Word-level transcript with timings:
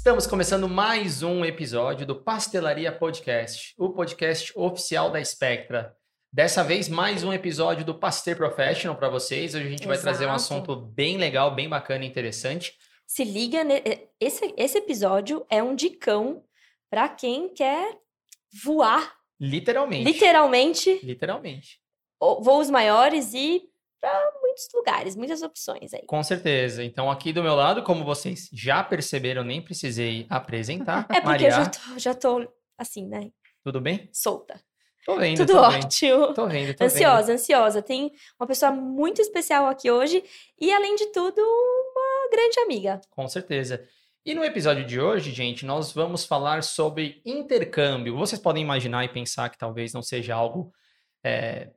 Estamos 0.00 0.26
começando 0.26 0.66
mais 0.66 1.22
um 1.22 1.44
episódio 1.44 2.06
do 2.06 2.16
Pastelaria 2.16 2.90
Podcast, 2.90 3.74
o 3.76 3.90
podcast 3.90 4.50
oficial 4.56 5.10
da 5.10 5.22
Spectra. 5.22 5.94
Dessa 6.32 6.64
vez, 6.64 6.88
mais 6.88 7.22
um 7.22 7.34
episódio 7.34 7.84
do 7.84 7.94
Pasteur 7.94 8.34
Professional 8.34 8.96
para 8.96 9.10
vocês. 9.10 9.54
Hoje 9.54 9.66
a 9.66 9.68
gente 9.68 9.86
vai 9.86 9.98
trazer 9.98 10.24
um 10.24 10.34
Exato. 10.34 10.54
assunto 10.54 10.74
bem 10.74 11.18
legal, 11.18 11.54
bem 11.54 11.68
bacana 11.68 12.02
e 12.02 12.08
interessante. 12.08 12.72
Se 13.06 13.24
liga, 13.24 13.62
ne- 13.62 13.82
esse, 14.18 14.54
esse 14.56 14.78
episódio 14.78 15.44
é 15.50 15.62
um 15.62 15.74
dicão 15.74 16.42
para 16.88 17.06
quem 17.06 17.52
quer 17.52 17.98
voar, 18.64 19.14
Literalmente. 19.38 20.10
literalmente, 20.10 20.98
Literalmente. 21.02 21.78
voos 22.20 22.70
maiores 22.70 23.34
e 23.34 23.69
para 24.00 24.32
muitos 24.40 24.68
lugares, 24.74 25.14
muitas 25.14 25.42
opções 25.42 25.92
aí. 25.92 26.04
Com 26.06 26.22
certeza. 26.22 26.82
Então, 26.82 27.10
aqui 27.10 27.32
do 27.32 27.42
meu 27.42 27.54
lado, 27.54 27.82
como 27.82 28.04
vocês 28.04 28.48
já 28.52 28.82
perceberam, 28.82 29.44
nem 29.44 29.62
precisei 29.62 30.26
apresentar. 30.28 31.06
É 31.10 31.20
porque 31.20 31.26
Maria, 31.26 31.48
eu 31.48 31.52
já 31.52 31.66
tô, 31.66 31.98
já 31.98 32.14
tô, 32.14 32.48
assim, 32.78 33.06
né, 33.06 33.30
tudo 33.62 33.80
bem? 33.80 34.08
solta. 34.12 34.60
Tô 35.04 35.16
vendo, 35.16 35.38
Tudo 35.38 35.54
tô 35.54 35.70
vendo. 35.70 35.84
ótimo. 35.84 36.34
Tô 36.34 36.46
vendo, 36.46 36.74
tô 36.74 36.78
vendo. 36.78 36.82
Ansiosa, 36.82 37.32
ansiosa. 37.32 37.82
Tem 37.82 38.12
uma 38.38 38.46
pessoa 38.46 38.70
muito 38.70 39.20
especial 39.20 39.66
aqui 39.66 39.90
hoje 39.90 40.22
e, 40.60 40.70
além 40.70 40.94
de 40.94 41.06
tudo, 41.06 41.40
uma 41.40 42.30
grande 42.30 42.60
amiga. 42.60 43.00
Com 43.10 43.26
certeza. 43.26 43.82
E 44.26 44.34
no 44.34 44.44
episódio 44.44 44.84
de 44.84 45.00
hoje, 45.00 45.32
gente, 45.32 45.64
nós 45.64 45.90
vamos 45.92 46.26
falar 46.26 46.62
sobre 46.62 47.22
intercâmbio. 47.24 48.14
Vocês 48.14 48.40
podem 48.40 48.62
imaginar 48.62 49.02
e 49.04 49.08
pensar 49.08 49.48
que 49.48 49.56
talvez 49.56 49.94
não 49.94 50.02
seja 50.02 50.34
algo 50.34 50.70
é, 51.24 51.70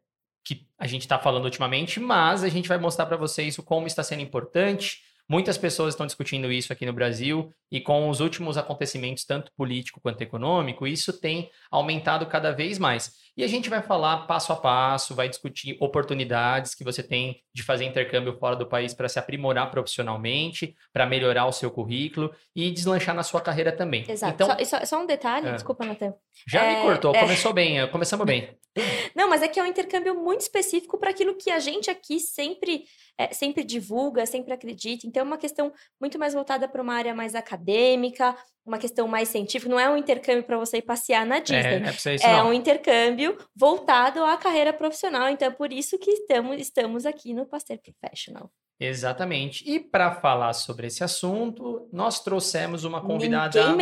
que 0.43 0.67
a 0.77 0.87
gente 0.87 1.01
está 1.01 1.17
falando 1.17 1.45
ultimamente, 1.45 1.99
mas 1.99 2.43
a 2.43 2.49
gente 2.49 2.67
vai 2.67 2.77
mostrar 2.77 3.05
para 3.05 3.17
vocês 3.17 3.55
como 3.57 3.87
está 3.87 4.03
sendo 4.03 4.21
importante. 4.21 5.01
Muitas 5.27 5.57
pessoas 5.57 5.93
estão 5.93 6.05
discutindo 6.05 6.51
isso 6.51 6.73
aqui 6.73 6.85
no 6.85 6.91
Brasil 6.91 7.49
e 7.71 7.79
com 7.79 8.09
os 8.09 8.19
últimos 8.19 8.57
acontecimentos, 8.57 9.23
tanto 9.23 9.51
político 9.55 10.01
quanto 10.01 10.21
econômico, 10.21 10.85
isso 10.85 11.17
tem 11.19 11.49
aumentado 11.71 12.25
cada 12.25 12.51
vez 12.51 12.77
mais. 12.77 13.22
E 13.35 13.43
a 13.43 13.47
gente 13.47 13.67
vai 13.69 13.81
falar 13.81 14.27
passo 14.27 14.53
a 14.53 14.55
passo, 14.55 15.15
vai 15.15 15.27
discutir 15.27 15.75
oportunidades 15.79 16.75
que 16.75 16.83
você 16.83 17.01
tem 17.01 17.41
de 17.53 17.63
fazer 17.63 17.83
intercâmbio 17.85 18.37
fora 18.37 18.55
do 18.55 18.67
país 18.67 18.93
para 18.93 19.09
se 19.09 19.17
aprimorar 19.17 19.71
profissionalmente, 19.71 20.75
para 20.91 21.05
melhorar 21.05 21.45
o 21.47 21.51
seu 21.51 21.71
currículo 21.71 22.31
e 22.55 22.69
deslanchar 22.71 23.15
na 23.15 23.23
sua 23.23 23.41
carreira 23.41 23.71
também. 23.71 24.05
Exato. 24.07 24.33
Então, 24.35 24.47
só, 24.47 24.63
só, 24.79 24.85
só 24.85 25.01
um 25.01 25.05
detalhe, 25.07 25.47
É. 25.47 25.53
desculpa, 25.53 25.85
Natan. 25.85 26.13
já 26.47 26.61
me 26.63 26.73
é- 26.75 26.81
cortou, 26.81 27.15
é. 27.15 27.19
começou 27.19 27.53
bem, 27.53 27.79
eh, 27.79 27.87
começamos 27.87 28.25
bem. 28.25 28.55
Não, 29.15 29.29
mas 29.29 29.41
é 29.43 29.47
que 29.47 29.59
é 29.59 29.63
um 29.63 29.67
intercâmbio 29.67 30.15
muito 30.15 30.41
específico 30.41 30.97
para 30.99 31.09
aquilo 31.11 31.35
que 31.35 31.51
a 31.51 31.59
gente 31.59 31.89
aqui 31.91 32.19
sempre, 32.19 32.85
é, 33.17 33.31
sempre 33.33 33.63
divulga, 33.63 34.25
sempre 34.25 34.51
acredita. 34.53 35.05
Então, 35.05 35.21
é 35.21 35.23
uma 35.23 35.37
questão 35.37 35.71
muito 36.01 36.17
mais 36.17 36.33
voltada 36.33 36.67
para 36.67 36.81
uma 36.81 36.95
área 36.95 37.13
mais 37.13 37.35
acadêmica, 37.35 38.35
uma 38.65 38.79
questão 38.79 39.07
mais 39.07 39.29
científica. 39.29 39.69
Não 39.69 39.79
é 39.79 39.87
um 39.89 39.95
intercâmbio 39.97 40.43
para 40.43 40.57
você 40.57 40.77
ir 40.77 40.81
passear 40.81 41.23
na 41.25 41.37
É, 41.37 41.41
Disney. 41.41 41.83
é 41.87 41.91
ser 41.91 42.15
isso 42.15 42.25
É 42.25 42.37
não. 42.37 42.49
um 42.49 42.53
intercâmbio 42.53 43.22
voltado 43.55 44.23
à 44.23 44.37
carreira 44.37 44.73
profissional. 44.73 45.29
Então, 45.29 45.47
é 45.47 45.51
por 45.51 45.71
isso 45.71 45.97
que 45.99 46.11
estamos, 46.11 46.59
estamos 46.59 47.05
aqui 47.05 47.33
no 47.33 47.45
Pasteur 47.45 47.79
Professional. 47.79 48.51
Exatamente. 48.79 49.63
E 49.69 49.79
para 49.79 50.15
falar 50.15 50.53
sobre 50.53 50.87
esse 50.87 51.03
assunto, 51.03 51.87
nós 51.91 52.23
trouxemos 52.23 52.83
uma 52.83 53.01
convidada 53.01 53.75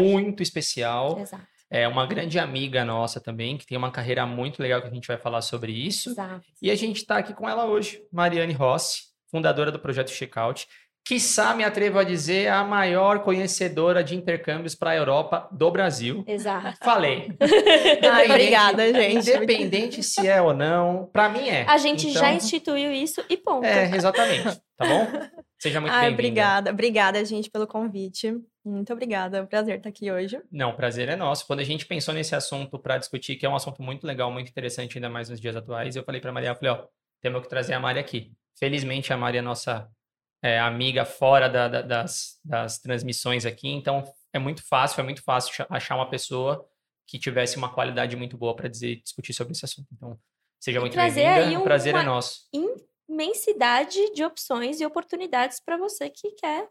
muito 0.00 0.42
especial. 0.42 1.18
Exato. 1.20 1.46
É 1.70 1.86
uma 1.86 2.06
grande 2.06 2.38
amiga 2.38 2.82
nossa 2.82 3.20
também, 3.20 3.58
que 3.58 3.66
tem 3.66 3.76
uma 3.76 3.90
carreira 3.90 4.24
muito 4.24 4.60
legal 4.60 4.80
que 4.80 4.88
a 4.88 4.90
gente 4.92 5.06
vai 5.06 5.18
falar 5.18 5.42
sobre 5.42 5.70
isso. 5.70 6.10
Exato. 6.10 6.46
E 6.62 6.70
a 6.70 6.74
gente 6.74 6.96
está 6.96 7.18
aqui 7.18 7.34
com 7.34 7.48
ela 7.48 7.66
hoje, 7.66 8.02
Mariane 8.10 8.54
Rossi, 8.54 9.02
fundadora 9.30 9.70
do 9.70 9.78
projeto 9.78 10.10
Checkout. 10.10 10.66
Quiçá, 11.08 11.54
me 11.54 11.64
atrevo 11.64 11.98
a 11.98 12.04
dizer, 12.04 12.48
a 12.48 12.62
maior 12.62 13.20
conhecedora 13.20 14.04
de 14.04 14.14
intercâmbios 14.14 14.74
para 14.74 14.90
a 14.90 14.94
Europa 14.94 15.48
do 15.50 15.70
Brasil. 15.70 16.22
Exato. 16.26 16.76
Falei. 16.84 17.32
Ai, 18.12 18.26
obrigada, 18.26 18.92
gente. 18.92 19.30
Independente 19.30 20.02
se 20.02 20.28
é 20.28 20.42
ou 20.42 20.52
não, 20.52 21.08
para 21.10 21.30
mim 21.30 21.48
é. 21.48 21.64
A 21.66 21.78
gente 21.78 22.10
já 22.10 22.26
Então, 22.26 22.36
instituiu 22.36 22.92
isso 22.92 23.24
e 23.26 23.38
ponto. 23.38 23.64
É, 23.64 23.96
exatamente. 23.96 24.60
Tá 24.76 24.86
bom? 24.86 25.06
Seja 25.58 25.80
muito 25.80 25.94
bem-vinda. 25.94 26.12
obrigada. 26.12 26.70
Obrigada, 26.72 27.24
gente, 27.24 27.50
pelo 27.50 27.66
convite. 27.66 28.34
Muito 28.62 28.92
obrigada. 28.92 29.38
É 29.38 29.42
um 29.42 29.46
prazer 29.46 29.78
estar 29.78 29.88
aqui 29.88 30.12
hoje. 30.12 30.38
Não, 30.52 30.72
o 30.72 30.76
prazer 30.76 31.08
é 31.08 31.16
nosso. 31.16 31.46
Quando 31.46 31.60
a 31.60 31.64
gente 31.64 31.86
pensou 31.86 32.12
nesse 32.12 32.34
assunto 32.34 32.78
para 32.78 32.98
discutir, 32.98 33.36
que 33.36 33.46
é 33.46 33.48
um 33.48 33.56
assunto 33.56 33.82
muito 33.82 34.06
legal, 34.06 34.30
muito 34.30 34.50
interessante, 34.50 34.98
ainda 34.98 35.08
mais 35.08 35.30
nos 35.30 35.40
dias 35.40 35.56
atuais, 35.56 35.96
eu 35.96 36.04
falei 36.04 36.20
para 36.20 36.32
Maria, 36.32 36.50
eu 36.50 36.54
falei, 36.54 36.70
ó, 36.70 36.84
temos 37.22 37.40
que 37.40 37.48
trazer 37.48 37.72
a 37.72 37.80
Mari 37.80 37.98
aqui. 37.98 38.30
Felizmente 38.58 39.10
a 39.10 39.16
Mari 39.16 39.38
é 39.38 39.42
nossa 39.42 39.88
é, 40.42 40.58
amiga 40.58 41.04
fora 41.04 41.48
da- 41.48 41.68
da- 41.68 41.82
das, 41.82 42.38
das 42.44 42.78
transmissões 42.78 43.44
aqui, 43.44 43.68
então 43.68 44.02
é 44.32 44.38
muito 44.38 44.62
fácil, 44.66 44.94
foi 44.94 45.04
muito 45.04 45.22
fácil 45.22 45.52
cha- 45.54 45.66
achar 45.70 45.96
uma 45.96 46.08
pessoa 46.08 46.64
que 47.06 47.18
tivesse 47.18 47.56
uma 47.56 47.72
qualidade 47.72 48.14
muito 48.16 48.36
boa 48.36 48.54
para 48.54 48.68
dizer 48.68 48.96
discutir 49.02 49.32
sobre 49.32 49.52
esse 49.52 49.64
assunto. 49.64 49.88
Então, 49.92 50.18
seja 50.60 50.78
E 50.78 50.80
muito 50.80 50.96
bem-vinda. 50.96 51.58
O 51.60 51.64
prazer 51.64 51.94
é 51.94 52.02
nosso. 52.02 52.48
Imensidade 53.08 54.12
de 54.12 54.22
opções 54.24 54.80
e 54.80 54.86
oportunidades 54.86 55.60
para 55.60 55.78
você 55.78 56.10
que 56.10 56.32
quer 56.32 56.68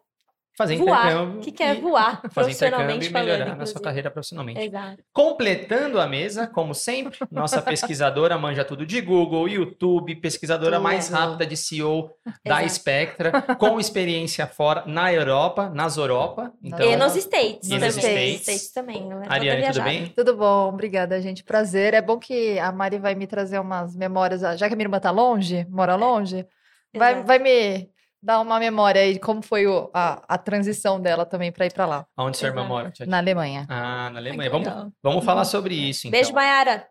Fazer 0.58 0.76
voar, 0.78 1.06
intercâmbio. 1.06 1.42
que 1.42 1.52
quer 1.52 1.78
e 1.78 1.82
voar 1.82 2.20
Fazer 2.34 2.52
intercâmbio 2.52 2.88
profissionalmente 2.98 3.08
e 3.08 3.12
falando. 3.12 3.28
melhorar 3.28 3.56
na 3.56 3.66
sua 3.68 3.80
carreira 3.80 4.10
profissionalmente. 4.10 4.60
Exato. 4.60 5.04
Completando 5.14 6.00
a 6.00 6.08
mesa, 6.08 6.48
como 6.48 6.74
sempre, 6.74 7.20
nossa 7.32 7.62
pesquisadora 7.62 8.38
manja 8.40 8.66
tudo 8.66 8.84
de 8.84 9.00
Google, 9.00 9.48
YouTube, 9.48 10.16
pesquisadora 10.16 10.80
mais 10.80 11.10
rápida 11.10 11.46
de 11.46 11.56
CEO 11.56 12.10
da 12.44 12.64
Exato. 12.64 12.70
Spectra, 12.70 13.42
com 13.58 13.78
experiência 13.80 14.48
fora 14.48 14.84
na 14.88 15.14
Europa, 15.14 15.70
nas 15.70 15.96
Europa. 15.96 16.52
Então, 16.64 16.92
e 16.92 16.96
nos 16.96 17.16
States. 17.16 17.68
E 17.68 17.70
também. 17.70 17.80
nos 17.86 17.98
States. 17.98 18.42
States 18.42 18.72
também. 18.72 18.98
é 18.98 19.10
toda 19.10 19.34
Ariane, 19.34 19.68
tudo 19.68 19.84
bem? 19.84 20.08
Tudo 20.08 20.36
bom, 20.36 20.70
obrigada, 20.70 21.22
gente. 21.22 21.44
Prazer. 21.44 21.94
É 21.94 22.02
bom 22.02 22.18
que 22.18 22.58
a 22.58 22.72
Mari 22.72 22.98
vai 22.98 23.14
me 23.14 23.28
trazer 23.28 23.60
umas 23.60 23.96
memórias, 23.96 24.42
já 24.42 24.68
que 24.68 24.74
a 24.74 24.76
minha 24.76 24.86
irmã 24.86 25.00
tá 25.00 25.12
longe, 25.12 25.68
mora 25.70 25.96
longe, 25.96 26.48
vai, 26.96 27.14
Exato. 27.14 27.28
vai 27.28 27.38
me 27.38 27.90
dar 28.28 28.42
uma 28.42 28.60
memória 28.60 29.02
aí 29.02 29.14
de 29.14 29.20
como 29.20 29.42
foi 29.42 29.66
o- 29.66 29.90
a, 29.94 30.22
a 30.28 30.38
transição 30.38 31.00
dela 31.00 31.26
também 31.26 31.50
para 31.52 31.66
ir 31.66 31.72
para 31.74 31.86
lá, 31.86 32.06
Onde 32.18 32.36
sua 32.38 32.50
irmã 32.50 32.66
mora? 32.66 32.92
Na 33.08 33.18
Alemanha. 33.20 33.66
Ah, 33.70 34.10
na 34.12 34.20
Alemanha. 34.20 34.50
Vamos, 34.50 34.68
vamos 35.02 35.24
falar 35.26 35.46
sobre 35.46 35.74
isso, 35.74 36.08
então. 36.08 36.20
Beijo, 36.20 36.34
Mayara. 36.34 36.86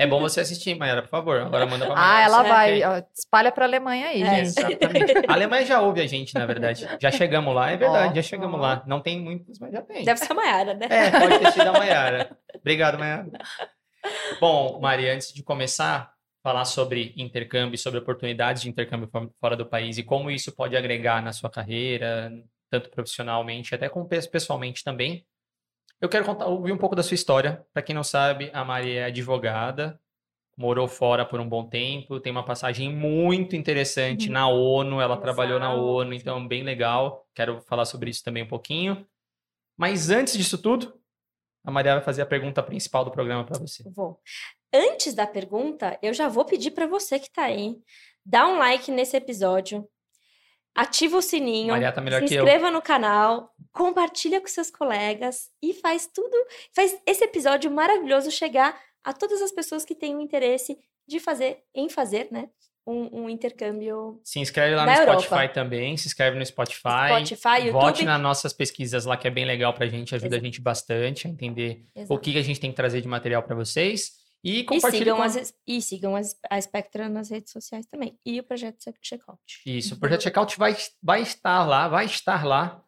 É 0.00 0.06
bom 0.06 0.20
você 0.20 0.40
assistir, 0.42 0.76
Mayara, 0.76 1.02
por 1.02 1.08
favor. 1.08 1.40
Agora 1.40 1.66
manda 1.66 1.84
pra 1.86 1.94
Ah, 1.94 1.98
Mayara. 1.98 2.24
ela 2.24 2.46
é 2.46 2.48
vai, 2.48 2.82
ó, 2.84 3.02
espalha 3.18 3.50
para 3.50 3.64
Alemanha 3.64 4.06
aí, 4.08 4.22
É. 4.22 4.44
gente. 4.44 4.58
Exatamente. 4.60 5.12
A 5.26 5.32
Alemanha 5.32 5.64
já 5.66 5.80
ouve 5.80 6.00
a 6.00 6.06
gente, 6.06 6.34
na 6.34 6.46
verdade. 6.46 6.86
Já 7.00 7.10
chegamos 7.10 7.52
lá, 7.54 7.70
é 7.72 7.76
verdade, 7.76 8.12
Ó, 8.12 8.14
já 8.14 8.22
chegamos 8.22 8.60
ó. 8.60 8.62
lá. 8.62 8.82
Não 8.86 9.00
tem 9.00 9.18
muitos, 9.20 9.58
mas 9.58 9.72
já 9.72 9.82
tem. 9.82 10.04
Deve 10.04 10.20
ser 10.20 10.30
a 10.30 10.34
Mayara, 10.36 10.74
né? 10.74 10.86
É, 10.88 11.10
pode 11.18 11.38
ter 11.40 11.50
sido 11.52 11.68
a 11.68 11.72
Mayara. 11.72 12.30
Obrigado, 12.54 12.96
Mayara. 12.98 13.26
Bom, 14.40 14.78
Maria, 14.80 15.14
antes 15.14 15.32
de 15.32 15.42
começar 15.42 16.12
falar 16.48 16.64
sobre 16.64 17.12
intercâmbio, 17.16 17.76
sobre 17.78 17.98
oportunidades 18.00 18.62
de 18.62 18.70
intercâmbio 18.70 19.08
fo- 19.12 19.30
fora 19.40 19.54
do 19.56 19.66
país 19.66 19.98
e 19.98 20.02
como 20.02 20.30
isso 20.30 20.50
pode 20.54 20.76
agregar 20.76 21.22
na 21.22 21.32
sua 21.32 21.50
carreira, 21.50 22.32
tanto 22.70 22.90
profissionalmente, 22.90 23.74
até 23.74 23.88
como 23.88 24.08
pes- 24.08 24.26
pessoalmente 24.26 24.82
também, 24.82 25.26
eu 26.00 26.08
quero 26.08 26.24
contar, 26.24 26.46
ouvir 26.46 26.72
um 26.72 26.78
pouco 26.78 26.96
da 26.96 27.02
sua 27.02 27.14
história. 27.14 27.64
Para 27.72 27.82
quem 27.82 27.94
não 27.94 28.04
sabe, 28.04 28.50
a 28.52 28.64
Maria 28.64 29.00
é 29.00 29.04
advogada, 29.06 30.00
morou 30.56 30.88
fora 30.88 31.24
por 31.24 31.40
um 31.40 31.48
bom 31.48 31.68
tempo, 31.68 32.20
tem 32.20 32.32
uma 32.32 32.44
passagem 32.44 32.94
muito 32.94 33.56
interessante 33.56 34.28
Uhum. 34.28 34.34
na 34.34 34.48
ONU, 34.48 35.00
ela 35.00 35.16
trabalhou 35.16 35.60
na 35.60 35.72
Exato. 35.72 35.82
ONU, 35.82 36.14
então 36.14 36.46
bem 36.48 36.62
legal. 36.62 37.26
Quero 37.34 37.60
falar 37.62 37.84
sobre 37.86 38.10
isso 38.10 38.24
também 38.24 38.44
um 38.44 38.48
pouquinho. 38.48 39.06
Mas 39.76 40.10
antes 40.10 40.36
disso 40.36 40.58
tudo, 40.58 40.97
a 41.64 41.70
Maria 41.70 41.94
vai 41.94 42.04
fazer 42.04 42.22
a 42.22 42.26
pergunta 42.26 42.62
principal 42.62 43.04
do 43.04 43.10
programa 43.10 43.44
para 43.44 43.58
você. 43.58 43.82
Vou. 43.90 44.20
Antes 44.72 45.14
da 45.14 45.26
pergunta, 45.26 45.98
eu 46.02 46.12
já 46.12 46.28
vou 46.28 46.44
pedir 46.44 46.72
para 46.72 46.86
você 46.86 47.18
que 47.18 47.30
tá 47.30 47.44
aí, 47.44 47.76
dá 48.24 48.46
um 48.46 48.58
like 48.58 48.90
nesse 48.90 49.16
episódio, 49.16 49.88
ativa 50.74 51.16
o 51.16 51.22
sininho, 51.22 51.74
tá 51.92 52.02
se 52.18 52.24
inscreva 52.34 52.70
no 52.70 52.82
canal, 52.82 53.52
compartilha 53.72 54.40
com 54.40 54.46
seus 54.46 54.70
colegas 54.70 55.50
e 55.62 55.74
faz 55.74 56.06
tudo, 56.06 56.36
faz 56.74 56.96
esse 57.06 57.24
episódio 57.24 57.70
maravilhoso 57.70 58.30
chegar 58.30 58.78
a 59.02 59.12
todas 59.12 59.40
as 59.40 59.52
pessoas 59.52 59.84
que 59.84 59.94
têm 59.94 60.14
o 60.14 60.20
interesse 60.20 60.78
de 61.06 61.18
fazer, 61.18 61.62
em 61.74 61.88
fazer, 61.88 62.28
né, 62.30 62.48
um, 62.88 63.24
um 63.24 63.28
intercâmbio 63.30 64.20
Se 64.24 64.38
inscreve 64.40 64.74
lá 64.74 64.84
no 64.86 64.92
Europa. 64.92 65.20
Spotify 65.22 65.52
também, 65.52 65.96
se 65.96 66.06
inscreve 66.06 66.38
no 66.38 66.44
Spotify. 66.46 67.08
Spotify, 67.26 67.70
Vote 67.70 67.86
YouTube. 67.86 68.04
nas 68.06 68.20
nossas 68.20 68.52
pesquisas 68.52 69.04
lá, 69.04 69.16
que 69.16 69.26
é 69.26 69.30
bem 69.30 69.44
legal 69.44 69.74
pra 69.74 69.86
gente, 69.86 70.14
ajuda 70.14 70.34
a 70.34 70.38
Exato. 70.38 70.44
gente 70.46 70.60
bastante 70.60 71.26
a 71.26 71.30
entender 71.30 71.82
o 71.94 72.00
Exato. 72.00 72.20
que, 72.20 72.32
que 72.32 72.38
a 72.38 72.42
gente 72.42 72.60
tem 72.60 72.70
que 72.70 72.76
trazer 72.76 73.00
de 73.00 73.08
material 73.08 73.42
para 73.42 73.54
vocês. 73.54 74.12
E 74.44 74.60
E 74.60 74.64
compartilhe 74.64 75.00
sigam, 75.04 75.16
com... 75.16 75.22
as, 75.24 75.54
e 75.66 75.82
sigam 75.82 76.14
as- 76.16 76.36
a 76.48 76.60
Spectra 76.60 77.08
nas 77.08 77.28
redes 77.28 77.52
sociais 77.52 77.84
também. 77.86 78.16
E 78.24 78.38
o 78.38 78.44
projeto 78.44 78.78
Check- 78.78 78.96
Checkout. 79.02 79.40
Isso, 79.66 79.94
o 79.96 79.98
Projeto 79.98 80.22
Checkout 80.22 80.56
vai, 80.56 80.76
vai 81.02 81.22
estar 81.22 81.64
lá, 81.66 81.88
vai 81.88 82.04
estar 82.06 82.44
lá 82.44 82.80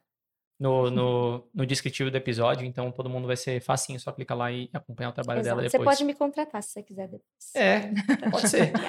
no, 0.60 0.90
no, 0.90 1.48
no 1.54 1.64
descritivo 1.64 2.10
do 2.10 2.16
episódio, 2.18 2.66
então 2.66 2.92
todo 2.92 3.08
mundo 3.08 3.26
vai 3.26 3.36
ser 3.36 3.62
facinho, 3.62 3.98
só 3.98 4.12
clicar 4.12 4.36
lá 4.36 4.52
e 4.52 4.68
acompanhar 4.74 5.08
o 5.08 5.12
trabalho 5.12 5.40
Exato. 5.40 5.56
dela 5.56 5.68
Você 5.68 5.78
depois. 5.78 5.96
pode 5.96 6.04
me 6.04 6.12
contratar 6.12 6.62
se 6.62 6.72
você 6.72 6.82
quiser 6.82 7.08
depois. 7.08 7.54
É, 7.56 7.90
pode 8.30 8.48
ser. 8.48 8.70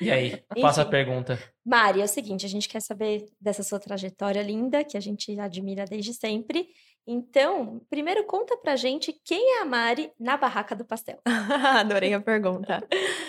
E 0.00 0.10
aí, 0.10 0.42
passa 0.60 0.82
a 0.82 0.84
pergunta. 0.84 1.38
Mari, 1.64 2.00
é 2.00 2.04
o 2.04 2.08
seguinte, 2.08 2.44
a 2.44 2.48
gente 2.48 2.68
quer 2.68 2.80
saber 2.80 3.26
dessa 3.40 3.62
sua 3.62 3.78
trajetória 3.78 4.42
linda, 4.42 4.82
que 4.82 4.96
a 4.96 5.00
gente 5.00 5.38
admira 5.38 5.84
desde 5.84 6.12
sempre. 6.12 6.66
Então, 7.06 7.82
primeiro 7.90 8.24
conta 8.24 8.56
pra 8.56 8.76
gente 8.76 9.12
quem 9.24 9.58
é 9.58 9.62
a 9.62 9.64
Mari 9.66 10.10
na 10.18 10.38
Barraca 10.38 10.74
do 10.74 10.86
Pastel. 10.86 11.18
Adorei 11.78 12.14
a 12.14 12.20
pergunta. 12.20 12.82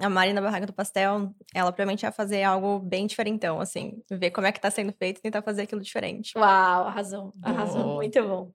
A 0.00 0.08
Mari 0.08 0.32
na 0.32 0.40
Barraca 0.40 0.66
do 0.66 0.72
Pastel, 0.72 1.32
ela 1.52 1.72
provavelmente 1.72 2.04
ia 2.04 2.12
fazer 2.12 2.44
algo 2.44 2.78
bem 2.78 3.08
diferentão, 3.08 3.60
assim. 3.60 4.00
Ver 4.08 4.30
como 4.30 4.46
é 4.46 4.52
que 4.52 4.60
tá 4.60 4.70
sendo 4.70 4.92
feito 4.96 5.18
e 5.18 5.20
tentar 5.20 5.42
fazer 5.42 5.62
aquilo 5.62 5.80
diferente. 5.80 6.38
Uau, 6.38 6.86
arrasou, 6.86 7.32
arrasou, 7.42 7.82
Boa. 7.82 7.94
muito 7.96 8.22
bom. 8.22 8.52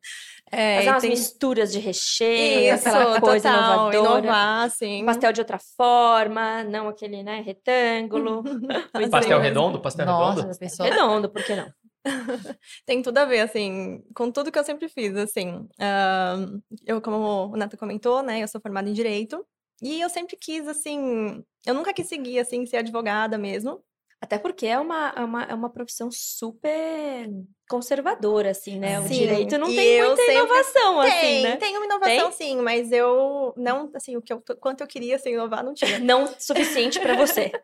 É, 0.50 0.78
Fazer 0.78 0.90
umas 0.92 1.02
tem- 1.02 1.10
misturas 1.10 1.74
de 1.74 1.80
recheio, 1.80 2.74
Isso, 2.74 2.88
aquela 2.88 3.20
coisa 3.20 3.50
total, 3.52 3.92
inovadora. 3.92 4.20
inovar, 4.22 4.66
assim. 4.66 5.06
Pastel 5.06 5.34
de 5.34 5.42
outra 5.42 5.60
forma, 5.76 6.64
não 6.64 6.88
aquele, 6.88 7.22
né, 7.22 7.42
retângulo. 7.46 8.42
Pastel 9.12 9.42
redondo? 9.42 9.82
Pastel 9.82 10.06
Nossa, 10.06 10.36
redondo? 10.36 10.54
já 10.54 10.58
pensou? 10.60 10.86
Redondo, 10.86 11.30
por 11.30 11.44
que 11.44 11.54
não? 11.54 11.66
Tem 12.86 13.02
tudo 13.02 13.18
a 13.18 13.26
ver, 13.26 13.40
assim, 13.42 14.04
com 14.16 14.32
tudo 14.32 14.52
que 14.52 14.60
eu 14.60 14.64
sempre 14.64 14.90
fiz, 14.90 15.16
assim. 15.16 15.68
Ahn, 15.80 16.60
eu, 16.86 17.02
como 17.02 17.48
o 17.54 17.56
Neto 17.58 17.78
comentou, 17.78 18.22
né, 18.22 18.44
eu 18.44 18.48
sou 18.48 18.62
formada 18.62 18.90
em 18.90 18.94
Direito. 18.94 19.46
E 19.82 20.00
eu 20.02 20.10
sempre 20.10 20.38
quis, 20.38 20.68
assim, 20.68 21.44
eu 21.66 21.74
nunca 21.74 21.94
quis 21.94 22.08
seguir, 22.08 22.40
assim, 22.40 22.66
ser 22.66 22.78
advogada 22.78 23.38
mesmo. 23.38 23.84
Até 24.24 24.40
porque 24.40 24.66
é 24.66 24.80
uma, 24.80 25.14
é 25.18 25.20
uma, 25.22 25.44
é 25.44 25.54
uma 25.54 25.70
profissão 25.70 26.10
super 26.10 27.30
conservadora, 27.70 28.52
assim, 28.52 28.80
né? 28.80 28.98
O 29.02 29.04
Sim, 29.04 29.16
direito 29.16 29.58
não 29.58 29.68
tem 29.68 30.02
muita 30.02 30.22
inovação, 30.32 31.02
assim, 31.02 31.12
tem, 31.12 31.44
né? 31.44 31.58
tem 31.58 31.76
uma 31.76 31.86
inovação, 31.86 32.32
sim, 32.32 32.62
mas 32.62 32.94
eu 32.94 33.54
não, 33.58 33.92
assim, 33.94 34.16
o 34.16 34.22
que 34.22 34.32
eu, 34.32 34.42
quanto 34.62 34.80
eu 34.80 34.88
queria, 34.88 35.18
assim, 35.18 35.34
inovar, 35.34 35.62
não 35.62 35.74
tinha. 35.74 36.00
Não 36.00 36.26
suficiente 36.40 37.02
pra 37.02 37.18
você. 37.18 37.52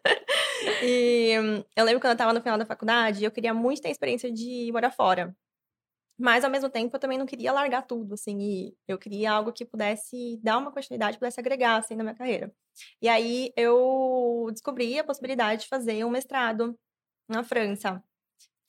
E 0.83 1.37
hum, 1.39 1.63
eu 1.73 1.85
lembro 1.85 2.01
quando 2.01 2.11
eu 2.11 2.17
tava 2.17 2.33
no 2.33 2.41
final 2.41 2.57
da 2.57 2.65
faculdade, 2.65 3.23
eu 3.23 3.31
queria 3.31 3.53
muito 3.53 3.81
ter 3.81 3.87
a 3.87 3.91
experiência 3.91 4.29
de 4.29 4.69
morar 4.73 4.91
fora. 4.91 5.33
Mas, 6.19 6.43
ao 6.43 6.51
mesmo 6.51 6.69
tempo, 6.69 6.95
eu 6.95 6.99
também 6.99 7.17
não 7.17 7.25
queria 7.25 7.51
largar 7.53 7.83
tudo, 7.83 8.13
assim, 8.15 8.37
e 8.41 8.75
eu 8.87 8.97
queria 8.99 9.31
algo 9.31 9.53
que 9.53 9.65
pudesse 9.65 10.37
dar 10.43 10.57
uma 10.57 10.71
continuidade, 10.71 11.17
pudesse 11.17 11.39
agregar, 11.39 11.77
assim, 11.77 11.95
na 11.95 12.03
minha 12.03 12.15
carreira. 12.15 12.53
E 13.01 13.07
aí, 13.09 13.53
eu 13.55 14.47
descobri 14.51 14.99
a 14.99 15.03
possibilidade 15.03 15.61
de 15.63 15.67
fazer 15.69 16.03
um 16.05 16.09
mestrado 16.09 16.77
na 17.29 17.43
França. 17.43 18.03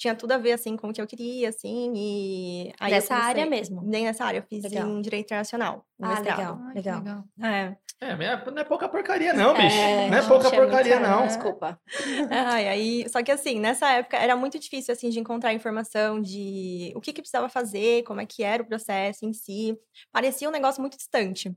Tinha 0.00 0.14
tudo 0.14 0.32
a 0.32 0.38
ver, 0.38 0.52
assim, 0.52 0.78
com 0.78 0.88
o 0.88 0.92
que 0.94 1.00
eu 1.02 1.06
queria, 1.06 1.50
assim, 1.50 1.92
e... 1.94 2.72
Aí 2.80 2.90
Nessa 2.90 3.14
área 3.14 3.44
mesmo. 3.44 3.82
Bem 3.82 4.06
nessa 4.06 4.24
área, 4.24 4.38
eu 4.38 4.42
fiz 4.42 4.62
Legal. 4.64 4.88
em 4.88 5.02
Direito 5.02 5.26
Internacional, 5.26 5.84
Ah, 6.00 6.08
mestrado. 6.08 6.38
legal. 6.38 6.58
Ai, 6.64 6.74
legal. 6.74 7.24
É. 7.42 7.76
É, 8.00 8.16
mas 8.16 8.26
é- 8.26 8.50
não 8.50 8.62
é 8.62 8.64
pouca 8.64 8.88
porcaria, 8.88 9.34
não, 9.34 9.52
bicho. 9.52 9.76
não 9.76 10.16
é 10.16 10.22
pouca 10.26 10.44
muito 10.48 10.56
porcaria, 10.56 10.98
caro, 10.98 11.06
não. 11.06 11.26
Desculpa. 11.26 11.78
Ai, 12.30 12.66
aí, 12.66 13.08
só 13.10 13.22
que 13.22 13.30
assim, 13.30 13.60
nessa 13.60 13.90
época 13.90 14.16
era 14.16 14.34
muito 14.34 14.58
difícil 14.58 14.90
assim 14.90 15.10
de 15.10 15.20
encontrar 15.20 15.52
informação 15.52 16.18
de 16.18 16.94
o 16.96 17.00
que 17.02 17.12
que 17.12 17.20
precisava 17.20 17.50
fazer, 17.50 18.02
como 18.04 18.22
é 18.22 18.24
que 18.24 18.42
era 18.42 18.62
o 18.62 18.66
processo 18.66 19.26
em 19.26 19.34
si. 19.34 19.76
Parecia 20.10 20.48
um 20.48 20.52
negócio 20.52 20.80
muito 20.80 20.96
distante. 20.96 21.54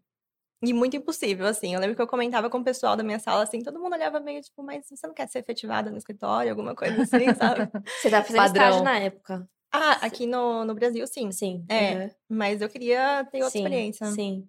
E 0.63 0.71
muito 0.71 0.95
impossível, 0.95 1.45
assim. 1.45 1.74
Eu 1.74 1.80
lembro 1.80 1.95
que 1.95 2.01
eu 2.01 2.07
comentava 2.07 2.50
com 2.50 2.60
o 2.60 2.63
pessoal 2.63 2.95
da 2.95 3.04
minha 3.04 3.19
sala, 3.19 3.44
assim, 3.44 3.60
todo 3.60 3.80
mundo 3.80 3.94
olhava 3.94 4.19
meio 4.21 4.42
tipo, 4.42 4.63
mas 4.63 4.88
você 4.88 5.06
não 5.06 5.13
quer 5.13 5.27
ser 5.27 5.39
efetivada 5.39 5.92
no 5.92 5.98
escritório, 5.98 6.50
alguma 6.50 6.74
coisa 6.74 7.01
assim, 7.01 7.33
sabe? 7.36 7.69
Você 8.00 8.10
tava 8.10 8.24
fazendo 8.24 8.42
Padrão. 8.42 8.65
estágio 8.65 8.83
na 8.83 8.98
época. 8.98 9.50
Ah, 9.74 10.06
aqui 10.06 10.25
no, 10.25 10.63
no 10.63 10.74
Brasil, 10.74 11.06
sim. 11.06 11.31
Sim. 11.31 11.65
É, 11.68 11.95
uhum. 11.95 12.10
Mas 12.30 12.62
eu 12.62 12.69
queria 12.69 13.27
ter 13.31 13.39
outra 13.39 13.50
Sim, 13.50 13.60
experiência. 13.60 14.06
Sim. 14.12 14.48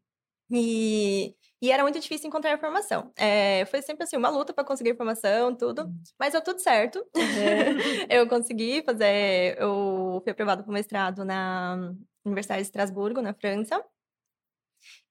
E, 0.50 1.34
e 1.60 1.72
era 1.72 1.82
muito 1.82 1.98
difícil 1.98 2.28
encontrar 2.28 2.52
informação. 2.52 3.10
É, 3.16 3.64
foi 3.66 3.82
sempre 3.82 4.04
assim, 4.04 4.16
uma 4.16 4.28
luta 4.28 4.52
para 4.52 4.64
conseguir 4.64 4.90
informação, 4.90 5.54
tudo. 5.56 5.90
Mas 6.20 6.32
deu 6.32 6.42
tudo 6.42 6.60
certo. 6.60 7.04
eu 8.10 8.28
consegui 8.28 8.82
fazer. 8.84 9.56
Eu 9.58 10.20
fui 10.22 10.30
aprovada 10.30 10.62
para 10.62 10.70
o 10.70 10.74
mestrado 10.74 11.24
na 11.24 11.94
Universidade 12.24 12.60
de 12.60 12.66
Estrasburgo, 12.66 13.22
na 13.22 13.32
França. 13.32 13.82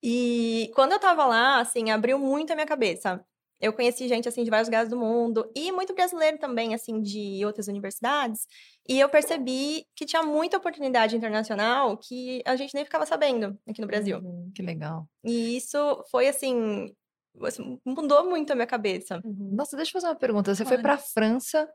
E 0.04 0.70
quando 0.76 0.92
eu 0.92 1.00
tava 1.00 1.26
lá, 1.26 1.60
assim, 1.62 1.90
abriu 1.90 2.20
muito 2.20 2.52
a 2.52 2.56
minha 2.56 2.68
cabeça. 2.68 3.24
Eu 3.62 3.72
conheci 3.72 4.10
gente, 4.10 4.28
assim, 4.28 4.44
de 4.44 4.50
vários 4.50 4.68
lugares 4.68 4.90
do 4.90 4.98
mundo. 4.98 5.50
E 5.56 5.72
muito 5.72 5.94
brasileiro 5.96 6.38
também, 6.38 6.74
assim, 6.74 7.02
de 7.02 7.46
outras 7.46 7.70
universidades. 7.70 8.46
E 8.90 9.00
eu 9.00 9.08
percebi 9.08 9.86
que 9.96 10.06
tinha 10.06 10.22
muita 10.22 10.58
oportunidade 10.58 11.16
internacional 11.16 11.96
que 11.98 12.42
a 12.46 12.58
gente 12.58 12.74
nem 12.76 12.84
ficava 12.84 13.06
sabendo 13.06 13.58
aqui 13.66 13.80
no 13.80 13.88
Brasil. 13.88 14.18
Uhum. 14.20 14.52
Que 14.54 14.62
legal. 14.62 15.08
E 15.24 15.56
isso 15.56 16.04
foi 16.12 16.28
assim, 16.28 16.94
assim, 17.42 17.80
mudou 17.86 18.26
muito 18.30 18.52
a 18.52 18.56
minha 18.56 18.68
cabeça. 18.68 19.22
Uhum. 19.24 19.52
Nossa, 19.54 19.78
deixa 19.78 19.92
eu 19.92 20.02
fazer 20.02 20.08
uma 20.08 20.20
pergunta. 20.20 20.54
Você 20.54 20.66
foi 20.66 20.78
Claro. 20.78 20.84
pra 20.84 20.98
França, 20.98 21.70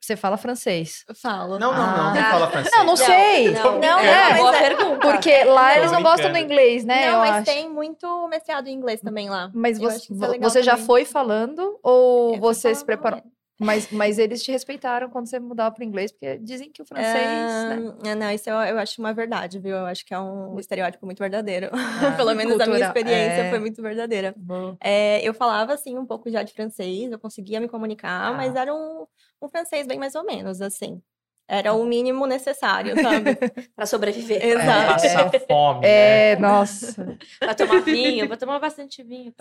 você 0.00 0.16
fala 0.16 0.36
francês? 0.36 1.04
Eu 1.08 1.14
falo. 1.14 1.58
Não, 1.58 1.72
não, 1.72 1.78
não. 1.78 2.08
Ah. 2.10 2.14
Não 2.14 2.22
fala 2.30 2.50
francês. 2.50 2.74
Não, 2.76 2.84
não 2.84 2.96
sei. 2.96 3.50
Não, 3.52 3.78
Não, 3.80 3.98
é, 4.00 4.28
mas 4.30 4.38
boa 4.38 4.56
é- 4.56 4.58
pergunta. 4.74 4.98
Porque 5.12 5.44
lá 5.44 5.76
eles 5.78 5.92
não 5.92 6.02
gostam 6.02 6.32
do 6.32 6.38
inglês, 6.38 6.84
né? 6.84 7.06
não, 7.06 7.12
eu 7.14 7.18
mas 7.20 7.30
acho. 7.36 7.44
tem 7.44 7.68
muito 7.70 8.28
mestrado 8.28 8.66
em 8.66 8.72
inglês 8.74 9.00
também 9.00 9.28
lá. 9.30 9.50
Mas 9.54 9.78
Eu 9.78 9.88
você, 9.90 9.96
acho 9.96 10.06
que 10.08 10.12
isso 10.14 10.24
é 10.24 10.28
legal 10.28 10.50
você 10.50 10.62
já 10.62 10.76
foi 10.76 11.04
falando 11.04 11.78
ou 11.82 12.34
Eu 12.34 12.40
você 12.40 12.74
se 12.74 12.84
preparou? 12.84 13.18
inglês. 13.18 13.32
Mas, 13.60 13.92
mas 13.92 14.18
eles 14.18 14.42
te 14.42 14.50
respeitaram 14.50 15.08
quando 15.08 15.28
você 15.28 15.38
mudava 15.38 15.72
para 15.72 15.84
inglês, 15.84 16.10
porque 16.10 16.36
dizem 16.38 16.68
que 16.72 16.82
o 16.82 16.84
francês, 16.84 17.14
né? 17.14 17.94
Ah, 18.10 18.14
não, 18.16 18.30
isso 18.32 18.50
eu, 18.50 18.56
eu 18.56 18.78
acho 18.78 19.00
uma 19.00 19.12
verdade, 19.14 19.60
viu? 19.60 19.76
Eu 19.76 19.86
acho 19.86 20.04
que 20.04 20.12
é 20.12 20.18
um 20.18 20.58
estereótipo 20.58 21.06
muito 21.06 21.20
verdadeiro. 21.20 21.68
Ah, 21.72 22.10
Pelo 22.16 22.34
menos 22.34 22.58
a 22.58 22.66
minha 22.66 22.84
experiência 22.86 23.42
é. 23.42 23.50
foi 23.50 23.60
muito 23.60 23.80
verdadeira. 23.80 24.34
É, 24.80 25.20
eu 25.22 25.32
falava, 25.32 25.74
assim, 25.74 25.96
um 25.96 26.04
pouco 26.04 26.28
já 26.28 26.42
de 26.42 26.52
francês, 26.52 27.12
eu 27.12 27.20
conseguia 27.20 27.60
me 27.60 27.68
comunicar, 27.68 28.30
Ah. 28.30 28.32
mas 28.32 28.56
era 28.56 28.74
um, 28.74 29.06
um 29.42 29.48
francês 29.48 29.86
bem 29.86 29.98
mais 29.98 30.14
ou 30.14 30.24
menos, 30.24 30.60
assim. 30.62 31.02
Era 31.48 31.74
o 31.74 31.84
mínimo 31.84 32.24
necessário, 32.26 32.94
sabe? 33.02 33.34
Pra 33.76 33.84
sobreviver. 33.84 34.40
É, 34.42 34.52
Exato. 34.54 34.86
passar 35.02 35.30
fome, 35.46 35.80
né? 35.82 36.32
É, 36.32 36.36
nossa. 36.36 37.18
Pra 37.40 37.54
tomar 37.54 37.80
vinho, 37.80 38.28
vou 38.28 38.36
tomar 38.36 38.58
bastante 38.58 39.02
vinho. 39.02 39.34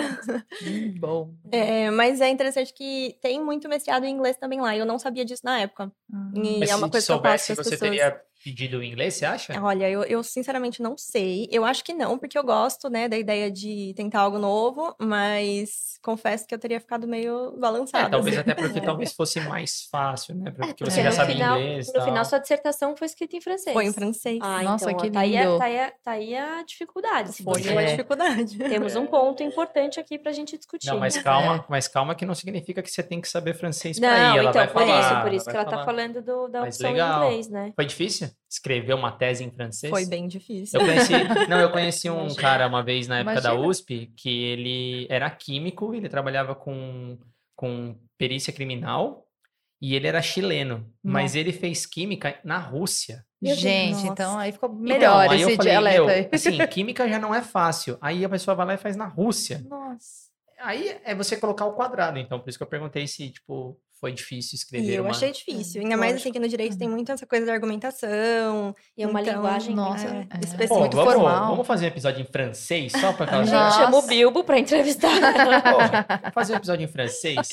Hum, 0.65 0.93
bom. 0.99 1.33
É, 1.51 1.89
mas 1.91 2.19
é 2.19 2.29
interessante 2.29 2.73
que 2.73 3.17
tem 3.21 3.41
muito 3.41 3.69
mestrado 3.69 4.03
em 4.03 4.09
inglês 4.13 4.35
também 4.37 4.59
lá. 4.59 4.75
e 4.75 4.79
Eu 4.79 4.85
não 4.85 4.97
sabia 4.99 5.23
disso 5.23 5.43
na 5.45 5.59
época. 5.59 5.91
E 6.33 6.59
Mas 6.59 6.69
é 6.71 6.75
uma 6.75 6.87
se 6.87 6.91
coisa 6.91 7.05
que 7.07 7.11
eu 7.13 7.21
passo 7.21 7.45
soubesse, 7.45 7.45
para 7.45 7.53
as 7.53 7.57
você 7.67 7.69
pessoas. 7.69 7.91
teria 7.91 8.21
pedido 8.43 8.77
o 8.79 8.83
inglês, 8.83 9.15
você 9.15 9.25
acha? 9.25 9.61
Olha, 9.61 9.89
eu, 9.89 10.03
eu 10.03 10.23
sinceramente 10.23 10.81
não 10.81 10.97
sei. 10.97 11.47
Eu 11.51 11.63
acho 11.65 11.83
que 11.83 11.93
não, 11.93 12.17
porque 12.17 12.37
eu 12.37 12.43
gosto, 12.43 12.89
né, 12.89 13.07
da 13.07 13.17
ideia 13.17 13.51
de 13.51 13.93
tentar 13.95 14.21
algo 14.21 14.39
novo, 14.39 14.95
mas 14.99 15.99
confesso 16.01 16.47
que 16.47 16.55
eu 16.55 16.59
teria 16.59 16.79
ficado 16.79 17.07
meio 17.07 17.55
balançada. 17.59 18.07
É, 18.07 18.09
talvez 18.09 18.37
assim. 18.37 18.49
até 18.51 18.59
porque 18.61 18.81
talvez 18.81 19.13
fosse 19.13 19.39
mais 19.41 19.83
fácil, 19.91 20.35
né? 20.35 20.51
Porque 20.51 20.83
você 20.83 21.01
É. 21.01 21.03
já 21.03 21.09
no 21.09 21.15
sabe 21.15 21.33
final, 21.33 21.59
inglês 21.59 21.87
No 21.87 21.93
tal. 21.93 22.05
final, 22.05 22.25
sua 22.25 22.39
dissertação 22.39 22.95
foi 22.97 23.05
escrita 23.05 23.35
em 23.35 23.41
francês. 23.41 23.73
Foi 23.73 23.85
em 23.85 23.93
francês. 23.93 24.39
Ah, 24.41 24.63
Nossa, 24.63 24.91
então, 24.91 25.03
que 25.03 25.11
tá 25.11 25.19
aí, 25.19 25.37
a- 25.37 25.43
lindo. 25.45 25.57
tá, 25.59 25.65
aí, 25.65 25.79
a- 25.79 25.93
tá 26.03 26.11
aí 26.11 26.35
a 26.35 26.63
dificuldade. 26.63 27.33
se 27.33 27.43
Foi 27.43 27.61
uma 27.61 27.81
É. 27.83 27.85
dificuldade. 27.91 28.57
Temos 28.57 28.95
um 28.95 29.05
ponto 29.05 29.43
importante 29.43 29.99
aqui 29.99 30.17
pra 30.17 30.31
gente 30.31 30.57
discutir. 30.57 30.87
Não, 30.87 30.97
mas 30.99 31.17
calma, 31.17 31.63
mas 31.69 31.87
calma 31.87 32.15
que 32.15 32.25
não 32.25 32.33
significa 32.33 32.81
que 32.81 32.89
você 32.89 33.03
tem 33.03 33.21
que 33.21 33.27
saber 33.27 33.53
francês 33.53 33.99
pra 33.99 34.09
Não, 34.09 34.35
ir. 34.35 34.39
Ela 34.39 34.49
então, 34.49 34.53
vai 34.53 34.67
por 34.67 34.73
falar, 34.87 34.99
isso, 35.13 35.21
por 35.21 35.33
isso 35.33 35.45
que 35.49 35.55
ela 35.55 35.65
tá 35.65 35.71
falar. 35.71 35.85
falando 35.85 36.21
do, 36.21 36.47
da 36.47 36.61
Mas 36.61 36.75
opção 36.75 36.91
legal. 36.91 37.23
em 37.23 37.27
inglês, 37.27 37.49
né? 37.49 37.73
Foi 37.75 37.85
difícil 37.85 38.30
escrever 38.49 38.93
uma 38.93 39.11
tese 39.11 39.43
em 39.43 39.51
francês? 39.51 39.89
Foi 39.89 40.05
bem 40.05 40.27
difícil. 40.27 40.79
Eu 40.79 40.85
conheci, 40.85 41.13
não, 41.49 41.59
eu 41.59 41.71
conheci 41.71 42.09
um 42.09 42.19
Imagina. 42.21 42.41
cara 42.41 42.67
uma 42.67 42.83
vez 42.83 43.07
na 43.07 43.19
época 43.19 43.41
da 43.41 43.49
Imagina. 43.51 43.67
USP 43.69 44.11
que 44.15 44.43
ele 44.43 45.07
era 45.09 45.29
químico, 45.29 45.93
ele 45.93 46.09
trabalhava 46.09 46.53
com, 46.55 47.17
com 47.55 47.95
perícia 48.17 48.51
criminal 48.53 49.25
e 49.81 49.95
ele 49.95 50.07
era 50.07 50.21
chileno, 50.21 50.87
mas 51.03 51.35
ele 51.35 51.51
fez 51.51 51.85
química 51.85 52.39
na 52.43 52.57
Rússia. 52.59 53.25
Meu 53.41 53.51
Deus, 53.53 53.59
Gente, 53.61 53.93
nossa. 53.93 54.07
então 54.07 54.37
aí 54.37 54.51
ficou 54.51 54.69
Então, 54.69 54.81
melhor 54.83 55.27
aí 55.29 55.41
eu 55.41 55.47
esse 55.49 55.57
falei, 55.57 55.71
dialeto 55.71 56.07
aí. 56.09 56.29
assim, 56.31 56.57
química 56.69 57.09
já 57.09 57.17
não 57.17 57.33
é 57.33 57.41
fácil. 57.41 57.97
Aí 57.99 58.23
a 58.23 58.29
pessoa 58.29 58.53
vai 58.53 58.65
lá 58.67 58.73
e 58.75 58.77
faz 58.77 58.95
na 58.95 59.07
Rússia. 59.07 59.65
Nossa. 59.67 60.29
Aí 60.59 60.95
é 61.03 61.15
você 61.15 61.35
colocar 61.37 61.65
o 61.65 61.73
quadrado, 61.73 62.19
então 62.19 62.39
por 62.39 62.47
isso 62.49 62.59
que 62.59 62.63
eu 62.63 62.67
perguntei 62.67 63.07
se, 63.07 63.31
tipo, 63.31 63.75
foi 64.01 64.11
difícil 64.11 64.55
escrever 64.55 64.91
E 64.91 64.95
eu 64.95 65.03
uma... 65.03 65.11
achei 65.11 65.31
difícil. 65.31 65.79
Ainda 65.81 65.95
mais 65.95 66.15
assim 66.15 66.31
que 66.31 66.39
no 66.39 66.47
direito 66.47 66.75
tem 66.77 66.89
muito 66.89 67.11
essa 67.11 67.25
coisa 67.25 67.45
da 67.45 67.53
argumentação. 67.53 68.75
E 68.97 69.03
é 69.03 69.07
uma 69.07 69.21
Então, 69.21 69.35
linguagem 69.35 69.75
nossa, 69.75 70.07
é. 70.07 70.21
específica. 70.41 70.67
Pô, 70.67 70.79
muito 70.79 70.97
vamos, 70.97 71.13
formal. 71.13 71.47
vamos 71.51 71.67
fazer 71.67 71.85
um 71.85 71.87
episódio 71.89 72.21
em 72.21 72.25
francês 72.25 72.91
só 72.91 73.13
para 73.13 73.25
A 73.25 73.27
aquela 73.27 73.43
gente 73.45 73.53
Nossa. 73.53 73.77
chama 73.79 73.97
o 73.99 74.01
Bilbo 74.07 74.43
pra 74.43 74.57
entrevistar. 74.59 75.11
Pô, 75.11 75.77
vamos 75.77 76.33
fazer 76.33 76.53
um 76.53 76.57
episódio 76.57 76.83
em 76.83 76.87
francês? 76.87 77.47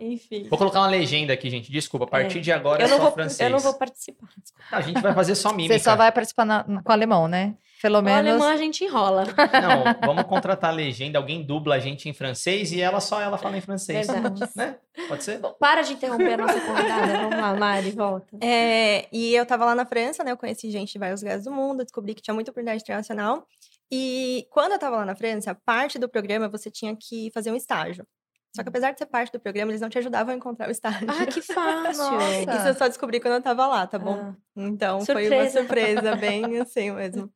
Enfim. 0.00 0.46
Vou 0.48 0.56
colocar 0.58 0.78
uma 0.80 0.88
legenda 0.88 1.32
aqui, 1.32 1.50
gente. 1.50 1.70
Desculpa, 1.72 2.04
a 2.06 2.08
partir 2.08 2.40
de 2.40 2.52
agora 2.52 2.82
Eu 2.82 2.86
é 2.86 2.90
não, 2.90 2.96
só 2.98 3.02
vou, 3.02 3.12
francês. 3.12 3.40
eu 3.40 3.50
não 3.50 3.58
vou 3.58 3.74
participar. 3.74 4.28
desculpa. 4.40 4.64
A 4.70 4.80
gente 4.80 5.00
vai 5.00 5.12
fazer 5.12 5.34
só 5.34 5.52
mímica. 5.52 5.74
Você 5.76 5.84
só 5.84 5.96
vai 5.96 6.12
participar 6.12 6.44
na- 6.44 6.64
na- 6.66 6.82
com 6.82 6.92
alemão, 6.92 7.26
né? 7.26 7.54
Pelo 7.82 7.98
O 7.98 8.02
menos. 8.02 8.28
alemão 8.30 8.48
a 8.48 8.56
gente 8.56 8.84
enrola. 8.84 9.24
Não, 9.24 10.06
vamos 10.06 10.24
contratar 10.24 10.70
a 10.70 10.72
legenda, 10.72 11.18
alguém 11.18 11.42
dubla 11.42 11.76
a 11.76 11.78
gente 11.78 12.08
em 12.08 12.12
francês 12.12 12.72
e 12.72 12.80
ela 12.80 13.00
só 13.00 13.20
ela 13.20 13.38
fala 13.38 13.56
em 13.56 13.60
francês. 13.60 14.06
Verdade. 14.06 14.40
Né? 14.54 14.76
Pode 15.08 15.24
ser? 15.24 15.38
Bom, 15.38 15.54
para 15.58 15.82
de 15.82 15.94
interromper 15.94 16.34
a 16.34 16.36
nossa 16.38 16.60
convidada. 16.60 17.18
Vamos 17.18 17.36
lá, 17.38 17.54
Mari, 17.56 17.90
volta. 17.92 18.36
É, 18.42 19.06
e 19.10 19.34
eu 19.34 19.46
tava 19.46 19.64
lá 19.64 19.74
na 19.74 19.86
França, 19.86 20.22
né? 20.22 20.30
Eu 20.32 20.36
conheci 20.36 20.70
gente 20.70 20.92
de 20.92 20.98
vários 20.98 21.22
lugares 21.22 21.44
do 21.44 21.50
mundo, 21.52 21.82
descobri 21.82 22.14
que 22.14 22.20
tinha 22.22 22.34
muita 22.34 22.50
oportunidade 22.50 22.82
internacional. 22.82 23.46
E 23.90 24.46
quando 24.50 24.72
eu 24.72 24.78
tava 24.78 24.96
lá 24.96 25.04
na 25.04 25.14
França, 25.16 25.54
parte 25.64 25.98
do 25.98 26.08
programa 26.08 26.48
você 26.48 26.70
tinha 26.70 26.94
que 26.94 27.30
fazer 27.32 27.50
um 27.50 27.56
estágio. 27.56 28.06
Só 28.54 28.62
que 28.64 28.68
apesar 28.68 28.90
de 28.90 28.98
ser 28.98 29.06
parte 29.06 29.30
do 29.32 29.38
programa, 29.38 29.70
eles 29.70 29.80
não 29.80 29.88
te 29.88 29.96
ajudavam 29.98 30.34
a 30.34 30.36
encontrar 30.36 30.68
o 30.68 30.72
estágio. 30.72 31.06
Ah, 31.08 31.24
que 31.24 31.40
fácil. 31.42 32.02
Nossa. 32.04 32.56
Isso 32.56 32.68
eu 32.68 32.74
só 32.74 32.88
descobri 32.88 33.20
quando 33.20 33.34
eu 33.34 33.42
tava 33.42 33.66
lá, 33.66 33.86
tá 33.86 33.96
bom? 33.98 34.18
Ah, 34.20 34.34
Então 34.56 35.00
foi 35.06 35.28
uma 35.28 35.48
Surpresa. 35.48 35.58
surpresa, 35.60 36.16
bem 36.16 36.58
assim 36.58 36.90
mesmo. 36.90 37.30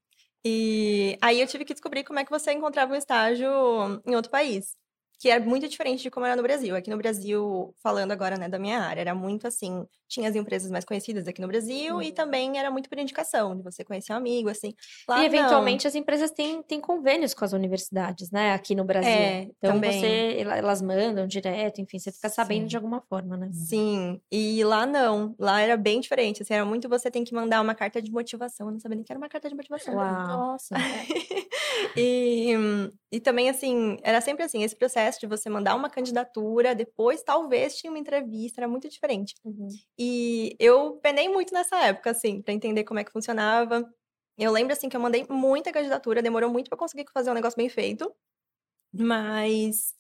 E 0.47 1.17
aí 1.23 1.41
eu 1.41 1.47
tive 1.47 1.65
que 1.65 1.73
descobrir 1.75 2.05
como 2.05 2.19
é 2.19 2.25
que 2.25 2.31
você 2.31 2.53
encontrava 2.53 2.93
um 2.93 2.97
estágio 2.97 3.49
em 4.07 4.15
outro 4.15 4.31
país. 4.31 4.77
Que 5.19 5.31
é 5.31 5.39
muito 5.39 5.69
diferente 5.69 6.03
de 6.03 6.11
como 6.11 6.27
era 6.27 6.37
no 6.37 6.43
Brasil. 6.43 6.75
Aqui 6.77 6.91
no 6.91 6.97
Brasil, 6.97 7.75
falando 7.83 8.13
agora 8.13 8.37
né, 8.37 8.49
da 8.49 8.59
minha 8.59 8.81
área, 8.81 9.01
era 9.01 9.15
muito 9.15 9.47
assim: 9.47 9.87
tinha 10.09 10.29
as 10.29 10.37
empresas 10.37 10.71
mais 10.71 10.85
conhecidas 10.85 11.27
aqui 11.27 11.41
no 11.41 11.49
Brasil 11.49 12.03
e 12.03 12.13
também 12.13 12.59
era 12.59 12.71
muito 12.71 12.89
por 12.89 12.99
indicação, 12.99 13.57
de 13.57 13.63
você 13.63 13.85
conhecer 13.85 14.13
um 14.13 14.17
amigo, 14.17 14.49
assim. 14.49 14.75
Lá, 15.09 15.17
e 15.17 15.21
não. 15.21 15.27
eventualmente 15.27 15.87
as 15.87 15.95
empresas 15.95 16.31
têm, 16.31 16.63
têm 16.63 16.81
convênios 16.81 17.33
com 17.33 17.45
as 17.45 17.53
universidades, 17.53 18.31
né? 18.31 18.53
Aqui 18.53 18.75
no 18.75 18.85
Brasil. 18.85 19.11
É, 19.11 19.43
então 19.43 19.75
também. 19.75 20.01
você, 20.01 20.37
ela- 20.39 20.57
elas 20.57 20.83
mandam 20.83 21.27
direto, 21.27 21.81
enfim, 21.81 21.99
você 21.99 22.13
fica 22.13 22.29
sabendo 22.29 22.63
Sim. 22.63 22.69
de 22.69 22.77
alguma 22.77 23.01
forma, 23.01 23.37
né? 23.37 23.51
Sim, 23.53 24.21
e 24.31 24.63
lá 24.65 24.85
não. 24.85 25.35
Lá 25.39 25.61
era 25.61 25.77
bem 25.77 26.01
diferente. 26.01 26.43
Assim, 26.43 26.55
era 26.55 26.65
muito 26.65 26.89
você 26.89 27.11
tem 27.11 27.25
que 27.25 27.35
mandar 27.35 27.61
uma 27.61 27.75
carta 27.75 28.03
de 28.03 28.11
motivação. 28.11 28.67
Eu 28.67 28.73
não 28.73 28.81
sabia 28.81 28.97
nem 28.97 29.05
que 29.05 29.13
era 29.13 29.19
uma 29.19 29.29
carta 29.29 29.49
de 29.49 29.55
motivação. 29.55 29.95
Uau. 29.95 30.27
Nossa. 30.27 30.75
e, 31.97 32.53
e 33.11 33.21
também, 33.21 33.49
assim, 33.49 33.97
era 34.03 34.21
sempre 34.21 34.45
assim, 34.45 34.63
esse 34.63 34.77
processo 34.77 35.04
de 35.21 35.27
você 35.27 35.49
mandar 35.49 35.75
uma 35.75 35.89
candidatura, 35.91 36.75
depois 36.75 37.23
talvez 37.23 37.77
tinha 37.77 37.91
uma 37.91 37.99
entrevista, 37.99 38.61
era 38.61 38.69
muito 38.69 38.89
diferente. 38.89 39.35
Uhum. 39.45 39.69
E 39.99 40.57
eu 40.59 40.99
penei 41.03 41.29
muito 41.29 41.53
nessa 41.55 41.77
época, 41.85 42.11
assim, 42.11 42.41
pra 42.43 42.53
entender 42.55 42.85
como 42.85 43.01
é 43.01 43.05
que 43.05 43.13
funcionava. 43.13 43.89
Eu 44.37 44.51
lembro, 44.51 44.73
assim, 44.73 44.89
que 44.89 44.97
eu 44.97 45.01
mandei 45.01 45.25
muita 45.31 45.71
candidatura, 45.73 46.21
demorou 46.23 46.51
muito 46.51 46.69
pra 46.69 46.79
conseguir 46.79 47.05
fazer 47.13 47.31
um 47.31 47.35
negócio 47.35 47.57
bem 47.57 47.69
feito. 47.69 48.13
Mas... 48.93 49.95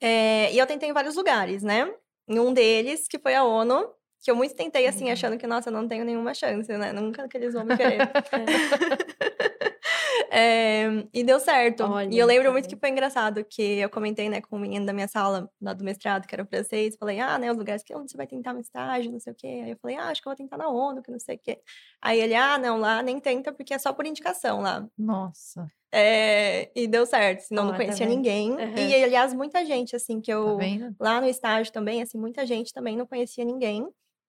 é, 0.00 0.52
e 0.52 0.58
eu 0.58 0.66
tentei 0.66 0.88
em 0.88 0.92
vários 0.92 1.16
lugares, 1.16 1.62
né? 1.62 1.92
Em 2.28 2.38
um 2.38 2.52
deles, 2.52 3.08
que 3.08 3.18
foi 3.18 3.34
a 3.34 3.44
ONU, 3.44 3.92
que 4.22 4.30
eu 4.30 4.36
muito 4.36 4.54
tentei, 4.54 4.86
assim, 4.86 5.06
Uhum. 5.06 5.12
achando 5.12 5.38
que, 5.38 5.46
nossa, 5.46 5.68
eu 5.70 5.72
não 5.72 5.88
tenho 5.88 6.04
nenhuma 6.04 6.34
chance, 6.34 6.70
né? 6.76 6.92
Nunca 6.92 7.28
que 7.28 7.36
eles 7.36 7.54
vão 7.54 7.64
me 7.64 7.76
querer. 7.76 7.98
É, 8.32 9.49
e 11.12 11.24
deu 11.24 11.40
certo. 11.40 11.82
Olha, 11.84 12.08
e 12.14 12.18
eu 12.18 12.26
lembro 12.26 12.44
tá 12.46 12.52
muito 12.52 12.68
que 12.68 12.76
foi 12.76 12.88
engraçado, 12.90 13.44
que 13.44 13.62
eu 13.78 13.90
comentei, 13.90 14.28
né, 14.28 14.40
com 14.40 14.56
o 14.56 14.58
menino 14.58 14.86
da 14.86 14.92
minha 14.92 15.08
sala, 15.08 15.50
lá 15.60 15.72
do 15.72 15.84
mestrado, 15.84 16.26
que 16.26 16.34
era 16.34 16.44
francês, 16.46 16.96
falei, 16.96 17.18
ah, 17.18 17.38
né, 17.38 17.50
os 17.50 17.56
lugares 17.58 17.82
que 17.82 17.92
você 17.94 18.16
vai 18.16 18.26
tentar 18.26 18.54
um 18.54 18.60
estágio, 18.60 19.10
não 19.10 19.18
sei 19.18 19.32
o 19.32 19.36
quê. 19.36 19.60
Aí 19.64 19.70
eu 19.70 19.76
falei, 19.82 19.96
ah, 19.96 20.08
acho 20.08 20.22
que 20.22 20.28
eu 20.28 20.30
vou 20.30 20.36
tentar 20.36 20.56
na 20.56 20.68
ONU, 20.68 21.02
que 21.02 21.10
não 21.10 21.18
sei 21.18 21.36
o 21.36 21.38
quê. 21.38 21.60
Aí 22.00 22.20
ele, 22.20 22.34
ah, 22.34 22.56
não, 22.58 22.78
lá 22.78 23.02
nem 23.02 23.18
tenta, 23.18 23.52
porque 23.52 23.74
é 23.74 23.78
só 23.78 23.92
por 23.92 24.06
indicação 24.06 24.60
lá. 24.60 24.86
Nossa. 24.96 25.66
É, 25.92 26.70
e 26.74 26.86
deu 26.86 27.04
certo, 27.04 27.40
senão 27.40 27.64
Ó, 27.64 27.66
não 27.66 27.72
tá 27.72 27.78
conhecia 27.78 28.06
vendo? 28.06 28.16
ninguém. 28.16 28.52
Uhum. 28.52 28.76
E, 28.76 29.04
aliás, 29.04 29.34
muita 29.34 29.64
gente, 29.64 29.96
assim, 29.96 30.20
que 30.20 30.30
Tá 30.30 30.38
eu... 30.38 30.56
vendo? 30.56 30.94
lá 31.00 31.20
no 31.20 31.26
estágio 31.26 31.72
também, 31.72 32.00
assim, 32.00 32.16
muita 32.16 32.46
gente 32.46 32.72
também 32.72 32.96
não 32.96 33.06
conhecia 33.06 33.44
ninguém. 33.44 33.88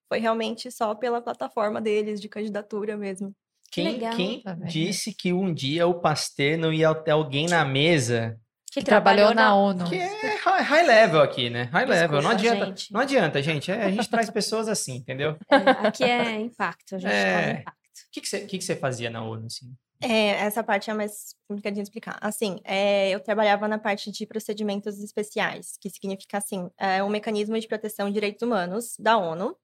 Foi 0.10 0.20
realmente 0.20 0.72
só 0.72 0.96
pela 0.96 1.22
plataforma 1.22 1.80
deles, 1.80 2.20
de 2.20 2.28
candidatura 2.28 2.98
mesmo. 2.98 3.34
Quem, 3.72 3.92
legal. 3.94 4.16
quem 4.16 4.42
Tá 4.42 4.54
disse 4.54 5.14
que 5.14 5.32
um 5.32 5.54
dia 5.54 5.88
o 5.88 5.94
Pasteur 6.00 6.58
não 6.58 6.74
ia 6.74 6.94
ter 6.94 7.12
alguém 7.12 7.48
na 7.48 7.64
mesa 7.64 8.38
Que, 8.72 8.80
Que 8.82 8.86
trabalhou 8.86 9.34
na 9.34 9.56
ONU. 9.56 9.86
que 9.90 9.96
é 9.96 10.36
high, 10.36 10.84
level 10.86 11.22
aqui, 11.22 11.50
né? 11.50 11.64
High 11.72 11.86
level. 11.86 12.22
Não 12.22 12.34
Desculpa, 12.36 12.56
adianta, 12.56 12.66
gente. 12.66 12.94
não 12.94 13.00
adianta, 13.02 13.42
gente. 13.44 13.72
É, 13.72 13.84
a 13.86 13.90
gente 13.92 14.10
traz 14.10 14.30
pessoas 14.30 14.68
assim, 14.68 14.96
entendeu? 14.98 15.38
O 15.52 15.56
É, 15.56 15.88
aqui 15.88 16.04
é 16.04 16.40
impacto, 16.40 16.96
a 16.96 17.00
gente 17.00 17.12
É. 17.12 17.52
impacto. 17.62 17.78
que, 18.12 18.22
que, 18.22 18.28
você, 18.28 18.40
que, 18.46 18.58
que 18.58 18.64
você 18.64 18.76
fazia 18.76 19.10
na 19.10 19.24
ONU, 19.24 19.46
assim? 19.48 19.74
É, 20.04 20.30
essa 20.32 20.64
parte 20.64 20.90
é 20.90 20.94
mais 20.94 21.36
complicadinha 21.48 21.84
de 21.84 21.88
explicar. 21.90 22.18
Assim, 22.22 22.60
é, 22.64 23.10
eu 23.12 23.20
trabalhava 23.20 23.68
na 23.68 23.78
parte 23.78 24.10
de 24.12 24.26
procedimentos 24.26 25.00
especiais, 25.00 25.78
que 25.80 25.90
significa, 25.90 26.38
assim, 26.40 26.70
é 26.78 27.04
um 27.04 27.10
mecanismo 27.10 27.60
de 27.60 27.68
proteção 27.68 28.08
de 28.08 28.14
direitos 28.14 28.42
humanos 28.42 28.96
da 28.98 29.18
ONU. 29.18 29.56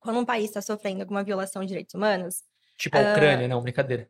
Quando 0.00 0.18
um 0.18 0.24
país 0.24 0.46
está 0.46 0.60
sofrendo 0.60 1.00
alguma 1.00 1.24
violação 1.24 1.62
de 1.62 1.68
direitos 1.68 1.94
humanos, 1.94 2.42
Tipo 2.76 2.98
a 2.98 3.12
Ucrânia, 3.12 3.46
não, 3.46 3.62
brincadeira. 3.62 4.08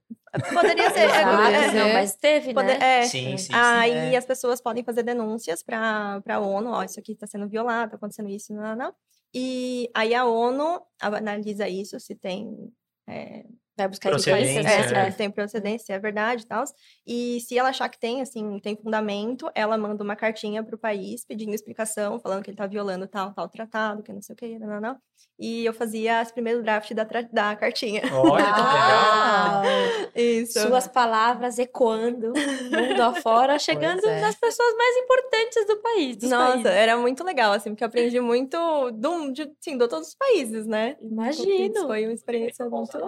poderia 0.52 0.90
ser... 0.90 1.00
é, 1.00 1.04
Exato, 1.04 1.42
é, 1.52 1.72
não, 1.72 1.92
mas 1.92 2.16
teve, 2.16 2.54
pode- 2.54 2.68
né? 2.68 3.00
é, 3.00 3.02
Sim, 3.02 3.36
sim, 3.36 3.46
sim. 3.46 3.52
Aí 3.54 4.14
é. 4.14 4.16
as 4.16 4.24
pessoas 4.24 4.60
podem 4.60 4.82
fazer 4.82 5.02
denúncias 5.02 5.62
para 5.62 6.22
a 6.26 6.40
ONU, 6.40 6.70
ó, 6.70 6.82
isso 6.82 6.98
aqui 6.98 7.12
está 7.12 7.26
sendo 7.26 7.46
violado, 7.48 7.86
está 7.86 7.96
acontecendo 7.96 8.28
isso, 8.30 8.54
não, 8.54 8.74
não. 8.74 8.94
E 9.34 9.90
aí 9.94 10.14
a 10.14 10.24
ONU 10.24 10.80
analisa 11.00 11.68
isso, 11.68 11.98
se 12.00 12.14
tem 12.14 12.72
é, 13.06 13.44
Vai 13.76 13.88
buscar 13.88 14.10
Procedência, 14.10 14.60
evidências, 14.60 14.92
é, 14.92 15.06
é. 15.06 15.10
se 15.10 15.16
tem 15.16 15.30
procedência, 15.30 15.86
se 15.86 15.92
é 15.92 15.98
verdade 15.98 16.44
e 16.44 16.46
tal. 16.46 16.62
E 17.04 17.40
se 17.40 17.58
ela 17.58 17.70
achar 17.70 17.88
que 17.88 17.98
tem, 17.98 18.20
assim, 18.20 18.60
tem 18.60 18.76
fundamento, 18.76 19.50
ela 19.52 19.76
manda 19.76 20.02
uma 20.04 20.14
cartinha 20.14 20.62
pro 20.62 20.78
país 20.78 21.24
pedindo 21.24 21.52
explicação, 21.52 22.20
falando 22.20 22.44
que 22.44 22.50
ele 22.50 22.56
tá 22.56 22.68
violando 22.68 23.08
tal, 23.08 23.34
tal 23.34 23.48
tratado, 23.48 24.02
que 24.02 24.12
não 24.12 24.22
sei 24.22 24.32
o 24.32 24.36
que, 24.36 24.58
não, 24.60 24.68
não, 24.68 24.80
não. 24.80 24.96
E 25.36 25.64
eu 25.64 25.72
fazia 25.72 26.20
as 26.20 26.30
primeiros 26.30 26.62
drafts 26.62 26.94
da, 26.94 27.02
da 27.32 27.56
cartinha. 27.56 28.02
Olha 28.14 28.44
que 28.44 28.60
legal. 28.60 29.62
Isso. 30.14 30.60
Suas 30.60 30.86
palavras 30.86 31.58
ecoando 31.58 32.32
mundo 32.70 33.02
afora, 33.02 33.58
chegando 33.58 34.06
é. 34.06 34.20
nas 34.20 34.36
pessoas 34.36 34.76
mais 34.76 34.96
importantes 34.98 35.66
do 35.66 35.76
país. 35.78 36.18
Nossa, 36.22 36.52
países. 36.52 36.66
era 36.66 36.96
muito 36.96 37.24
legal, 37.24 37.52
assim, 37.52 37.70
porque 37.70 37.82
eu 37.82 37.88
aprendi 37.88 38.20
muito 38.20 38.56
do, 38.92 39.32
de, 39.32 39.50
sim, 39.60 39.76
de 39.76 39.88
todos 39.88 40.08
os 40.08 40.14
países, 40.14 40.64
né? 40.64 40.96
Imagino. 41.00 41.88
Foi 41.88 42.04
uma 42.04 42.12
experiência 42.12 42.68
muito... 42.68 42.98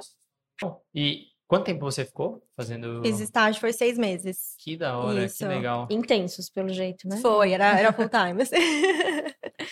E 0.95 1.27
quanto 1.47 1.65
tempo 1.67 1.81
você 1.85 2.05
ficou 2.05 2.43
fazendo? 2.57 3.03
Fiz 3.03 3.21
estágio, 3.21 3.61
foi 3.61 3.73
seis 3.73 3.97
meses. 3.99 4.55
Que 4.59 4.77
da 4.77 4.97
hora, 4.99 5.25
Isso. 5.25 5.39
que 5.39 5.45
legal. 5.45 5.87
Intensos, 5.91 6.49
pelo 6.51 6.69
jeito, 6.71 7.07
né? 7.09 7.19
Foi, 7.19 7.53
era, 7.53 7.79
era 7.79 7.93
full 7.93 8.09
time. 8.09 8.43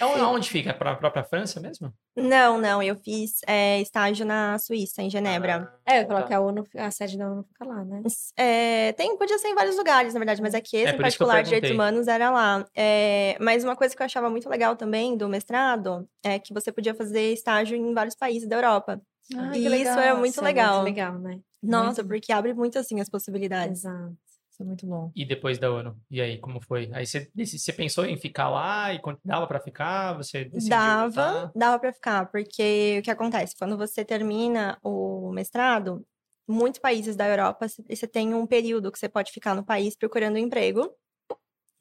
É 0.01 0.05
onde- 0.05 0.49
fica? 0.49 0.71
É 0.71 0.73
pra 0.73 0.97
própria 0.97 1.25
França 1.25 1.61
mesmo? 1.61 1.93
Não, 2.17 2.59
não, 2.59 2.83
eu 2.83 2.97
fiz 2.97 3.41
é, 3.47 3.81
estágio 3.81 4.25
na 4.27 4.59
Suíça, 4.59 5.03
em 5.03 5.11
Genebra. 5.11 5.73
É, 5.87 6.03
eu 6.03 6.07
falar 6.07 6.23
Tá. 6.23 6.29
que 6.29 6.35
a 6.35 6.41
ONU, 6.41 6.65
a 6.77 6.91
sede 6.91 7.17
da 7.19 7.31
ONU 7.31 7.45
fica 7.45 7.65
lá, 7.65 7.85
né? 7.85 8.03
É, 8.37 8.93
tem, 8.93 9.17
podia 9.17 9.39
ser 9.39 9.49
em 9.49 9.55
vários 9.55 9.77
lugares, 9.77 10.15
na 10.15 10.19
verdade, 10.21 10.41
mas 10.43 10.55
aqui 10.55 10.77
esse 10.77 10.87
É, 10.93 10.95
em 10.95 10.97
por 10.97 11.07
isso 11.07 11.17
que 11.17 11.23
eu 11.23 11.27
particular, 11.27 11.43
direitos 11.43 11.71
humanos, 11.71 12.09
era 12.09 12.31
lá. 12.31 12.65
É, 12.75 13.37
mas 13.41 13.63
uma 13.65 13.77
coisa 13.77 13.95
que 13.95 14.03
eu 14.03 14.07
achava 14.07 14.29
muito 14.31 14.49
legal 14.49 14.75
também 14.77 15.17
do 15.17 15.29
mestrado 15.29 16.09
é 16.23 16.39
que 16.39 16.53
você 16.55 16.73
podia 16.73 16.95
fazer 16.95 17.33
estágio 17.33 17.77
em 17.77 17.93
vários 17.95 18.15
países 18.15 18.49
da 18.49 18.57
Europa. 18.57 19.01
Que 19.29 19.37
E 19.37 19.61
isso 19.61 19.69
legal. 19.71 19.99
era 19.99 20.15
muito 20.17 20.31
Isso 20.33 20.41
é 20.41 20.45
legal. 20.45 20.75
muito 20.75 20.85
legal, 20.85 21.19
né? 21.19 21.41
Nossa, 21.63 22.03
Muito. 22.03 22.09
porque 22.09 22.33
abre 22.33 22.53
muito 22.53 22.79
assim 22.79 23.01
as 23.01 23.09
possibilidades. 23.09 23.85
Exato. 23.85 24.17
Isso 24.51 24.63
é 24.63 24.67
muito 24.67 24.87
bom. 24.87 25.11
E 25.17 25.25
depois 25.25 25.59
da 25.59 25.73
ONU? 25.73 25.97
E 26.09 26.21
aí, 26.21 26.39
como 26.39 26.61
foi? 26.61 26.89
Aí 26.93 27.05
você, 27.05 27.29
pensou 27.73 28.05
em 28.05 28.17
ficar 28.17 28.49
lá 28.49 28.93
e 28.95 29.01
dava 29.25 29.49
pra 29.49 29.59
ficar? 29.59 30.13
Você 30.17 30.45
decidiu 30.45 30.69
Dava, 30.69 31.09
voltar? 31.33 31.53
dava 31.57 31.79
para 31.81 31.93
ficar, 31.93 32.31
porque 32.31 32.99
o 33.01 33.03
que 33.03 33.11
acontece? 33.11 33.57
Quando 33.59 33.77
você 33.77 34.05
termina 34.05 34.79
o 34.81 35.33
mestrado, 35.33 36.07
muitos 36.47 36.79
países 36.79 37.17
da 37.17 37.27
Europa, 37.27 37.67
você 37.69 38.07
tem 38.07 38.33
um 38.33 38.47
período 38.47 38.93
que 38.93 38.99
você 38.99 39.09
pode 39.09 39.33
ficar 39.33 39.57
no 39.57 39.65
país 39.65 39.97
procurando 39.97 40.37
um 40.37 40.39
emprego. 40.39 40.89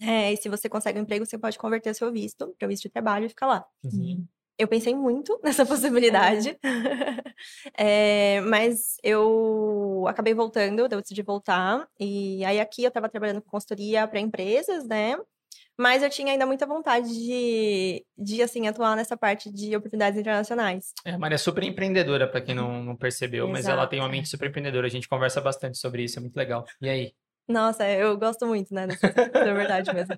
É, 0.01 0.33
e 0.33 0.37
se 0.37 0.49
você 0.49 0.67
consegue 0.67 0.97
um 0.97 1.03
emprego, 1.03 1.25
você 1.27 1.37
pode 1.37 1.59
converter 1.59 1.93
seu 1.93 2.11
visto 2.11 2.55
para 2.57 2.67
visto 2.67 2.83
de 2.83 2.89
trabalho 2.89 3.25
e 3.27 3.29
ficar 3.29 3.45
lá. 3.45 3.65
Uhum. 3.83 4.25
Eu 4.57 4.67
pensei 4.67 4.93
muito 4.95 5.39
nessa 5.43 5.65
possibilidade, 5.65 6.57
É, 7.77 8.41
mas 8.47 8.97
eu 9.03 10.05
acabei 10.07 10.33
voltando, 10.33 10.79
eu 10.79 11.01
decidi 11.01 11.21
voltar. 11.21 11.87
E 11.99 12.43
aí 12.45 12.59
aqui 12.59 12.83
eu 12.83 12.89
estava 12.89 13.09
trabalhando 13.09 13.41
com 13.41 13.49
consultoria 13.49 14.07
para 14.07 14.19
empresas, 14.19 14.85
né? 14.87 15.17
Mas 15.77 16.03
eu 16.03 16.09
tinha 16.09 16.31
ainda 16.31 16.45
muita 16.45 16.67
vontade 16.67 17.09
de, 17.09 18.05
de 18.15 18.41
assim, 18.43 18.67
atuar 18.67 18.95
nessa 18.95 19.17
parte 19.17 19.51
de 19.51 19.75
oportunidades 19.75 20.19
internacionais. 20.19 20.93
É, 21.03 21.11
a 21.11 21.17
Maria 21.17 21.35
é 21.35 21.37
super 21.37 21.63
empreendedora, 21.63 22.27
pra 22.27 22.41
quem 22.41 22.53
não, 22.53 22.83
não 22.83 22.95
percebeu, 22.95 23.47
mas 23.47 23.65
ela 23.65 23.87
tem 23.87 23.99
uma 23.99 24.05
Exato. 24.05 24.15
mente 24.15 24.29
super 24.29 24.49
empreendedora. 24.49 24.85
A 24.85 24.89
gente 24.89 25.09
conversa 25.09 25.41
bastante 25.41 25.79
sobre 25.79 26.03
isso, 26.03 26.19
é 26.19 26.21
muito 26.21 26.35
legal. 26.35 26.63
E 26.79 26.87
aí? 26.87 27.13
Nossa, 27.47 27.89
eu 27.89 28.17
gosto 28.17 28.45
muito, 28.45 28.73
né? 28.73 28.87
Dessa, 28.87 29.11
da 29.11 29.53
verdade 29.53 29.93
mesmo. 29.93 30.17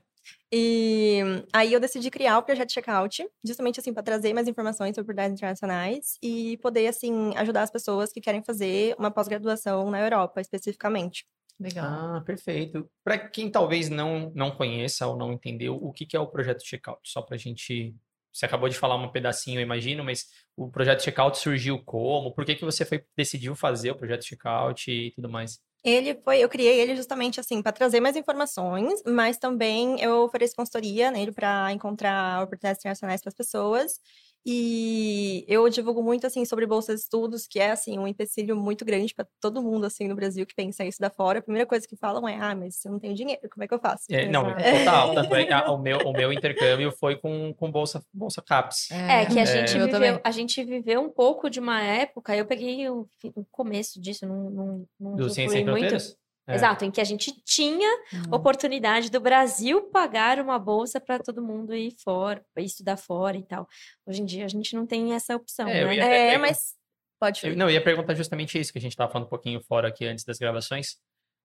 E 0.52 1.22
aí 1.52 1.74
eu 1.74 1.80
decidi 1.80 2.10
criar 2.12 2.38
o 2.38 2.44
projeto 2.44 2.72
Checkout, 2.72 3.28
justamente 3.44 3.80
assim, 3.80 3.94
para 3.94 4.04
trazer 4.04 4.34
mais 4.34 4.48
informações 4.48 4.90
sobre 4.96 5.02
oportunidades 5.02 5.34
internacionais 5.34 6.18
e 6.22 6.58
poder, 6.58 6.88
assim, 6.88 7.36
ajudar 7.36 7.64
as 7.64 7.72
pessoas 7.72 8.12
que 8.12 8.22
querem 8.22 8.44
fazer 8.44 8.96
uma 8.98 9.12
pós-graduação 9.12 9.90
na 9.90 10.00
Europa, 10.00 10.40
especificamente. 10.40 11.26
Legal. 11.60 11.86
Ah, 11.86 12.22
perfeito. 12.26 12.90
Pra 13.04 13.18
quem 13.18 13.50
talvez 13.50 13.90
não, 13.90 14.32
não 14.36 14.52
conheça 14.52 15.08
ou 15.08 15.18
não 15.18 15.32
entendeu, 15.32 15.76
o 15.76 15.92
que, 15.92 16.06
que 16.06 16.16
é 16.16 16.20
o 16.20 16.28
projeto 16.28 16.66
Checkout? 16.66 17.02
Só 17.04 17.22
pra 17.22 17.38
gente. 17.38 17.96
Você 18.32 18.46
acabou 18.46 18.68
de 18.68 18.78
falar 18.78 18.98
um 18.98 19.10
pedacinho, 19.10 19.60
eu 19.60 19.64
imagino, 19.64 20.04
mas 20.04 20.26
o 20.58 20.70
projeto 20.70 21.02
Checkout 21.02 21.38
surgiu 21.38 21.82
como? 21.86 22.34
Por 22.34 22.44
que, 22.44 22.56
que 22.56 22.66
você 22.66 22.84
foi, 22.84 23.06
decidiu 23.16 23.56
fazer 23.56 23.92
o 23.92 23.96
projeto 23.96 24.26
Checkout 24.26 24.92
e 24.92 25.12
tudo 25.12 25.30
mais? 25.30 25.62
Ele 25.86 26.16
foi, 26.24 26.40
eu 26.44 26.50
criei 26.50 26.82
ele 26.82 26.96
justamente 26.96 27.40
assim 27.40 27.62
para 27.62 27.72
trazer 27.72 28.00
mais 28.00 28.16
informações, 28.16 29.04
mas 29.06 29.38
também 29.38 30.02
eu 30.02 30.24
ofereço 30.24 30.56
consultoria 30.56 31.12
nele 31.12 31.32
para 31.32 31.72
encontrar 31.72 32.42
oportunidades 32.44 32.80
internacionais 32.82 33.22
para 33.22 33.30
as 33.30 33.36
pessoas 33.36 34.00
e 34.46 35.44
eu 35.48 35.68
divulgo 35.70 36.04
muito, 36.04 36.28
assim, 36.28 36.46
sobre 36.46 36.68
bolsas 36.68 36.98
de 36.98 37.02
estudos, 37.02 37.48
que 37.48 37.60
é, 37.60 37.72
assim, 37.72 37.98
um 37.98 38.08
empecilho 38.08 38.56
muito 38.56 38.86
grande 38.86 39.12
para 39.14 39.26
todo 39.42 39.62
mundo, 39.62 39.86
assim, 39.86 40.08
no 40.08 40.16
Brasil 40.16 40.46
que 40.46 40.54
pensa 40.54 40.86
isso 40.86 41.00
da 41.00 41.10
fora. 41.10 41.40
A 41.40 41.42
primeira 41.42 41.66
coisa 41.66 41.88
que 41.88 41.96
falam 41.96 42.28
é, 42.28 42.38
ah, 42.40 42.54
mas 42.54 42.86
eu 42.86 42.92
não 42.92 43.00
tenho 43.00 43.16
dinheiro, 43.16 43.42
como 43.50 43.64
é 43.64 43.68
que 43.68 43.74
eu 43.74 43.80
faço? 43.80 44.06
É, 44.12 44.28
não, 44.28 44.44
total. 44.54 45.16
Tanto 45.16 45.36
é 45.36 45.46
que 45.46 45.54
o, 45.72 45.78
meu, 45.80 45.98
o 46.00 46.14
meu 46.14 46.32
intercâmbio 46.32 46.92
foi 46.92 47.16
com, 47.16 47.54
com 47.56 47.72
bolsa, 47.72 48.04
bolsa 48.14 48.40
CAPES. 48.42 48.92
É, 48.92 49.24
é 49.24 49.26
que 49.26 49.40
a 49.40 49.46
gente, 49.46 49.80
viveu, 49.80 50.22
a 50.24 50.32
gente 50.32 50.64
viveu 50.64 51.02
um 51.02 51.10
pouco 51.10 51.50
de 51.50 51.60
uma 51.60 51.82
época, 51.82 52.36
eu 52.36 52.46
peguei 52.46 52.88
o, 52.88 53.08
o 53.34 53.44
começo 53.46 54.00
disso, 54.00 54.28
não, 54.28 54.50
não, 54.52 54.88
não 55.00 55.16
Do 55.16 55.30
Ciência 55.30 55.58
Sem 55.58 55.66
Fronteiras? 55.66 56.16
É. 56.48 56.56
Exato, 56.56 56.86
em 56.86 56.92
que 56.92 57.02
a 57.02 57.04
gente 57.04 57.34
tinha 57.44 57.90
uhum. 58.14 58.36
oportunidade 58.36 59.10
do 59.10 59.20
Brasil 59.20 59.90
pagar 59.90 60.40
uma 60.40 60.60
bolsa 60.60 61.02
para 61.02 61.18
todo 61.18 61.42
mundo 61.42 61.74
ir 61.74 61.96
fora, 62.04 62.44
estudar 62.58 62.98
fora 62.98 63.36
e 63.36 63.44
tal. 63.44 63.68
Hoje 64.06 64.22
em 64.22 64.26
dia 64.26 64.46
a 64.46 64.48
gente 64.48 64.76
não 64.76 64.86
tem 64.86 65.14
essa 65.14 65.36
opção, 65.36 65.68
é, 65.68 65.84
né? 65.84 65.98
É, 65.98 66.34
é, 66.34 66.38
mas 66.38 66.76
pode. 67.20 67.46
Eu, 67.48 67.56
não, 67.56 67.68
eu 67.68 67.74
ia 67.74 67.84
perguntar 67.84 68.14
justamente 68.14 68.60
isso 68.60 68.72
que 68.72 68.78
a 68.78 68.82
gente 68.82 68.92
estava 68.92 69.12
falando 69.12 69.26
um 69.26 69.30
pouquinho 69.30 69.60
fora 69.62 69.88
aqui 69.88 70.06
antes 70.06 70.24
das 70.24 70.38
gravações. 70.38 70.98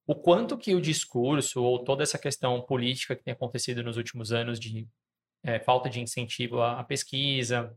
O 0.06 0.14
quanto 0.14 0.58
que 0.58 0.74
o 0.74 0.80
discurso 0.80 1.62
ou 1.62 1.82
toda 1.82 2.02
essa 2.02 2.18
questão 2.18 2.60
política 2.60 3.16
que 3.16 3.24
tem 3.24 3.32
acontecido 3.32 3.82
nos 3.82 3.96
últimos 3.96 4.32
anos 4.32 4.60
de 4.60 4.86
é, 5.42 5.58
falta 5.58 5.88
de 5.88 6.00
incentivo 6.00 6.60
à, 6.60 6.80
à 6.80 6.84
pesquisa, 6.84 7.74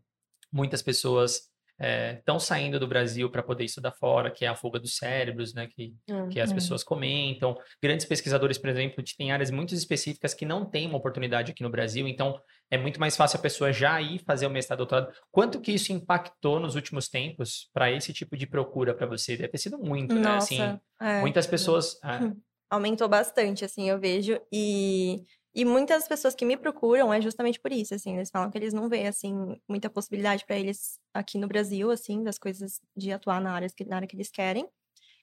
muitas 0.52 0.82
pessoas 0.82 1.53
estão 1.80 2.36
é, 2.36 2.40
saindo 2.40 2.80
do 2.80 2.88
Brasil 2.88 3.30
para 3.30 3.44
poder 3.44 3.66
estudar 3.66 3.92
fora, 3.92 4.32
que 4.32 4.46
é 4.46 4.48
a 4.48 4.56
fuga 4.56 4.80
dos 4.80 4.96
cérebros, 4.96 5.54
né? 5.54 5.68
Que, 5.68 5.94
uhum. 6.10 6.30
que 6.30 6.40
as 6.40 6.54
pessoas 6.54 6.84
comentam. 6.84 7.58
Grandes 7.82 8.06
pesquisadores, 8.06 8.58
por 8.58 8.70
exemplo, 8.70 9.04
têm 9.18 9.32
áreas 9.32 9.52
muito 9.52 9.74
específicas 9.74 10.34
que 10.34 10.46
não 10.46 10.66
têm 10.66 10.88
uma 10.88 10.98
oportunidade 10.98 11.52
aqui 11.52 11.64
no 11.64 11.70
Brasil, 11.70 12.08
então 12.08 12.40
é 12.72 12.78
muito 12.78 13.00
mais 13.00 13.16
fácil 13.16 13.38
a 13.38 13.42
pessoa 13.42 13.72
já 13.72 14.02
ir 14.02 14.20
fazer 14.20 14.48
o 14.48 14.50
mestrado 14.50 14.80
doutorado. 14.80 15.14
Quanto 15.32 15.60
que 15.60 15.72
isso 15.72 15.92
impactou 15.92 16.60
nos 16.60 16.76
últimos 16.76 17.08
tempos 17.08 17.70
para 17.74 17.92
esse 17.92 18.14
tipo 18.14 18.38
de 18.38 18.48
procura 18.48 18.94
para 18.94 19.08
você? 19.08 19.36
Deve 19.36 19.50
ter 19.50 19.58
sido 19.58 19.78
muito, 19.78 20.16
né? 20.16 20.36
Assim, 20.36 20.62
é. 21.02 21.22
muitas 21.22 21.48
pessoas. 21.48 22.00
É. 22.04 22.20
Aumentou 22.70 23.08
bastante, 23.08 23.64
assim, 23.64 23.88
eu 23.88 24.00
vejo. 24.00 24.40
E 24.52 25.24
e 25.56 25.64
muitas 25.64 26.08
pessoas 26.08 26.34
que 26.34 26.46
me 26.46 26.58
procuram 26.58 27.14
é 27.14 27.22
justamente 27.22 27.60
por 27.60 27.72
isso, 27.72 27.94
assim, 27.94 28.16
eles 28.16 28.30
falam 28.32 28.50
que 28.50 28.58
eles 28.58 28.74
não 28.74 28.90
veem, 28.90 29.08
assim, 29.08 29.56
muita 29.68 29.90
possibilidade 29.90 30.46
para 30.46 30.58
eles 30.58 31.00
aqui 31.14 31.38
no 31.38 31.48
Brasil, 31.48 31.92
assim, 31.92 32.24
das 32.24 32.40
coisas 32.40 32.82
de 32.96 33.12
atuar 33.12 33.40
na 33.40 33.52
área, 33.52 33.68
na 33.86 33.98
área 33.98 34.08
que 34.08 34.16
eles 34.16 34.32
querem. 34.32 34.68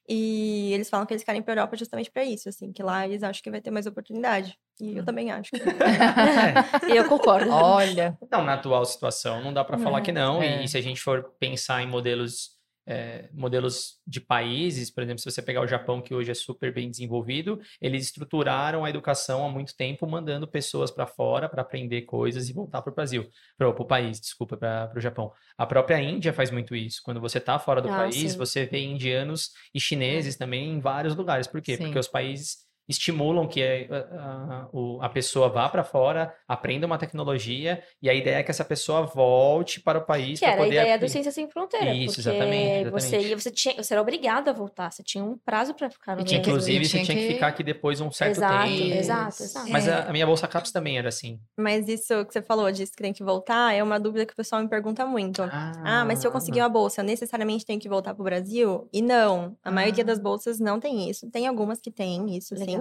E 0.07 0.73
eles 0.73 0.89
falam 0.89 1.05
que 1.05 1.13
eles 1.13 1.23
querem 1.23 1.41
ir 1.41 1.43
para 1.43 1.53
Europa 1.53 1.75
justamente 1.77 2.09
para 2.09 2.23
isso, 2.23 2.49
assim, 2.49 2.71
que 2.71 2.81
lá 2.81 3.05
eles 3.05 3.23
acham 3.23 3.41
que 3.43 3.51
vai 3.51 3.61
ter 3.61 3.71
mais 3.71 3.85
oportunidade. 3.85 4.57
E 4.79 4.95
eu 4.95 5.03
hum. 5.03 5.05
também 5.05 5.31
acho. 5.31 5.51
Que... 5.51 5.59
e 6.91 6.97
eu 6.97 7.07
concordo. 7.07 7.51
Olha. 7.51 8.17
Não, 8.31 8.43
na 8.43 8.55
atual 8.55 8.83
situação, 8.85 9.43
não 9.43 9.53
dá 9.53 9.63
para 9.63 9.77
falar 9.77 10.01
que 10.01 10.11
não. 10.11 10.41
É. 10.41 10.61
E, 10.61 10.65
e 10.65 10.67
se 10.67 10.77
a 10.77 10.81
gente 10.81 10.99
for 11.01 11.31
pensar 11.39 11.83
em 11.83 11.87
modelos 11.87 12.60
é, 12.91 13.29
modelos 13.33 14.01
de 14.05 14.19
países, 14.19 14.91
por 14.91 15.01
exemplo, 15.01 15.19
se 15.19 15.31
você 15.31 15.41
pegar 15.41 15.61
o 15.61 15.67
Japão, 15.67 16.01
que 16.01 16.13
hoje 16.13 16.29
é 16.29 16.33
super 16.33 16.73
bem 16.73 16.91
desenvolvido, 16.91 17.61
eles 17.79 18.03
estruturaram 18.03 18.83
a 18.83 18.89
educação 18.89 19.45
há 19.45 19.49
muito 19.49 19.75
tempo, 19.77 20.05
mandando 20.05 20.45
pessoas 20.45 20.91
para 20.91 21.07
fora 21.07 21.47
para 21.47 21.61
aprender 21.61 22.01
coisas 22.01 22.49
e 22.49 22.53
voltar 22.53 22.81
para 22.81 22.91
o 22.91 22.95
Brasil, 22.95 23.29
para 23.57 23.69
o 23.69 23.85
país, 23.85 24.19
desculpa, 24.19 24.57
para 24.57 24.91
o 24.93 24.99
Japão. 24.99 25.31
A 25.57 25.65
própria 25.65 26.01
Índia 26.01 26.33
faz 26.33 26.51
muito 26.51 26.75
isso. 26.75 27.01
Quando 27.03 27.21
você 27.21 27.37
está 27.37 27.57
fora 27.57 27.81
do 27.81 27.89
ah, 27.89 27.95
país, 27.95 28.31
sim. 28.33 28.37
você 28.37 28.65
vê 28.65 28.79
indianos 28.83 29.51
e 29.73 29.79
chineses 29.79 30.35
também 30.35 30.69
em 30.69 30.79
vários 30.81 31.15
lugares. 31.15 31.47
Por 31.47 31.61
quê? 31.61 31.77
Sim. 31.77 31.83
Porque 31.83 31.99
os 31.99 32.09
países 32.09 32.57
estimulam 32.91 33.47
que 33.47 33.61
a, 33.63 34.67
a, 35.01 35.05
a 35.05 35.09
pessoa 35.09 35.49
vá 35.49 35.67
para 35.69 35.83
fora, 35.83 36.33
aprenda 36.47 36.85
uma 36.85 36.97
tecnologia, 36.97 37.81
e 38.01 38.09
a 38.09 38.13
ideia 38.13 38.37
é 38.37 38.43
que 38.43 38.51
essa 38.51 38.65
pessoa 38.65 39.03
volte 39.03 39.79
para 39.79 39.99
o 39.99 40.05
país 40.05 40.39
para 40.39 40.55
poder... 40.57 40.69
Que 40.69 40.75
era 40.75 40.81
a 40.81 40.83
ideia 40.85 40.99
do 40.99 41.09
Ciência 41.09 41.31
Sem 41.31 41.49
Fronteira. 41.49 41.93
Isso, 41.93 42.19
exatamente, 42.19 42.87
exatamente. 42.87 42.91
Você, 42.91 43.19
ia, 43.19 43.37
você, 43.37 43.51
tinha, 43.51 43.75
você 43.75 43.93
era 43.93 44.01
obrigado 44.01 44.49
a 44.49 44.53
voltar, 44.53 44.91
você 44.91 45.03
tinha 45.03 45.23
um 45.23 45.37
prazo 45.37 45.73
para 45.73 45.89
ficar 45.89 46.15
no 46.15 46.21
e 46.21 46.35
Inclusive, 46.35 46.85
você 46.85 47.03
tinha 47.03 47.17
que... 47.17 47.27
que... 47.27 47.33
ficar 47.33 47.47
aqui 47.47 47.63
depois 47.63 48.01
um 48.01 48.11
certo 48.11 48.37
exato, 48.37 48.67
tempo. 48.67 48.93
Exato, 48.93 49.43
exato. 49.43 49.69
Mas 49.69 49.87
é. 49.87 49.93
a, 49.93 50.09
a, 50.09 50.11
minha 50.11 50.25
Bolsa 50.25 50.47
CAPES 50.47 50.71
também 50.71 50.97
era 50.97 51.09
assim. 51.09 51.39
Mas 51.57 51.87
isso 51.87 52.25
que 52.25 52.33
você 52.33 52.41
falou, 52.41 52.71
disse 52.71 52.91
que 52.95 53.01
tem 53.01 53.13
que 53.13 53.23
voltar, 53.23 53.73
é 53.73 53.81
uma 53.81 53.99
dúvida 53.99 54.25
que 54.25 54.33
o 54.33 54.35
pessoal 54.35 54.61
me 54.61 54.67
pergunta 54.67 55.05
muito. 55.05 55.41
Ah, 55.43 55.71
ah 55.83 56.05
mas 56.05 56.19
se 56.19 56.27
eu 56.27 56.31
conseguir 56.31 56.61
uma 56.61 56.69
bolsa, 56.69 57.01
eu 57.01 57.05
necessariamente 57.05 57.65
tenho 57.65 57.79
que 57.79 57.89
voltar 57.89 58.13
para 58.13 58.21
o 58.21 58.25
Brasil? 58.25 58.87
E 58.91 59.01
não, 59.01 59.57
a 59.63 59.69
ah. 59.69 59.71
maioria 59.71 60.03
das 60.03 60.19
bolsas 60.19 60.59
não 60.59 60.79
tem 60.79 61.09
isso. 61.09 61.29
Tem 61.29 61.47
algumas 61.47 61.79
que 61.79 61.91
têm 61.91 62.35
isso, 62.35 62.53
Legal. 62.55 62.67
sim 62.67 62.80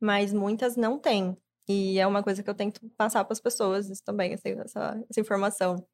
mas 0.00 0.32
muitas 0.32 0.76
não 0.76 0.98
têm. 0.98 1.36
E 1.68 1.98
é 2.00 2.06
uma 2.06 2.22
coisa 2.22 2.42
que 2.42 2.50
eu 2.50 2.54
tento 2.54 2.80
passar 2.96 3.24
para 3.24 3.32
as 3.32 3.40
pessoas 3.40 3.88
isso 3.88 4.02
também, 4.04 4.34
assim, 4.34 4.50
essa, 4.58 5.00
essa 5.08 5.20
informação. 5.20 5.86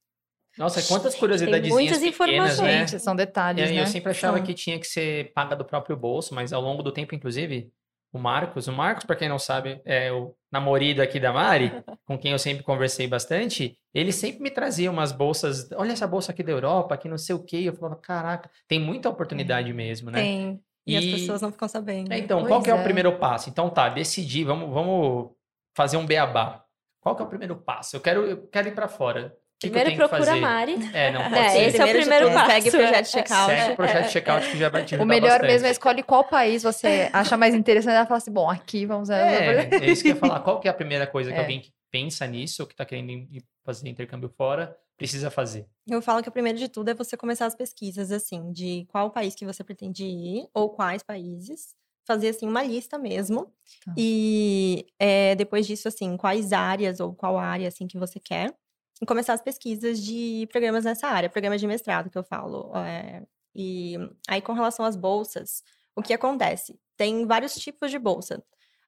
Nossa, 0.56 0.82
quantas 0.82 1.14
curiosidades 1.14 1.68
muitas 1.68 1.98
pequenas, 1.98 2.54
informações, 2.54 2.92
né? 2.92 2.98
são 2.98 3.14
detalhes, 3.14 3.68
eu, 3.68 3.74
né? 3.76 3.82
Eu 3.82 3.86
sempre 3.86 4.10
achava 4.10 4.40
que 4.40 4.54
tinha 4.54 4.78
que 4.78 4.86
ser 4.86 5.32
paga 5.34 5.54
do 5.54 5.64
próprio 5.64 5.96
bolso, 5.96 6.34
mas 6.34 6.52
ao 6.52 6.62
longo 6.62 6.82
do 6.82 6.90
tempo, 6.90 7.14
inclusive, 7.14 7.70
o 8.10 8.18
Marcos, 8.18 8.66
o 8.66 8.72
Marcos, 8.72 9.04
para 9.04 9.16
quem 9.16 9.28
não 9.28 9.38
sabe, 9.38 9.82
é 9.84 10.10
o 10.10 10.34
namorado 10.50 11.02
aqui 11.02 11.20
da 11.20 11.32
Mari, 11.32 11.70
com 12.06 12.18
quem 12.18 12.32
eu 12.32 12.38
sempre 12.38 12.64
conversei 12.64 13.06
bastante, 13.06 13.76
ele 13.92 14.12
sempre 14.12 14.40
me 14.40 14.50
trazia 14.50 14.90
umas 14.90 15.12
bolsas, 15.12 15.70
olha 15.72 15.92
essa 15.92 16.06
bolsa 16.06 16.32
aqui 16.32 16.42
da 16.42 16.52
Europa, 16.52 16.96
que 16.96 17.08
não 17.08 17.18
sei 17.18 17.34
o 17.34 17.44
quê, 17.44 17.58
eu 17.58 17.74
falava, 17.74 17.96
caraca, 17.96 18.50
tem 18.66 18.80
muita 18.80 19.10
oportunidade 19.10 19.70
mesmo, 19.74 20.10
né? 20.10 20.22
Tem. 20.22 20.60
E, 20.86 20.94
e, 20.94 20.96
as 20.96 21.04
pessoas 21.04 21.42
não 21.42 21.50
ficam 21.50 21.68
sabendo. 21.68 22.12
É, 22.12 22.18
então, 22.18 22.38
pois 22.38 22.48
qual 22.48 22.62
que 22.62 22.70
é. 22.70 22.72
é. 22.72 22.76
o 22.76 22.82
primeiro 22.82 23.18
passo? 23.18 23.50
Então 23.50 23.68
tá, 23.68 23.88
decidir, 23.88 24.44
vamos, 24.44 24.72
vamos 24.72 25.30
fazer 25.76 25.96
um 25.96 26.06
beabá. 26.06 26.64
Qual 27.00 27.14
que 27.14 27.22
é 27.22 27.24
o 27.24 27.28
primeiro 27.28 27.56
passo? 27.56 27.96
Eu 27.96 28.00
quero, 28.00 28.24
eu 28.24 28.46
quero 28.48 28.68
ir 28.68 28.74
para 28.74 28.88
fora. 28.88 29.36
Que 29.58 29.70
primeiro 29.70 29.90
que 29.90 29.96
procura 29.96 30.24
fazer? 30.24 30.40
Mari. 30.40 30.90
É, 30.92 31.10
não 31.10 31.22
pode 31.30 31.34
é, 31.36 31.48
ser. 31.48 31.62
Esse 31.62 31.80
é 31.80 31.84
o 31.84 31.88
primeiro 31.88 32.32
passo. 32.32 32.50
Segue 32.50 32.68
o 32.68 32.72
projeto 32.72 33.04
de 33.04 33.10
checkout. 33.10 33.46
Segue 33.46 33.72
o 33.72 33.76
projeto 33.76 34.10
checkout 34.10 34.50
que 34.50 34.58
já 34.58 34.68
vai 34.68 34.84
te 34.84 34.96
O 35.00 35.04
melhor 35.04 35.30
bastante. 35.30 35.46
mesmo 35.46 35.66
é 35.66 35.70
escolhe 35.70 36.02
qual 36.02 36.24
país 36.24 36.62
você 36.62 37.08
acha 37.12 37.36
mais 37.36 37.54
interessante. 37.54 37.94
Ela 37.94 38.06
fala 38.06 38.18
assim, 38.18 38.32
bom, 38.32 38.50
aqui 38.50 38.84
vamos... 38.86 39.08
É, 39.08 39.68
é 39.70 39.86
isso 39.86 40.02
que 40.02 40.10
eu 40.10 40.14
ia 40.14 40.20
falar. 40.20 40.40
Qual 40.40 40.60
que 40.60 40.68
é 40.68 40.70
a 40.70 40.74
primeira 40.74 41.06
coisa 41.06 41.30
que 41.30 41.38
é. 41.38 41.40
alguém 41.40 41.60
que 41.60 41.72
pensa 41.90 42.26
nisso, 42.26 42.62
ou 42.62 42.66
que 42.66 42.74
está 42.74 42.84
querendo 42.84 43.10
ir 43.10 43.42
fazer 43.64 43.88
intercâmbio 43.88 44.28
fora, 44.28 44.76
precisa 44.96 45.30
fazer? 45.30 45.68
Eu 45.86 46.00
falo 46.02 46.22
que 46.22 46.28
o 46.28 46.32
primeiro 46.32 46.58
de 46.58 46.68
tudo 46.68 46.90
é 46.90 46.94
você 46.94 47.16
começar 47.16 47.46
as 47.46 47.54
pesquisas, 47.54 48.10
assim, 48.10 48.50
de 48.50 48.86
qual 48.88 49.10
país 49.10 49.34
que 49.34 49.44
você 49.44 49.62
pretende 49.62 50.04
ir, 50.04 50.48
ou 50.54 50.70
quais 50.70 51.02
países. 51.02 51.74
Fazer, 52.06 52.28
assim, 52.28 52.46
uma 52.46 52.62
lista 52.62 52.98
mesmo. 52.98 53.52
Tá. 53.84 53.94
E 53.96 54.86
é, 54.98 55.34
depois 55.34 55.66
disso, 55.66 55.88
assim, 55.88 56.16
quais 56.16 56.52
áreas 56.52 57.00
ou 57.00 57.12
qual 57.12 57.36
área, 57.36 57.68
assim, 57.68 57.86
que 57.86 57.98
você 57.98 58.20
quer. 58.20 58.54
E 59.00 59.06
começar 59.06 59.34
as 59.34 59.42
pesquisas 59.42 60.02
de 60.02 60.48
programas 60.50 60.84
nessa 60.84 61.08
área, 61.08 61.28
programas 61.28 61.60
de 61.60 61.66
mestrado 61.66 62.08
que 62.08 62.16
eu 62.16 62.24
falo. 62.24 62.74
É, 62.76 63.22
e 63.54 63.96
aí, 64.28 64.40
com 64.40 64.52
relação 64.52 64.84
às 64.84 64.96
bolsas, 64.96 65.62
o 65.94 66.02
que 66.02 66.12
acontece? 66.12 66.78
Tem 66.96 67.26
vários 67.26 67.54
tipos 67.54 67.90
de 67.90 67.98
bolsa. 67.98 68.42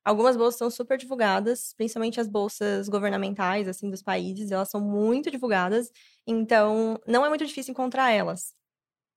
Algumas 0.08 0.38
bolsas 0.38 0.56
são 0.56 0.70
super 0.70 0.96
divulgadas, 0.96 1.74
principalmente 1.76 2.18
as 2.18 2.26
bolsas 2.26 2.88
governamentais, 2.88 3.68
assim, 3.68 3.90
dos 3.90 4.02
países, 4.02 4.50
elas 4.50 4.70
são 4.70 4.80
muito 4.80 5.30
divulgadas, 5.30 5.92
então 6.26 6.98
não 7.06 7.26
é 7.26 7.28
muito 7.28 7.44
difícil 7.44 7.72
encontrar 7.72 8.10
elas. 8.10 8.54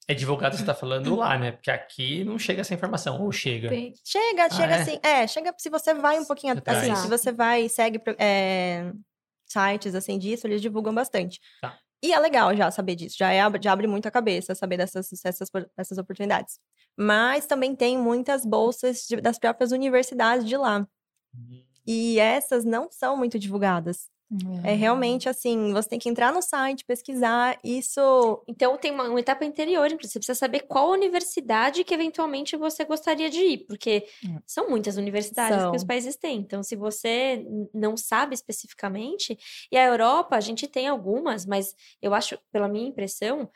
É 0.06 0.13
divulgado, 0.13 0.54
você 0.54 0.63
está 0.63 0.75
falando 0.75 1.15
lá, 1.15 1.38
né? 1.38 1.54
Porque 1.54 1.71
aqui 1.71 2.25
não 2.25 2.38
chega 2.38 2.60
essa 2.60 2.73
informação, 2.73 3.21
ou 3.21 3.32
chega? 3.32 3.69
Chega, 4.04 4.47
ah, 4.47 4.49
chega 4.49 4.75
é? 4.75 4.82
assim. 4.82 4.99
É, 5.01 5.27
chega 5.27 5.56
se 5.58 5.69
você 5.69 5.93
vai 5.93 6.19
um 6.19 6.25
pouquinho 6.25 6.62
assim, 6.65 6.93
se 6.93 7.08
você 7.08 7.32
vai, 7.32 7.69
segue 7.69 8.01
é, 8.19 8.91
sites 9.45 9.95
assim 9.95 10.19
disso, 10.19 10.45
eles 10.45 10.62
divulgam 10.62 10.93
bastante. 10.93 11.39
Tá. 11.62 11.80
E 12.03 12.11
é 12.11 12.19
legal 12.19 12.55
já 12.55 12.71
saber 12.71 12.95
disso, 12.95 13.15
já, 13.17 13.31
é, 13.31 13.41
já 13.61 13.71
abre 13.71 13.87
muito 13.87 14.07
a 14.07 14.11
cabeça 14.11 14.55
saber 14.55 14.77
dessas, 14.77 15.09
dessas, 15.23 15.49
dessas 15.77 15.97
oportunidades. 15.97 16.59
Mas 16.97 17.45
também 17.45 17.75
tem 17.75 17.97
muitas 17.97 18.45
bolsas 18.45 19.05
de, 19.07 19.21
das 19.21 19.37
próprias 19.37 19.71
universidades 19.71 20.47
de 20.47 20.57
lá. 20.57 20.79
Uhum. 21.33 21.63
E 21.85 22.19
essas 22.19 22.65
não 22.65 22.89
são 22.91 23.15
muito 23.15 23.37
divulgadas. 23.39 24.11
É 24.63 24.73
realmente 24.73 25.27
assim, 25.27 25.73
você 25.73 25.89
tem 25.89 25.99
que 25.99 26.07
entrar 26.07 26.31
no 26.31 26.41
site, 26.41 26.85
pesquisar, 26.85 27.59
isso... 27.63 28.43
Então 28.47 28.77
tem 28.77 28.91
uma, 28.91 29.09
uma 29.09 29.19
etapa 29.19 29.43
anterior, 29.43 29.89
você 29.89 30.19
precisa 30.19 30.35
saber 30.35 30.61
qual 30.61 30.89
universidade 30.91 31.83
que 31.83 31.93
eventualmente 31.93 32.55
você 32.55 32.85
gostaria 32.85 33.29
de 33.29 33.39
ir, 33.39 33.57
porque 33.67 34.05
é. 34.25 34.41
são 34.45 34.69
muitas 34.69 34.95
universidades 34.95 35.59
são. 35.59 35.71
que 35.71 35.77
os 35.77 35.83
países 35.83 36.15
têm. 36.15 36.39
Então, 36.39 36.63
se 36.63 36.75
você 36.75 37.45
não 37.73 37.97
sabe 37.97 38.33
especificamente, 38.33 39.37
e 39.71 39.77
a 39.77 39.85
Europa, 39.85 40.35
a 40.35 40.41
gente 40.41 40.67
tem 40.67 40.87
algumas, 40.87 41.45
mas 41.45 41.75
eu 42.01 42.13
acho, 42.13 42.37
pela 42.51 42.67
minha 42.67 42.87
impressão, 42.87 43.49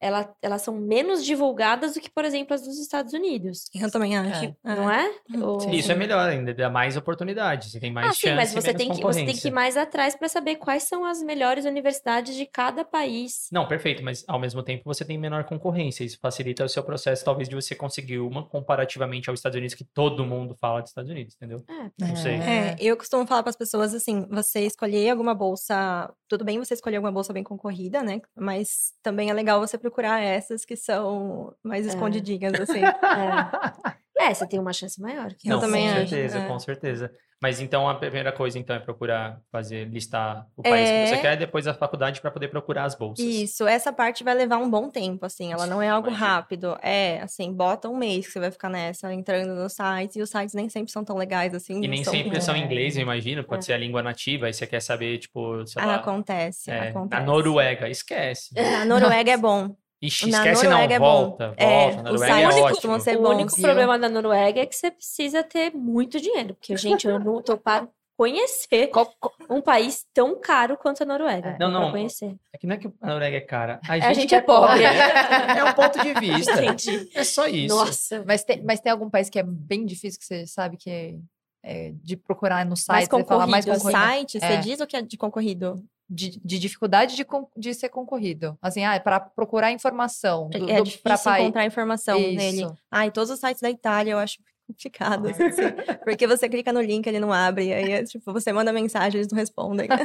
ela, 0.00 0.34
elas 0.42 0.62
são 0.62 0.74
menos 0.74 1.24
divulgadas 1.24 1.94
do 1.94 2.00
que, 2.00 2.10
por 2.10 2.24
exemplo, 2.24 2.54
as 2.54 2.62
dos 2.62 2.78
Estados 2.78 3.12
Unidos. 3.12 3.64
Eu 3.74 3.90
também 3.90 4.16
acho. 4.16 4.44
É. 4.44 4.54
Não 4.64 4.90
é? 4.90 5.10
Ou- 5.42 5.60
Sim. 5.60 5.70
Isso 5.72 5.90
é 5.90 5.94
melhor 5.94 6.28
ainda, 6.28 6.52
dá 6.54 6.68
mais 6.70 6.96
oportunidades, 6.96 7.70
você 7.72 7.80
tem 7.80 7.92
mais 7.92 8.06
Ah, 8.08 8.12
chance 8.12 8.20
sim, 8.28 8.34
mas 8.34 8.52
você 8.52 8.66
menos 8.68 8.82
tem, 8.82 8.92
que, 8.92 9.02
você 9.02 9.24
tem 9.24 9.34
que 9.36 9.48
ir 9.48 9.50
mais 9.50 9.76
atrás 9.76 10.14
para 10.14 10.28
saber 10.28 10.56
quais 10.56 10.82
são 10.84 11.04
as 11.04 11.22
melhores 11.22 11.64
universidades 11.64 12.34
de 12.36 12.46
cada 12.46 12.84
país. 12.84 13.48
Não, 13.50 13.66
perfeito, 13.66 14.02
mas 14.02 14.24
ao 14.28 14.38
mesmo 14.38 14.62
tempo 14.62 14.82
você 14.84 15.04
tem 15.04 15.16
menor 15.18 15.44
concorrência. 15.44 16.04
Isso 16.04 16.18
facilita 16.20 16.64
o 16.64 16.68
seu 16.68 16.82
processo, 16.82 17.24
talvez, 17.24 17.48
de 17.48 17.54
você 17.54 17.74
conseguir 17.74 18.18
uma 18.18 18.44
comparativamente 18.46 19.30
aos 19.30 19.38
Estados 19.38 19.56
Unidos, 19.56 19.74
que 19.74 19.84
todo 19.84 20.24
mundo 20.26 20.56
fala 20.60 20.80
dos 20.80 20.90
Estados 20.90 21.10
Unidos, 21.10 21.34
entendeu? 21.36 21.64
É. 21.68 21.90
Não 22.06 22.16
sei. 22.16 22.34
É, 22.34 22.76
eu 22.80 22.96
costumo 22.96 23.26
falar 23.26 23.42
para 23.42 23.50
as 23.50 23.56
pessoas 23.56 23.94
assim: 23.94 24.26
você 24.30 24.60
escolher 24.60 25.10
alguma 25.10 25.34
bolsa, 25.34 26.12
tudo 26.28 26.44
bem 26.44 26.58
você 26.58 26.74
escolher 26.74 26.96
alguma 26.96 27.12
bolsa 27.12 27.32
bem 27.32 27.42
concorrida, 27.44 28.02
né? 28.02 28.20
Mas 28.36 28.92
também 29.02 29.30
é 29.30 29.32
legal 29.32 29.60
você 29.60 29.78
procurar 29.86 30.20
essas 30.20 30.64
que 30.64 30.76
são 30.76 31.54
mais 31.62 31.86
É. 31.86 31.90
escondidinhas, 31.90 32.54
assim. 32.60 32.80
É. 33.94 34.05
É, 34.18 34.32
você 34.32 34.46
tem 34.46 34.58
uma 34.58 34.72
chance 34.72 35.00
maior. 35.00 35.32
que 35.34 35.48
Eu 35.48 35.54
Não, 35.54 35.60
também 35.60 35.86
com 35.88 35.92
acho, 36.00 36.08
certeza, 36.08 36.38
é. 36.38 36.46
com 36.48 36.58
certeza. 36.58 37.12
Mas 37.42 37.60
então 37.60 37.86
a 37.86 37.94
primeira 37.94 38.32
coisa 38.32 38.58
então 38.58 38.74
é 38.74 38.78
procurar 38.78 39.38
fazer 39.52 39.86
listar 39.90 40.46
o 40.56 40.62
país 40.62 40.90
que 40.90 41.06
você 41.06 41.14
É. 41.16 41.18
quer, 41.18 41.34
e 41.34 41.36
depois 41.40 41.66
a 41.66 41.74
faculdade 41.74 42.18
para 42.22 42.30
poder 42.30 42.48
procurar 42.48 42.84
as 42.84 42.94
bolsas. 42.94 43.22
Isso, 43.22 43.66
essa 43.66 43.92
parte 43.92 44.24
vai 44.24 44.34
levar 44.34 44.56
um 44.56 44.70
bom 44.70 44.88
tempo, 44.88 45.26
assim, 45.26 45.52
ela 45.52 45.66
não 45.66 45.82
é 45.82 45.88
algo 45.90 46.08
Imagino. 46.08 46.26
rápido. 46.30 46.78
É, 46.82 47.20
assim, 47.20 47.52
bota 47.52 47.90
um 47.90 47.96
mês 47.98 48.26
que 48.26 48.32
você 48.32 48.40
vai 48.40 48.50
ficar 48.50 48.70
nessa, 48.70 49.12
entrando 49.12 49.54
nos 49.54 49.74
sites, 49.74 50.16
e 50.16 50.22
os 50.22 50.30
sites 50.30 50.54
nem 50.54 50.70
sempre 50.70 50.90
são 50.90 51.04
tão 51.04 51.14
legais, 51.18 51.52
assim. 51.52 51.78
E 51.84 51.86
nem 51.86 52.02
são- 52.02 52.14
sempre 52.14 52.40
são 52.40 52.56
em 52.56 52.62
É. 52.62 52.64
inglês, 52.64 52.96
eu 52.96 53.02
imagino, 53.02 53.44
pode 53.44 53.64
É. 53.64 53.66
ser 53.66 53.72
a 53.74 53.78
língua 53.78 54.02
nativa, 54.02 54.46
aí 54.46 54.54
você 54.54 54.66
quer 54.66 54.80
saber, 54.80 55.18
tipo, 55.18 55.66
sei 55.66 55.82
Ah, 55.82 55.86
lá, 55.86 55.94
acontece, 55.96 56.70
é, 56.70 56.88
acontece. 56.88 57.22
a 57.22 57.26
Noruega, 57.26 57.86
esquece. 57.90 58.54
Na 58.82 58.86
Noruega 58.86 59.32
é 59.32 59.36
bom. 59.36 59.76
Ixi, 60.02 60.30
Na 60.30 60.38
esquece 60.38 60.64
Noruega 60.68 60.94
é 60.94 60.98
não, 60.98 61.06
bom. 61.06 61.22
volta, 61.26 61.54
É, 61.56 61.90
volta, 61.90 62.00
o 62.00 62.02
Noruega 62.12 62.26
site 62.26 62.58
é 62.58 62.68
costuma 62.68 62.94
ótimo. 62.94 63.00
ser 63.04 63.16
o 63.18 63.22
bom, 63.22 63.28
único 63.30 63.54
viu? 63.56 63.64
problema 63.64 63.98
da 63.98 64.08
Noruega 64.10 64.60
é 64.60 64.66
que 64.66 64.76
você 64.76 64.90
precisa 64.90 65.42
ter 65.42 65.72
muito 65.74 66.20
dinheiro. 66.20 66.54
Porque, 66.54 66.76
gente, 67.00 67.06
eu 67.06 67.18
não 67.18 67.40
tô 67.42 67.56
para 67.56 67.88
conhecer 68.18 68.86
Qual- 68.88 69.12
qual- 69.20 69.34
um 69.50 69.60
país 69.60 70.04
tão 70.14 70.40
caro 70.40 70.76
quanto 70.76 71.02
a 71.02 71.06
Noruega. 71.06 71.50
É. 71.50 71.58
Não, 71.58 71.70
não. 71.70 71.90
conhecer. 71.90 72.34
É 72.52 72.58
que 72.58 72.66
não 72.66 72.74
é 72.74 72.78
que 72.78 72.88
a 73.00 73.06
Noruega 73.06 73.36
é 73.36 73.40
cara, 73.40 73.78
a 73.86 73.92
A 73.92 73.98
gente, 74.00 74.14
gente 74.14 74.28
que 74.28 74.34
é 74.34 74.40
pobre. 74.40 74.80
É 75.58 75.64
um 75.64 75.72
ponto 75.74 75.98
de 76.00 76.14
vista. 76.14 76.62
Entendi. 76.64 77.10
É 77.14 77.24
só 77.24 77.46
isso. 77.46 77.74
Nossa. 77.76 78.22
Mas 78.26 78.42
tem, 78.44 78.62
mas 78.62 78.80
tem 78.80 78.90
algum 78.92 79.08
país 79.10 79.28
que 79.30 79.38
é 79.38 79.42
bem 79.42 79.84
difícil 79.86 80.18
que 80.18 80.26
você 80.26 80.46
sabe 80.46 80.76
que 80.78 80.90
é, 80.90 81.14
é 81.62 81.92
de 82.02 82.16
procurar 82.16 82.64
no 82.64 82.70
Mais 82.70 82.80
site 82.80 83.08
falar 83.26 83.46
mais 83.46 83.64
concorrido, 83.64 83.70
O 83.70 83.84
concorrido? 83.92 84.10
site, 84.12 84.40
você 84.40 84.46
É. 84.46 84.56
diz 84.58 84.80
o 84.80 84.86
que 84.86 84.96
é 84.96 85.02
de 85.02 85.16
concorrido? 85.16 85.82
De, 86.08 86.40
de 86.44 86.58
dificuldade 86.60 87.16
de, 87.16 87.26
de 87.56 87.74
ser 87.74 87.88
concorrido. 87.88 88.56
Assim, 88.62 88.84
ah, 88.84 88.98
para 89.00 89.18
procurar 89.18 89.72
informação 89.72 90.48
do, 90.48 90.70
é 90.70 90.78
do, 90.78 90.84
difícil 90.84 91.32
encontrar 91.32 91.66
informação 91.66 92.16
nele. 92.16 92.62
Isso. 92.62 92.78
Ai, 92.88 93.10
todos 93.10 93.30
os 93.30 93.40
sites 93.40 93.60
da 93.60 93.68
Itália 93.68 94.12
eu 94.12 94.18
acho 94.18 94.38
complicado, 94.66 95.28
assim, 95.28 95.42
porque 96.04 96.26
você 96.26 96.48
clica 96.48 96.72
no 96.72 96.80
link, 96.80 97.06
ele 97.06 97.20
não 97.20 97.32
abre, 97.32 97.72
aí 97.72 97.92
é, 97.92 98.04
tipo, 98.04 98.32
você 98.32 98.52
manda 98.52 98.72
mensagem, 98.72 99.20
eles 99.20 99.30
não 99.30 99.38
respondem. 99.38 99.88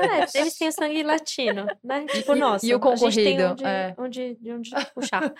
É, 0.00 0.40
eles 0.40 0.56
têm 0.56 0.68
o 0.68 0.72
sangue 0.72 1.02
latino, 1.02 1.66
né? 1.82 2.06
Tipo, 2.06 2.34
nossa. 2.34 2.64
e 2.64 2.74
o 2.74 2.80
a 2.88 2.96
gente 2.96 3.14
tem 3.16 3.36
concorrido, 3.36 3.52
onde, 3.52 3.64
é. 3.64 3.94
onde, 3.98 4.34
de 4.36 4.52
onde 4.52 4.70
puxar. 4.94 5.32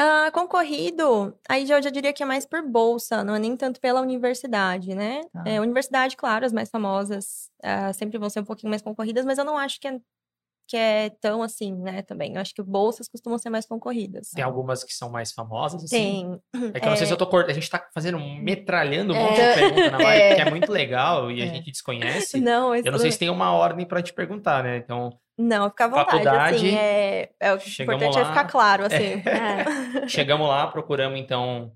Ah, 0.00 0.30
concorrido, 0.32 1.36
aí 1.48 1.66
já, 1.66 1.78
eu 1.78 1.82
já 1.82 1.90
diria 1.90 2.12
que 2.12 2.22
é 2.22 2.26
mais 2.26 2.46
por 2.46 2.62
bolsa, 2.62 3.24
não 3.24 3.34
é 3.34 3.38
nem 3.40 3.56
tanto 3.56 3.80
pela 3.80 4.00
universidade, 4.00 4.94
né? 4.94 5.22
Tá. 5.32 5.42
É, 5.44 5.60
universidade, 5.60 6.16
claro, 6.16 6.46
as 6.46 6.52
mais 6.52 6.70
famosas 6.70 7.50
ah, 7.60 7.92
sempre 7.92 8.16
vão 8.16 8.30
ser 8.30 8.38
um 8.38 8.44
pouquinho 8.44 8.70
mais 8.70 8.80
concorridas, 8.80 9.24
mas 9.24 9.38
eu 9.38 9.44
não 9.44 9.58
acho 9.58 9.80
que 9.80 9.88
é, 9.88 10.00
que 10.68 10.76
é 10.76 11.10
tão 11.20 11.42
assim, 11.42 11.74
né, 11.74 12.02
também. 12.02 12.34
Eu 12.34 12.40
acho 12.42 12.54
que 12.54 12.62
bolsas 12.62 13.08
costumam 13.08 13.38
ser 13.38 13.48
mais 13.48 13.64
concorridas. 13.66 14.30
Tem 14.30 14.44
algumas 14.44 14.84
que 14.84 14.92
são 14.92 15.08
mais 15.10 15.32
famosas, 15.32 15.82
assim. 15.84 16.38
Tem. 16.54 16.70
É 16.74 16.78
que 16.78 16.86
eu 16.86 16.90
não 16.90 16.96
sei 16.96 17.06
se 17.06 17.12
É. 17.12 17.14
eu 17.14 17.16
tô 17.18 17.26
cortando. 17.26 17.50
A 17.50 17.54
gente 17.54 17.70
tá 17.70 17.84
fazendo, 17.94 18.18
um- 18.18 18.36
metralhando 18.36 19.14
um 19.14 19.16
monte 19.16 19.40
É. 19.40 19.54
de 19.54 19.60
pergunta 19.60 19.90
na 19.90 19.98
live, 20.04 20.22
É. 20.22 20.34
que 20.34 20.40
é 20.42 20.50
muito 20.50 20.70
legal 20.70 21.30
e 21.30 21.40
a 21.42 21.46
É. 21.46 21.48
gente 21.48 21.70
desconhece. 21.72 22.38
Não, 22.40 22.74
Eu 22.76 22.92
não 22.92 22.98
sei 22.98 23.10
se 23.10 23.18
tem 23.18 23.30
uma 23.30 23.50
ordem 23.52 23.86
pra 23.86 24.02
te 24.02 24.12
perguntar, 24.12 24.62
né? 24.62 24.76
Então, 24.76 25.10
Não, 25.38 25.70
fica 25.70 25.86
à 25.86 25.88
vontade, 25.88 26.10
Faculdade, 26.10 26.56
assim, 26.56 26.76
é, 26.76 27.30
é 27.40 27.52
o 27.52 27.56
importante 27.56 28.18
é 28.18 28.20
lá. 28.22 28.28
ficar 28.28 28.44
claro, 28.44 28.84
assim. 28.84 29.22
É. 30.04 30.06
chegamos 30.06 30.46
lá, 30.46 30.66
procuramos 30.66 31.18
então 31.18 31.72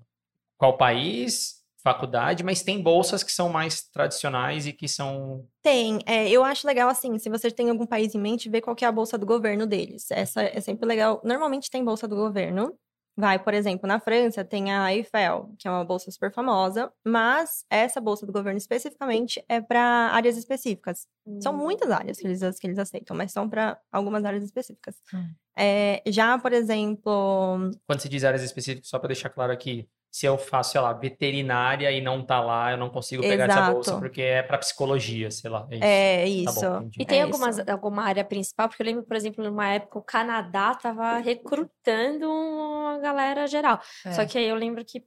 qual 0.57 0.77
país, 0.77 1.62
faculdade, 1.83 2.43
mas 2.43 2.63
tem 2.63 2.81
bolsas 2.81 3.23
que 3.23 3.31
são 3.31 3.49
mais 3.49 3.83
tradicionais 3.89 4.65
e 4.65 4.73
que 4.73 4.87
são. 4.87 5.45
Tem, 5.61 5.99
é, 6.05 6.29
eu 6.29 6.43
acho 6.43 6.65
legal, 6.65 6.89
assim, 6.89 7.17
se 7.19 7.29
você 7.29 7.51
tem 7.51 7.69
algum 7.69 7.85
país 7.85 8.15
em 8.15 8.19
mente, 8.19 8.49
ver 8.49 8.61
qual 8.61 8.75
que 8.75 8.85
é 8.85 8.87
a 8.87 8.91
bolsa 8.91 9.17
do 9.17 9.25
governo 9.25 9.67
deles. 9.67 10.09
Essa 10.11 10.41
é 10.43 10.59
sempre 10.61 10.85
legal. 10.87 11.21
Normalmente 11.23 11.69
tem 11.69 11.83
bolsa 11.83 12.07
do 12.07 12.15
governo. 12.15 12.73
Vai, 13.15 13.37
por 13.37 13.53
exemplo, 13.53 13.87
na 13.87 13.99
França 13.99 14.43
tem 14.43 14.73
a 14.73 14.91
Eiffel, 14.91 15.53
que 15.59 15.67
é 15.67 15.71
uma 15.71 15.85
bolsa 15.85 16.09
super 16.09 16.33
famosa, 16.33 16.91
mas 17.05 17.63
essa 17.69 18.01
bolsa 18.01 18.25
do 18.25 18.33
governo 18.33 18.57
especificamente 18.57 19.43
é 19.47 19.61
para 19.61 19.79
áreas 20.11 20.35
específicas. 20.35 21.05
São 21.39 21.53
Hum. 21.53 21.57
muitas 21.57 21.91
áreas 21.91 22.17
que 22.17 22.25
eles, 22.25 22.59
que 22.59 22.65
eles 22.65 22.79
aceitam, 22.79 23.15
mas 23.15 23.31
são 23.31 23.47
para 23.47 23.77
algumas 23.91 24.25
áreas 24.25 24.43
específicas. 24.43 24.95
Hum. 25.13 25.29
É, 25.55 26.01
já, 26.07 26.39
por 26.39 26.53
exemplo, 26.53 27.69
Quando 27.85 27.99
se 27.99 28.09
diz 28.09 28.23
áreas 28.23 28.41
específicas, 28.41 28.87
só 28.89 28.97
para 28.97 29.09
deixar 29.09 29.29
claro 29.29 29.51
aqui, 29.51 29.87
se 30.15 30.27
eu 30.27 30.37
faço, 30.37 30.73
sei 30.73 30.81
lá, 30.81 30.93
veterinária 30.93 31.91
e 31.91 31.99
não 31.99 32.23
tá 32.23 32.39
lá, 32.39 32.69
eu 32.69 32.77
não 32.77 32.87
consigo 32.87 33.23
pegar 33.23 33.45
essa 33.49 33.71
bolsa 33.71 33.89
Exato. 33.89 33.99
porque 33.99 34.21
é 34.21 34.43
para 34.43 34.59
psicologia, 34.59 35.31
sei 35.31 35.49
lá. 35.49 35.67
É 35.71 36.27
isso. 36.27 36.41
é 36.41 36.45
Tá 36.45 36.51
isso. 36.51 36.61
bom, 36.69 36.77
entendi. 36.81 36.97
E 36.99 37.05
tem 37.05 37.19
É 37.19 37.23
algumas, 37.23 37.57
isso. 37.57 37.71
alguma 37.71 38.03
área 38.03 38.23
principal, 38.23 38.69
porque 38.69 38.83
eu 38.83 38.85
lembro, 38.85 39.01
por 39.03 39.15
exemplo, 39.17 39.43
numa 39.43 39.67
época 39.69 39.97
o 39.97 40.03
Canadá 40.03 40.75
tava 40.75 41.17
recrutando 41.17 42.29
uma 42.29 42.99
galera 42.99 43.47
geral. 43.47 43.79
Só 44.13 44.21
É. 44.21 44.25
que 44.27 44.37
aí 44.37 44.47
eu 44.47 44.55
lembro 44.55 44.85
que 44.85 45.03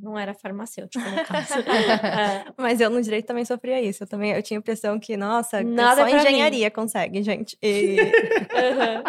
não 0.00 0.18
era 0.18 0.32
farmacêutico, 0.32 1.04
no 1.04 1.22
caso. 1.26 1.52
É. 2.46 2.46
Mas 2.56 2.80
eu 2.80 2.88
no 2.88 3.02
direito 3.02 3.26
também 3.26 3.44
sofria 3.44 3.78
isso. 3.82 4.04
Eu 4.04 4.08
também 4.08 4.32
eu 4.32 4.42
tinha 4.42 4.58
a 4.58 4.60
impressão 4.60 4.98
que, 4.98 5.18
nossa, 5.18 5.62
Nada 5.62 5.96
só 6.02 6.08
pra 6.08 6.14
mim. 6.14 6.18
engenharia 6.18 6.70
consegue, 6.70 7.22
gente. 7.22 7.58
E, 7.62 7.96
Uhum. 8.56 9.02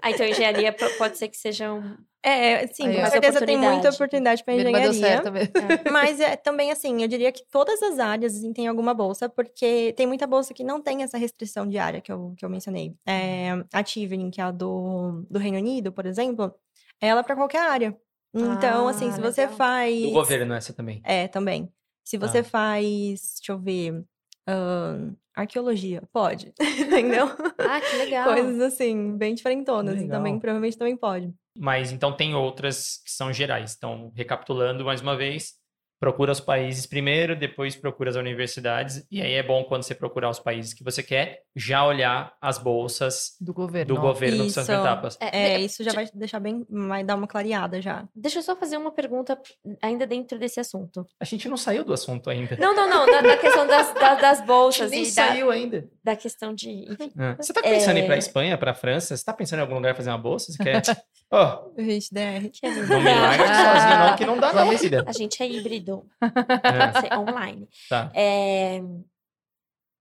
Ah, 0.00 0.10
então 0.12 0.24
engenharia 0.24 0.72
po- 0.72 0.88
pode 0.96 1.18
ser 1.18 1.26
que 1.28 1.36
seja 1.36 1.72
um. 1.72 1.96
É, 2.22 2.66
sim, 2.68 2.86
Aí, 2.86 3.00
com 3.00 3.06
certeza 3.10 3.44
tem 3.44 3.56
muita 3.58 3.90
oportunidade. 3.90 4.44
para 4.44 4.54
irmã 4.54 4.80
deu 4.80 4.90
engenharia. 4.90 5.22
certo 5.22 5.32
mesmo. 5.32 5.52
Mas 5.92 6.20
é 6.20 6.36
também 6.36 6.70
assim, 6.70 7.02
eu 7.02 7.08
diria 7.08 7.32
que 7.32 7.44
todas 7.50 7.82
as 7.82 7.98
áreas 7.98 8.36
assim, 8.36 8.52
têm 8.52 8.68
alguma 8.68 8.94
bolsa, 8.94 9.28
porque 9.28 9.92
tem 9.96 10.06
muita 10.06 10.26
bolsa 10.26 10.54
que 10.54 10.62
não 10.62 10.80
tem 10.80 11.02
essa 11.02 11.18
restrição 11.18 11.66
de 11.68 11.78
área 11.78 12.00
que 12.00 12.12
eu, 12.12 12.34
que 12.36 12.44
eu 12.44 12.48
mencionei. 12.50 12.94
É, 13.06 13.50
a 13.72 13.82
Tivening, 13.82 14.30
que 14.30 14.40
é 14.40 14.44
a 14.44 14.50
do, 14.50 15.24
do 15.28 15.38
Reino 15.38 15.58
Unido, 15.58 15.90
por 15.92 16.06
exemplo, 16.06 16.54
ela 17.00 17.20
é 17.20 17.22
para 17.22 17.34
qualquer 17.36 17.62
área. 17.62 17.96
Então, 18.34 18.86
Ah, 18.86 18.90
assim, 18.90 19.10
se 19.12 19.20
você 19.20 19.42
legal. 19.42 19.56
faz. 19.56 20.02
Do 20.02 20.10
governo, 20.12 20.54
essa 20.54 20.72
também. 20.72 21.02
É, 21.04 21.28
também. 21.28 21.70
Se 22.04 22.16
você 22.16 22.42
faz, 22.42 23.34
deixa 23.38 23.52
eu 23.52 23.58
ver, 23.58 24.04
ahn, 24.48 25.12
arqueologia, 25.34 26.02
pode, 26.12 26.52
entendeu? 26.60 27.26
Ah, 27.58 27.80
que 27.80 27.96
legal. 27.96 28.32
Coisas 28.32 28.60
assim, 28.60 29.16
bem 29.16 29.34
diferentonas, 29.34 30.02
também 30.08 30.38
provavelmente 30.38 30.76
também 30.78 30.96
pode. 30.96 31.32
Mas 31.54 31.92
então 31.92 32.12
tem 32.16 32.34
outras 32.34 32.98
que 33.04 33.10
são 33.10 33.32
gerais. 33.32 33.74
Então, 33.76 34.12
recapitulando 34.16 34.84
mais 34.84 35.00
uma 35.00 35.16
vez, 35.16 35.54
procura 36.02 36.32
os 36.32 36.40
países 36.40 36.84
primeiro, 36.84 37.36
depois 37.36 37.76
procura 37.76 38.10
as 38.10 38.16
universidades. 38.16 39.06
E 39.08 39.22
aí 39.22 39.34
é 39.34 39.42
bom 39.42 39.62
quando 39.62 39.84
você 39.84 39.94
procurar 39.94 40.28
os 40.30 40.40
países 40.40 40.74
que 40.74 40.82
você 40.82 41.00
quer, 41.00 41.42
já 41.54 41.86
olhar 41.86 42.32
as 42.40 42.58
bolsas 42.58 43.36
Do 43.40 43.54
governo. 43.54 43.94
do 43.94 44.00
governo 44.00 44.42
que 44.42 44.50
são 44.50 44.64
as 44.64 44.68
Isso. 44.68 44.78
etapas. 44.80 45.16
É, 45.20 45.58
de- 45.58 45.64
isso 45.64 45.84
já 45.84 45.92
vai 45.92 46.08
deixar 46.12 46.40
bem, 46.40 46.66
vai 46.68 47.04
dar 47.04 47.14
uma 47.14 47.28
clareada 47.28 47.80
já. 47.80 48.04
Deixa 48.16 48.40
eu 48.40 48.42
só 48.42 48.56
fazer 48.56 48.76
uma 48.78 48.90
pergunta 48.90 49.38
ainda 49.80 50.04
dentro 50.04 50.40
desse 50.40 50.58
assunto. 50.58 51.06
A 51.20 51.24
gente 51.24 51.48
não 51.48 51.56
saiu 51.56 51.84
do 51.84 51.92
assunto 51.92 52.28
ainda. 52.28 52.56
Não, 52.58 52.74
não, 52.74 52.90
não, 52.90 53.06
da, 53.06 53.20
da 53.20 53.36
questão 53.36 53.64
das, 53.64 53.94
da- 53.94 54.14
das 54.16 54.40
A 54.40 54.44
bolsas 54.44 54.90
gente 54.90 55.02
nem 55.02 55.02
e 55.08 55.14
da, 55.14 55.28
saiu 55.28 55.50
ainda. 55.52 55.84
da 56.02 56.16
questão 56.16 56.52
de. 56.52 56.68
enfim. 56.90 57.12
É. 57.16 57.36
Você 57.36 57.52
tá 57.52 57.62
pensando 57.62 57.96
em 57.98 58.02
ir 58.02 58.06
pra 58.06 58.16
É. 58.16 58.18
Espanha, 58.18 58.58
pra 58.58 58.74
França? 58.74 59.16
Você 59.16 59.24
tá 59.24 59.32
pensando 59.32 59.60
em 59.60 59.62
algum 59.62 59.76
lugar 59.76 59.94
fazer 59.94 60.10
uma 60.10 60.18
bolsa? 60.18 60.50
Você 60.50 60.60
quer? 60.64 60.82
Ó, 61.34 61.70
Gente, 61.78 62.12
DR. 62.12 62.50
não 62.90 63.00
me 63.00 63.14
larga 63.14 63.46
sozinho 63.46 63.98
não, 64.00 64.16
que 64.16 64.26
não 64.26 64.38
dá 64.38 64.52
não. 64.52 64.68
A 65.06 65.12
gente 65.12 65.42
é 65.42 65.48
híbrido, 65.48 65.91
É, 66.20 67.00
ser 67.00 67.18
online. 67.18 67.68
tá. 67.88 68.10
É, 68.14 68.80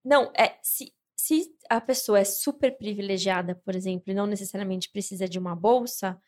Não, 0.03 0.31
é 0.37 0.57
se, 0.63 0.93
se 1.15 1.53
a 1.69 1.79
pessoa 1.79 2.19
é 2.19 2.23
super 2.23 2.77
privilegiada, 2.77 3.55
por 3.55 3.75
exemplo, 3.75 4.11
e 4.11 4.13
não 4.13 4.25
necessariamente 4.25 4.89
precisa 4.89 5.27
de 5.27 5.37
uma 5.37 5.55
bolsa, 5.55 6.19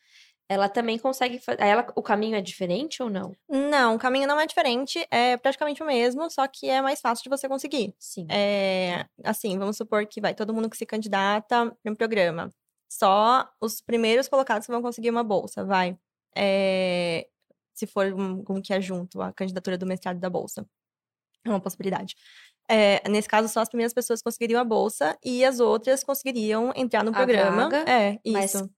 ela 0.48 0.70
também 0.70 1.00
consegue 1.00 1.40
fazer. 1.40 1.62
Ela, 1.62 1.88
o 1.96 2.02
caminho 2.02 2.36
é 2.36 2.42
diferente 2.42 3.02
ou 3.02 3.10
não? 3.10 3.36
Não, 3.50 3.96
o 3.96 4.00
caminho 4.00 4.28
não 4.28 4.40
é 4.40 4.46
diferente, 4.46 5.06
é 5.10 5.38
praticamente 5.38 5.82
o 5.82 5.86
mesmo, 5.86 6.30
só 6.30 6.48
que 6.48 6.70
é 6.70 6.82
mais 6.82 7.02
fácil 7.02 7.24
de 7.24 7.30
você 7.30 7.48
conseguir. 7.48 7.96
Sim. 7.98 8.28
É, 8.30 9.06
assim, 9.24 9.58
vamos 9.58 9.78
supor 9.78 10.06
que 10.06 10.22
vai 10.22 10.36
todo 10.36 10.54
mundo 10.54 10.70
que 10.70 10.78
se 10.78 10.86
candidata 10.86 11.76
no 11.84 11.96
programa. 11.96 12.50
Só 12.90 13.50
os 13.60 13.82
primeiros 13.82 14.28
colocados 14.28 14.68
que 14.68 14.72
vão 14.72 14.82
conseguir 14.82 15.10
uma 15.10 15.24
bolsa, 15.24 15.66
vai. 15.66 15.98
É, 16.36 17.28
se 17.74 17.86
for 17.88 18.14
um, 18.14 18.44
como 18.44 18.62
que 18.62 18.74
é 18.74 18.80
junto 18.82 19.22
a 19.22 19.32
candidatura 19.34 19.78
do 19.78 19.86
mestrado 19.86 20.20
da 20.20 20.30
bolsa. 20.30 20.66
É 21.46 21.50
uma 21.50 21.60
possibilidade. 21.60 22.16
É, 22.70 23.08
nesse 23.10 23.28
caso, 23.28 23.50
só 23.50 23.60
as 23.60 23.68
primeiras 23.68 23.94
pessoas 23.94 24.22
conseguiriam 24.22 24.62
a 24.62 24.64
bolsa 24.64 25.18
e 25.24 25.44
as 25.44 25.60
outras 25.60 26.04
conseguiriam 26.04 26.72
entrar 26.76 27.04
no 27.04 27.12
A 27.12 27.14
programa. 27.14 27.64
vaga, 27.64 27.90
é, 27.90 28.20
Mas 28.26 28.54
isso. 28.54 28.70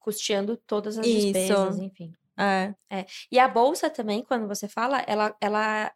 custeando 0.00 0.56
todas 0.56 0.98
as 0.98 1.06
Isso. 1.06 1.32
despesas, 1.32 1.78
enfim. 1.78 2.12
É. 2.36 2.74
E 3.30 3.38
a 3.38 3.46
bolsa 3.46 3.90
também, 3.90 4.24
quando 4.24 4.48
você 4.48 4.66
fala, 4.66 5.00
ela, 5.06 5.36
ela, 5.40 5.92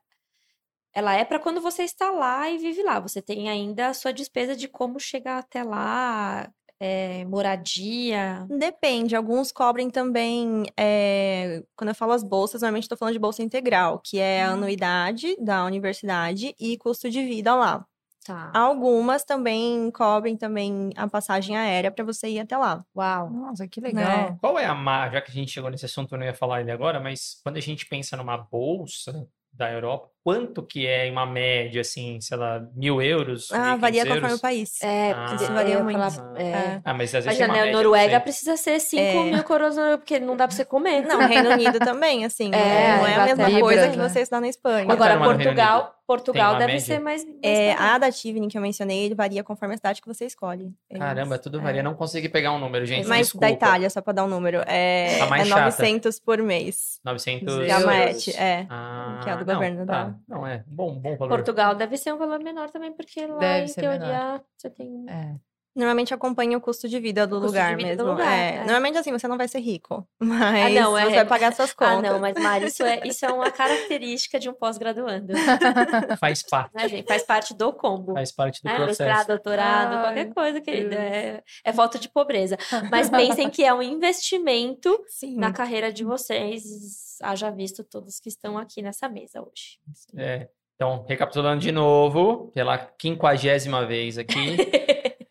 ela 0.92 1.14
é 1.14 1.24
para 1.24 1.38
quando 1.40 1.60
você 1.60 1.82
está 1.82 2.10
lá 2.10 2.48
e 2.50 2.58
vive 2.58 2.82
lá. 2.82 3.00
Você 3.00 3.22
tem 3.22 3.48
ainda 3.48 3.88
a 3.88 3.94
sua 3.94 4.12
despesa 4.12 4.54
de 4.54 4.68
como 4.68 5.00
chegar 5.00 5.38
até 5.38 5.64
lá, 5.64 6.52
é, 6.80 7.24
moradia. 7.24 8.46
Depende, 8.48 9.14
alguns 9.16 9.52
cobrem 9.52 9.90
também. 9.90 10.64
é, 10.76 11.62
quando 11.76 11.88
eu 11.88 11.94
falo 11.94 12.12
as 12.12 12.22
bolsas, 12.22 12.62
normalmente 12.62 12.84
estou 12.84 12.98
falando 12.98 13.14
de 13.14 13.18
bolsa 13.18 13.42
integral, 13.42 13.98
que 13.98 14.18
é 14.18 14.42
a 14.42 14.50
anuidade 14.50 15.36
da 15.40 15.64
universidade 15.64 16.54
e 16.58 16.76
custo 16.78 17.08
de 17.10 17.22
vida 17.24 17.54
lá. 17.54 17.86
Tá. 18.24 18.50
Algumas 18.54 19.22
também 19.22 19.90
cobrem 19.90 20.34
também 20.34 20.90
a 20.96 21.06
passagem 21.06 21.56
aérea 21.58 21.90
para 21.90 22.02
você 22.02 22.28
ir 22.28 22.40
até 22.40 22.56
lá. 22.56 22.82
Uau. 22.96 23.28
Nossa, 23.30 23.68
que 23.68 23.82
Né? 23.82 23.88
legal. 23.88 24.38
Qual 24.40 24.58
é 24.58 24.64
a 24.64 24.74
má, 24.74 25.10
já 25.10 25.20
que 25.20 25.30
a 25.30 25.34
gente 25.34 25.50
chegou 25.52 25.70
nesse 25.70 25.84
assunto, 25.84 26.14
eu 26.14 26.18
não 26.18 26.24
ia 26.24 26.32
falar 26.32 26.62
ele 26.62 26.70
agora, 26.70 26.98
mas 26.98 27.38
quando 27.42 27.58
a 27.58 27.60
gente 27.60 27.84
pensa 27.86 28.16
numa 28.16 28.38
bolsa 28.38 29.28
da 29.52 29.70
Europa, 29.70 30.10
quanto 30.24 30.62
que 30.62 30.86
é 30.86 31.06
em 31.06 31.12
uma 31.12 31.26
média, 31.26 31.82
assim, 31.82 32.18
sei 32.20 32.36
lá, 32.38 32.60
mil 32.74 33.02
euros? 33.02 33.52
Ah, 33.52 33.76
1.500 33.76 33.78
varia 33.80 34.00
euros? 34.00 34.14
conforme 34.14 34.34
o 34.36 34.40
país. 34.40 34.82
É, 34.82 35.12
Ah. 35.12 35.26
porque 35.28 35.44
Varia 35.52 35.74
ia 35.74 35.84
muito. 35.84 35.98
falar, 36.00 36.32
é. 36.40 36.42
É. 36.48 36.80
Ah, 36.82 36.94
mas 36.94 37.14
às 37.14 37.24
vezes 37.24 37.38
Imagina, 37.38 37.46
uma 37.48 37.52
né, 37.52 37.60
média, 37.60 37.72
não 37.72 37.82
Noruega 37.82 38.10
sei. 38.12 38.20
precisa 38.20 38.56
ser 38.56 38.80
5 38.80 39.02
É. 39.02 39.24
mil 39.30 39.44
coroas, 39.44 39.76
porque 39.98 40.18
não 40.18 40.34
dá 40.36 40.48
pra 40.48 40.56
você 40.56 40.64
comer. 40.64 41.02
Não, 41.06 41.18
Reino 41.28 41.50
Unido 41.50 41.78
também, 41.78 42.24
assim. 42.24 42.48
não- 42.50 42.58
É, 42.58 42.96
não 42.96 43.06
é 43.06 43.14
a 43.14 43.24
mesma 43.36 43.60
coisa 43.60 43.82
que 43.84 43.90
Libras, 43.90 44.12
você 44.12 44.20
estudar 44.20 44.40
na 44.40 44.48
Espanha. 44.48 44.90
Agora, 44.90 45.18
Portugal? 45.18 45.94
Portugal 46.06 46.52
deve 46.58 46.72
média? 46.74 46.80
ser 46.80 46.98
mais. 46.98 47.24
mais 47.24 47.36
É, 47.42 47.72
a 47.72 47.96
da 47.96 48.12
Tivni 48.12 48.46
que 48.48 48.58
eu 48.58 48.62
mencionei, 48.62 49.04
ele 49.06 49.14
varia 49.14 49.42
conforme 49.42 49.72
a 49.74 49.76
cidade 49.78 50.02
que 50.02 50.06
você 50.08 50.26
escolhe. 50.26 50.70
Eles- 50.90 51.02
Caramba, 51.02 51.38
tudo 51.38 51.58
é. 51.58 51.62
varia. 51.62 51.82
Não 51.82 51.94
consegui 51.94 52.28
pegar 52.28 52.52
um 52.52 52.58
número, 52.58 52.84
gente. 52.84 53.06
Mas 53.08 53.20
desculpa. 53.28 53.46
da 53.46 53.50
Itália, 53.52 53.88
só 53.88 54.02
pra 54.02 54.12
dar 54.12 54.24
um 54.24 54.28
número, 54.28 54.62
é, 54.66 55.16
Tá 55.18 55.26
mais 55.28 55.42
é 55.46 55.46
chata. 55.46 55.62
900 55.64 56.18
por 56.20 56.38
mês. 56.42 57.00
900 57.04 57.56
Da 57.56 57.62
euros. 57.80 57.84
Maet, 57.86 58.28
é. 58.36 58.66
Ah, 58.68 59.20
que 59.22 59.30
é 59.30 59.32
a 59.32 59.36
do 59.36 59.46
não, 59.46 59.54
governo 59.54 59.86
tá. 59.86 60.04
da- 60.04 60.13
Não, 60.28 60.46
é. 60.46 60.64
Bom, 60.66 60.98
bom 60.98 61.16
valor. 61.16 61.36
Portugal 61.36 61.74
deve 61.74 61.96
ser 61.96 62.12
um 62.12 62.18
valor 62.18 62.38
menor 62.40 62.70
também, 62.70 62.92
porque 62.92 63.26
lá, 63.26 63.38
Deve 63.38 63.70
em 63.70 63.74
teoria, 63.74 63.98
menor. 63.98 64.44
você 64.56 64.70
tem. 64.70 65.06
É. 65.08 65.36
Normalmente 65.76 66.14
acompanha 66.14 66.56
o 66.56 66.60
custo 66.60 66.88
de 66.88 67.00
vida 67.00 67.26
do 67.26 67.38
O 67.38 67.40
custo 67.40 67.52
de 67.52 67.58
lugar 67.58 67.76
vida 67.76 67.88
mesmo. 67.88 68.04
do 68.04 68.10
lugar, 68.10 68.32
é. 68.32 68.54
é. 68.56 68.58
Normalmente, 68.64 68.98
assim, 68.98 69.10
você 69.10 69.26
não 69.26 69.36
vai 69.36 69.48
ser 69.48 69.58
rico, 69.58 70.06
mas 70.20 70.72
não, 70.74 70.96
é- 70.96 71.04
você 71.06 71.14
vai 71.16 71.24
pagar 71.26 71.52
suas 71.54 71.70
Ah, 71.72 71.74
contas. 71.74 72.12
não, 72.12 72.20
mas 72.20 72.34
Mari, 72.40 72.66
isso 72.66 72.82
é, 72.84 73.00
isso 73.06 73.26
é 73.26 73.32
uma 73.32 73.50
característica 73.52 74.38
de 74.38 74.48
um 74.48 74.54
pós-graduando. 74.54 75.32
Faz 76.20 76.42
parte. 76.42 76.74
Né, 76.74 76.88
gente? 76.88 77.06
Faz 77.08 77.22
parte 77.24 77.54
do 77.54 77.72
combo. 77.72 78.14
Faz 78.14 78.30
parte 78.30 78.62
do 78.62 78.66
né? 78.68 78.76
processo. 78.76 79.02
Mestrado, 79.02 79.26
doutorado, 79.26 79.94
Ai, 79.94 80.02
qualquer 80.04 80.34
coisa, 80.34 80.60
querida. 80.60 80.94
É, 80.94 81.42
é 81.64 81.72
falta 81.72 81.98
de 81.98 82.08
pobreza. 82.08 82.56
Mas 82.90 83.10
pensem 83.10 83.50
que 83.50 83.64
é 83.64 83.74
um 83.74 83.82
investimento 83.82 85.02
Sim. 85.08 85.36
na 85.36 85.52
carreira 85.52 85.92
de 85.92 86.04
vocês, 86.04 87.16
haja 87.22 87.50
visto 87.50 87.82
todos 87.82 88.20
que 88.20 88.28
estão 88.28 88.56
aqui 88.56 88.80
nessa 88.82 89.08
mesa 89.08 89.40
hoje. 89.40 89.78
É. 90.16 90.48
Então, 90.76 91.04
recapitulando 91.08 91.60
de 91.60 91.70
novo, 91.70 92.50
pela 92.52 92.76
quinquagésima 92.76 93.86
vez 93.86 94.18
aqui, 94.18 94.56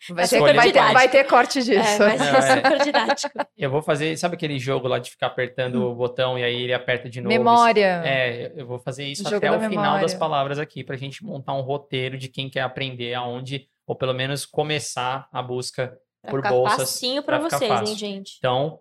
Vai, 0.09 0.25
É 0.25 0.27
ter, 0.27 0.37
super 0.37 0.55
vai, 0.55 0.71
ter, 0.71 0.93
vai 0.93 1.09
ter 1.09 1.23
corte 1.25 1.63
disso. 1.63 1.71
É, 1.79 1.97
vai 1.97 2.17
ser 2.17 2.35
é. 2.35 2.55
super 2.55 2.83
didático. 2.83 3.39
eu 3.57 3.69
vou 3.69 3.81
fazer, 3.81 4.17
sabe 4.17 4.35
aquele 4.35 4.59
jogo 4.59 4.87
lá 4.87 4.99
de 4.99 5.11
ficar 5.11 5.27
apertando 5.27 5.85
o 5.87 5.95
botão 5.95 6.37
e 6.37 6.43
aí 6.43 6.63
ele 6.63 6.73
aperta 6.73 7.09
de 7.09 7.21
novo? 7.21 7.29
Memória. 7.33 8.01
É, 8.05 8.51
eu 8.55 8.65
vou 8.65 8.79
fazer 8.79 9.05
isso 9.05 9.23
Jogo 9.23 9.37
até 9.37 9.49
da 9.49 9.57
o 9.57 9.69
final 9.69 9.99
das 9.99 10.13
palavras 10.13 10.59
aqui, 10.59 10.83
pra 10.83 10.95
gente 10.97 11.23
montar 11.23 11.53
um 11.53 11.61
roteiro 11.61 12.17
de 12.17 12.27
quem 12.27 12.49
quer 12.49 12.61
aprender 12.61 13.13
aonde, 13.13 13.67
ou 13.87 13.95
pelo 13.95 14.13
menos 14.13 14.45
começar 14.45 15.27
a 15.31 15.41
busca 15.41 15.97
Pra 16.21 16.31
por 16.31 16.37
ficar 16.39 16.49
bolsas. 16.51 16.77
facinho 16.77 17.21
pra 17.21 17.37
pra 17.39 17.45
ficar 17.45 17.57
vocês, 17.57 17.71
hein, 17.71 17.77
fácil. 17.79 17.95
gente? 17.97 18.35
Então, 18.37 18.79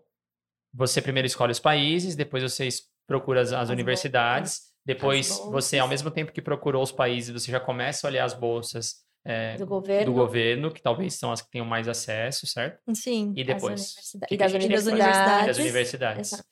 você 0.72 1.02
primeiro 1.02 1.26
escolhe 1.26 1.50
os 1.52 1.58
países, 1.58 2.14
depois 2.14 2.42
você 2.42 2.68
procura 3.06 3.40
as, 3.40 3.52
as 3.52 3.68
universidades, 3.68 4.60
depois 4.84 5.38
você, 5.50 5.78
ao 5.78 5.88
mesmo 5.88 6.10
tempo 6.10 6.32
que 6.32 6.40
procurou 6.40 6.82
os 6.82 6.92
países, 6.92 7.30
você 7.30 7.50
já 7.50 7.60
começa 7.60 8.06
a 8.06 8.10
olhar 8.10 8.24
as 8.24 8.32
bolsas 8.34 8.96
é, 9.24 9.56
Do 9.56 9.66
governo. 9.66 10.06
do 10.06 10.12
governo, 10.12 10.70
que 10.72 10.82
talvez 10.82 11.14
são 11.14 11.30
as 11.32 11.40
que 11.40 11.50
tenham 11.50 11.66
mais 11.66 11.88
acesso, 11.88 12.46
certo? 12.46 12.80
Sim. 12.94 13.32
E 13.36 13.44
depois. 13.44 13.94
E 14.30 14.36
das 14.36 14.52
universidades. 14.52 15.42
E 15.42 15.46
das 15.46 15.58
universidades. 15.58 16.32
Exato. 16.32 16.48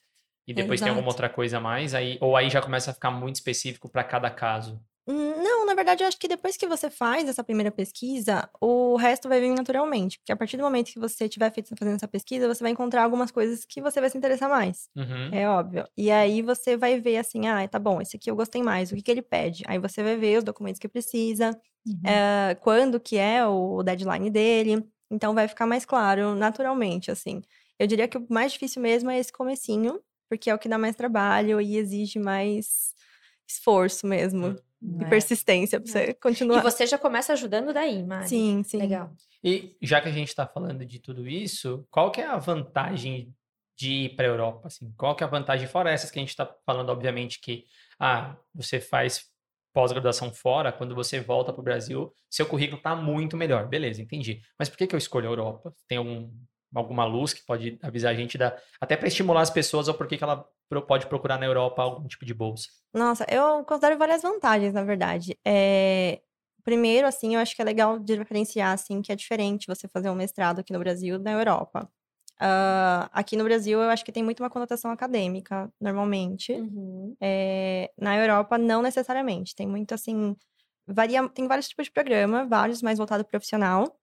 E 0.47 0.53
depois 0.53 0.79
tem 0.79 0.89
alguma 0.89 1.07
Exato. 1.07 1.23
outra 1.23 1.29
coisa 1.29 1.57
a 1.57 1.61
mais, 1.61 1.93
aí, 1.93 2.17
ou 2.19 2.35
aí 2.35 2.49
já 2.49 2.61
começa 2.61 2.91
a 2.91 2.93
ficar 2.93 3.11
muito 3.11 3.35
específico 3.35 3.89
para 3.89 4.03
cada 4.03 4.29
caso. 4.29 4.81
Não, 5.07 5.65
na 5.65 5.73
verdade, 5.73 6.03
eu 6.03 6.07
acho 6.07 6.17
que 6.17 6.27
depois 6.27 6.55
que 6.55 6.67
você 6.67 6.89
faz 6.89 7.27
essa 7.27 7.43
primeira 7.43 7.71
pesquisa, 7.71 8.47
o 8.61 8.95
resto 8.95 9.27
vai 9.27 9.39
vir 9.41 9.49
naturalmente. 9.49 10.19
Porque 10.19 10.31
a 10.31 10.35
partir 10.35 10.57
do 10.57 10.63
momento 10.63 10.91
que 10.91 10.99
você 10.99 11.27
tiver 11.27 11.51
feito, 11.51 11.75
fazendo 11.77 11.95
essa 11.95 12.07
pesquisa, 12.07 12.47
você 12.47 12.63
vai 12.63 12.71
encontrar 12.71 13.03
algumas 13.03 13.31
coisas 13.31 13.65
que 13.65 13.81
você 13.81 13.99
vai 13.99 14.09
se 14.09 14.17
interessar 14.17 14.49
mais. 14.49 14.87
Uhum. 14.95 15.29
É 15.33 15.49
óbvio. 15.49 15.87
E 15.97 16.11
aí 16.11 16.41
você 16.41 16.77
vai 16.77 16.99
ver 16.99 17.17
assim, 17.17 17.47
ah, 17.47 17.67
tá 17.67 17.79
bom, 17.79 17.99
esse 18.01 18.15
aqui 18.15 18.29
eu 18.29 18.35
gostei 18.35 18.61
mais, 18.61 18.91
o 18.91 18.95
que 18.95 19.01
que 19.01 19.11
ele 19.11 19.21
pede? 19.21 19.63
Aí 19.67 19.79
você 19.79 20.01
vai 20.03 20.15
ver 20.15 20.37
os 20.37 20.43
documentos 20.43 20.79
que 20.79 20.87
precisa, 20.87 21.59
Uhum. 21.85 21.99
eh, 22.05 22.55
quando 22.61 22.99
que 22.99 23.17
é 23.17 23.45
o 23.45 23.81
deadline 23.83 24.29
dele. 24.29 24.85
Então 25.09 25.33
vai 25.33 25.47
ficar 25.47 25.65
mais 25.65 25.85
claro 25.85 26.35
naturalmente, 26.35 27.11
assim. 27.11 27.41
Eu 27.79 27.87
diria 27.87 28.07
que 28.07 28.17
o 28.17 28.25
mais 28.29 28.53
difícil 28.53 28.81
mesmo 28.81 29.09
é 29.09 29.17
esse 29.19 29.33
comecinho, 29.33 29.99
porque 30.29 30.49
é 30.49 30.55
o 30.55 30.59
que 30.59 30.69
dá 30.69 30.77
mais 30.77 30.95
trabalho 30.95 31.59
e 31.59 31.75
exige 31.77 32.19
mais 32.19 32.93
esforço 33.47 34.07
mesmo. 34.07 34.55
E 34.81 35.03
É. 35.03 35.07
persistência 35.09 35.79
pra 35.79 35.91
você 35.91 36.09
E 36.09 36.13
continuar. 36.13 36.61
você 36.61 36.87
já 36.87 36.97
começa 36.97 37.33
ajudando 37.33 37.71
daí, 37.73 38.01
Mari. 38.03 38.27
Sim, 38.29 38.63
sim. 38.63 38.77
Legal. 38.77 39.11
E 39.43 39.75
já 39.81 39.99
que 40.01 40.07
a 40.09 40.11
gente 40.11 40.29
está 40.29 40.45
falando 40.47 40.85
de 40.85 40.99
tudo 40.99 41.27
isso, 41.27 41.85
qual 41.91 42.11
que 42.11 42.21
é 42.21 42.25
a 42.25 42.37
vantagem 42.37 43.33
de 43.77 43.91
ir 44.05 44.15
para 44.15 44.25
a 44.25 44.29
Europa? 44.29 44.67
Assim? 44.67 44.91
Qual 44.97 45.15
que 45.15 45.23
é 45.23 45.27
a 45.27 45.29
vantagem, 45.29 45.67
fora 45.67 45.91
essas 45.91 46.09
que 46.11 46.19
a 46.19 46.21
gente 46.21 46.29
está 46.29 46.45
falando, 46.65 46.89
obviamente, 46.89 47.39
que 47.41 47.65
ah, 47.99 48.35
você 48.53 48.79
faz 48.79 49.25
pós-graduação 49.73 50.33
fora, 50.33 50.71
quando 50.71 50.93
você 50.95 51.19
volta 51.19 51.51
para 51.51 51.61
o 51.61 51.63
Brasil, 51.63 52.13
seu 52.29 52.45
currículo 52.45 52.77
está 52.77 52.95
muito 52.95 53.37
melhor. 53.37 53.67
Beleza, 53.67 54.01
entendi. 54.01 54.41
Mas 54.57 54.69
por 54.69 54.77
que, 54.77 54.87
que 54.87 54.95
eu 54.95 54.97
escolho 54.97 55.27
a 55.27 55.31
Europa? 55.31 55.73
Tem 55.87 55.97
algum, 55.97 56.29
alguma 56.73 57.05
luz 57.05 57.33
que 57.33 57.45
pode 57.45 57.79
avisar 57.81 58.11
a 58.11 58.15
gente, 58.15 58.37
da, 58.37 58.57
até 58.79 58.97
para 58.97 59.07
estimular 59.07 59.41
as 59.41 59.49
pessoas, 59.49 59.87
ou 59.87 59.93
por 59.93 60.07
que, 60.07 60.17
que 60.17 60.23
ela 60.23 60.45
pode 60.87 61.07
procurar 61.07 61.37
na 61.37 61.45
Europa 61.45 61.81
algum 61.81 62.07
tipo 62.07 62.25
de 62.25 62.33
bolsa? 62.33 62.67
Nossa, 62.93 63.25
eu 63.29 63.63
considero 63.65 63.97
várias 63.97 64.21
vantagens, 64.21 64.73
na 64.73 64.83
verdade. 64.83 65.37
É, 65.45 66.21
Primeiro, 66.63 67.07
assim, 67.07 67.35
eu 67.35 67.41
acho 67.41 67.55
que 67.55 67.61
é 67.61 67.65
legal 67.65 67.97
diferenciar, 67.97 68.73
assim, 68.73 69.01
que 69.01 69.11
é 69.11 69.15
diferente 69.15 69.67
você 69.67 69.87
fazer 69.87 70.09
um 70.09 70.15
mestrado 70.15 70.59
aqui 70.59 70.71
no 70.71 70.79
Brasil 70.79 71.17
da 71.17 71.31
Europa. 71.31 71.89
Ah, 72.43 73.07
aqui 73.13 73.35
no 73.37 73.43
Brasil, 73.43 73.79
eu 73.81 73.89
acho 73.89 74.03
que 74.03 74.11
tem 74.11 74.23
muito 74.23 74.39
uma 74.41 74.49
conotação 74.49 74.89
acadêmica, 74.91 75.71
normalmente. 75.79 76.51
Uhum. 76.53 77.15
É, 77.21 77.91
na 77.97 78.17
Europa, 78.17 78.57
não 78.57 78.81
necessariamente. 78.81 79.55
Tem 79.55 79.67
muito, 79.67 79.93
assim, 79.93 80.35
varia, 80.87 81.27
tem 81.29 81.47
vários 81.47 81.67
tipos 81.69 81.85
de 81.85 81.91
programa, 81.91 82.45
vários 82.45 82.81
mais 82.81 82.97
voltados 82.97 83.23
para 83.25 83.31
profissional. 83.31 83.95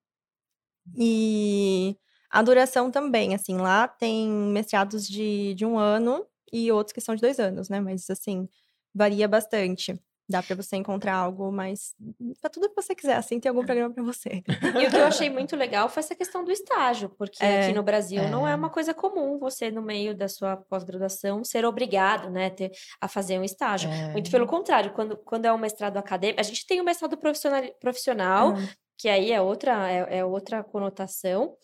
E 0.97 1.97
a 2.31 2.41
duração 2.41 2.91
também, 2.91 3.35
assim, 3.35 3.57
lá 3.57 3.87
tem 3.87 4.29
mestrados 4.29 5.07
de, 5.07 5.53
de 5.55 5.65
um 5.65 5.77
ano 5.77 6.25
e 6.51 6.71
outros 6.71 6.93
que 6.93 7.01
são 7.01 7.15
de 7.15 7.21
dois 7.21 7.39
anos, 7.39 7.69
né? 7.69 7.79
Mas, 7.79 8.09
assim, 8.09 8.47
varia 8.93 9.27
bastante. 9.27 9.99
Dá 10.29 10.43
para 10.43 10.55
você 10.55 10.75
encontrar 10.75 11.15
algo 11.15 11.51
mais. 11.51 11.95
Pra 12.39 12.49
tudo 12.49 12.69
que 12.69 12.75
você 12.75 12.93
quiser, 12.93 13.15
assim, 13.15 13.39
tem 13.39 13.49
algum 13.49 13.65
programa 13.65 13.93
para 13.93 14.03
você. 14.03 14.43
E 14.79 14.85
o 14.87 14.89
que 14.91 14.95
eu 14.95 15.05
achei 15.05 15.29
muito 15.29 15.55
legal 15.55 15.89
foi 15.89 16.01
essa 16.01 16.13
questão 16.15 16.43
do 16.43 16.51
estágio, 16.51 17.09
porque 17.17 17.43
É, 17.43 17.63
aqui 17.63 17.73
no 17.73 17.81
Brasil 17.81 18.27
não 18.29 18.47
é 18.47 18.51
é. 18.51 18.55
uma 18.55 18.69
coisa 18.69 18.93
comum 18.93 19.39
você, 19.39 19.71
no 19.71 19.81
meio 19.81 20.15
da 20.15 20.27
sua 20.27 20.55
pós-graduação, 20.57 21.43
ser 21.43 21.65
obrigado, 21.65 22.29
né, 22.29 22.49
ter, 22.51 22.71
a 23.01 23.07
fazer 23.07 23.39
um 23.39 23.43
estágio. 23.43 23.89
É. 23.89 24.11
Muito 24.11 24.29
pelo 24.29 24.45
contrário, 24.45 24.91
quando, 24.93 25.17
quando 25.17 25.45
é 25.45 25.53
um 25.53 25.57
mestrado 25.57 25.97
acadêmico, 25.97 26.39
a 26.39 26.43
gente 26.43 26.65
tem 26.65 26.79
o 26.79 26.83
mestrado 26.83 27.17
profissional, 27.17 27.63
profissional 27.79 28.53
Ah, 28.55 28.69
que 28.97 29.07
aí 29.09 29.31
é 29.31 29.41
outra, 29.41 29.89
é, 29.91 30.19
é 30.19 30.25
outra 30.25 30.63
conotação. 30.63 31.55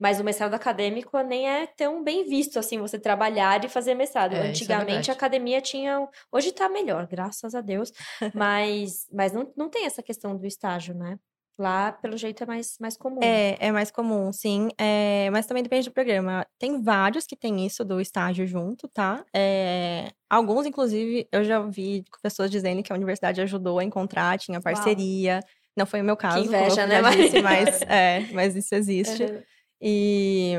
Mas 0.00 0.18
o 0.18 0.24
mestrado 0.24 0.54
acadêmico 0.54 1.20
nem 1.20 1.46
é 1.46 1.66
tão 1.66 2.02
bem 2.02 2.24
visto 2.24 2.58
assim, 2.58 2.78
você 2.78 2.98
trabalhar 2.98 3.62
e 3.62 3.68
fazer 3.68 3.94
mestrado. 3.94 4.32
É, 4.32 4.46
é 4.46 4.48
Antigamente 4.48 4.86
verdade. 4.86 5.10
a 5.10 5.14
academia 5.14 5.60
tinha. 5.60 6.08
Hoje 6.32 6.52
tá 6.52 6.70
melhor, 6.70 7.06
graças 7.06 7.54
a 7.54 7.60
Deus. 7.60 7.92
Mas, 8.34 9.06
mas 9.12 9.32
não, 9.32 9.52
não 9.56 9.68
tem 9.68 9.84
essa 9.84 10.02
questão 10.02 10.36
do 10.36 10.46
estágio, 10.46 10.94
né? 10.94 11.18
Lá, 11.58 11.92
pelo 11.92 12.16
jeito, 12.16 12.42
é 12.42 12.46
mais, 12.46 12.76
mais 12.80 12.96
comum. 12.96 13.20
É, 13.22 13.56
é 13.60 13.70
mais 13.70 13.90
comum, 13.90 14.32
sim. 14.32 14.68
É, 14.78 15.28
mas 15.30 15.44
também 15.44 15.62
depende 15.62 15.90
do 15.90 15.92
programa. 15.92 16.46
Tem 16.58 16.80
vários 16.80 17.26
que 17.26 17.36
tem 17.36 17.66
isso 17.66 17.84
do 17.84 18.00
estágio 18.00 18.46
junto, 18.46 18.88
tá? 18.88 19.22
É, 19.34 20.10
alguns, 20.30 20.64
inclusive, 20.64 21.28
eu 21.30 21.44
já 21.44 21.60
vi 21.60 22.02
pessoas 22.22 22.50
dizendo 22.50 22.82
que 22.82 22.90
a 22.90 22.96
universidade 22.96 23.42
ajudou 23.42 23.78
a 23.78 23.84
encontrar, 23.84 24.38
tinha 24.38 24.58
parceria. 24.58 25.40
Não 25.76 25.84
foi 25.84 26.00
o 26.00 26.04
meu 26.04 26.16
caso, 26.16 26.38
eu 26.38 26.44
inveja, 26.44 26.86
né, 26.86 27.02
disse, 27.14 27.42
mas, 27.42 27.82
é, 27.84 28.26
mas 28.32 28.56
isso 28.56 28.74
existe. 28.74 29.22
Uhum. 29.24 29.42
E 29.80 30.54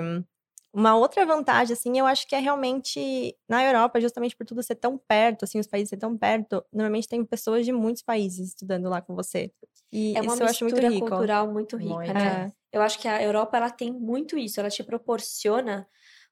uma 0.73 0.95
outra 0.95 1.25
vantagem, 1.25 1.73
assim, 1.73 1.99
eu 1.99 2.05
acho 2.05 2.25
que 2.27 2.35
é 2.35 2.39
realmente 2.39 3.35
na 3.47 3.63
Europa, 3.63 3.99
justamente 3.99 4.35
por 4.35 4.45
tudo 4.45 4.63
ser 4.63 4.75
tão 4.75 4.97
perto, 4.97 5.43
assim, 5.43 5.59
os 5.59 5.67
países 5.67 5.89
ser 5.89 5.97
tão 5.97 6.17
perto, 6.17 6.63
normalmente 6.71 7.07
tem 7.09 7.23
pessoas 7.25 7.65
de 7.65 7.73
muitos 7.73 8.01
países 8.03 8.49
estudando 8.49 8.89
lá 8.89 9.01
com 9.01 9.13
você. 9.15 9.51
E 9.91 10.15
É 10.15 10.21
uma 10.21 10.33
isso 10.33 10.43
eu 10.43 10.47
acho 10.47 10.63
muito 10.63 10.75
mistura 10.75 10.93
rico. 10.93 11.07
cultural 11.09 11.51
muito 11.51 11.75
rica, 11.77 11.95
Muito. 11.95 12.13
né? 12.13 12.47
É. 12.47 12.51
Eu 12.71 12.81
acho 12.81 12.99
que 12.99 13.07
a 13.07 13.21
Europa 13.21 13.57
ela 13.57 13.69
tem 13.69 13.91
muito 13.91 14.37
isso, 14.37 14.59
ela 14.59 14.69
te 14.69 14.81
proporciona 14.83 15.87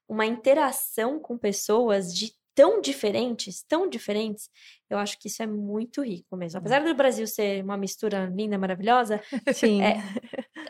uma 0.08 0.24
interação 0.26 1.20
com 1.20 1.36
pessoas 1.38 2.14
de 2.14 2.32
tão 2.54 2.80
diferentes, 2.80 3.62
tão 3.68 3.88
diferentes, 3.88 4.48
eu 4.88 4.98
acho 4.98 5.18
que 5.18 5.28
isso 5.28 5.42
é 5.42 5.46
muito 5.46 6.02
rico 6.02 6.36
mesmo. 6.36 6.58
Apesar 6.58 6.82
do 6.82 6.94
Brasil 6.94 7.26
ser 7.26 7.62
uma 7.64 7.76
mistura 7.76 8.26
linda, 8.34 8.58
maravilhosa, 8.58 9.20
Sim. 9.54 9.82
É, 9.82 9.96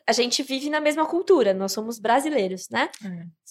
a 0.06 0.12
gente 0.12 0.42
vive 0.42 0.68
na 0.70 0.80
mesma 0.80 1.06
cultura, 1.06 1.52
nós 1.54 1.72
somos 1.72 1.98
brasileiros, 1.98 2.68
né? 2.70 2.90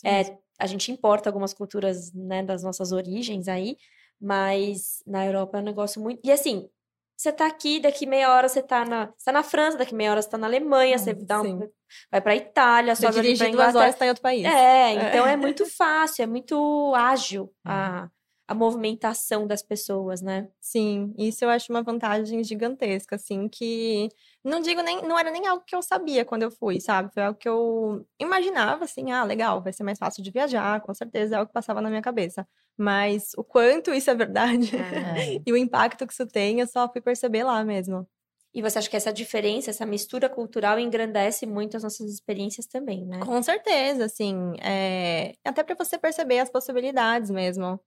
É, 0.05 0.37
a 0.57 0.65
gente 0.67 0.91
importa 0.91 1.29
algumas 1.29 1.53
culturas, 1.53 2.13
né, 2.13 2.43
das 2.43 2.63
nossas 2.63 2.91
origens 2.91 3.47
aí, 3.47 3.75
mas 4.21 5.01
na 5.07 5.25
Europa 5.25 5.57
é 5.57 5.61
um 5.61 5.65
negócio 5.65 6.01
muito. 6.01 6.19
E 6.23 6.31
assim, 6.31 6.69
você 7.17 7.31
tá 7.31 7.47
aqui, 7.47 7.79
daqui 7.79 8.05
meia 8.05 8.31
hora 8.33 8.47
você 8.47 8.61
tá 8.61 8.85
na, 8.85 9.07
você 9.07 9.25
tá 9.25 9.31
na 9.31 9.43
França, 9.43 9.77
daqui 9.77 9.93
meia 9.95 10.11
hora 10.11 10.21
você 10.21 10.29
tá 10.29 10.37
na 10.37 10.47
Alemanha, 10.47 10.97
você 10.97 11.13
dá 11.13 11.41
um- 11.41 11.69
vai 12.11 12.21
pra 12.21 12.35
Itália, 12.35 12.93
ali 12.93 13.01
dirige 13.21 13.43
duas 13.51 13.75
horas, 13.81 13.95
tá 13.95 14.05
em 14.05 14.09
outro 14.09 14.21
país. 14.21 14.45
É, 14.45 14.93
então 14.93 15.25
é 15.25 15.35
muito 15.35 15.65
fácil, 15.65 16.23
é 16.23 16.27
muito 16.27 16.93
ágil 16.95 17.51
a, 17.65 18.03
Uhum. 18.03 18.09
A 18.49 18.55
movimentação 18.55 19.45
das 19.45 19.61
pessoas, 19.61 20.23
né? 20.23 20.49
Sim, 20.59 21.13
isso 21.19 21.45
eu 21.45 21.51
acho 21.51 21.71
uma 21.71 21.83
vantagem 21.83 22.43
gigantesca, 22.43 23.15
assim, 23.15 23.47
que 23.47 24.09
não 24.43 24.59
digo 24.59 24.81
nem, 24.81 25.03
não 25.03 25.19
era 25.19 25.29
nem 25.29 25.45
algo 25.45 25.63
que 25.63 25.75
eu 25.75 25.83
sabia 25.83 26.25
quando 26.25 26.41
eu 26.41 26.49
fui, 26.49 26.81
sabe? 26.81 27.13
Foi 27.13 27.21
algo 27.21 27.37
que 27.37 27.47
eu 27.47 28.03
imaginava, 28.19 28.85
assim, 28.85 29.11
ah, 29.11 29.23
legal, 29.23 29.61
vai 29.61 29.71
ser 29.71 29.83
mais 29.83 29.99
fácil 29.99 30.23
de 30.23 30.31
viajar, 30.31 30.81
com 30.81 30.91
certeza 30.95 31.35
é 31.35 31.37
algo 31.37 31.49
que 31.49 31.53
passava 31.53 31.79
na 31.79 31.89
minha 31.89 32.01
cabeça. 32.01 32.43
Mas 32.75 33.33
o 33.37 33.43
quanto 33.43 33.93
isso 33.93 34.09
é 34.09 34.15
verdade 34.15 34.75
É. 34.75 35.39
e 35.45 35.53
o 35.53 35.55
impacto 35.57 36.07
que 36.07 36.13
isso 36.13 36.25
tem, 36.25 36.59
eu 36.59 36.65
só 36.65 36.91
fui 36.91 37.01
perceber 37.01 37.43
lá 37.43 37.63
mesmo. 37.63 38.07
E 38.51 38.63
você 38.63 38.79
acha 38.79 38.89
que 38.89 38.97
essa 38.97 39.13
diferença, 39.13 39.69
essa 39.69 39.85
mistura 39.85 40.27
cultural 40.27 40.79
engrandece 40.79 41.45
muito 41.45 41.77
as 41.77 41.83
nossas 41.83 42.11
experiências 42.11 42.65
também, 42.65 43.05
né? 43.05 43.19
Com 43.19 43.43
certeza, 43.43 44.05
assim, 44.05 44.55
é... 44.59 45.35
até 45.45 45.63
para 45.63 45.75
você 45.75 45.99
perceber 45.99 46.39
as 46.39 46.49
possibilidades 46.49 47.29
mesmo. 47.29 47.79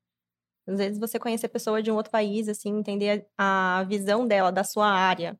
Às 0.66 0.79
vezes 0.79 0.98
você 1.01 1.18
conhecer 1.18 1.48
pessoa 1.48 1.83
de 1.83 1.90
um 1.90 1.96
outro 1.96 2.12
país, 2.12 2.48
assim, 2.48 2.70
entender 2.70 3.27
a 3.38 3.85
visão 3.88 4.27
dela, 4.27 4.53
da 4.53 4.64
sua 4.64 4.88
área. 4.88 5.38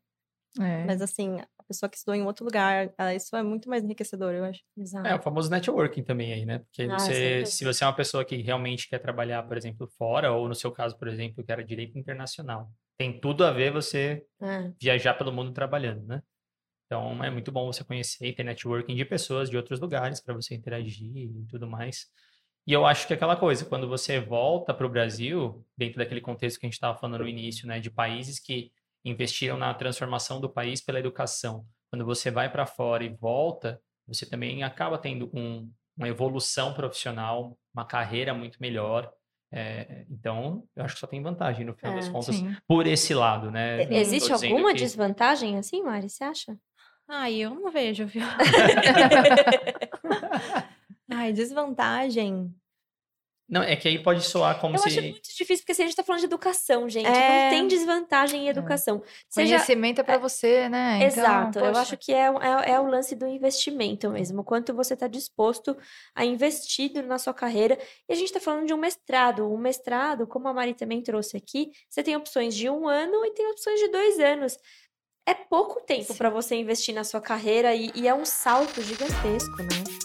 É. 0.61 0.87
Mas 0.87 1.01
assim, 1.03 1.39
a 1.59 1.63
pessoa 1.69 1.89
que 1.91 1.97
estudou 1.97 2.15
em 2.17 2.25
outro 2.25 2.45
lugar, 2.45 2.93
ah, 2.99 3.15
isso 3.15 3.37
é 3.37 3.43
muito 3.43 3.69
mais 3.69 3.85
enriquecedor, 3.85 4.33
eu 4.35 4.45
acho. 4.45 4.61
Exato. 4.77 5.09
É, 5.09 5.15
o 5.17 5.23
famoso 5.23 5.51
networking 5.51 6.05
também 6.05 6.33
aí, 6.33 6.47
né? 6.47 6.61
Porque 6.61 6.89
Ah, 6.89 6.99
você, 6.99 7.45
se 7.45 7.65
você 7.65 7.83
é 7.83 7.87
uma 7.87 7.97
pessoa 7.97 8.25
que 8.25 8.37
realmente 8.37 8.89
quer 8.89 8.99
trabalhar, 9.01 9.43
por 9.45 9.57
exemplo, 9.57 9.89
fora, 9.99 10.33
ou 10.33 10.49
no 10.49 10.55
seu 10.55 10.71
caso, 10.71 10.97
por 10.97 11.09
exemplo, 11.09 11.45
que 11.45 11.51
era 11.51 11.65
direito 11.65 11.99
internacional, 11.99 12.71
tem 12.97 13.21
tudo 13.21 13.45
a 13.45 13.51
ver 13.51 13.73
você 13.73 14.25
É. 14.41 14.73
viajar 14.83 15.15
pelo 15.15 15.33
mundo 15.33 15.53
trabalhando, 15.53 16.07
né? 16.07 16.23
Então 16.87 17.23
é 17.25 17.31
muito 17.31 17.53
bom 17.53 17.67
você 17.73 17.85
conhecer 17.85 18.27
e 18.29 18.35
ter 18.35 18.45
networking 18.45 18.97
de 18.97 19.05
pessoas 19.05 19.51
de 19.51 19.57
outros 19.57 19.81
lugares 19.81 20.21
para 20.23 20.35
você 20.35 20.55
interagir 20.55 21.17
e 21.17 21.47
tudo 21.49 21.69
mais. 21.69 22.07
E 22.67 22.73
eu 22.73 22.87
acho 22.87 23.07
que 23.07 23.13
é 23.13 23.17
aquela 23.17 23.35
coisa, 23.37 23.65
quando 23.65 23.89
você 23.89 24.21
volta 24.21 24.73
para 24.73 24.87
o 24.87 24.91
Brasil, 24.91 25.65
dentro 25.77 25.99
daquele 25.99 26.21
contexto 26.21 26.61
que 26.61 26.67
a 26.67 26.69
gente 26.69 26.75
estava 26.75 26.97
falando 26.97 27.19
no 27.23 27.29
início, 27.29 27.67
né, 27.67 27.81
de 27.81 27.91
países 27.91 28.39
que 28.39 28.71
investiram 29.05 29.57
na 29.57 29.75
transformação 29.75 30.41
do 30.41 30.49
país 30.49 30.81
pela 30.81 31.01
educação, 31.01 31.65
quando 31.91 32.05
você 32.05 32.31
vai 32.31 32.51
para 32.51 32.65
fora 32.65 33.03
e 33.03 33.09
volta, 33.09 33.81
você 34.07 34.25
também 34.25 34.63
acaba 34.63 34.97
tendo 34.97 35.29
um- 35.35 35.69
uma 35.97 36.09
evolução 36.09 36.73
profissional, 36.73 37.59
uma 37.75 37.85
carreira 37.85 38.33
muito 38.33 38.59
melhor. 38.61 39.13
É, 39.53 40.07
então, 40.09 40.65
eu 40.75 40.85
acho 40.85 40.95
que 40.95 41.01
só 41.01 41.07
tem 41.07 41.21
vantagem 41.23 41.67
no 41.67 41.75
final 41.75 41.95
das 41.97 42.07
É, 42.09 42.11
contas, 42.13 42.37
Sim. 42.37 42.57
por 42.67 42.87
esse 42.87 43.13
lado, 43.13 43.51
né? 43.51 43.83
Existe 43.93 44.33
alguma 44.33 44.73
que- 44.73 44.79
desvantagem 44.79 45.59
assim, 45.59 45.83
Mari? 45.83 46.09
Você 46.09 46.25
acha? 46.25 46.57
Ai, 47.09 47.35
eu 47.35 47.51
não 47.51 47.71
vejo, 47.71 48.07
viu? 48.07 48.23
Ai, 51.15 51.33
desvantagem. 51.33 52.55
Não, 53.49 53.63
é 53.63 53.77
que 53.77 53.87
aí 53.87 54.03
pode 54.03 54.23
soar 54.23 54.59
como 54.59 54.77
Eu 54.77 54.79
se. 54.79 54.89
acho 54.89 55.03
muito 55.03 55.29
difícil, 55.29 55.59
porque 55.59 55.75
se 55.75 55.83
a 55.83 55.85
gente 55.85 55.95
tá 55.95 56.03
falando 56.03 56.21
de 56.21 56.27
educação, 56.27 56.89
gente, 56.89 57.07
É. 57.07 57.11
não 57.45 57.51
tem 57.51 57.69
desvantagem 57.69 58.47
em 58.47 58.49
educação. 58.49 59.03
Seja... 59.29 59.57
Conhecimento 59.57 60.01
é 60.01 60.05
pra 60.05 60.17
você, 60.17 60.71
né? 60.71 60.97
Então, 60.97 61.07
Exato, 61.09 61.59
eu 61.59 61.67
poxa. 61.67 61.81
acho 61.81 61.97
que 61.99 62.13
é, 62.15 62.29
é, 62.29 62.71
é 62.71 62.81
o 62.81 62.87
lance 62.87 63.15
do 63.15 63.27
investimento 63.27 64.09
mesmo, 64.09 64.43
quanto 64.43 64.73
você 64.73 64.95
está 64.95 65.07
disposto 65.07 65.77
a 66.15 66.25
investir 66.25 67.05
na 67.05 67.19
sua 67.19 67.35
carreira. 67.35 67.79
E 68.09 68.13
a 68.13 68.17
gente 68.17 68.29
está 68.29 68.41
falando 68.41 68.67
de 68.67 68.73
um 68.73 68.79
mestrado. 68.79 69.53
Um 69.53 69.59
mestrado, 69.59 70.27
como 70.27 70.49
a 70.49 70.55
Mari 70.55 70.73
também 70.73 71.03
trouxe 71.03 71.37
aqui, 71.37 71.73
você 71.91 72.03
tem 72.03 72.17
opções 72.17 72.55
de 72.55 72.71
um 72.71 72.89
ano 72.89 73.23
e 73.27 73.33
tem 73.33 73.51
opções 73.51 73.79
de 73.81 73.89
dois 73.89 74.19
anos. 74.19 74.57
É 75.27 75.35
pouco 75.35 75.79
tempo 75.85 76.15
para 76.15 76.31
você 76.31 76.55
investir 76.55 76.95
na 76.95 77.05
sua 77.05 77.21
carreira 77.21 77.75
e, 77.75 77.93
e 77.95 78.09
é 78.09 78.15
um 78.15 78.25
salto 78.25 78.81
gigantesco, 78.83 79.57
né? 79.63 80.02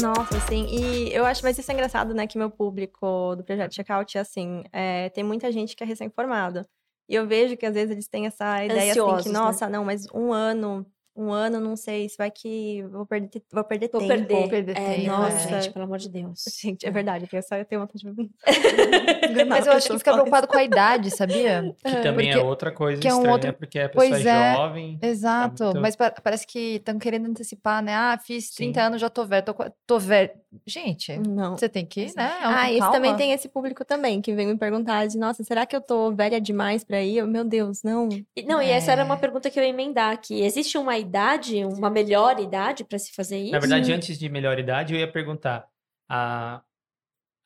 Nossa, 0.00 0.36
assim, 0.36 0.66
e 0.66 1.14
eu 1.14 1.24
acho, 1.24 1.42
mas 1.42 1.58
isso 1.58 1.70
é 1.70 1.74
engraçado, 1.74 2.12
né, 2.14 2.26
que 2.26 2.36
meu 2.36 2.50
público 2.50 3.34
do 3.36 3.44
projeto 3.44 3.74
Checkout 3.74 4.16
é 4.18 4.20
assim, 4.20 4.64
é, 4.72 5.08
tem 5.10 5.22
muita 5.22 5.50
gente 5.52 5.76
que 5.76 5.84
é 5.84 5.86
recém-formada. 5.86 6.66
E 7.08 7.14
eu 7.14 7.26
vejo 7.26 7.56
que 7.56 7.66
às 7.66 7.74
vezes 7.74 7.90
eles 7.90 8.08
têm 8.08 8.26
essa 8.26 8.64
ideia 8.64 8.92
assim, 8.92 9.00
Ansiosos, 9.00 9.22
que, 9.24 9.28
né? 9.28 9.38
nossa, 9.38 9.68
não, 9.68 9.84
mas 9.84 10.06
um 10.12 10.32
ano, 10.32 10.86
um 11.16 11.30
ano, 11.32 11.60
não 11.60 11.76
sei, 11.76 12.08
se 12.08 12.16
vai 12.18 12.30
que 12.30 12.82
vou 12.90 13.06
perder, 13.06 13.42
vou 13.52 13.62
perder 13.64 13.88
Vou 13.92 14.00
tempo. 14.00 14.12
perder. 14.26 14.48
perder 14.48 14.72
É, 14.76 14.94
tempo, 14.96 15.06
nossa, 15.06 15.36
é. 15.48 15.62
gente, 15.62 15.72
pelo 15.72 15.84
amor 15.84 15.98
de 15.98 16.08
Deus. 16.08 16.42
Gente, 16.60 16.86
é 16.86 16.90
verdade, 16.90 17.28
eu 17.32 17.42
só 17.42 17.62
tenho 17.64 17.80
vontade 17.82 18.04
de 18.04 18.30
Mas 19.46 19.66
eu 19.66 19.72
acho 19.74 19.88
que 19.90 19.98
fica 19.98 20.12
preocupado 20.12 20.46
com 20.48 20.56
a 20.58 20.64
idade, 20.64 21.10
sabia? 21.10 21.74
Que 21.84 21.96
também 22.02 22.30
é 22.30 22.32
Porque- 22.34 22.46
outra 22.46 22.72
coisa 22.72 23.00
que 23.00 23.08
é 23.08 23.12
um 23.12 23.18
estranha, 23.18 23.32
outro- 23.34 23.52
porque 23.54 23.78
a 23.78 23.88
pessoa 23.88 24.08
Pois 24.10 24.26
é 24.26 24.30
é. 24.30 24.54
jovem. 24.54 24.98
Exato, 25.02 25.64
muito- 25.64 25.80
mas 25.80 25.96
pa- 25.96 26.10
parece 26.22 26.46
que 26.46 26.76
estão 26.76 26.98
querendo 26.98 27.28
antecipar, 27.28 27.82
né? 27.82 27.94
Ah, 27.94 28.18
fiz 28.22 28.50
30 28.50 28.80
Sim. 28.80 28.86
anos, 28.86 29.00
já 29.00 29.08
tô 29.10 29.24
velho, 29.24 29.44
tô, 29.44 29.54
tô 29.86 29.98
velho. 29.98 30.30
Gente, 30.66 31.16
Não. 31.18 31.56
você 31.56 31.68
tem 31.68 31.84
que, 31.84 32.06
né? 32.16 32.32
Ah, 32.40 32.70
esse 32.70 32.78
calma. 32.78 32.94
também 32.94 33.16
tem 33.16 33.32
esse 33.32 33.48
público 33.48 33.84
também, 33.84 34.20
que 34.22 34.32
vem 34.34 34.46
me 34.46 34.56
perguntar 34.56 35.06
de, 35.06 35.18
nossa, 35.18 35.42
será 35.42 35.66
que 35.66 35.74
eu 35.74 35.80
tô 35.80 36.12
velha 36.12 36.40
demais 36.40 36.84
pra 36.84 37.02
ir? 37.02 37.18
Eu, 37.18 37.26
Meu 37.26 37.44
Deus, 37.44 37.82
não. 37.82 38.08
E- 38.36 38.42
Não, 38.44 38.62
e 38.62 38.70
essa 38.70 38.92
era 38.92 39.02
É. 39.02 39.04
uma 39.04 39.16
pergunta 39.16 39.50
que 39.50 39.58
eu 39.58 39.64
ia 39.64 39.70
emendar 39.70 40.12
aqui. 40.12 40.42
Existe 40.42 40.78
uma 40.78 40.96
idade, 41.04 41.64
uma 41.64 41.90
melhor 41.90 42.40
idade 42.40 42.84
para 42.84 42.98
se 42.98 43.12
fazer 43.12 43.38
isso? 43.38 43.52
Na 43.52 43.58
verdade, 43.58 43.92
antes 43.92 44.18
de 44.18 44.28
melhor 44.28 44.58
idade, 44.58 44.94
eu 44.94 45.00
ia 45.00 45.10
perguntar 45.10 45.68
a, 46.08 46.62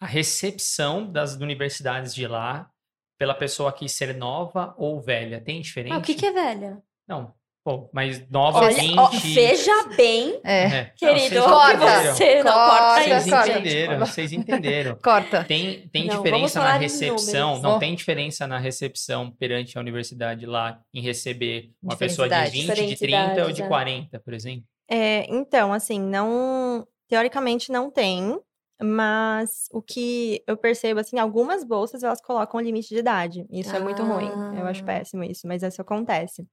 a 0.01 0.07
recepção 0.07 1.11
das 1.11 1.35
universidades 1.35 2.15
de 2.15 2.27
lá 2.27 2.71
pela 3.19 3.35
pessoa 3.35 3.71
aqui 3.71 3.89
ser 3.89 4.15
nova 4.15 4.75
ou 4.79 5.01
velha. 5.01 5.41
Tem 5.41 5.61
diferença? 5.61 5.97
Ah, 5.97 5.99
o 5.99 6.03
que, 6.03 6.15
que 6.15 6.27
é 6.27 6.33
velha? 6.33 6.83
Não, 7.07 7.35
pô, 7.69 7.91
mas 7.93 8.27
nova, 8.31 8.61
Olha, 8.61 8.75
20... 8.75 8.99
ó, 8.99 9.09
veja 9.09 9.89
bem, 9.97 10.41
É, 10.43 10.63
É, 10.65 10.83
não, 10.85 10.91
querido, 10.97 11.29
vocês 11.29 11.41
o 11.41 11.45
que 11.45 11.51
corta. 11.51 12.15
você 12.15 12.43
não 12.43 12.53
corta 12.53 12.79
Corta, 12.79 13.03
Vocês 13.03 13.21
isso, 13.27 13.31
corta. 13.37 13.51
entenderam, 13.51 13.99
vocês 13.99 14.33
entenderam. 14.33 14.97
corta. 15.05 15.45
Tem, 15.45 15.89
tem 15.89 16.07
Não, 16.07 16.17
diferença 16.17 16.61
na 16.61 16.77
recepção, 16.79 17.61
não 17.61 17.79
tem 17.79 17.95
diferença 17.95 18.47
na 18.47 18.59
recepção 18.59 19.31
perante 19.33 19.77
a 19.77 19.81
universidade 19.81 20.47
lá 20.47 20.81
em 20.95 21.03
receber 21.03 21.71
uma 21.83 21.97
pessoa 21.97 22.27
de 22.29 22.35
idades. 22.35 22.53
20, 22.53 22.61
de 22.63 22.69
Diferentes 22.69 22.99
30 22.99 23.45
ou 23.45 23.53
de 23.53 23.63
é. 23.63 23.67
40, 23.69 24.21
por 24.21 24.33
exemplo? 24.33 24.65
É, 24.91 25.27
então, 25.29 25.73
assim, 25.73 26.01
não. 26.01 26.87
Teoricamente 27.09 27.71
não 27.73 27.91
tem, 27.91 28.39
mas 28.81 29.67
o 29.73 29.83
que 29.83 30.43
eu 30.47 30.57
percebo, 30.57 31.01
assim, 31.01 31.19
algumas 31.19 31.65
bolsas 31.65 32.03
elas 32.03 32.21
colocam 32.21 32.61
limite 32.61 32.89
de 32.89 32.99
idade. 33.01 33.47
Isso 33.51 33.75
é 33.75 33.81
muito 33.81 34.03
ruim. 34.03 34.31
Eu 34.59 34.67
acho 34.67 34.83
Ah. 34.83 34.87
péssimo 34.87 35.25
isso, 35.25 35.47
mas 35.47 35.63
isso 35.63 35.81
acontece. 35.83 36.47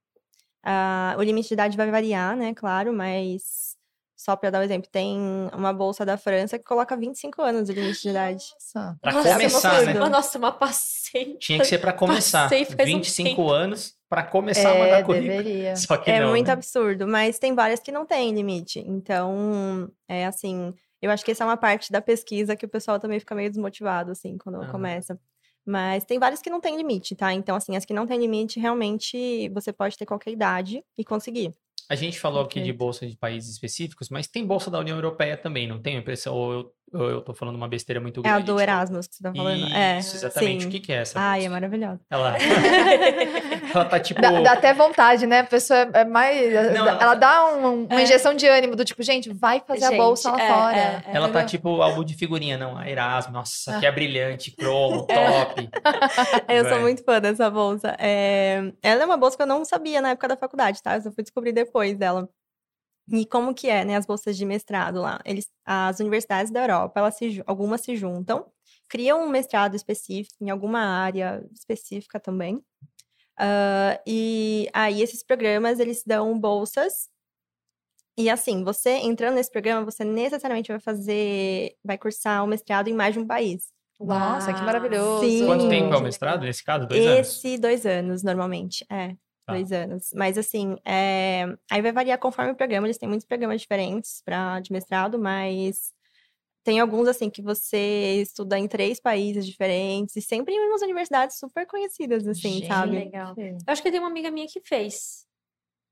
Ah, 0.68 1.14
o 1.16 1.22
limite 1.22 1.46
de 1.48 1.54
idade 1.54 1.76
vai 1.76 1.88
variar, 1.92 2.36
né? 2.36 2.52
Claro, 2.52 2.92
mas 2.92 3.76
só 4.16 4.34
para 4.34 4.50
dar 4.50 4.58
um 4.58 4.62
exemplo, 4.62 4.88
tem 4.90 5.16
uma 5.52 5.72
bolsa 5.72 6.04
da 6.04 6.16
França 6.16 6.58
que 6.58 6.64
coloca 6.64 6.96
25 6.96 7.40
anos 7.40 7.68
de 7.68 7.72
limite 7.74 8.02
de 8.02 8.08
idade. 8.08 8.44
Nossa. 8.54 8.98
Pra 9.00 9.12
Nossa, 9.12 9.32
começar, 9.34 9.72
uma, 9.72 9.82
né? 9.92 10.00
uma- 10.00 10.08
Nossa, 10.08 10.38
uma 10.38 10.50
passei. 10.50 11.36
Tinha 11.38 11.60
que 11.60 11.66
ser 11.66 11.78
pra 11.78 11.92
começar. 11.92 12.44
Passei 12.44 12.64
faz 12.64 12.80
um 12.80 12.96
25 12.96 13.28
tempo. 13.28 13.50
anos 13.50 13.94
pra 14.08 14.24
começar 14.24 14.70
a 14.70 14.74
É, 14.74 14.78
mandar 14.78 15.04
currículo. 15.04 15.30
deveria. 15.30 15.76
Só 15.76 15.96
que 15.96 16.10
É 16.10 16.18
não, 16.20 16.30
muito 16.30 16.46
né? 16.48 16.52
absurdo, 16.52 17.06
mas 17.06 17.38
tem 17.38 17.54
várias 17.54 17.78
que 17.78 17.92
não 17.92 18.04
têm 18.04 18.34
limite. 18.34 18.80
Então, 18.80 19.88
é 20.08 20.26
assim, 20.26 20.74
eu 21.00 21.10
acho 21.12 21.24
que 21.24 21.30
essa 21.30 21.44
é 21.44 21.46
uma 21.46 21.56
parte 21.56 21.92
da 21.92 22.00
pesquisa 22.00 22.56
que 22.56 22.66
o 22.66 22.68
pessoal 22.68 22.98
também 22.98 23.20
fica 23.20 23.34
meio 23.36 23.50
desmotivado, 23.50 24.10
assim, 24.10 24.36
quando 24.38 24.66
começa. 24.72 25.16
Mas 25.66 26.04
tem 26.04 26.18
várias 26.18 26.40
que 26.40 26.48
não 26.48 26.60
têm 26.60 26.76
limite, 26.76 27.16
tá? 27.16 27.32
Então, 27.32 27.56
assim, 27.56 27.76
as 27.76 27.84
que 27.84 27.92
não 27.92 28.06
têm 28.06 28.18
limite, 28.20 28.60
realmente 28.60 29.48
você 29.48 29.72
pode 29.72 29.96
ter 29.96 30.06
qualquer 30.06 30.30
idade 30.30 30.84
e 30.96 31.04
conseguir. 31.04 31.52
A 31.88 31.94
gente 31.94 32.18
falou 32.18 32.40
aqui 32.42 32.54
de 32.60 32.72
Perfeito. 32.72 32.78
bolsa 32.78 33.06
de 33.06 33.16
países 33.16 33.50
específicos, 33.50 34.08
mas 34.08 34.26
tem 34.26 34.46
bolsa 34.46 34.70
da 34.70 34.78
União 34.78 34.96
Europeia 34.96 35.36
também, 35.36 35.68
não 35.68 35.80
tem? 35.80 36.02
Ou 36.28 36.52
eu, 36.52 36.72
eu 36.92 37.20
tô 37.20 37.34
falando 37.34 37.56
uma 37.56 37.68
besteira 37.68 38.00
muito 38.00 38.20
É 38.20 38.22
grande? 38.22 38.42
a 38.42 38.44
do 38.54 38.60
Erasmus 38.60 39.06
que 39.08 39.16
você 39.16 39.22
tá 39.22 39.32
falando. 39.34 39.72
é. 39.74 39.98
Isso, 39.98 40.16
exatamente. 40.16 40.62
sim. 40.62 40.68
O 40.68 40.70
que, 40.70 40.80
que 40.80 40.92
é 40.92 40.96
essa 40.96 41.18
Ai, 41.18 41.38
é 41.38 41.42
bolsa? 41.42 41.50
maravilhosa. 41.54 42.00
Ela, 42.10 42.36
ela 43.74 43.84
tá 43.84 44.00
tipo... 44.00 44.20
Dá, 44.20 44.30
dá 44.40 44.52
até 44.52 44.72
vontade, 44.74 45.26
né? 45.26 45.40
A 45.40 45.44
pessoa 45.44 45.80
é- 45.80 45.90
é 46.00 46.04
mais. 46.04 46.52
Não, 46.74 46.88
ela 46.88 47.14
dá 47.14 47.46
um- 47.54 47.84
uma 47.84 48.00
É. 48.00 48.02
injeção 48.04 48.34
de 48.34 48.46
ânimo 48.46 48.76
do 48.76 48.84
tipo, 48.84 49.02
gente, 49.02 49.32
vai 49.32 49.60
fazer 49.66 49.84
a 49.84 49.88
Gente, 49.90 49.98
bolsa 49.98 50.30
lá 50.30 50.40
é, 50.42 50.48
fora. 50.52 50.76
é, 50.76 50.80
é. 50.80 51.16
Ela 51.16 51.28
tá 51.28 51.44
tipo 51.44 51.80
álbum 51.82 52.04
de 52.04 52.14
figurinha, 52.14 52.56
não. 52.56 52.76
A 52.76 52.88
Erasmus, 52.88 53.32
nossa, 53.32 53.76
Ah. 53.76 53.80
que 53.80 53.86
é 53.86 53.92
brilhante, 53.92 54.50
cromo, 54.52 55.06
top. 55.06 55.68
Eu 56.48 56.68
sou 56.68 56.80
muito 56.80 57.04
fã 57.04 57.20
dessa 57.20 57.50
bolsa. 57.50 57.94
É, 57.98 58.72
Ela 58.82 59.02
é 59.02 59.06
uma 59.06 59.16
bolsa 59.16 59.36
que 59.36 59.42
eu 59.42 59.46
não 59.46 59.64
sabia 59.64 60.00
na 60.00 60.10
época 60.10 60.28
da 60.28 60.36
faculdade, 60.36 60.82
tá? 60.82 60.94
Eu 60.96 61.02
só 61.02 61.10
fui 61.12 61.22
descobrir 61.22 61.52
depois 61.52 61.96
dela. 61.96 62.28
E 63.12 63.24
como 63.26 63.54
que 63.54 63.68
é, 63.68 63.84
né, 63.84 63.96
as 63.96 64.06
bolsas 64.06 64.36
de 64.36 64.44
mestrado 64.44 65.00
lá? 65.00 65.20
Eles, 65.24 65.48
as 65.64 66.00
universidades 66.00 66.50
da 66.50 66.62
Europa, 66.62 66.98
elas 66.98 67.16
se, 67.16 67.42
algumas 67.46 67.80
se 67.80 67.96
juntam, 67.96 68.50
criam 68.88 69.24
um 69.24 69.28
mestrado 69.28 69.76
específico 69.76 70.36
em 70.40 70.50
alguma 70.50 70.80
área 70.80 71.44
específica 71.52 72.18
também. 72.18 72.56
Uh, 73.38 74.00
e 74.06 74.68
aí 74.72 75.02
esses 75.02 75.22
programas, 75.22 75.78
eles 75.78 76.02
dão 76.04 76.38
bolsas. 76.38 77.08
E 78.18 78.30
assim, 78.30 78.64
você 78.64 78.90
entrando 78.90 79.34
nesse 79.34 79.50
programa, 79.50 79.84
você 79.84 80.02
necessariamente 80.02 80.72
vai 80.72 80.80
fazer, 80.80 81.76
vai 81.84 81.98
cursar 81.98 82.42
o 82.42 82.46
um 82.46 82.48
mestrado 82.48 82.88
em 82.88 82.94
mais 82.94 83.12
de 83.12 83.20
um 83.20 83.26
país. 83.26 83.68
Nossa, 84.00 84.52
que 84.52 84.60
maravilhoso. 84.62 85.24
Sim. 85.24 85.46
Quanto 85.46 85.68
tempo 85.68 85.94
é 85.94 85.96
o 85.96 86.02
mestrado, 86.02 86.42
nesse 86.42 86.64
caso? 86.64 86.86
Dois 86.86 87.00
Esse, 87.00 87.48
anos? 87.48 87.60
dois 87.60 87.86
anos, 87.86 88.22
normalmente, 88.22 88.84
é. 88.90 89.16
Tá. 89.46 89.52
Dois 89.52 89.70
anos. 89.70 90.10
Mas 90.12 90.36
assim, 90.36 90.76
é... 90.84 91.44
aí 91.70 91.80
vai 91.80 91.92
variar 91.92 92.18
conforme 92.18 92.50
o 92.50 92.56
programa. 92.56 92.86
Eles 92.86 92.98
têm 92.98 93.08
muitos 93.08 93.26
programas 93.26 93.60
diferentes 93.60 94.20
para 94.24 94.58
de 94.58 94.72
mestrado, 94.72 95.18
mas 95.20 95.94
tem 96.64 96.80
alguns 96.80 97.06
assim 97.06 97.30
que 97.30 97.40
você 97.40 98.22
estuda 98.22 98.58
em 98.58 98.66
três 98.66 98.98
países 98.98 99.46
diferentes 99.46 100.16
e 100.16 100.20
sempre 100.20 100.52
em 100.52 100.68
umas 100.68 100.82
universidades 100.82 101.38
super 101.38 101.64
conhecidas, 101.64 102.26
assim, 102.26 102.54
Gente, 102.54 102.66
sabe? 102.66 102.98
legal. 102.98 103.34
Eu 103.38 103.56
acho 103.68 103.80
que 103.80 103.88
tem 103.88 104.00
uma 104.00 104.08
amiga 104.08 104.32
minha 104.32 104.48
que 104.48 104.60
fez. 104.60 105.24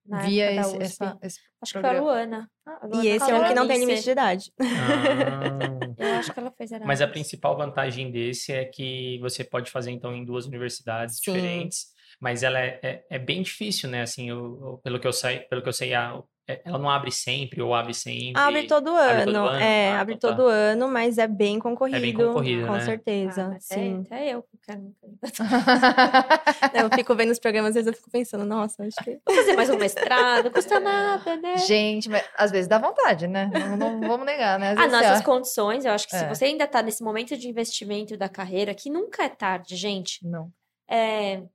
na 0.04 0.22
Via 0.22 0.46
época 0.46 0.62
da 0.62 0.84
esse, 0.84 0.92
USP. 0.92 1.04
essa, 1.04 1.18
esse 1.22 1.40
Acho 1.62 1.72
que 1.74 1.80
foi 1.80 1.90
a 1.90 1.92
programa. 1.92 2.00
Luana. 2.00 2.50
A 2.66 2.86
Luana 2.86 3.04
E 3.04 3.08
esse 3.08 3.30
é 3.30 3.34
um 3.36 3.46
que 3.46 3.54
não 3.54 3.68
tem 3.68 3.78
limite 3.78 4.02
de 4.02 4.10
idade. 4.10 4.52
Ah. 4.58 5.94
Eu 5.96 6.14
acho 6.14 6.34
que 6.34 6.40
ela 6.40 6.50
fez 6.50 6.72
Erasmus. 6.72 6.88
Mas 6.88 7.00
a 7.00 7.06
principal 7.06 7.56
vantagem 7.56 8.10
desse 8.10 8.52
é 8.52 8.64
que 8.64 9.16
você 9.20 9.44
pode 9.44 9.70
fazer, 9.70 9.92
então, 9.92 10.12
em 10.12 10.24
duas 10.24 10.44
universidades 10.44 11.18
Sim. 11.18 11.32
diferentes. 11.32 11.93
Mas 12.20 12.42
ela 12.42 12.58
é, 12.60 12.78
é, 12.82 13.04
é 13.10 13.18
bem 13.18 13.42
difícil, 13.42 13.88
né? 13.88 14.02
Assim, 14.02 14.28
eu- 14.28 14.58
eu- 14.62 14.80
pelo, 14.82 14.98
que 15.00 15.06
eu 15.06 15.12
sei, 15.12 15.40
pelo 15.40 15.62
que 15.62 15.68
eu 15.68 15.72
sei, 15.72 15.94
a- 15.94 16.20
é- 16.46 16.60
ela 16.64 16.78
não 16.78 16.90
abre 16.90 17.10
sempre 17.10 17.62
ou 17.62 17.74
abre 17.74 17.94
sempre. 17.94 18.32
Abre 18.40 18.66
todo 18.66 18.90
Abre 18.94 19.24
todo 19.24 19.36
ano, 19.36 19.46
ano? 19.48 19.60
é, 19.64 19.92
Ah, 19.92 20.00
abre 20.00 20.14
tá. 20.18 20.28
todo 20.28 20.46
ano, 20.46 20.88
mas 20.88 21.16
é 21.18 21.26
bem 21.26 21.58
concorrido, 21.58 22.26
concorrido, 22.26 22.66
com 22.66 22.72
né? 22.72 22.78
Ah, 22.78 22.84
certeza, 22.84 23.54
é- 23.54 23.60
sim. 23.60 24.02
até 24.06 24.28
eu 24.34 24.42
que 24.42 24.58
quero. 24.62 24.94
Eu 26.74 26.90
fico 26.90 27.14
vendo 27.14 27.30
os 27.30 27.38
programas, 27.38 27.70
às 27.70 27.74
vezes 27.76 27.86
eu 27.86 27.94
fico 27.94 28.10
pensando, 28.10 28.44
nossa, 28.44 28.84
acho 28.84 28.96
que 29.02 29.18
Vou 29.24 29.34
fazer 29.36 29.52
mais 29.54 29.70
um 29.70 29.76
mestrado, 29.78 30.50
custa 30.50 30.80
nada, 30.80 31.36
né? 31.36 31.56
Gente, 31.58 32.08
mas 32.08 32.24
às 32.36 32.50
vezes 32.50 32.66
dá 32.68 32.78
vontade, 32.78 33.26
né? 33.26 33.50
Não, 33.54 33.76
não 33.76 34.06
vamos 34.06 34.26
negar, 34.26 34.58
né? 34.58 34.70
Às 34.72 34.78
Ah, 34.78 34.82
vezes 34.82 34.90
você 34.90 34.96
nossas 34.96 35.16
acha- 35.18 35.24
condições, 35.24 35.84
eu 35.84 35.92
acho 35.92 36.06
que 36.06 36.16
se 36.16 36.24
É. 36.24 36.28
você 36.28 36.44
ainda 36.46 36.66
tá 36.66 36.82
nesse 36.82 37.02
momento 37.02 37.36
de 37.36 37.48
investimento 37.48 38.16
da 38.16 38.28
carreira, 38.28 38.74
que 38.74 38.90
nunca 38.90 39.22
é 39.24 39.28
tarde, 39.28 39.76
gente, 39.76 40.18
Não. 40.26 40.50
é, 40.88 41.36
se- 41.38 41.48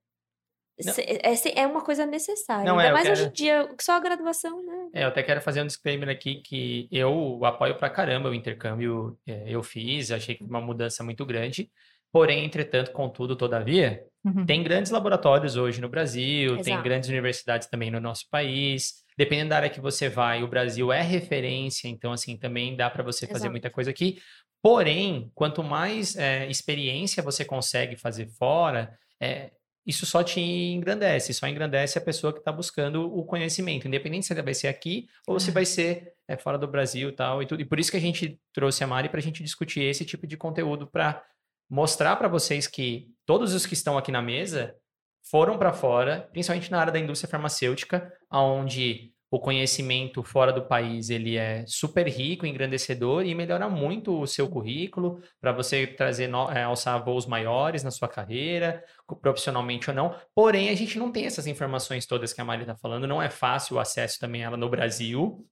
é, 0.88 1.62
é 1.62 1.68
uma 1.68 1.82
coisa 1.82 2.06
necessária. 2.06 2.64
Não, 2.66 2.78
ainda 2.80 2.90
é, 2.90 2.94
mais 2.94 3.10
hoje 3.10 3.22
quero- 3.22 3.30
em 3.30 3.34
dia, 3.34 3.70
só 3.82 3.94
a 3.94 4.00
graduação, 4.00 4.64
né? 4.66 4.90
É, 4.94 5.04
eu 5.04 5.08
até 5.10 5.22
quero 5.24 5.42
fazer 5.42 5.62
um 5.62 5.68
disclaimer 5.68 6.10
aqui 6.10 6.36
que 6.42 6.88
eu 6.92 7.44
apoio 7.44 7.76
pra 7.78 7.90
caramba 7.90 8.30
o 8.30 8.34
intercâmbio. 8.34 9.18
é, 9.28 9.44
eu 9.48 9.62
fiz, 9.64 10.12
achei 10.12 10.36
que 10.36 10.40
foi 10.44 10.50
uma 10.50 10.62
mudança 10.62 11.04
muito 11.04 11.26
grande. 11.26 11.70
Porém, 12.12 12.44
entretanto, 12.44 12.92
contudo, 12.92 13.36
todavia, 13.36 14.04
Uhum. 14.26 14.46
tem 14.46 14.64
grandes 14.64 14.92
laboratórios 14.92 15.56
hoje 15.56 15.80
no 15.80 15.88
Brasil, 15.88 16.54
tem 16.62 16.74
Exato. 16.74 16.84
grandes 16.84 17.10
universidades 17.10 17.68
também 17.70 17.92
no 17.92 18.00
nosso 18.00 18.26
país. 18.32 19.04
Dependendo 19.18 19.50
da 19.50 19.58
área 19.58 19.70
que 19.70 19.80
você 19.80 20.10
vai, 20.10 20.42
o 20.44 20.48
Brasil 20.48 20.92
é 20.92 21.02
referência, 21.02 21.88
então, 21.88 22.12
assim, 22.12 22.36
também 22.38 22.76
dá 22.76 22.90
para 22.90 23.04
você 23.04 23.28
fazer 23.28 23.44
Exato. 23.46 23.52
muita 23.52 23.70
coisa 23.70 23.92
aqui. 23.92 24.18
Porém, 24.62 25.32
quanto 25.36 25.64
mais 25.64 26.16
é, 26.18 26.48
experiência 26.50 27.24
você 27.24 27.46
consegue 27.46 27.96
fazer 27.96 28.28
fora, 28.38 28.92
é, 29.22 29.52
isso 29.90 30.06
só 30.06 30.24
te 30.24 30.40
engrandece, 30.40 31.34
só 31.34 31.48
engrandece 31.48 31.98
a 31.98 32.02
pessoa 32.02 32.32
que 32.32 32.40
está 32.40 32.52
buscando 32.52 33.12
o 33.12 33.26
conhecimento, 33.26 33.88
independente 33.88 34.28
se 34.28 34.34
ele 34.34 34.44
vai 34.44 34.54
ser 34.54 34.68
aqui 34.68 35.08
ou 35.28 35.40
se 35.40 35.50
É. 35.50 35.54
vai 35.54 35.66
ser 35.66 36.14
é, 36.28 36.38
fora 36.38 36.60
do 36.60 36.68
Brasil 36.68 37.10
e 37.10 37.12
tal, 37.12 37.42
e 37.42 37.48
tudo. 37.48 37.62
E 37.62 37.66
por 37.66 37.80
isso 37.80 37.90
que 37.90 37.98
a 37.98 38.02
gente 38.02 38.40
trouxe 38.54 38.84
a 38.84 38.88
Mari 38.88 39.10
para 39.10 39.20
a 39.20 39.24
gente 39.24 39.42
discutir 39.44 39.82
esse 39.82 40.06
tipo 40.06 40.28
de 40.28 40.38
conteúdo 40.38 40.86
para 40.86 41.24
mostrar 41.68 42.16
para 42.18 42.28
vocês 42.28 42.68
que 42.68 43.12
todos 43.26 43.54
os 43.56 43.66
que 43.66 43.74
estão 43.74 43.98
aqui 43.98 44.12
na 44.12 44.22
mesa 44.22 44.76
foram 45.24 45.58
para 45.58 45.74
fora, 45.74 46.30
principalmente 46.32 46.72
na 46.72 46.80
área 46.80 46.94
da 46.94 47.00
indústria 47.00 47.30
farmacêutica, 47.30 48.14
onde 48.32 49.12
o 49.32 49.40
conhecimento 49.40 50.24
fora 50.24 50.52
do 50.52 50.66
país 50.66 51.10
ele 51.10 51.38
é 51.38 51.64
super 51.68 52.08
rico, 52.08 52.46
engrandecedor 52.46 53.26
e 53.26 53.36
melhora 53.36 53.70
muito 53.70 54.20
o 54.20 54.26
seu 54.28 54.50
currículo 54.50 55.22
para 55.40 55.52
você 55.52 55.86
trazer 55.86 56.28
no- 56.28 56.50
é, 56.52 56.64
alçar 56.64 57.04
voos 57.04 57.26
maiores 57.28 57.84
na 57.84 57.92
sua 57.92 58.08
carreira, 58.08 58.84
profissionalmente 59.22 59.90
ou 59.90 59.96
não. 59.96 60.16
Porém, 60.34 60.70
a 60.70 60.76
gente 60.76 60.98
não 60.98 61.12
tem 61.12 61.26
essas 61.26 61.46
informações 61.48 62.06
todas 62.08 62.34
que 62.34 62.42
a 62.42 62.46
Mari 62.46 62.62
está 62.62 62.76
falando, 62.76 63.08
não 63.08 63.22
é 63.22 63.30
fácil 63.30 63.76
o 63.76 63.80
acesso 63.80 64.20
também 64.20 64.44
a 64.44 64.48
ela 64.48 64.58
no 64.58 64.70
Brasil. 64.70 65.46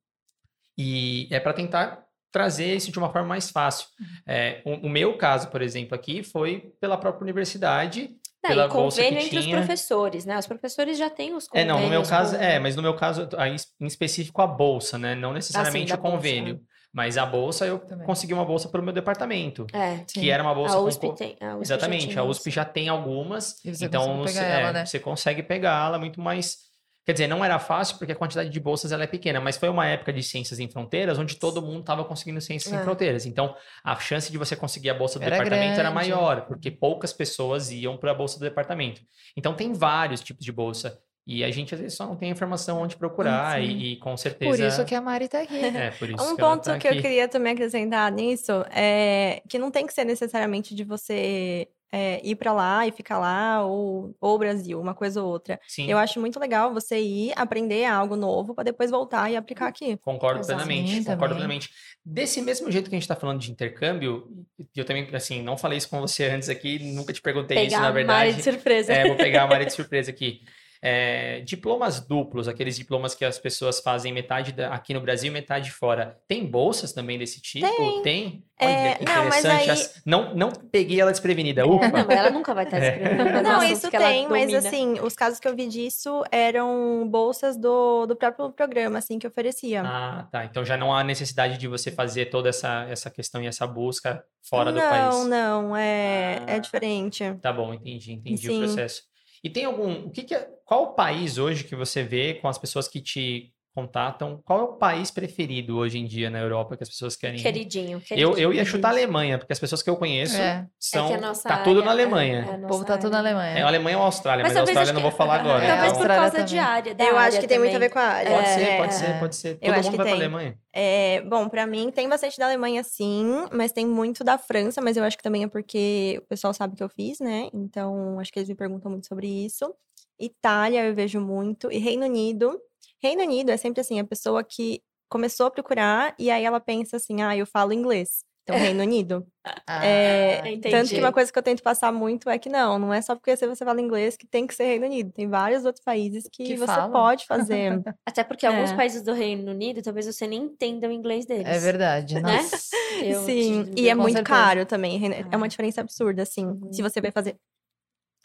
E 0.78 1.28
é 1.32 1.40
para 1.40 1.54
tentar 1.54 2.04
trazer 2.32 2.76
isso 2.76 2.92
de 2.92 3.00
uma 3.00 3.12
forma 3.12 3.28
mais 3.30 3.50
fácil. 3.50 3.88
É, 4.26 4.62
o, 4.66 4.88
o 4.88 4.90
meu 4.90 5.18
caso, 5.18 5.50
por 5.50 5.62
exemplo, 5.62 5.96
aqui 5.96 6.22
foi 6.24 6.72
pela 6.80 6.98
própria 6.98 7.24
universidade. 7.24 8.16
Não, 8.44 8.50
Pela 8.52 8.66
e 8.66 8.68
bolsa 8.70 8.98
que 8.98 9.04
convênio 9.08 9.26
entre 9.26 9.42
tinha. 9.42 9.56
os 9.60 9.66
professores, 9.66 10.26
né? 10.26 10.38
Os 10.38 10.48
professores 10.48 10.98
já 10.98 11.10
têm 11.10 11.34
os 11.36 11.46
É, 11.46 11.48
convênios. 11.50 11.76
não, 11.76 11.82
no 11.84 11.90
meu 11.90 12.04
caso, 12.04 12.38
com- 12.38 12.44
é, 12.44 12.60
mas 12.60 12.76
no 12.76 12.82
meu 12.82 12.94
caso, 12.96 13.28
aí, 13.38 13.56
em 13.82 13.86
específico, 13.88 14.42
a 14.42 14.48
bolsa, 14.48 14.98
né? 14.98 15.16
Não 15.16 15.34
necessariamente 15.34 15.88
da 15.92 15.96
o 15.96 15.98
bolsa, 16.02 16.16
convênio. 16.18 16.54
né? 16.56 16.60
Mas 16.94 17.18
a 17.18 17.26
bolsa, 17.26 17.66
eu 17.66 17.80
Também. 17.80 18.06
consegui 18.06 18.34
uma 18.34 18.46
bolsa 18.46 18.70
pelo 18.70 18.82
meu 18.84 18.94
departamento. 18.94 19.68
É. 19.74 19.98
Que 20.12 20.22
Sim. 20.22 20.30
era 20.30 20.42
uma 20.42 20.54
bolsa 20.56 20.76
A 20.76 20.80
com 20.80 20.86
USP 20.86 21.08
co- 21.08 21.14
tem. 21.14 21.36
A 21.42 21.56
USP 21.58 21.62
Exatamente, 21.64 22.08
a 22.20 22.22
isso. 22.22 22.30
USP 22.32 22.50
já 22.52 22.64
tem 22.66 22.90
algumas, 22.90 23.64
E 23.66 23.76
você 23.76 23.86
então 23.86 24.02
consegue 24.04 24.28
você, 24.34 24.40
pegar 24.40 24.60
ela, 24.60 24.70
é, 24.70 24.74
né? 24.74 24.86
você 24.86 25.00
consegue 25.00 25.44
pegá-la 25.44 26.00
muito 26.00 26.22
mais. 26.22 26.67
Quer 27.08 27.14
dizer, 27.14 27.28
não 27.28 27.44
era 27.46 27.58
fácil 27.58 27.98
porque 27.98 28.12
a 28.12 28.16
quantidade 28.16 28.50
de 28.50 28.60
bolsas 28.60 28.92
ela 28.92 29.06
é 29.06 29.08
pequena, 29.08 29.40
mas 29.40 29.56
foi 29.56 29.70
uma 29.70 29.88
época 29.88 30.12
de 30.12 30.22
ciências 30.22 30.60
em 30.60 30.68
fronteiras 30.70 31.18
onde 31.18 31.38
todo 31.38 31.62
mundo 31.62 31.80
estava 31.80 32.04
conseguindo 32.04 32.42
ciências 32.42 32.74
em 32.74 32.76
É. 32.78 32.84
fronteiras. 32.84 33.26
Então, 33.26 33.56
a 33.82 33.96
chance 33.96 34.30
de 34.30 34.38
você 34.38 34.58
conseguir 34.58 34.90
a 34.90 34.94
bolsa 34.94 35.18
do 35.18 35.24
Era 35.24 35.38
departamento 35.38 35.80
era 35.80 35.90
grande. 35.90 35.96
maior, 35.96 36.42
porque 36.48 36.70
poucas 36.70 37.14
pessoas 37.14 37.72
iam 37.72 37.96
para 37.96 38.12
a 38.12 38.14
bolsa 38.14 38.38
do 38.38 38.44
departamento. 38.44 39.00
Então, 39.38 39.54
tem 39.54 39.72
vários 39.72 40.20
tipos 40.20 40.44
de 40.44 40.52
bolsa. 40.52 41.00
E 41.26 41.44
a 41.44 41.52
gente 41.52 41.74
às 41.74 41.80
vezes 41.82 41.98
só 41.98 42.06
não 42.06 42.16
tem 42.16 42.30
informação 42.30 42.82
onde 42.82 42.96
procurar, 42.98 43.62
e, 43.62 43.94
e 43.94 43.96
com 44.00 44.16
certeza. 44.18 44.50
Por 44.58 44.60
isso 44.66 44.86
que 44.86 44.96
a 44.96 45.02
Mari 45.02 45.28
tá 45.30 45.42
aqui. 45.42 45.58
É, 45.64 45.92
por 45.92 46.10
isso 46.10 46.24
Um 46.24 46.36
que 46.36 46.42
ponto 46.42 46.64
tá 46.64 46.78
que 46.78 46.88
eu 46.88 46.92
aqui. 46.92 47.02
queria 47.02 47.28
também 47.28 47.52
acrescentar 47.54 48.10
nisso 48.12 48.52
é 48.72 49.42
que 49.50 49.58
não 49.60 49.70
tem 49.72 49.86
que 49.86 49.94
ser 49.94 50.06
necessariamente 50.06 50.74
de 50.76 50.86
você 50.86 51.68
é, 51.92 52.20
ir 52.28 52.36
pra 52.36 52.52
lá 52.52 52.86
e 52.86 52.92
ficar 52.92 53.18
lá, 53.20 53.66
ou, 53.66 54.16
ou 54.20 54.38
Brasil, 54.38 54.80
uma 54.80 54.94
coisa 54.94 55.22
ou 55.22 55.30
outra. 55.30 55.60
Sim. 55.68 55.90
Eu 55.90 55.98
acho 55.98 56.20
muito 56.20 56.40
legal 56.40 56.74
você 56.74 57.00
ir 57.00 57.34
aprender 57.36 57.86
algo 57.86 58.16
novo 58.16 58.54
pra 58.54 58.64
depois 58.64 58.92
voltar 58.92 59.32
e 59.32 59.36
aplicar 59.36 59.68
aqui. 59.68 59.98
Concordo 59.98 60.40
Exato. 60.42 60.58
plenamente, 60.64 60.92
Sim, 60.92 60.98
concordo 61.04 61.20
também. 61.36 61.38
plenamente. 61.38 61.70
Desse 62.06 62.42
mesmo 62.42 62.72
jeito 62.72 62.90
que 62.90 62.96
a 62.96 62.98
gente 62.98 63.04
está 63.04 63.16
falando 63.16 63.40
de 63.40 63.52
intercâmbio, 63.52 64.28
e 64.60 64.80
eu 64.80 64.86
também, 64.86 65.08
assim, 65.14 65.42
não 65.42 65.58
falei 65.58 65.78
isso 65.78 65.90
com 65.90 66.00
você 66.00 66.26
antes 66.26 66.50
aqui, 66.50 66.80
nunca 66.80 67.12
te 67.14 67.22
perguntei 67.22 67.58
isso, 67.58 67.66
Pegar 67.76 67.80
na 67.82 67.88
a 67.88 67.92
Mari 67.92 68.06
verdade. 68.06 68.36
de 68.36 68.44
surpresa. 68.44 68.94
É, 68.94 69.08
vou 69.08 69.16
pegar 69.18 69.44
a 69.44 69.48
Maria 69.48 69.66
de 69.66 69.74
surpresa 69.74 70.12
aqui. 70.12 70.42
É, 70.82 71.42
diplomas 71.42 72.00
duplos, 72.00 72.48
aqueles 72.48 72.78
diplomas 72.78 73.16
que 73.16 73.26
as 73.26 73.40
pessoas 73.40 73.80
fazem 73.80 74.14
metade 74.14 74.52
da- 74.52 74.70
aqui 74.74 74.94
no 74.94 75.02
Brasil 75.02 75.30
e 75.30 75.34
metade 75.34 75.72
fora. 75.72 76.18
Tem 76.28 76.46
bolsas 76.46 76.94
também 76.94 77.18
desse 77.18 77.42
tipo? 77.42 77.68
Tem. 78.04 78.44
Olha 78.60 78.70
É, 78.70 78.96
que 78.96 79.06
não, 79.06 79.26
mas 79.26 79.40
interessante. 79.40 79.62
aí- 79.64 79.70
As- 79.70 80.02
Não, 80.06 80.34
não 80.36 80.52
peguei 80.52 81.00
ela 81.00 81.12
desprevenida. 81.12 81.66
Ufa. 81.68 81.86
É, 81.86 81.92
não, 81.92 82.12
ela 82.12 82.30
nunca 82.32 82.54
vai 82.54 82.64
estar 82.66 82.78
É. 82.82 82.88
escrevendo. 82.96 83.42
Não, 83.44 83.64
isso 83.64 83.90
tem, 83.92 84.28
mas 84.28 84.54
assim, 84.54 85.00
os 85.00 85.14
casos 85.16 85.40
que 85.40 85.48
eu 85.48 85.56
vi 85.56 85.68
disso 85.68 86.24
eram 86.32 87.08
bolsas 87.10 87.56
do, 87.58 88.06
do 88.06 88.16
próprio 88.16 88.52
programa, 88.52 88.98
assim, 89.00 89.20
que 89.20 89.28
oferecia. 89.28 89.82
Ah, 89.86 90.28
tá. 90.32 90.46
Então 90.46 90.64
já 90.66 90.76
não 90.78 90.94
há 90.94 91.04
necessidade 91.04 91.58
de 91.58 91.68
você 91.68 91.92
fazer 91.92 92.28
toda 92.28 92.50
essa, 92.50 92.86
essa 92.90 93.10
questão 93.10 93.42
e 93.44 93.48
essa 93.48 93.68
busca 93.68 94.24
fora 94.42 94.72
do 94.72 94.80
não, 94.80 94.90
país. 94.90 95.26
não, 95.28 95.76
é, 95.76 96.42
Ah. 96.48 96.52
é 96.56 96.60
diferente. 96.60 97.24
Tá 97.42 97.52
bom, 97.54 97.74
entendi, 97.74 98.14
entendi 98.14 98.50
o 98.50 98.54
Sim. 98.54 98.60
processo. 98.60 99.04
E 99.48 99.50
tem 99.50 99.64
algum, 99.64 100.08
o 100.08 100.10
que 100.10 100.24
que 100.24 100.36
é, 100.36 100.46
qual 100.66 100.84
o 100.84 100.94
país 100.94 101.38
hoje 101.38 101.64
que 101.64 101.74
você 101.74 102.04
vê 102.04 102.34
com 102.34 102.50
as 102.50 102.58
pessoas 102.58 102.86
que 102.86 103.00
te 103.00 103.54
contatam? 103.82 104.42
Qual 104.44 104.60
é 104.60 104.64
o 104.64 104.74
país 104.74 105.12
preferido 105.12 105.78
hoje 105.78 106.00
em 106.00 106.06
dia 106.06 106.32
na 106.32 106.40
Europa 106.40 106.76
que 106.76 106.82
as 106.82 106.90
pessoas 106.90 107.16
querem? 107.16 107.40
ir? 107.40 107.44
Queridinho, 107.44 107.98
Eu, 107.98 108.02
queridinho. 108.02 108.38
eu 108.40 108.52
ia 108.54 108.66
chutar 108.66 108.88
a 108.88 108.92
Alemanha, 108.92 109.38
porque 109.38 109.54
as 109.54 109.60
pessoas 109.60 109.84
que 109.84 109.90
eu 109.90 109.96
conheço 109.96 110.36
É. 110.36 110.66
são 110.80 111.06
É 111.06 111.10
que 111.10 111.14
a 111.14 111.22
nossa 111.22 111.48
tá 111.48 111.58
tudo 111.60 111.84
na 111.84 111.92
área- 111.92 112.04
Alemanha. 112.04 112.48
é, 112.50 112.54
é 112.56 112.66
O 112.66 112.68
povo 112.68 112.84
tá 112.84 112.98
tudo 112.98 113.12
na 113.12 113.20
área. 113.20 113.30
Alemanha. 113.30 113.60
É 113.60 113.62
a 113.62 113.68
Alemanha 113.68 113.98
ou 113.98 114.04
a 114.04 114.06
Austrália, 114.08 114.42
Mas 114.44 114.54
mas, 114.54 114.58
a 114.58 114.62
Austrália 114.62 114.82
acho 114.82 114.92
eu 114.92 114.96
não 114.96 115.02
vou 115.04 115.12
falar 115.12 115.42
agora. 115.42 115.64
É, 115.64 115.68
Talvez 115.68 115.94
a 115.94 115.96
por 115.96 116.08
causa 116.08 116.44
de 116.44 116.56
também. 116.56 116.60
área. 116.60 116.96
da 116.96 117.04
Eu 117.04 117.10
acho 117.18 117.26
área 117.28 117.40
que 117.40 117.48
tem 117.48 117.60
muito 117.60 117.76
a 117.76 117.80
ver 117.80 117.90
também. 117.90 117.94
com 117.94 118.00
a 118.00 118.14
área. 118.18 118.32
Pode 118.32 118.48
É, 118.48 118.54
ser, 118.56 118.78
pode 118.78 118.94
é. 118.94 118.98
ser, 118.98 119.20
pode 119.20 119.36
ser. 119.36 119.50
Eu 119.50 119.58
Todo 119.60 119.70
acho 119.74 119.84
mundo 119.84 119.92
que 119.92 119.98
vai 119.98 120.06
pra 120.06 120.06
tem. 120.06 120.14
Alemanha. 120.14 120.58
É, 120.74 121.22
bom, 121.22 121.48
pra 121.50 121.68
mim 121.68 121.92
tem 121.92 122.10
bastante 122.10 122.38
da 122.40 122.46
Alemanha, 122.46 122.84
sim, 122.84 123.26
mas 123.52 123.72
tem 123.72 123.86
muito 123.86 124.24
da 124.24 124.38
França, 124.38 124.82
mas 124.82 124.98
eu 124.98 125.04
acho 125.04 125.18
que 125.18 125.24
também 125.24 125.44
é 125.44 125.48
porque 125.48 126.20
o 126.24 126.28
pessoal 126.28 126.54
sabe 126.54 126.76
que 126.76 126.84
eu 126.84 126.90
fiz, 126.90 127.20
né? 127.20 127.50
Então, 127.54 128.20
acho 128.20 128.32
que 128.34 128.40
eles 128.40 128.50
me 128.50 128.56
perguntam 128.56 128.90
muito 128.92 129.06
sobre 129.08 129.28
isso. 129.28 129.72
Itália 130.20 130.84
eu 130.86 130.96
vejo 130.96 131.20
muito, 131.22 131.72
e 131.72 131.78
Reino 131.78 132.06
Unido. 132.06 132.60
Reino 133.02 133.22
Unido 133.24 133.50
é 133.52 133.58
sempre 133.58 133.82
assim, 133.82 134.00
a 134.00 134.04
pessoa 134.06 134.44
que 134.44 134.82
começou 135.10 135.46
a 135.48 135.52
procurar 135.52 136.14
e 136.20 136.30
aí 136.30 136.44
ela 136.44 136.60
pensa 136.60 136.98
assim, 136.98 137.22
ah, 137.22 137.36
eu 137.36 137.46
falo 137.46 137.72
inglês. 137.74 138.26
Então, 138.44 138.56
Reino 138.76 138.82
Unido. 138.82 139.28
Ah, 139.68 139.86
É, 139.86 140.40
entendi. 140.54 140.70
tanto 140.70 140.90
que 140.90 141.00
uma 141.00 141.12
coisa 141.12 141.32
que 141.32 141.38
eu 141.38 141.44
tento 141.44 141.62
passar 141.62 141.92
muito 141.92 142.30
é 142.30 142.38
que 142.40 142.48
não, 142.50 142.80
não 142.80 142.94
é 142.94 143.02
só 143.02 143.14
porque 143.14 143.36
você 143.36 143.56
fala 143.66 143.82
inglês 143.82 144.16
que 144.16 144.26
tem 144.26 144.48
que 144.48 144.56
ser 144.56 144.64
Reino 144.66 144.86
Unido. 144.86 145.12
Tem 145.12 145.28
vários 145.28 145.66
outros 145.66 145.84
países 145.84 146.24
que, 146.32 146.44
Que 146.46 146.56
você 146.58 146.66
falam. 146.66 146.92
pode 146.92 147.26
fazer. 147.28 147.82
Até 148.06 148.24
porque 148.24 148.46
alguns 148.46 148.72
É. 148.72 148.76
países 148.76 149.02
do 149.02 149.12
Reino 149.14 149.52
Unido, 149.52 149.82
talvez 149.82 150.06
você 150.06 150.26
nem 150.28 150.44
entenda 150.44 150.88
o 150.88 150.92
inglês 150.92 151.26
deles. 151.26 151.46
é 151.46 151.60
verdade, 151.60 152.22
Né? 152.22 152.40
Sim, 152.44 153.66
te 153.66 153.82
e 153.82 153.90
é 153.90 153.96
muito 153.96 154.14
certeza. 154.16 154.24
caro 154.24 154.66
também. 154.66 155.06
É 155.14 155.26
Ah. 155.32 155.38
uma 155.38 155.48
diferença 155.48 155.82
absurda, 155.82 156.24
assim. 156.24 156.46
Uhum. 156.46 156.72
Se 156.74 156.82
você 156.82 157.00
vai 157.02 157.12
fazer 157.12 157.36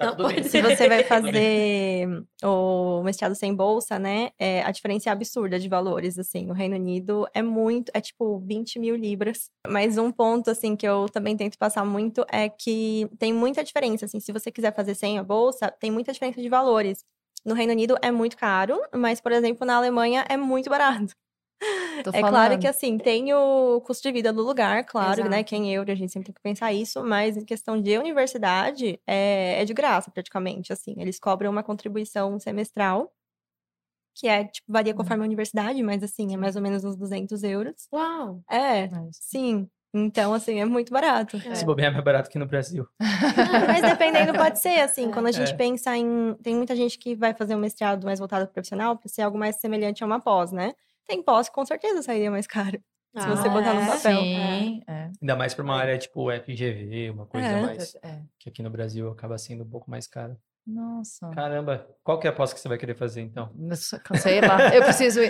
Tá 0.03 0.43
Se 0.43 0.61
você 0.61 0.89
vai 0.89 1.05
fazer 1.05 2.25
o 2.43 3.03
mestrado 3.03 3.35
sem 3.35 3.55
bolsa, 3.55 3.99
né? 3.99 4.31
é, 4.39 4.63
a 4.63 4.71
diferença 4.73 5.09
é 5.09 5.13
absurda 5.13 5.59
de 5.59 5.69
valores, 5.69 6.19
assim. 6.19 6.47
No 6.47 6.55
Reino 6.55 6.75
Unido 6.75 7.27
é 7.33 7.43
muito, 7.43 7.91
é 7.95 8.01
tipo 8.01 8.41
20 8.41 8.79
mil 8.79 8.97
libras. 8.97 9.51
Mas 9.67 9.97
um 9.99 10.11
ponto, 10.11 10.51
assim, 10.51 10.75
que 10.75 10.87
eu 10.87 11.09
também 11.09 11.37
tento 11.37 11.57
passar 11.57 11.85
muito 11.85 12.25
é 12.31 12.49
que 12.49 13.09
tem 13.19 13.33
muita 13.33 13.63
diferença, 13.63 14.07
assim. 14.07 14.19
Se 14.19 14.33
você 14.33 14.51
quiser 14.51 14.75
fazer 14.75 14.95
sem 14.95 15.19
a 15.19 15.23
bolsa, 15.23 15.73
tem 15.81 15.91
muita 15.91 16.13
diferença 16.13 16.43
de 16.43 16.49
valores. 16.49 17.05
No 17.45 17.55
Reino 17.55 17.73
Unido 17.73 17.97
é 18.03 18.11
muito 18.11 18.37
caro, 18.37 18.81
mas, 18.95 19.21
por 19.21 19.33
exemplo, 19.33 19.67
na 19.67 19.77
Alemanha 19.77 20.25
é 20.29 20.37
muito 20.37 20.69
barato. 20.69 21.15
Tô 22.05 22.11
É 22.13 22.21
claro 22.21 22.59
que, 22.59 22.67
assim, 22.67 22.99
tem 22.99 23.33
o 23.33 23.81
custo 23.83 24.03
de 24.03 24.13
vida 24.13 24.33
do 24.33 24.43
lugar, 24.43 24.85
claro, 24.85 25.23
né? 25.29 25.37
Exato. 25.39 25.45
Que 25.49 25.55
é 25.55 25.59
em 25.59 25.73
euro, 25.75 25.91
a 25.93 25.95
gente 25.95 26.13
sempre 26.13 26.27
tem 26.27 26.35
que 26.35 26.41
pensar 26.43 26.73
isso, 26.73 27.03
mas 27.05 27.37
em 27.37 27.45
questão 27.45 27.81
de 27.81 27.97
universidade, 27.99 28.99
é, 29.07 29.61
é 29.63 29.65
de 29.65 29.73
graça, 29.73 30.11
praticamente, 30.11 30.73
assim. 30.73 30.95
Eles 30.99 31.19
cobram 31.19 31.51
uma 31.51 31.63
contribuição 31.63 32.39
semestral, 32.41 33.13
que 34.15 34.27
é, 34.29 34.45
tipo, 34.45 34.67
Hum. 34.71 34.73
varia 34.75 34.95
conforme 34.95 35.23
a 35.23 35.27
universidade, 35.27 35.83
mas, 35.83 36.03
assim, 36.03 36.35
é 36.35 36.37
mais 36.37 36.57
ou 36.57 36.63
menos 36.63 36.85
uns 36.85 36.97
200 36.97 37.43
euros. 37.43 37.89
Uau! 37.93 38.43
É, 38.51 38.89
Mas- 38.89 39.17
sim. 39.21 39.69
Então, 39.95 40.33
assim, 40.33 40.59
é 40.59 40.65
muito 40.65 40.91
barato. 40.91 41.39
Se 41.55 41.67
bobear 41.67 41.91
é 41.91 41.93
mais 41.93 42.03
barato 42.05 42.31
que 42.31 42.39
no 42.39 42.47
Brasil. 42.47 42.87
Mas 42.99 43.83
dependendo, 43.83 44.33
pode 44.33 44.59
ser, 44.59 44.81
assim. 44.81 45.11
Quando 45.23 45.27
a 45.27 45.33
gente 45.33 45.53
É. 45.53 45.55
pensa 45.55 45.95
em. 45.95 46.35
Tem 46.43 46.55
muita 46.57 46.75
gente 46.75 46.99
que 46.99 47.15
vai 47.15 47.35
fazer 47.35 47.55
um 47.55 47.59
mestrado 47.59 48.05
mais 48.05 48.19
voltado 48.19 48.47
pro 48.47 48.55
profissional 48.55 48.97
para 48.97 49.09
ser 49.11 49.21
algo 49.21 49.37
mais 49.39 49.57
semelhante 49.57 50.03
a 50.03 50.07
uma 50.07 50.19
pós, 50.19 50.51
né? 50.51 50.73
Tem 51.07 51.23
pós 51.23 51.49
que 51.49 51.55
com 51.55 51.65
certeza 51.65 52.03
sairia 52.03 52.31
mais 52.31 52.47
caro. 52.47 52.81
Se 53.19 53.27
você 53.29 53.49
botar 53.49 53.75
no 53.75 53.81
é. 53.83 53.87
papel. 53.87 54.21
Sim, 54.21 54.83
é. 54.89 55.11
Ainda 55.21 55.37
mais 55.37 55.53
pra 55.53 55.63
uma 55.65 55.77
área 55.77 55.99
tipo 55.99 56.31
FGV, 56.33 57.11
uma 57.11 57.27
coisa 57.27 57.47
É. 57.47 57.61
mais. 57.63 57.95
É. 58.03 58.21
Que 58.39 58.49
aqui 58.49 58.63
no 58.63 58.71
Brasil 58.71 59.11
acaba 59.11 59.37
sendo 59.37 59.65
um 59.65 59.69
pouco 59.69 59.91
mais 59.91 60.07
caro. 60.07 60.37
Nossa. 60.65 61.29
Caramba, 61.31 61.85
qual 62.05 62.21
que 62.21 62.27
é 62.29 62.31
a 62.31 62.33
pós 62.33 62.53
que 62.53 62.61
você 62.61 62.69
vai 62.69 62.79
querer 62.79 62.95
fazer 62.95 63.21
então? 63.21 63.51
Nossa, 63.55 64.01
Sei 64.15 64.41
lá. 64.41 64.73
Eu 64.73 64.85
preciso 64.85 65.21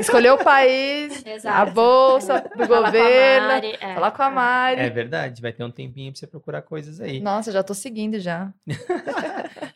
escolher 0.00 0.32
o 0.32 0.38
país, 0.44 1.22
a 1.24 1.30
Exato. 1.30 1.72
bolsa, 1.72 2.40
do 2.58 2.66
Falar 2.66 2.66
com 2.66 2.74
a 2.74 2.86
governo, 2.90 3.46
Mari, 3.46 3.78
é. 3.80 3.94
falar 3.94 4.10
com 4.10 4.22
a 4.22 4.30
Mari. 4.30 4.80
É 4.80 4.90
verdade, 4.90 5.40
vai 5.40 5.52
ter 5.52 5.62
um 5.62 5.70
tempinho 5.70 6.10
pra 6.12 6.18
você 6.18 6.26
procurar 6.26 6.62
coisas 6.62 7.00
aí. 7.00 7.20
Nossa, 7.20 7.52
já 7.52 7.62
tô 7.62 7.72
seguindo 7.72 8.18
já. 8.18 8.52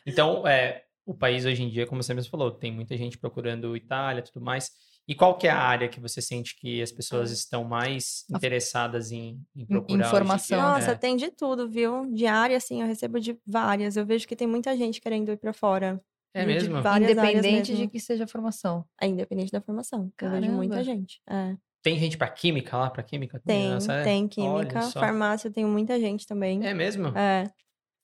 Então, 0.05 0.45
é, 0.47 0.83
o 1.05 1.13
país 1.13 1.45
hoje 1.45 1.63
em 1.63 1.69
dia, 1.69 1.87
como 1.87 2.03
você 2.03 2.13
mesmo 2.13 2.29
falou, 2.29 2.51
tem 2.51 2.71
muita 2.71 2.95
gente 2.97 3.17
procurando 3.17 3.75
Itália 3.75 4.19
e 4.19 4.23
tudo 4.23 4.43
mais. 4.43 4.69
E 5.07 5.13
qual 5.13 5.37
que 5.37 5.45
é 5.47 5.51
a 5.51 5.59
área 5.59 5.87
que 5.87 5.99
você 5.99 6.19
sente 6.21 6.55
que 6.59 6.81
as 6.81 6.91
pessoas 6.91 7.29
estão 7.29 7.63
mais 7.63 8.25
interessadas 8.29 9.11
em, 9.11 9.39
em 9.55 9.65
procurar? 9.65 9.99
hoje 9.99 10.07
informação. 10.07 10.59
Nossa, 10.61 10.91
É. 10.91 10.95
tem 10.95 11.15
de 11.15 11.29
tudo, 11.29 11.69
viu? 11.69 12.11
De 12.11 12.25
área, 12.25 12.57
assim, 12.57 12.81
eu 12.81 12.87
recebo 12.87 13.19
de 13.19 13.37
várias. 13.45 13.95
Eu 13.97 14.05
vejo 14.05 14.27
que 14.27 14.35
tem 14.35 14.47
muita 14.47 14.75
gente 14.75 14.99
querendo 14.99 15.31
ir 15.31 15.37
pra 15.37 15.53
fora. 15.53 16.01
É 16.33 16.41
de 16.41 16.47
mesmo? 16.47 16.81
várias 16.81 17.17
áreas 17.17 17.33
Independente 17.37 17.67
de 17.67 17.77
mesmo. 17.77 17.89
que 17.91 17.99
seja 17.99 18.23
a 18.23 18.27
formação. 18.27 18.83
É 18.99 19.07
independente 19.07 19.51
da 19.51 19.61
formação. 19.61 20.11
Eu 20.19 20.29
vejo 20.31 20.51
muita 20.51 20.75
Caramba. 20.75 20.83
gente. 20.83 21.21
É. 21.29 21.55
Tem 21.83 21.99
gente 21.99 22.17
pra 22.17 22.27
química 22.27 22.75
lá, 22.75 22.89
pra 22.89 23.03
química? 23.03 23.39
Tem, 23.45 23.69
nossa, 23.69 23.93
é? 23.93 24.03
tem 24.03 24.27
química. 24.27 24.81
Farmácia, 24.89 25.47
eu 25.49 25.53
tenho 25.53 25.67
muita 25.69 25.99
gente 25.99 26.25
também. 26.25 26.65
É 26.65 26.73
mesmo? 26.73 27.09
É. 27.17 27.47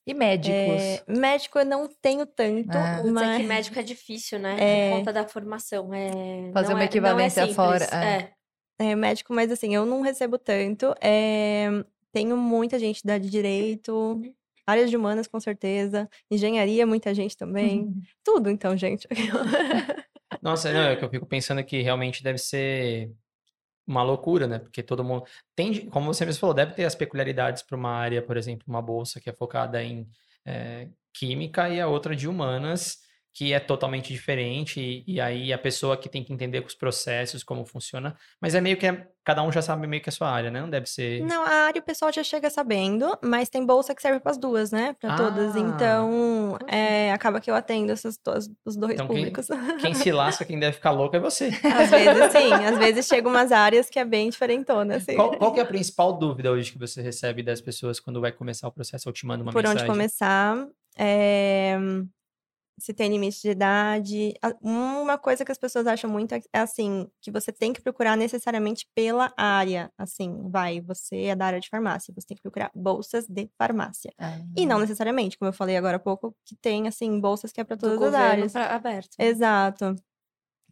E 0.06 0.14
médicos? 0.14 0.56
É, 0.58 1.04
médico 1.08 1.60
eu 1.60 1.66
não 1.66 1.88
tenho 2.02 2.26
tanto, 2.26 2.70
Ah. 2.72 2.98
Putz, 2.98 3.10
é 3.10 3.12
mas... 3.12 3.38
que 3.42 3.48
médico 3.48 3.80
é 3.80 3.84
difícil, 3.84 4.40
né? 4.40 4.58
É. 4.60 4.90
Por 4.90 4.98
conta 4.98 5.14
da 5.14 5.28
formação. 5.28 5.94
É... 5.94 6.52
Fazer 6.54 6.70
não 6.70 6.76
uma 6.76 6.84
é- 6.84 6.86
equivalência 6.86 7.44
não 7.44 7.52
é 7.52 7.54
fora, 7.54 7.86
é. 7.92 8.06
É. 8.18 8.32
É, 8.80 8.96
médico, 8.96 9.32
mas 9.32 9.52
assim, 9.52 9.76
eu 9.76 9.86
não 9.86 10.02
recebo 10.02 10.40
tanto. 10.40 10.96
É, 11.00 11.68
tenho 12.12 12.36
muita 12.36 12.80
gente 12.80 13.06
da 13.06 13.20
de 13.20 13.30
direito, 13.30 14.20
áreas 14.66 14.90
de 14.90 14.98
humanas, 14.98 15.28
com 15.28 15.40
certeza. 15.40 16.10
Engenharia, 16.32 16.88
muita 16.88 17.14
gente 17.14 17.38
também. 17.38 17.94
Tudo, 18.24 18.50
então, 18.50 18.76
gente. 18.76 19.08
Nossa, 20.42 20.74
não, 20.74 20.82
é 20.82 20.96
que 20.96 21.06
eu 21.06 21.10
fico 21.10 21.28
pensando 21.28 21.64
que 21.64 21.82
realmente 21.84 22.24
deve 22.24 22.40
ser 22.40 23.12
uma 23.92 24.04
loucura, 24.04 24.48
né? 24.48 24.60
Porque 24.60 24.82
todo 24.82 25.04
mundo 25.04 25.24
tem, 25.56 25.90
como 25.90 26.14
você 26.14 26.26
mesmo 26.26 26.40
falou, 26.40 26.56
deve 26.56 26.74
ter 26.74 26.86
as 26.86 26.96
peculiaridades 26.96 27.62
para 27.64 27.78
uma 27.78 27.92
área, 27.92 28.22
por 28.22 28.38
exemplo, 28.38 28.66
uma 28.68 28.82
bolsa 28.82 29.20
que 29.20 29.30
é 29.30 29.34
focada 29.34 29.84
em 29.84 30.08
eh, 30.46 30.90
química 31.14 31.70
e 31.70 31.80
a 31.80 31.88
outra 31.88 32.16
de 32.16 32.28
humanas, 32.28 32.98
que 33.34 33.54
é 33.54 33.60
totalmente 33.62 34.12
diferente, 34.12 34.80
e, 34.82 35.04
e 35.16 35.22
aí 35.22 35.54
a 35.54 35.58
pessoa 35.58 35.96
que 35.96 36.10
tem 36.10 36.22
que 36.24 36.34
entender 36.34 36.62
os 36.66 36.76
processos, 36.76 37.44
como 37.44 37.66
funciona, 37.66 38.16
mas 38.42 38.54
é 38.56 38.60
meio 38.62 38.76
que 38.76 38.86
é- 38.86 39.08
cada 39.24 39.42
um 39.42 39.52
já 39.52 39.62
sabe 39.62 39.88
meio 39.88 40.02
que 40.04 40.10
a 40.10 40.12
sua 40.12 40.30
área, 40.30 40.52
né? 40.52 40.60
Não 40.60 40.70
deve 40.70 40.88
ser. 40.88 41.22
Não, 41.22 41.44
a 41.46 41.68
área 41.68 41.80
o 41.80 41.84
pessoal 41.86 42.12
já 42.12 42.24
chega 42.24 42.50
sabendo, 42.50 43.18
mas 43.24 43.48
tem 43.50 43.66
bolsa 43.66 43.96
que 43.96 44.02
serve 44.02 44.20
para 44.20 44.32
as 44.32 44.38
duas, 44.38 44.72
né? 44.72 44.96
Para 45.00 45.16
todas. 45.16 45.56
Ah. 45.56 45.60
Então, 45.60 46.58
é, 46.68 47.12
acaba 47.14 47.40
que 47.40 47.50
eu 47.50 47.56
atendo 47.56 47.92
essas, 47.92 48.20
os 48.66 48.76
dois 48.76 48.94
Então, 48.96 49.08
quem- 49.08 49.16
públicos. 49.18 49.48
Quem 49.80 49.94
se 49.94 50.12
lasca, 50.12 50.44
quem 50.44 50.60
deve 50.60 50.74
ficar 50.74 50.92
louco 50.92 51.16
é 51.16 51.20
você. 51.20 51.46
Às 51.64 51.90
vezes, 51.90 52.32
sim. 52.34 52.54
Às 52.54 52.78
vezes 52.78 53.08
chega 53.08 53.30
umas 53.30 53.52
áreas 53.52 53.90
que 53.90 53.98
é 54.00 54.04
bem 54.04 54.30
diferentona, 54.30 54.98
assim. 54.98 55.16
Qual, 55.16 55.38
qual 55.38 55.54
que 55.54 55.60
é 55.60 55.64
a 55.64 55.68
principal 55.68 56.18
dúvida 56.18 56.52
hoje 56.52 56.72
que 56.74 56.80
você 56.80 57.02
recebe 57.02 57.42
das 57.44 57.62
pessoas 57.62 58.00
quando 58.00 58.20
vai 58.20 58.32
começar 58.32 58.68
o 58.68 58.72
processo 58.72 59.08
ou 59.08 59.14
te 59.14 59.26
manda 59.26 59.42
uma 59.44 59.52
por 59.54 59.62
mensagem? 59.64 59.84
onde 59.84 59.92
começar. 59.92 60.68
é, 60.98 61.78
Se 62.82 62.94
tem 62.94 63.10
limite 63.12 63.42
de 63.42 63.50
idade. 63.52 64.34
Uma 64.62 65.18
coisa 65.18 65.46
que 65.46 65.52
as 65.52 65.58
pessoas 65.58 65.86
acham 65.86 66.10
muito 66.10 66.34
é 66.34 66.42
é 66.52 66.60
assim, 66.60 67.08
que 67.22 67.30
você 67.32 67.52
tem 67.52 67.72
que 67.72 67.82
procurar 67.82 68.18
necessariamente 68.18 68.88
pela 68.96 69.32
área. 69.38 69.92
Assim, 69.98 70.50
vai, 70.50 70.82
você 70.82 71.26
é 71.26 71.36
da 71.36 71.46
área 71.46 71.60
de 71.60 71.70
farmácia, 71.70 72.12
você 72.18 72.26
tem 72.28 72.36
que 72.36 72.42
procurar 72.42 72.72
bolsas 72.74 73.28
de 73.28 73.50
farmácia. 73.58 74.12
E 74.58 74.62
Uhum. 74.62 74.68
não 74.68 74.80
necessariamente, 74.80 75.38
como 75.38 75.50
eu 75.50 75.54
falei 75.54 75.78
agora 75.78 75.98
há 75.98 76.00
pouco, 76.00 76.36
que 76.46 76.56
tem, 76.56 76.88
assim, 76.88 77.20
bolsas 77.20 77.52
que 77.52 77.62
é 77.62 77.64
para 77.64 77.76
Do 77.76 77.82
todas 77.92 78.14
as 78.14 78.16
áreas. 78.16 78.52
pra- 78.54 78.76
aberto. 78.76 79.16
Exato. 79.20 79.96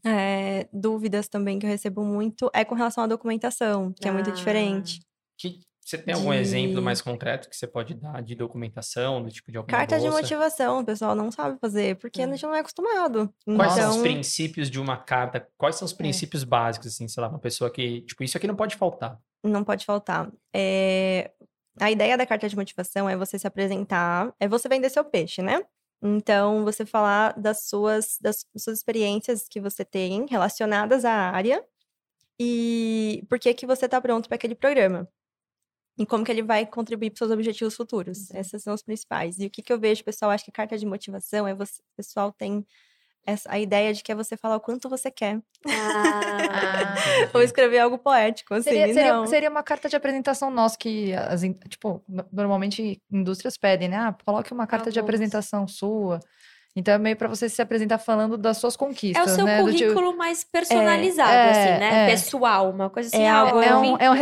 É, 0.06 0.68
dúvidas 0.74 1.28
também 1.28 1.60
que 1.60 1.66
eu 1.66 1.70
recebo 1.70 2.04
muito 2.04 2.50
é 2.54 2.64
com 2.66 2.74
relação 2.76 3.04
à 3.04 3.08
documentação, 3.08 3.94
que 3.94 4.08
é 4.08 4.12
muito 4.12 4.30
Ah. 4.30 4.34
diferente. 4.34 5.02
Que, 5.38 5.60
você 5.90 5.98
tem 5.98 6.14
algum 6.14 6.32
exemplo 6.34 6.76
de- 6.76 6.82
mais 6.82 7.02
concreto 7.02 7.50
que 7.50 7.56
você 7.56 7.66
pode 7.68 7.94
dar 7.96 8.22
de 8.22 8.36
documentação, 8.36 9.24
do 9.24 9.32
tipo 9.32 9.52
de 9.52 9.58
alguma 9.58 9.78
Carta 9.78 9.98
de 9.98 10.04
bolsa? 10.04 10.22
motivação, 10.22 10.80
o 10.80 10.86
pessoal 10.86 11.16
não 11.16 11.32
sabe 11.32 11.58
fazer, 11.60 11.96
porque 11.98 12.22
a 12.22 12.28
Hum. 12.28 12.32
gente 12.32 12.44
não 12.44 12.56
é 12.56 12.60
acostumado. 12.60 13.34
Quais 13.46 13.74
então, 13.74 13.92
são 13.92 13.98
os 13.98 14.02
princípios 14.02 14.70
de 14.70 14.80
uma 14.80 14.98
carta? 14.98 15.48
Quais 15.58 15.76
são 15.76 15.86
os 15.86 15.94
princípios 15.94 16.44
básicos, 16.44 16.88
assim, 16.88 17.08
sei 17.08 17.22
lá, 17.22 17.30
uma 17.30 17.40
pessoa 17.40 17.72
que, 17.72 18.02
tipo, 18.02 18.24
isso 18.24 18.38
aqui 18.38 18.48
não 18.48 18.56
pode 18.56 18.76
faltar. 18.76 19.18
não 19.44 19.64
pode 19.64 19.86
faltar. 19.86 20.30
É, 20.54 21.32
A 21.82 21.90
ideia 21.90 22.18
da 22.18 22.26
carta 22.26 22.50
de 22.50 22.56
motivação 22.58 23.10
é 23.10 23.16
você 23.16 23.40
se 23.40 23.48
apresentar, 23.48 24.34
é 24.40 24.48
você 24.50 24.68
vender 24.68 24.90
seu 24.90 25.04
peixe, 25.06 25.42
né? 25.42 25.64
Então, 26.04 26.66
você 26.66 26.86
falar 26.86 27.40
das 27.40 27.64
suas, 27.70 28.18
das 28.20 28.46
suas 28.58 28.78
experiências 28.80 29.48
que 29.50 29.62
você 29.62 29.86
tem 29.86 30.26
relacionadas 30.30 31.06
à 31.06 31.12
área 31.14 31.64
e 32.40 33.26
por 33.30 33.40
que 33.40 33.54
que 33.54 33.66
você 33.66 33.86
está 33.86 34.00
pronto 34.02 34.28
para 34.28 34.36
aquele 34.36 34.56
programa. 34.56 35.08
E 36.00 36.06
como 36.06 36.24
que 36.24 36.32
ele 36.32 36.42
vai 36.42 36.66
contribuir 36.66 37.10
para 37.10 37.18
seus 37.18 37.30
objetivos 37.32 37.76
futuros. 37.76 38.32
Esses 38.32 38.64
são 38.64 38.74
os 38.74 38.82
principais. 38.82 39.38
E 39.38 39.46
o 39.48 39.50
que, 39.50 39.62
que 39.62 39.72
eu 39.72 39.78
vejo, 39.78 40.02
pessoal, 40.04 40.32
acho 40.32 40.46
que 40.46 40.52
carta 40.52 40.78
de 40.78 40.86
motivação 40.86 41.46
é 41.46 41.54
você, 41.54 41.82
o 41.82 41.96
pessoal 41.98 42.32
tem 42.32 42.66
essa, 43.26 43.52
a 43.52 43.60
ideia 43.60 43.94
de 43.94 44.02
que 44.02 44.12
é 44.12 44.16
você 44.16 44.38
falar 44.38 44.56
o 44.56 44.60
quanto 44.62 44.88
você 44.90 45.12
quer. 45.12 45.40
Ah, 45.68 46.96
Ou 47.36 47.42
escrever 47.42 47.80
algo 47.80 47.98
poético, 47.98 48.54
assim. 48.54 48.70
Seria, 48.72 48.94
seria, 48.94 49.14
não. 49.14 49.28
seria 49.28 49.50
uma 49.50 49.62
carta 49.62 49.90
de 49.90 49.96
apresentação 49.96 50.50
nossa 50.50 50.78
que, 50.78 51.14
as, 51.14 51.42
tipo, 51.68 52.02
no- 52.08 52.26
normalmente 52.32 53.02
indústrias 53.12 53.58
pedem, 53.58 53.90
né? 53.90 53.98
Ah, 53.98 54.16
coloque 54.26 54.54
uma 54.54 54.66
carta 54.66 54.90
de 54.92 55.00
apresentação 55.00 55.68
sua. 55.68 56.20
Então 56.80 56.94
é 56.94 56.98
meio 56.98 57.16
para 57.18 57.28
você 57.28 57.50
se 57.50 57.62
apresentar 57.62 57.98
falando 57.98 58.38
das 58.38 58.58
suas 58.58 58.76
é 58.76 58.78
conquistas, 58.78 59.32
o 59.34 59.36
seu 59.36 59.46
né? 59.46 59.62
Do 59.62 59.72
tipo- 59.74 59.94
currículo 59.94 60.18
mais 60.18 60.44
personalizado, 60.44 61.32
é, 61.32 61.50
assim, 61.52 61.80
né? 61.80 62.04
é. 62.06 62.10
Pessoal, 62.12 62.70
uma 62.72 62.90
coisa 62.90 63.10
assim. 63.10 63.22
É 63.22 63.30
ah, 63.30 63.40
algo- 63.40 63.58
eu 63.58 63.64
é, 63.64 63.78
um, 63.78 63.98
é 63.98 64.10
um 64.10 64.14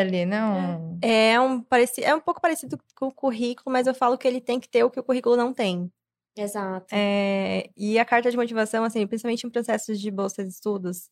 ali, 0.00 0.26
né? 0.26 0.44
Um- 0.44 0.98
É 1.00 1.40
um, 1.40 1.60
pareci... 1.60 2.02
é 2.02 2.14
um 2.14 2.20
pouco 2.20 2.40
parecido 2.40 2.78
com 2.96 3.06
o 3.06 3.12
currículo, 3.12 3.72
mas 3.72 3.86
eu 3.86 3.94
falo 3.94 4.18
que 4.18 4.26
ele 4.26 4.40
tem 4.40 4.58
que 4.58 4.68
ter 4.68 4.82
o 4.84 4.90
que 4.90 4.98
o 4.98 5.04
currículo 5.04 5.36
não 5.36 5.52
tem. 5.54 5.90
Exato. 6.36 6.86
É, 6.92 7.70
E 7.76 7.96
a 7.98 8.04
carta 8.04 8.30
de 8.30 8.36
motivação, 8.36 8.82
assim, 8.82 9.06
principalmente 9.06 9.46
em 9.46 9.50
processos 9.50 10.00
de 10.00 10.10
bolsa 10.10 10.42
de 10.42 10.50
estudos, 10.50 11.08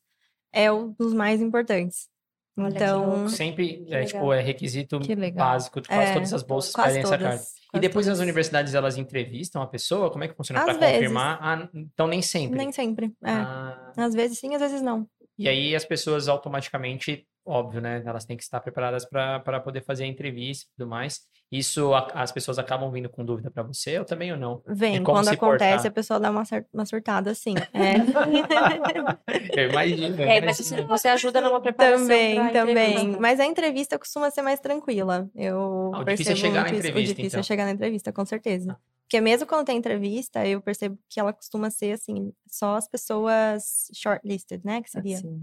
é 0.51 0.69
um 0.71 0.91
dos 0.99 1.13
mais 1.13 1.41
importantes. 1.41 2.09
Olha 2.57 2.69
então. 2.75 3.27
Sempre, 3.29 3.85
é, 3.89 4.03
tipo, 4.05 4.31
é 4.31 4.39
requisito 4.41 4.99
básico 5.33 5.81
de 5.81 5.87
quase 5.87 6.11
É, 6.11 6.13
todas 6.13 6.33
as 6.33 6.43
bolsas 6.43 6.71
quase 6.73 6.89
pedem 6.89 7.01
essa 7.01 7.17
todas. 7.17 7.29
carta. 7.29 7.45
E 7.75 7.79
depois 7.79 8.07
as 8.07 8.13
todas. 8.13 8.23
universidades, 8.23 8.73
elas 8.75 8.97
entrevistam 8.97 9.61
a 9.61 9.67
pessoa? 9.67 10.11
Como 10.11 10.23
é 10.23 10.27
que 10.27 10.35
funciona 10.35 10.63
para 10.63 10.75
confirmar? 10.75 11.39
Ah, 11.41 11.67
então 11.73 12.05
nem 12.05 12.21
sempre. 12.21 12.57
Nem 12.57 12.71
sempre. 12.71 13.07
É. 13.23 13.31
Ah, 13.31 13.91
Às 13.97 14.13
vezes 14.13 14.37
sim, 14.37 14.53
às 14.53 14.61
vezes 14.61 14.81
não. 14.81 15.07
e 15.37 15.49
aí 15.49 15.75
as 15.75 15.83
pessoas 15.83 16.27
automaticamente 16.27 17.25
óbvio, 17.45 17.81
né? 17.81 18.01
Elas 18.05 18.25
têm 18.25 18.37
que 18.37 18.43
estar 18.43 18.59
preparadas 18.59 19.05
para 19.05 19.59
poder 19.59 19.81
fazer 19.83 20.03
a 20.03 20.07
entrevista 20.07 20.65
e 20.65 20.77
tudo 20.77 20.89
mais. 20.89 21.21
Isso 21.51 21.93
a- 21.93 22.07
as 22.15 22.31
pessoas 22.31 22.57
acabam 22.57 22.89
vindo 22.91 23.07
com 23.09 23.23
dúvida 23.23 23.51
para 23.51 23.61
você, 23.61 23.99
ou 23.99 24.05
também 24.05 24.31
ou 24.31 24.37
não? 24.39 24.63
Vem, 24.65 25.03
quando 25.03 25.27
acontece, 25.27 25.73
portar. 25.75 25.87
a 25.87 25.91
pessoa 25.91 26.19
dá 26.19 26.31
uma, 26.31 26.43
uma 26.73 26.85
surtada 26.85 27.29
assim. 27.31 27.53
É. 27.73 29.61
Eu 29.63 29.69
imagino. 29.69 30.21
eu 30.21 30.27
É, 30.27 30.41
mas 30.41 30.59
imagino. 30.59 30.87
você, 30.87 31.07
ajuda 31.07 31.41
numa 31.41 31.61
preparação 31.61 31.99
também, 32.07 32.51
também. 32.51 33.17
Mas 33.19 33.39
a 33.39 33.45
entrevista 33.45 33.97
costuma 33.99 34.29
ser 34.31 34.41
mais 34.41 34.59
tranquila. 34.59 35.29
Eu 35.35 35.91
Ah, 35.93 35.99
o 36.01 36.05
percebo 36.05 36.15
difícil 36.15 36.33
é 36.33 36.35
chegar 36.35 36.53
na 36.53 36.61
muito 36.61 36.73
isso. 36.79 36.87
entrevista, 36.87 37.11
O 37.11 37.15
difícil 37.15 37.27
então. 37.27 37.39
é 37.39 37.43
chegar 37.43 37.65
na 37.65 37.71
entrevista, 37.71 38.11
com 38.11 38.25
certeza. 38.25 38.71
Ah. 38.71 38.77
Porque 39.03 39.21
mesmo 39.21 39.45
quando 39.45 39.65
tem 39.65 39.77
entrevista, 39.77 40.47
eu 40.47 40.59
percebo 40.61 40.97
que 41.07 41.19
ela 41.19 41.31
costuma 41.33 41.69
ser, 41.69 41.91
assim, 41.91 42.33
só 42.47 42.77
as 42.77 42.87
pessoas 42.87 43.87
shortlisted, 43.93 44.61
né? 44.65 44.81
Que 44.81 44.89
seria. 44.89 45.17
Assim. 45.17 45.41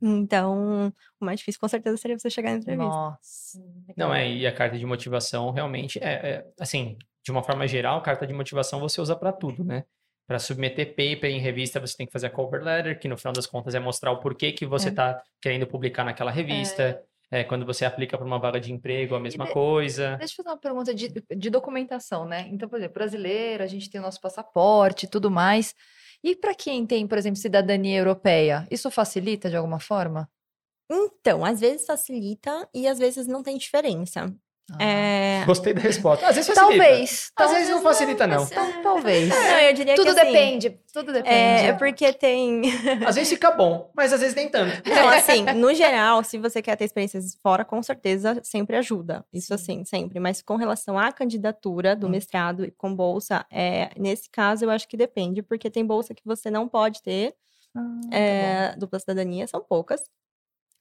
Então, 0.00 0.92
o 1.20 1.24
mais 1.24 1.38
difícil, 1.40 1.60
com 1.60 1.68
certeza, 1.68 1.96
seria 1.96 2.18
você 2.18 2.30
chegar 2.30 2.50
na 2.52 2.58
entrevista. 2.58 2.88
Nossa. 2.92 3.58
Não, 3.96 4.14
é, 4.14 4.28
e 4.30 4.46
a 4.46 4.52
carta 4.52 4.78
de 4.78 4.86
motivação 4.86 5.50
realmente 5.50 5.98
é, 6.02 6.12
é, 6.12 6.46
assim, 6.60 6.96
de 7.24 7.30
uma 7.32 7.42
forma 7.42 7.66
geral, 7.66 8.00
carta 8.02 8.26
de 8.26 8.32
motivação 8.32 8.78
você 8.80 9.00
usa 9.00 9.16
para 9.16 9.32
tudo, 9.32 9.64
né? 9.64 9.84
Para 10.26 10.38
submeter 10.38 10.88
paper 10.90 11.30
em 11.30 11.40
revista, 11.40 11.80
você 11.80 11.96
tem 11.96 12.06
que 12.06 12.12
fazer 12.12 12.26
a 12.26 12.30
cover 12.30 12.62
letter, 12.62 12.98
que 13.00 13.08
no 13.08 13.16
final 13.16 13.32
das 13.32 13.46
contas 13.46 13.74
é 13.74 13.80
mostrar 13.80 14.12
o 14.12 14.20
porquê 14.20 14.52
que 14.52 14.66
você 14.66 14.88
É. 14.88 14.90
está 14.90 15.22
querendo 15.40 15.66
publicar 15.66 16.04
naquela 16.04 16.30
revista. 16.30 17.02
É, 17.30 17.44
quando 17.44 17.66
você 17.66 17.84
aplica 17.84 18.16
para 18.16 18.26
uma 18.26 18.38
vaga 18.38 18.58
de 18.58 18.72
emprego, 18.72 19.14
a 19.14 19.20
mesma 19.20 19.44
de- 19.46 19.52
coisa. 19.52 20.16
Deixa 20.16 20.32
eu 20.32 20.36
fazer 20.44 20.48
uma 20.48 20.56
pergunta 20.60 20.94
de, 20.94 21.12
de 21.36 21.50
documentação, 21.50 22.24
né? 22.26 22.46
Então, 22.50 22.66
por 22.68 22.78
exemplo, 22.78 22.94
brasileiro, 22.94 23.62
a 23.62 23.66
gente 23.66 23.90
tem 23.90 24.00
o 24.00 24.04
nosso 24.04 24.18
passaporte 24.20 25.04
e 25.04 25.08
tudo 25.10 25.30
mais. 25.30 25.74
E 26.22 26.34
para 26.36 26.54
quem 26.54 26.86
tem, 26.86 27.06
por 27.06 27.18
exemplo, 27.18 27.40
cidadania 27.40 27.98
europeia, 27.98 28.66
isso 28.70 28.90
facilita 28.90 29.48
de 29.50 29.56
alguma 29.56 29.80
forma? 29.80 30.28
Então, 30.90 31.44
às 31.44 31.60
vezes 31.60 31.86
facilita 31.86 32.68
e 32.74 32.86
às 32.88 32.98
vezes 32.98 33.26
não 33.26 33.42
tem 33.42 33.56
diferença. 33.58 34.34
Ah. 34.72 34.82
É... 34.84 35.44
Gostei 35.46 35.72
da 35.72 35.80
resposta. 35.80 36.26
Às 36.26 36.36
vezes 36.36 36.52
facilita. 36.54 36.84
Talvez. 36.84 37.32
Às 37.36 37.50
vezes 37.52 37.68
não 37.70 37.82
facilita, 37.82 38.26
não. 38.26 38.40
mas, 38.40 38.52
é, 38.52 38.54
Tal- 38.54 38.82
Talvez. 38.82 39.28
Não, 39.28 39.58
eu 39.60 39.72
diria 39.72 39.94
Tudo 39.94 40.12
que 40.14 40.20
assim, 40.20 40.32
depende. 40.32 40.80
Tudo 40.92 41.12
depende. 41.12 41.34
É, 41.34 41.66
é 41.68 41.72
porque 41.72 42.12
tem. 42.12 42.62
Às 43.06 43.14
vezes 43.14 43.30
fica 43.30 43.50
bom, 43.50 43.90
mas 43.96 44.12
às 44.12 44.20
vezes 44.20 44.34
nem 44.34 44.48
tanto. 44.48 44.76
Então, 44.84 45.08
assim, 45.08 45.42
no 45.54 45.72
geral, 45.72 46.22
se 46.22 46.36
você 46.38 46.60
quer 46.60 46.76
ter 46.76 46.84
experiências 46.84 47.34
fora, 47.42 47.64
com 47.64 47.82
certeza 47.82 48.40
sempre 48.42 48.76
ajuda. 48.76 49.24
Isso 49.32 49.54
assim, 49.54 49.84
sempre. 49.84 50.20
Mas 50.20 50.42
com 50.42 50.56
relação 50.56 50.98
à 50.98 51.10
candidatura 51.12 51.96
do 51.96 52.06
Hum. 52.06 52.10
mestrado 52.10 52.64
e 52.64 52.70
com 52.70 52.94
bolsa, 52.94 53.46
é, 53.50 53.90
nesse 53.98 54.28
caso 54.30 54.64
eu 54.64 54.70
acho 54.70 54.86
que 54.88 54.96
depende, 54.96 55.42
porque 55.42 55.70
tem 55.70 55.84
bolsa 55.86 56.14
que 56.14 56.22
você 56.26 56.50
não 56.50 56.68
pode 56.68 57.02
ter, 57.02 57.34
Ah, 57.76 58.00
tá 58.10 58.16
é, 58.16 58.74
dupla 58.76 58.98
cidadania, 58.98 59.46
são 59.46 59.60
poucas. 59.62 60.02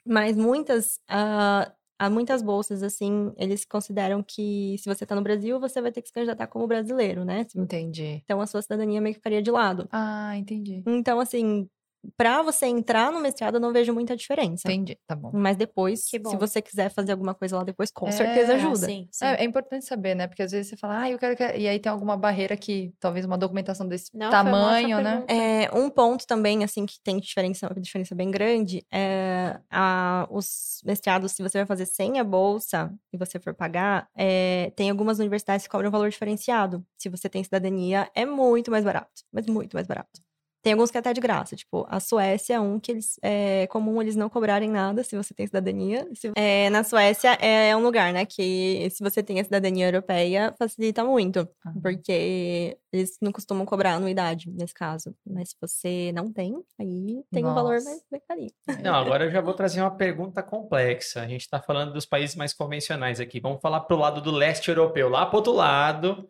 Mas 0.06 0.36
muitas. 0.36 1.00
ah, 1.08 1.72
há 2.00 2.10
muitas 2.10 2.42
bolsas, 2.42 2.84
assim, 2.84 3.32
eles 3.38 3.66
consideram 3.66 4.24
que 4.24 4.76
se 4.80 4.88
você 4.88 5.06
tá 5.06 5.16
no 5.16 5.22
Brasil, 5.22 5.60
você 5.60 5.82
vai 5.82 5.92
ter 5.92 6.02
que 6.02 6.08
se 6.10 6.14
candidatar 6.14 6.48
como 6.48 6.68
brasileiro, 6.68 7.26
né? 7.26 7.46
Entendi. 7.56 8.22
Então 8.24 8.42
a 8.42 8.48
sua 8.48 8.62
cidadania 8.62 9.02
meio 9.02 9.14
que 9.14 9.20
ficaria 9.20 9.42
de 9.42 9.52
lado. 9.52 9.88
Ah, 9.92 10.38
entendi. 10.38 10.84
Então, 10.86 11.20
assim, 11.20 11.70
pra 12.16 12.42
você 12.42 12.66
entrar 12.66 13.12
no 13.12 13.20
mestrado, 13.20 13.56
eu 13.56 13.60
não 13.62 13.74
vejo 13.74 13.94
muita 13.94 14.16
diferença. 14.16 14.68
Entendi. 14.68 14.98
Tá 15.08 15.16
bom. 15.16 15.32
Mas 15.34 15.58
depois, 15.58 16.02
se 16.06 16.20
você 16.20 16.62
quiser 16.62 16.90
fazer 16.90 17.12
alguma 17.12 17.34
coisa 17.34 17.58
lá 17.58 17.64
depois, 17.64 17.92
com 17.92 18.08
É, 18.08 18.12
certeza 18.12 18.54
ajuda. 18.56 18.86
sim, 18.88 19.08
sim. 19.12 19.26
É, 19.26 19.42
é 19.42 19.44
importante 19.44 19.86
saber, 19.86 20.16
né? 20.16 20.28
Porque 20.28 20.42
às 20.44 20.52
vezes 20.52 20.68
você 20.70 20.78
fala, 20.78 21.02
ah, 21.02 21.10
eu 21.12 21.18
quero 21.18 21.36
que. 21.36 21.44
E 21.44 21.68
aí 21.68 21.80
tem 21.80 21.92
alguma 21.92 22.16
barreira 22.18 22.56
que, 22.56 22.94
talvez 23.00 23.26
uma 23.26 23.38
documentação 23.38 23.88
desse 23.88 24.10
Não, 24.16 24.30
tamanho, 24.30 25.00
né? 25.02 25.24
É, 25.28 25.70
um 25.78 25.90
ponto 25.90 26.26
também, 26.26 26.64
assim, 26.64 26.86
que 26.86 27.00
tem 27.04 27.20
diferença, 27.20 27.70
diferença 27.80 28.16
bem 28.16 28.32
grande, 28.32 28.86
é 28.92 29.60
a, 29.70 30.28
os 30.32 30.82
mestrados, 30.86 31.32
se 31.34 31.44
você 31.44 31.60
vai 31.60 31.66
fazer 31.66 31.86
sem 31.86 32.20
a 32.20 32.24
bolsa 32.24 32.94
e 33.12 33.18
você 33.18 33.40
for 33.40 33.54
pagar, 33.54 34.08
é, 34.16 34.72
tem 34.76 34.90
algumas 34.90 35.20
universidades 35.20 35.66
que 35.66 35.72
cobram 35.72 35.90
um 35.90 35.92
valor 35.92 36.10
diferenciado. 36.10 36.86
Se 36.98 37.10
você 37.10 37.30
tem 37.30 37.44
cidadania, 37.44 38.10
é 38.16 38.26
muito 38.26 38.72
mais 38.72 38.84
barato, 38.84 39.24
mas 39.32 39.46
muito 39.48 39.74
mais 39.76 39.88
barato. 39.88 40.22
Tem 40.64 40.74
alguns 40.74 40.92
que 40.92 40.98
é 40.98 41.00
até 41.00 41.14
de 41.14 41.22
graça, 41.22 41.56
tipo, 41.56 41.86
a 41.90 42.00
Suécia 42.00 42.56
é 42.56 42.60
um 42.60 42.80
que 42.80 42.92
eles, 42.92 43.18
é 43.22 43.68
comum 43.68 44.02
eles 44.02 44.16
não 44.16 44.28
cobrarem 44.30 44.70
nada 44.70 45.04
se 45.04 45.16
você 45.16 45.34
tem 45.34 45.46
cidadania. 45.48 46.08
Se- 46.14 46.32
é, 46.36 46.70
na 46.70 46.84
Suécia 46.84 47.34
é 47.34 47.76
um 47.76 47.82
lugar, 47.82 48.12
né, 48.12 48.26
que 48.26 48.88
se 48.92 49.02
você 49.04 49.24
tem 49.24 49.40
a 49.40 49.44
cidadania 49.44 49.88
europeia, 49.88 50.54
facilita 50.58 51.04
muito. 51.04 51.48
Ah. 51.66 51.72
Porque 51.82 52.78
eles 52.92 53.18
não 53.22 53.32
costumam 53.32 53.66
cobrar 53.66 53.94
anuidade 53.94 54.50
nesse 54.50 54.74
caso. 54.74 55.14
Mas 55.26 55.50
se 55.50 55.56
você 55.62 56.12
não 56.14 56.32
tem, 56.32 56.56
aí 56.80 57.22
tem 57.32 57.46
um 57.46 57.54
valor 57.54 57.76
Nossa. 57.76 57.90
mais 57.90 58.04
bem 58.12 58.22
carinho. 58.28 58.52
Não, 58.84 58.96
agora 58.96 59.26
eu 59.26 59.32
já 59.32 59.42
vou 59.42 59.54
trazer 59.54 59.82
uma 59.82 59.92
pergunta 59.96 60.42
complexa. 60.44 61.22
A 61.22 61.28
gente 61.28 61.42
está 61.42 61.62
falando 61.62 61.94
dos 61.94 62.06
países 62.06 62.36
mais 62.36 62.54
convencionais 62.54 63.20
aqui. 63.20 63.40
Vamos 63.40 63.62
falar 63.62 63.82
pro 63.82 63.96
lado 63.98 64.22
do 64.22 64.32
leste 64.32 64.70
europeu. 64.70 65.08
Lá 65.10 65.26
pro 65.26 65.38
outro 65.38 65.54
lado, 65.54 66.30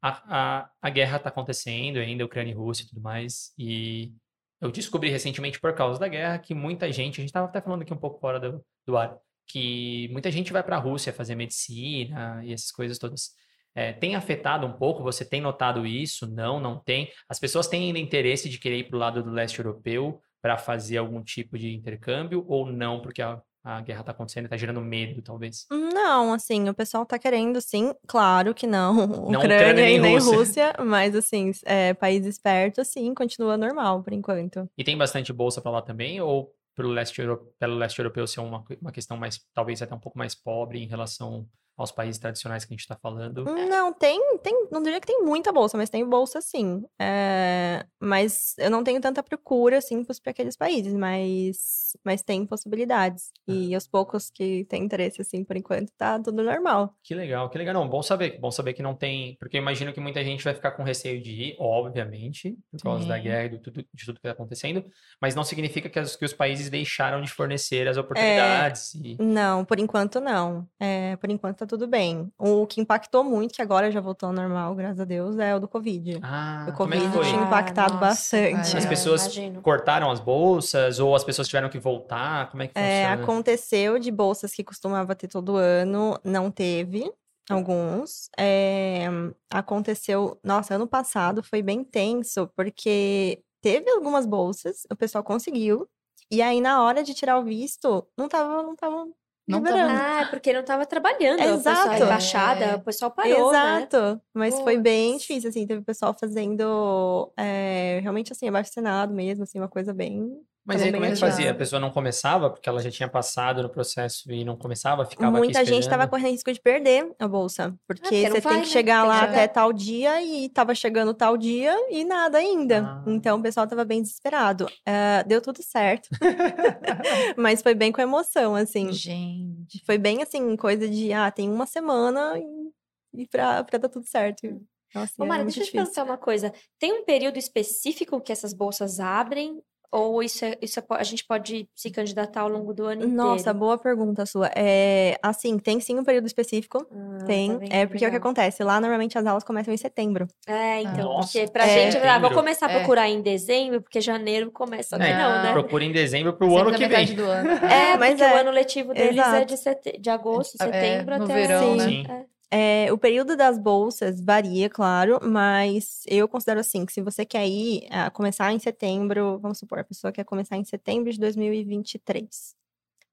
a, 0.00 0.60
a, 0.60 0.70
a 0.80 0.90
guerra 0.90 1.16
está 1.16 1.28
acontecendo 1.28 1.98
ainda, 1.98 2.24
Ucrânia 2.24 2.52
e 2.52 2.54
Rússia 2.54 2.84
e 2.84 2.88
tudo 2.88 3.00
mais. 3.00 3.52
E 3.58 4.12
eu 4.60 4.70
descobri 4.70 5.10
recentemente, 5.10 5.60
por 5.60 5.74
causa 5.74 5.98
da 5.98 6.08
guerra, 6.08 6.38
que 6.38 6.54
muita 6.54 6.90
gente, 6.92 7.20
a 7.20 7.22
gente 7.22 7.30
estava 7.30 7.46
até 7.46 7.60
falando 7.60 7.82
aqui 7.82 7.92
um 7.92 7.98
pouco 7.98 8.18
fora 8.20 8.40
do, 8.40 8.64
do 8.86 8.96
ar, 8.96 9.16
que 9.46 10.08
muita 10.10 10.30
gente 10.30 10.52
vai 10.52 10.62
para 10.62 10.76
a 10.76 10.80
Rússia 10.80 11.12
fazer 11.12 11.34
medicina 11.34 12.40
e 12.44 12.52
essas 12.52 12.70
coisas 12.70 12.98
todas. 12.98 13.30
É, 13.74 13.92
tem 13.92 14.16
afetado 14.16 14.66
um 14.66 14.72
pouco? 14.72 15.02
Você 15.02 15.24
tem 15.24 15.40
notado 15.40 15.86
isso? 15.86 16.26
Não, 16.26 16.58
não 16.58 16.78
tem. 16.80 17.10
As 17.28 17.38
pessoas 17.38 17.68
têm 17.68 17.86
ainda 17.86 17.98
interesse 17.98 18.48
de 18.48 18.58
querer 18.58 18.78
ir 18.78 18.84
para 18.84 18.96
o 18.96 18.98
lado 18.98 19.22
do 19.22 19.30
leste 19.30 19.58
europeu 19.58 20.20
para 20.42 20.56
fazer 20.56 20.98
algum 20.98 21.22
tipo 21.22 21.58
de 21.58 21.74
intercâmbio 21.74 22.44
ou 22.48 22.66
não, 22.66 23.00
porque 23.00 23.22
a, 23.22 23.40
a 23.64 23.80
guerra 23.80 24.00
está 24.00 24.12
acontecendo 24.12 24.44
e 24.44 24.46
está 24.46 24.56
gerando 24.56 24.80
medo, 24.80 25.20
talvez? 25.22 25.66
Não, 25.70 26.32
assim, 26.32 26.68
o 26.68 26.74
pessoal 26.74 27.04
tá 27.04 27.18
querendo, 27.18 27.60
sim. 27.60 27.92
Claro 28.06 28.54
que 28.54 28.66
não. 28.66 28.94
Não 29.28 29.40
Ucrânia, 29.40 29.56
Ucrânia 29.56 29.84
nem 29.84 29.96
e 29.96 29.98
nem 29.98 30.14
Rússia. 30.14 30.36
Rússia. 30.36 30.74
Mas, 30.84 31.14
assim, 31.14 31.50
é, 31.64 31.92
países 31.94 32.38
perto, 32.38 32.84
sim, 32.84 33.12
continua 33.14 33.56
normal 33.56 34.02
por 34.02 34.12
enquanto. 34.12 34.68
E 34.76 34.84
tem 34.84 34.96
bastante 34.96 35.32
bolsa 35.32 35.60
para 35.60 35.70
lá 35.72 35.82
também? 35.82 36.20
Ou 36.20 36.52
pelo 36.74 36.90
leste, 36.90 37.20
euro- 37.20 37.52
pelo 37.58 37.76
leste 37.76 37.98
europeu 37.98 38.26
ser 38.26 38.40
uma, 38.40 38.64
uma 38.80 38.92
questão 38.92 39.16
mais, 39.16 39.40
talvez 39.52 39.82
até 39.82 39.94
um 39.94 39.98
pouco 40.00 40.16
mais 40.16 40.34
pobre 40.34 40.78
em 40.82 40.86
relação 40.86 41.46
aos 41.78 41.92
países 41.92 42.18
tradicionais 42.20 42.64
que 42.64 42.72
a 42.72 42.74
gente 42.74 42.80
está 42.80 42.96
falando? 42.96 43.44
Não, 43.44 43.92
tem, 43.92 44.20
tem, 44.42 44.66
não 44.70 44.82
diria 44.82 45.00
que 45.00 45.06
tem 45.06 45.22
muita 45.22 45.52
bolsa, 45.52 45.76
mas 45.78 45.88
tem 45.88 46.04
bolsa 46.04 46.40
sim. 46.40 46.84
É, 47.00 47.86
mas 48.00 48.54
eu 48.58 48.70
não 48.70 48.82
tenho 48.82 49.00
tanta 49.00 49.22
procura, 49.22 49.78
assim, 49.78 50.02
para 50.04 50.14
aqueles 50.32 50.56
países, 50.56 50.92
mas, 50.92 51.96
mas 52.04 52.20
tem 52.22 52.44
possibilidades. 52.44 53.30
E 53.46 53.74
aos 53.74 53.86
poucos 53.86 54.28
que 54.28 54.64
tem 54.64 54.82
interesse, 54.84 55.20
assim, 55.22 55.44
por 55.44 55.56
enquanto, 55.56 55.90
tá 55.96 56.18
tudo 56.18 56.42
normal. 56.42 56.94
Que 57.02 57.14
legal, 57.14 57.48
que 57.48 57.56
legal. 57.56 57.72
Não, 57.74 57.88
bom 57.88 58.02
saber, 58.02 58.38
bom 58.40 58.50
saber 58.50 58.72
que 58.74 58.82
não 58.82 58.94
tem, 58.94 59.36
porque 59.38 59.56
eu 59.56 59.62
imagino 59.62 59.92
que 59.92 60.00
muita 60.00 60.22
gente 60.24 60.42
vai 60.42 60.54
ficar 60.54 60.72
com 60.72 60.82
receio 60.82 61.22
de 61.22 61.30
ir, 61.30 61.56
obviamente, 61.60 62.56
por 62.72 62.82
causa 62.82 63.06
da 63.06 63.16
Sim. 63.16 63.22
guerra 63.22 63.44
e 63.44 63.48
do 63.50 63.58
tudo, 63.60 63.84
de 63.94 64.04
tudo 64.04 64.14
que 64.20 64.26
está 64.26 64.32
acontecendo, 64.32 64.84
mas 65.20 65.34
não 65.34 65.44
significa 65.44 65.88
que, 65.88 65.98
as- 65.98 66.16
que 66.16 66.24
os 66.24 66.32
países 66.32 66.68
deixaram 66.68 67.22
de 67.22 67.30
fornecer 67.30 67.86
as 67.86 67.96
oportunidades. 67.96 68.94
e- 68.96 69.16
Não, 69.20 69.64
por 69.64 69.78
enquanto 69.78 70.20
não. 70.20 70.66
É, 70.80 71.16
por 71.16 71.30
enquanto 71.30 71.66
tudo 71.68 71.86
bem. 71.86 72.32
O 72.38 72.66
que 72.66 72.80
impactou 72.80 73.22
muito, 73.22 73.54
que 73.54 73.62
agora 73.62 73.90
já 73.92 74.00
voltou 74.00 74.28
ao 74.28 74.32
normal, 74.32 74.74
graças 74.74 74.98
a 74.98 75.04
Deus, 75.04 75.38
é 75.38 75.54
o 75.54 75.60
do 75.60 75.68
Covid. 75.68 76.18
Ah, 76.22 76.66
o 76.68 76.72
como 76.72 76.94
é 76.94 76.96
que 76.96 77.02
Covid 77.04 77.16
foi? 77.22 77.30
tinha 77.30 77.44
impactado 77.44 77.92
Nossa, 77.94 78.06
bastante. 78.06 78.76
As 78.76 78.84
É, 78.84 78.88
pessoas 78.88 79.22
imagino. 79.22 79.62
cortaram 79.62 80.10
as 80.10 80.18
bolsas 80.18 80.98
ou 80.98 81.14
as 81.14 81.22
pessoas 81.22 81.46
tiveram 81.46 81.68
que 81.68 81.78
voltar? 81.78 82.50
Como 82.50 82.62
é 82.62 82.66
que 82.66 82.76
É, 82.78 83.02
funciona? 83.04 83.22
aconteceu 83.22 83.98
de 83.98 84.10
bolsas 84.10 84.52
que 84.52 84.64
costumava 84.64 85.14
ter 85.14 85.28
todo 85.28 85.56
ano, 85.56 86.18
não 86.24 86.50
teve. 86.50 87.12
Alguns. 87.50 88.28
É, 88.38 89.06
aconteceu, 89.50 90.38
nossa, 90.44 90.74
ano 90.74 90.86
passado 90.86 91.42
foi 91.42 91.62
bem 91.62 91.82
tenso, 91.82 92.46
porque 92.54 93.42
teve 93.62 93.90
algumas 93.90 94.26
bolsas, 94.26 94.82
o 94.92 94.96
pessoal 94.96 95.24
conseguiu, 95.24 95.88
e 96.30 96.42
aí 96.42 96.60
na 96.60 96.82
hora 96.82 97.02
de 97.02 97.14
tirar 97.14 97.38
o 97.38 97.44
visto, 97.44 98.06
não 98.18 98.28
tava, 98.28 98.62
não 98.62 98.76
tava 98.76 99.06
Não 99.48 99.62
tava- 99.62 99.76
liberando. 99.76 100.00
Ah, 100.02 100.20
é 100.20 100.24
porque 100.26 100.52
não 100.52 100.62
tava 100.62 100.84
trabalhando. 100.86 101.40
O 101.40 101.56
pessoal, 101.56 101.76
a 101.76 101.84
Exato. 101.86 102.04
embaixada, 102.04 102.64
É. 102.64 102.74
o 102.76 102.80
pessoal 102.80 103.10
parou, 103.10 103.50
né? 103.52 103.76
Exato, 103.78 104.20
mas 104.34 104.60
foi 104.60 104.76
bem 104.76 105.16
difícil, 105.16 105.48
assim, 105.50 105.66
teve 105.66 105.82
pessoal 105.82 106.14
fazendo, 106.18 107.32
é, 107.36 107.98
realmente, 108.02 108.32
assim, 108.32 108.48
abaixo 108.48 108.70
assinado 108.70 109.12
mesmo, 109.14 109.44
assim, 109.44 109.58
uma 109.58 109.68
coisa 109.68 109.92
bem... 109.94 110.30
Mas 110.68 110.82
aí 110.82 110.92
como 110.92 111.04
é 111.06 111.10
que 111.10 111.16
fazia? 111.16 111.50
A 111.50 111.54
pessoa 111.54 111.80
não 111.80 111.90
começava 111.90 112.50
porque 112.50 112.68
ela 112.68 112.82
já 112.82 112.90
tinha 112.90 113.08
passado 113.08 113.62
no 113.62 113.70
processo 113.70 114.30
e 114.30 114.44
não 114.44 114.54
começava, 114.54 115.06
ficava 115.06 115.38
aqui 115.38 115.46
Muita 115.46 115.64
gente 115.64 115.84
estava 115.84 116.06
correndo 116.06 116.32
risco 116.32 116.52
de 116.52 116.60
perder 116.60 117.10
a 117.18 117.26
bolsa, 117.26 117.74
porque 117.86 118.02
porque 118.02 118.28
não 118.28 118.36
você 118.36 118.40
vai, 118.40 118.52
tem 118.52 118.62
que 118.62 118.68
né? 118.68 118.72
chegar 118.72 119.00
Tem 119.00 119.02
que 119.02 119.08
lá 119.08 119.20
chegar. 119.20 119.32
até 119.32 119.48
tal 119.48 119.72
dia 119.72 120.22
e 120.22 120.48
tava 120.50 120.74
chegando 120.74 121.14
tal 121.14 121.38
dia 121.38 121.74
e 121.90 122.04
nada 122.04 122.36
ainda. 122.36 122.84
Ah. 122.84 123.04
Então 123.06 123.38
o 123.38 123.42
pessoal 123.42 123.66
tava 123.66 123.82
bem 123.82 124.02
desesperado. 124.02 124.66
Ah, 124.84 125.22
deu 125.26 125.40
tudo 125.40 125.62
certo, 125.62 126.10
mas 127.36 127.62
foi 127.62 127.74
bem 127.74 127.90
com 127.90 128.02
emoção, 128.02 128.54
assim. 128.54 128.92
Gente. 128.92 129.82
Foi 129.86 129.96
bem 129.96 130.22
assim, 130.22 130.54
coisa 130.54 130.86
de, 130.86 131.14
ah, 131.14 131.30
tem 131.30 131.48
uma 131.48 131.64
semana 131.64 132.38
e, 132.38 133.22
e 133.22 133.26
pra, 133.26 133.64
pra 133.64 133.78
dar 133.78 133.88
tudo 133.88 134.06
certo. 134.06 134.44
Então, 134.44 135.02
assim, 135.02 135.14
Ô, 135.18 135.24
é 135.24 135.28
Mara, 135.28 135.44
deixa 135.44 135.60
eu 135.60 135.64
te 135.64 135.72
perguntar 135.72 136.04
uma 136.04 136.18
coisa. 136.18 136.52
Tem 136.78 136.92
um 136.92 137.04
período 137.04 137.38
específico 137.38 138.20
que 138.20 138.32
essas 138.32 138.52
bolsas 138.52 139.00
abrem? 139.00 139.62
Ou 139.90 140.22
isso, 140.22 140.44
é, 140.44 140.58
isso 140.60 140.78
é, 140.78 140.84
a 140.90 141.02
gente 141.02 141.24
pode 141.24 141.66
se 141.74 141.90
candidatar 141.90 142.42
ao 142.42 142.48
longo 142.48 142.74
do 142.74 142.84
ano 142.84 142.96
inteiro? 143.04 143.14
Nossa, 143.16 143.54
boa 143.54 143.78
pergunta 143.78 144.26
sua. 144.26 144.50
É, 144.54 145.16
assim, 145.22 145.58
tem 145.58 145.80
sim 145.80 145.98
um 145.98 146.04
período 146.04 146.26
específico. 146.26 146.86
Ah, 146.92 147.24
tem. 147.24 147.52
tá 147.52 147.58
vendo? 147.58 147.72
é 147.72 147.86
porque 147.86 148.04
é 148.04 148.08
o 148.08 148.10
que 148.10 148.16
Legal. 148.16 148.30
acontece. 148.30 148.62
Lá, 148.62 148.78
normalmente, 148.80 149.16
as 149.16 149.24
aulas 149.24 149.44
começam 149.44 149.72
em 149.72 149.78
setembro. 149.78 150.28
É, 150.46 150.82
então, 150.82 151.04
Nossa, 151.04 151.32
porque 151.38 151.50
pra 151.50 151.66
é. 151.66 151.90
gente, 151.90 151.96
ah, 152.06 152.18
vou 152.18 152.30
começar 152.32 152.66
a 152.66 152.72
É. 152.72 152.78
procurar 152.78 153.08
em 153.08 153.22
dezembro, 153.22 153.80
porque 153.80 154.00
janeiro 154.00 154.50
começa. 154.50 154.96
É, 154.96 155.16
não, 155.16 155.42
né? 155.42 155.52
Procura 155.52 155.84
em 155.84 155.92
dezembro 155.92 156.34
pro 156.34 156.50
Sempre 156.50 156.68
ano 156.68 156.78
que 156.78 156.86
vem. 156.88 157.14
do 157.14 157.24
ano. 157.24 157.50
É, 157.50 157.96
mas 157.96 158.10
porque 158.10 158.24
é. 158.24 158.34
o 158.34 158.36
ano 158.40 158.50
letivo 158.50 158.92
deles 158.92 159.16
é 159.16 159.20
Exato. 159.20 159.46
de, 159.46 159.56
sete... 159.56 159.98
de 159.98 160.10
agosto, 160.10 160.56
É, 160.60 160.64
setembro 160.66 161.16
no 161.16 161.24
até... 161.24 161.34
verão, 161.34 161.76
né? 161.76 161.84
Sim. 161.88 162.04
É. 162.50 162.86
É, 162.86 162.92
o 162.92 162.98
período 162.98 163.36
das 163.36 163.58
bolsas 163.58 164.20
varia, 164.20 164.70
claro, 164.70 165.18
mas 165.22 166.02
eu 166.06 166.26
considero 166.26 166.60
assim, 166.60 166.86
que 166.86 166.92
se 166.92 167.02
você 167.02 167.24
quer 167.24 167.46
ir, 167.46 167.86
ah, 167.90 168.10
começar 168.10 168.52
em 168.52 168.58
setembro, 168.58 169.38
vamos 169.38 169.58
supor, 169.58 169.78
a 169.78 169.84
pessoa 169.84 170.12
quer 170.12 170.24
começar 170.24 170.56
em 170.56 170.64
setembro 170.64 171.12
de 171.12 171.18
2023. 171.20 172.56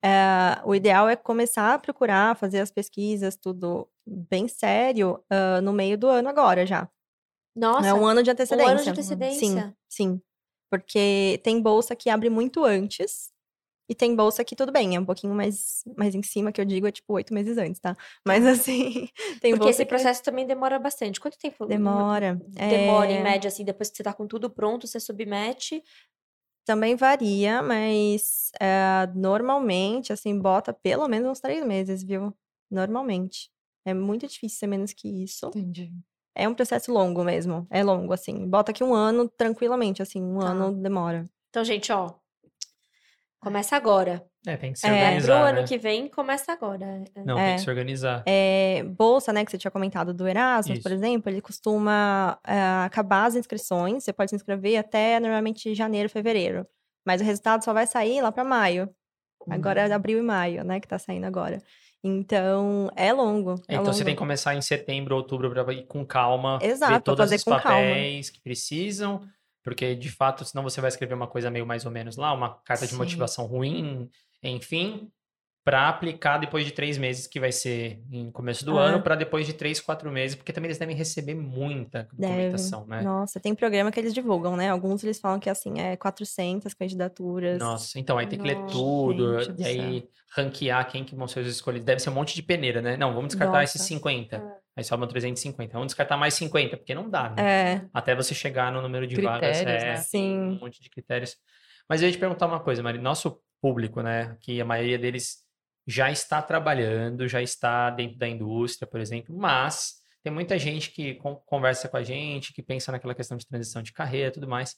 É, 0.03 0.61
o 0.63 0.73
ideal 0.73 1.09
é 1.09 1.15
começar 1.15 1.73
a 1.73 1.79
procurar, 1.79 2.37
fazer 2.37 2.59
as 2.59 2.71
pesquisas, 2.71 3.35
tudo 3.35 3.89
bem 4.05 4.47
sério, 4.47 5.21
ah, 5.29 5.59
no 5.61 5.73
meio 5.73 5.97
do 5.97 6.07
ano 6.07 6.29
agora 6.29 6.65
já. 6.65 6.89
Nossa, 7.55 7.87
é 7.87 7.93
um 7.93 8.05
ano 8.05 8.21
de 8.21 8.29
um 8.29 8.33
antecedência. 8.33 8.71
ano 8.71 8.83
de 8.83 8.89
antecedência. 8.89 9.39
Sim, 9.39 9.73
sim. 9.87 10.21
Porque 10.69 11.39
tem 11.43 11.61
bolsa 11.61 11.95
que 11.95 12.09
abre 12.09 12.29
muito 12.29 12.63
antes. 12.63 13.31
E 13.87 13.93
tem 13.95 14.15
bolsa 14.15 14.43
que 14.43 14.55
tudo 14.55 14.71
bem, 14.71 14.95
é 14.95 14.99
um 14.99 15.05
pouquinho 15.05 15.33
mais, 15.33 15.83
mais 15.95 16.15
em 16.15 16.23
cima, 16.23 16.51
que 16.51 16.59
eu 16.59 16.65
digo, 16.65 16.87
é 16.87 16.91
tipo 16.91 17.13
oito 17.13 17.33
meses 17.33 17.57
antes, 17.57 17.79
tá? 17.79 17.95
Mas 18.25 18.43
assim, 18.45 19.09
tem 19.41 19.51
Porque 19.51 19.57
bolsa 19.57 19.69
esse 19.69 19.83
que 19.83 19.89
processo 19.89 20.23
também 20.23 20.45
demora 20.47 20.79
bastante. 20.79 21.19
Quanto 21.19 21.37
tempo? 21.37 21.65
demora. 21.67 22.39
Demora, 22.47 23.11
em 23.11 23.19
É, 23.19 23.23
média, 23.23 23.47
assim, 23.47 23.63
depois 23.63 23.89
que 23.89 23.97
você 23.97 24.03
tá 24.03 24.13
com 24.13 24.25
tudo 24.27 24.49
pronto, 24.49 24.87
você 24.87 24.99
submete. 24.99 25.83
Também 26.65 26.95
varia, 26.95 27.61
mas 27.61 28.49
é, 28.59 29.05
normalmente, 29.13 30.11
assim, 30.11 30.39
bota 30.39 30.73
pelo 30.73 31.07
menos 31.07 31.29
uns 31.29 31.39
três 31.39 31.63
meses, 31.63 32.03
viu? 32.03 32.33
Normalmente. 32.71 33.51
É 33.85 33.93
muito 33.93 34.25
difícil 34.27 34.57
ser 34.57 34.67
menos 34.67 34.91
que 34.93 35.07
isso. 35.07 35.45
Entendi. 35.49 35.93
É 36.35 36.49
um 36.49 36.55
processo 36.55 36.91
longo 36.91 37.23
mesmo. 37.23 37.67
É 37.69 37.83
longo, 37.83 38.11
assim. 38.13 38.49
Bota 38.49 38.71
aqui 38.71 38.83
um 38.83 38.95
ano 38.95 39.29
tranquilamente, 39.29 40.01
assim, 40.01 40.23
um 40.23 40.39
Tá. 40.39 40.47
ano 40.49 40.71
demora. 40.81 41.25
Então, 41.49 41.63
gente, 41.63 41.91
ó. 41.91 42.13
Começa 43.45 43.75
agora. 43.75 44.25
É, 44.47 44.57
tem 44.57 44.73
que 44.73 44.79
se 44.79 44.87
É, 44.87 44.89
Pro 44.89 44.97
organizar, 44.97 45.41
ano 45.49 45.61
né? 45.61 45.67
que 45.67 45.77
vem, 45.77 46.07
começa 46.07 46.51
agora. 46.51 47.03
É. 47.15 47.23
Não, 47.23 47.37
É. 47.37 47.45
tem 47.49 47.55
que 47.57 47.61
se 47.61 47.69
organizar. 47.69 48.23
É, 48.25 48.81
bolsa, 48.97 49.31
né, 49.31 49.45
que 49.45 49.51
você 49.51 49.57
tinha 49.59 49.69
comentado 49.69 50.15
do 50.15 50.27
Erasmus, 50.27 50.79
por 50.79 50.91
Isso. 50.91 50.97
exemplo, 50.97 51.31
ele 51.31 51.41
costuma 51.41 52.39
é, 52.43 52.59
acabar 52.83 53.25
as 53.25 53.35
inscrições. 53.35 54.03
Você 54.03 54.11
pode 54.11 54.31
se 54.31 54.35
inscrever 54.35 54.77
até 54.77 55.19
normalmente 55.19 55.75
janeiro, 55.75 56.09
fevereiro. 56.09 56.65
Mas 57.05 57.21
o 57.21 57.23
resultado 57.23 57.63
só 57.63 57.71
vai 57.71 57.85
sair 57.85 58.19
lá 58.19 58.31
para 58.31 58.43
maio. 58.43 58.89
Agora 59.47 59.85
Uhum. 59.85 59.91
é 59.91 59.93
abril 59.93 60.17
e 60.17 60.23
maio, 60.23 60.63
né, 60.63 60.79
que 60.79 60.87
tá 60.87 60.97
saindo 60.97 61.25
agora. 61.27 61.61
Então, 62.03 62.89
é 62.95 63.11
longo. 63.13 63.51
é 63.67 63.73
Então 63.75 63.85
você 63.85 63.99
longo. 63.99 64.05
tem 64.05 64.15
que 64.15 64.19
começar 64.19 64.55
em 64.55 64.61
setembro, 64.61 65.15
outubro, 65.15 65.51
para 65.51 65.71
ir 65.73 65.85
com 65.87 66.05
calma, 66.05 66.57
Exato, 66.61 66.93
ver 66.93 67.01
todos 67.01 67.19
fazer 67.19 67.35
os 67.35 67.43
com 67.43 67.51
calma. 67.51 67.61
papéis 67.69 68.29
que 68.31 68.39
precisam, 68.41 69.21
porque 69.65 69.95
de 69.95 70.11
fato, 70.11 70.45
senão 70.45 70.63
você 70.63 70.79
vai 70.79 70.89
escrever 70.89 71.15
uma 71.15 71.27
coisa 71.27 71.49
meio 71.49 71.65
mais 71.65 71.85
ou 71.87 71.91
menos 71.91 72.15
lá, 72.17 72.31
uma 72.31 72.61
carta 72.61 72.85
de 72.85 72.91
Sim. 72.91 72.97
motivação 72.99 73.47
ruim, 73.47 74.07
enfim, 74.43 75.11
para 75.65 75.89
aplicar 75.89 76.37
depois 76.37 76.63
de 76.63 76.71
três 76.71 76.95
meses, 76.95 77.25
que 77.25 77.39
vai 77.39 77.51
ser 77.51 77.99
em 78.11 78.29
começo 78.29 78.63
do 78.63 78.77
Ah. 78.77 78.83
ano, 78.83 79.01
para 79.01 79.15
depois 79.15 79.47
de 79.47 79.53
três, 79.53 79.81
quatro 79.81 80.11
meses, 80.11 80.35
porque 80.35 80.53
também 80.53 80.67
eles 80.67 80.77
devem 80.77 80.95
receber 80.95 81.33
muita 81.33 82.07
documentação, 82.13 82.85
né? 82.85 83.01
Nossa, 83.01 83.39
tem 83.39 83.55
programa 83.55 83.91
que 83.91 83.99
eles 83.99 84.13
divulgam, 84.13 84.55
né? 84.55 84.69
Alguns 84.69 85.03
eles 85.03 85.19
falam 85.19 85.39
que, 85.39 85.49
assim, 85.49 85.79
é 85.81 85.97
400 85.97 86.71
candidaturas. 86.75 87.57
Nossa, 87.59 87.99
então 87.99 88.17
aí 88.17 88.27
tem 88.27 88.37
que 88.37 88.45
ler 88.47 88.57
Nossa, 88.59 88.73
tudo, 88.73 89.41
gente 89.43 89.59
e 89.61 89.65
aí 89.65 90.07
ranquear 90.35 90.87
quem 90.87 91.03
que 91.03 91.15
vão 91.15 91.27
ser 91.27 91.39
os 91.39 91.47
escolhidos. 91.47 91.85
Deve 91.85 91.99
ser 91.99 92.11
um 92.11 92.13
monte 92.13 92.35
de 92.35 92.43
peneira, 92.43 92.79
né? 92.81 92.95
Não, 92.95 93.11
vamos 93.13 93.29
descartar 93.29 93.63
esses 93.63 93.81
Nossa. 93.81 93.87
50. 93.89 94.35
É. 94.35 94.41
Aí 94.77 94.83
sobram 94.83 95.07
350. 95.07 95.73
Vamos 95.73 95.87
descartar 95.87 96.15
mais 96.17 96.33
50, 96.35 96.77
porque 96.77 96.93
não 96.93 97.09
dá, 97.09 97.29
né? 97.31 97.35
É, 97.73 97.81
Até 97.93 98.13
você 98.13 98.35
chegar 98.35 98.71
no 98.71 98.81
número 98.83 99.07
de 99.07 99.19
vagas. 99.19 99.57
Critérios, 99.57 99.83
É, 99.83 99.87
né? 99.93 99.95
Sim. 99.97 100.37
um 100.39 100.59
monte 100.59 100.79
de 100.81 100.89
critérios. 100.91 101.37
Mas 101.89 102.01
eu 102.01 102.07
ia 102.07 102.11
te 102.11 102.17
perguntar 102.19 102.45
uma 102.45 102.59
coisa, 102.59 102.83
Mari. 102.83 102.99
Nosso 102.99 103.39
público, 103.61 104.01
né? 104.01 104.35
Que 104.41 104.59
a 104.61 104.65
maioria 104.65 104.99
deles 104.99 105.44
já 105.87 106.11
está 106.11 106.41
trabalhando, 106.41 107.27
já 107.27 107.41
está 107.41 107.89
dentro 107.89 108.17
da 108.17 108.27
indústria, 108.27 108.87
por 108.87 108.99
exemplo, 108.99 109.35
mas 109.37 109.95
tem 110.23 110.33
muita 110.33 110.57
gente 110.57 110.91
que 110.91 111.15
con- 111.15 111.35
conversa 111.45 111.87
com 111.87 111.97
a 111.97 112.03
gente, 112.03 112.53
que 112.53 112.63
pensa 112.63 112.91
naquela 112.91 113.13
questão 113.13 113.37
de 113.37 113.47
transição 113.47 113.81
de 113.83 113.93
carreira 113.93 114.29
e 114.29 114.31
tudo 114.31 114.47
mais. 114.47 114.75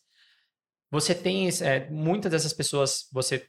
Você 0.92 1.14
tem 1.16 1.48
é, 1.62 1.90
muitas 1.90 2.32
dessas 2.32 2.54
pessoas, 2.54 3.08
você 3.12 3.48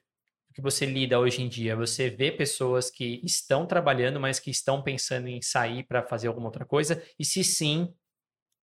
que 0.55 0.63
você 0.63 0.85
lida 0.87 1.21
hoje 1.21 1.41
em 1.41 1.49
dia, 1.49 1.77
você 1.77 2.11
vê 2.11 2.33
pessoas 2.33 2.91
que 2.91 3.21
estão 3.25 3.65
trabalhando, 3.65 4.19
mas 4.19 4.41
que 4.41 4.51
estão 4.51 4.83
pensando 4.83 5.29
em 5.29 5.41
sair 5.41 5.85
para 5.87 6.03
fazer 6.03 6.27
alguma 6.27 6.47
outra 6.47 6.65
coisa? 6.67 7.01
E 7.17 7.25
se 7.25 7.45
sim, 7.45 7.95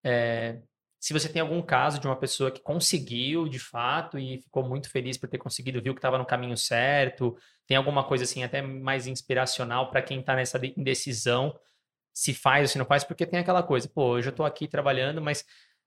é, 0.04 0.60
se 0.98 1.12
você 1.12 1.28
tem 1.28 1.40
algum 1.42 1.62
caso 1.62 2.00
de 2.00 2.06
uma 2.06 2.16
pessoa 2.18 2.50
que 2.50 2.60
conseguiu 2.60 3.48
de 3.48 3.58
fato 3.58 4.18
e 4.18 4.40
ficou 4.42 4.66
muito 4.68 4.90
feliz 4.90 5.16
por 5.16 5.28
ter 5.28 5.38
conseguido, 5.38 5.82
viu 5.82 5.94
que 5.94 5.98
estava 5.98 6.18
no 6.18 6.26
caminho 6.26 6.56
certo, 6.56 7.36
tem 7.66 7.76
alguma 7.76 8.04
coisa 8.04 8.24
assim 8.24 8.42
até 8.42 8.62
mais 8.62 9.06
inspiracional 9.06 9.90
para 9.90 10.02
quem 10.02 10.20
está 10.20 10.34
nessa 10.34 10.58
de- 10.58 10.74
indecisão, 10.76 11.58
se 12.12 12.32
faz 12.34 12.62
ou 12.62 12.68
se 12.68 12.78
não 12.78 12.86
faz, 12.86 13.04
porque 13.04 13.26
tem 13.26 13.38
aquela 13.40 13.62
coisa, 13.62 13.88
pô, 13.88 14.06
hoje 14.12 14.28
eu 14.28 14.30
estou 14.30 14.46
aqui 14.46 14.66
trabalhando, 14.66 15.20
mas 15.20 15.44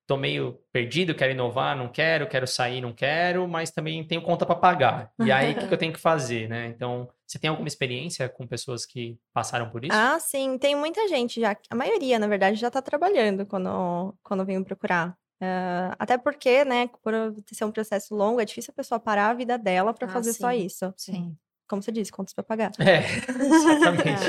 tô 0.09 0.17
meio 0.17 0.59
perdido, 0.73 1.13
quero 1.13 1.33
inovar, 1.33 1.77
não 1.77 1.87
quero, 1.87 2.27
quero 2.27 2.47
sair, 2.47 2.81
não 2.81 2.91
quero, 2.91 3.47
mas 3.47 3.69
também 3.69 4.03
tenho 4.03 4.23
conta 4.23 4.43
para 4.43 4.55
pagar. 4.55 5.11
E 5.19 5.31
aí, 5.31 5.51
o 5.51 5.59
que, 5.59 5.67
que 5.67 5.73
eu 5.75 5.77
tenho 5.77 5.93
que 5.93 5.99
fazer, 5.99 6.49
né? 6.49 6.65
Então, 6.65 7.07
você 7.27 7.37
tem 7.37 7.47
alguma 7.47 7.67
experiência 7.67 8.27
com 8.27 8.47
pessoas 8.47 8.87
que 8.87 9.19
passaram 9.31 9.69
por 9.69 9.85
isso? 9.85 9.95
Ah, 9.95 10.19
sim, 10.19 10.57
tem 10.57 10.75
muita 10.75 11.07
gente 11.07 11.39
já. 11.39 11.55
A 11.69 11.75
maioria, 11.75 12.17
na 12.17 12.25
verdade, 12.25 12.59
já 12.59 12.71
tá 12.71 12.81
trabalhando 12.81 13.45
quando, 13.45 14.15
quando 14.23 14.43
vem 14.43 14.57
me 14.57 14.65
procurar. 14.65 15.15
Ah, 15.39 15.95
até 15.99 16.17
porque, 16.17 16.65
né, 16.65 16.89
por 17.03 17.13
ser 17.53 17.65
um 17.65 17.71
processo 17.71 18.15
longo, 18.15 18.41
é 18.41 18.45
difícil 18.45 18.71
a 18.71 18.75
pessoa 18.75 18.99
parar 18.99 19.29
a 19.29 19.33
vida 19.35 19.59
dela 19.59 19.93
para 19.93 20.07
Ah, 20.07 20.11
fazer 20.11 20.33
só 20.33 20.51
sim. 20.51 20.65
isso. 20.65 20.91
Sim. 20.97 21.37
Como 21.69 21.83
você 21.83 21.91
disse, 21.91 22.11
contas 22.11 22.33
para 22.33 22.43
pagar. 22.43 22.71
É, 22.79 23.05
exatamente. 23.29 24.25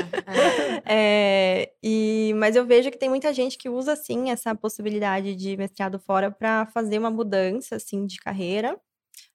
É, 0.85 0.93
é. 0.93 1.63
É, 1.63 1.73
e, 1.83 2.33
mas 2.37 2.55
eu 2.55 2.65
vejo 2.65 2.91
que 2.91 2.97
tem 2.97 3.09
muita 3.09 3.33
gente 3.33 3.57
que 3.57 3.67
usa, 3.67 3.95
sim, 3.95 4.29
essa 4.29 4.53
possibilidade 4.53 5.35
de 5.35 5.57
mestrado 5.57 5.99
fora 5.99 6.29
para 6.29 6.67
fazer 6.67 6.99
uma 6.99 7.09
mudança, 7.09 7.75
assim, 7.77 8.05
de 8.05 8.17
carreira. 8.19 8.79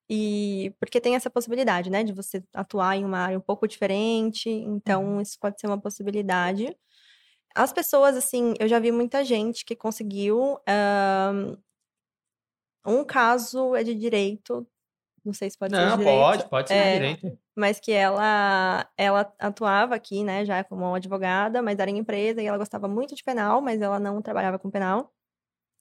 E 0.09 0.72
porque 0.78 1.00
tem 1.00 1.16
essa 1.16 1.28
possibilidade, 1.28 1.90
né, 1.90 2.04
de 2.04 2.12
você 2.12 2.42
atuar 2.54 2.96
em 2.96 3.04
uma 3.04 3.18
área 3.18 3.38
um 3.38 3.40
pouco 3.40 3.66
diferente. 3.66 4.48
Então, 4.48 5.20
isso 5.20 5.36
pode 5.40 5.61
ser 5.61 5.66
uma 5.66 5.80
possibilidade. 5.80 6.76
As 7.57 7.72
pessoas, 7.72 8.16
assim, 8.16 8.54
eu 8.61 8.68
já 8.68 8.78
vi 8.78 8.92
muita 8.92 9.24
gente 9.24 9.64
que 9.64 9.74
conseguiu. 9.74 10.59
um 12.86 13.04
caso 13.04 13.74
é 13.74 13.82
de 13.82 13.94
direito, 13.94 14.66
não 15.26 15.34
sei 15.34 15.50
se 15.50 15.58
pode 15.58 15.76
ser 15.76 15.82
de 15.82 15.88
Não, 15.88 16.04
pode, 16.04 16.44
pode 16.48 16.68
ser 16.68 16.74
É. 16.76 16.92
direito. 16.94 17.38
mas 17.56 17.80
que 17.80 17.92
ela 17.92 18.88
ela 18.96 19.32
atuava 19.38 19.94
aqui, 19.94 20.22
né, 20.24 20.44
já 20.44 20.62
como 20.64 20.94
advogada, 20.94 21.62
mas 21.62 21.78
era 21.78 21.90
em 21.90 21.98
empresa 21.98 22.42
e 22.42 22.46
ela 22.46 22.58
gostava 22.58 22.88
muito 22.88 23.14
de 23.14 23.24
penal, 23.24 23.60
mas 23.60 23.80
ela 23.82 23.98
não 23.98 24.22
trabalhava 24.22 24.58
com 24.58 24.70
penal. 24.70 25.12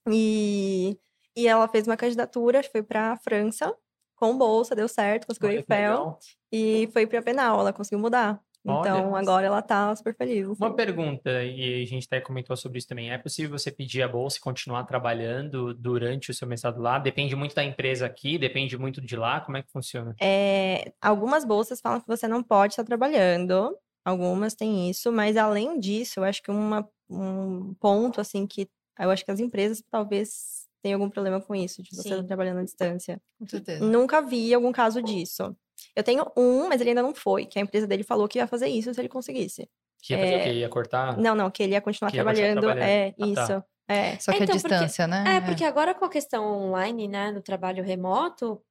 E 0.09 0.97
e 1.37 1.47
ela 1.47 1.67
fez 1.67 1.85
uma 1.85 1.97
candidatura, 1.97 2.63
foi 2.63 2.81
para 2.81 3.11
a 3.13 3.17
França 3.17 3.75
com 4.15 4.37
bolsa, 4.37 4.73
deu 4.75 4.87
certo, 4.87 5.27
conseguiu 5.27 5.49
o 5.49 5.53
IFEL 5.53 6.17
e 6.51 6.87
foi 6.93 7.05
para 7.05 7.21
penal, 7.21 7.59
ela 7.59 7.73
conseguiu 7.73 7.99
mudar. 7.99 8.41
Olha. 8.65 8.89
Então 8.89 9.15
agora 9.15 9.45
ela 9.45 9.61
tá 9.61 9.95
super 9.95 10.15
feliz. 10.15 10.47
Uma 10.47 10.67
assim. 10.67 10.75
pergunta, 10.75 11.43
e 11.43 11.83
a 11.83 11.85
gente 11.85 12.05
até 12.07 12.19
comentou 12.19 12.57
sobre 12.57 12.79
isso 12.79 12.87
também. 12.87 13.11
É 13.11 13.17
possível 13.17 13.57
você 13.57 13.71
pedir 13.71 14.01
a 14.01 14.07
bolsa 14.07 14.37
e 14.37 14.41
continuar 14.41 14.83
trabalhando 14.85 15.73
durante 15.73 16.31
o 16.31 16.33
seu 16.33 16.47
mestrado 16.47 16.81
lá? 16.81 16.97
Depende 16.97 17.35
muito 17.35 17.53
da 17.53 17.63
empresa 17.63 18.05
aqui, 18.05 18.37
depende 18.37 18.77
muito 18.77 18.99
de 18.99 19.15
lá. 19.15 19.39
Como 19.41 19.57
é 19.57 19.61
que 19.61 19.71
funciona? 19.71 20.15
É, 20.19 20.93
algumas 20.99 21.45
bolsas 21.45 21.79
falam 21.79 22.01
que 22.01 22.07
você 22.07 22.27
não 22.27 22.41
pode 22.41 22.73
estar 22.73 22.83
trabalhando, 22.83 23.77
algumas 24.03 24.55
têm 24.55 24.89
isso, 24.89 25.11
mas 25.11 25.37
além 25.37 25.79
disso, 25.79 26.19
eu 26.19 26.23
acho 26.23 26.41
que 26.41 26.49
uma, 26.49 26.87
um 27.09 27.73
ponto 27.75 28.19
assim 28.19 28.47
que 28.47 28.67
eu 28.99 29.11
acho 29.11 29.25
que 29.25 29.31
as 29.31 29.39
empresas 29.39 29.83
talvez 29.91 30.65
tenham 30.81 31.01
algum 31.01 31.09
problema 31.09 31.41
com 31.41 31.53
isso, 31.53 31.83
de 31.83 31.89
você 31.95 32.09
estar 32.09 32.21
Sim. 32.21 32.27
trabalhando 32.27 32.59
à 32.59 32.63
distância. 32.63 33.21
Com 33.39 33.47
certeza. 33.47 33.83
Nunca 33.83 34.21
vi 34.21 34.53
algum 34.53 34.71
caso 34.71 35.01
disso. 35.01 35.55
Eu 35.95 36.03
tenho 36.03 36.29
um, 36.35 36.67
mas 36.67 36.81
ele 36.81 36.89
ainda 36.89 37.01
não 37.01 37.13
foi, 37.15 37.45
que 37.45 37.57
a 37.57 37.61
empresa 37.61 37.87
dele 37.87 38.03
falou 38.03 38.27
que 38.27 38.37
ia 38.39 38.47
fazer 38.47 38.67
isso 38.67 38.93
se 38.93 38.99
ele 38.99 39.07
conseguisse. 39.09 39.69
Que 40.01 40.13
ia 40.13 40.19
fazer 40.19 40.35
o 40.35 40.37
É, 40.39 40.43
quê? 40.43 40.53
Ia 40.53 40.69
cortar? 40.69 41.17
Não, 41.17 41.33
não, 41.35 41.49
que 41.49 41.63
ele 41.63 41.73
ia 41.73 41.81
continuar 41.81 42.13
ia 42.13 42.23
continuar 42.23 42.51
trabalhando. 42.61 42.79
É, 42.83 43.07
Ah, 43.07 43.13
tá. 43.35 43.43
isso. 43.43 43.63
É. 43.87 44.19
Só 44.19 44.31
que 44.31 44.39
a 44.39 44.43
Então, 44.43 44.55
porque- 44.59 44.67
distância, 44.69 45.07
né? 45.07 45.23
É, 45.37 45.41
porque 45.41 45.63
agora 45.63 45.93
com 45.93 46.05
a 46.05 46.09
questão 46.09 46.43
online, 46.45 47.07
né, 47.07 47.31
do 47.31 47.41
trabalho 47.41 47.83
remoto, 47.83 48.61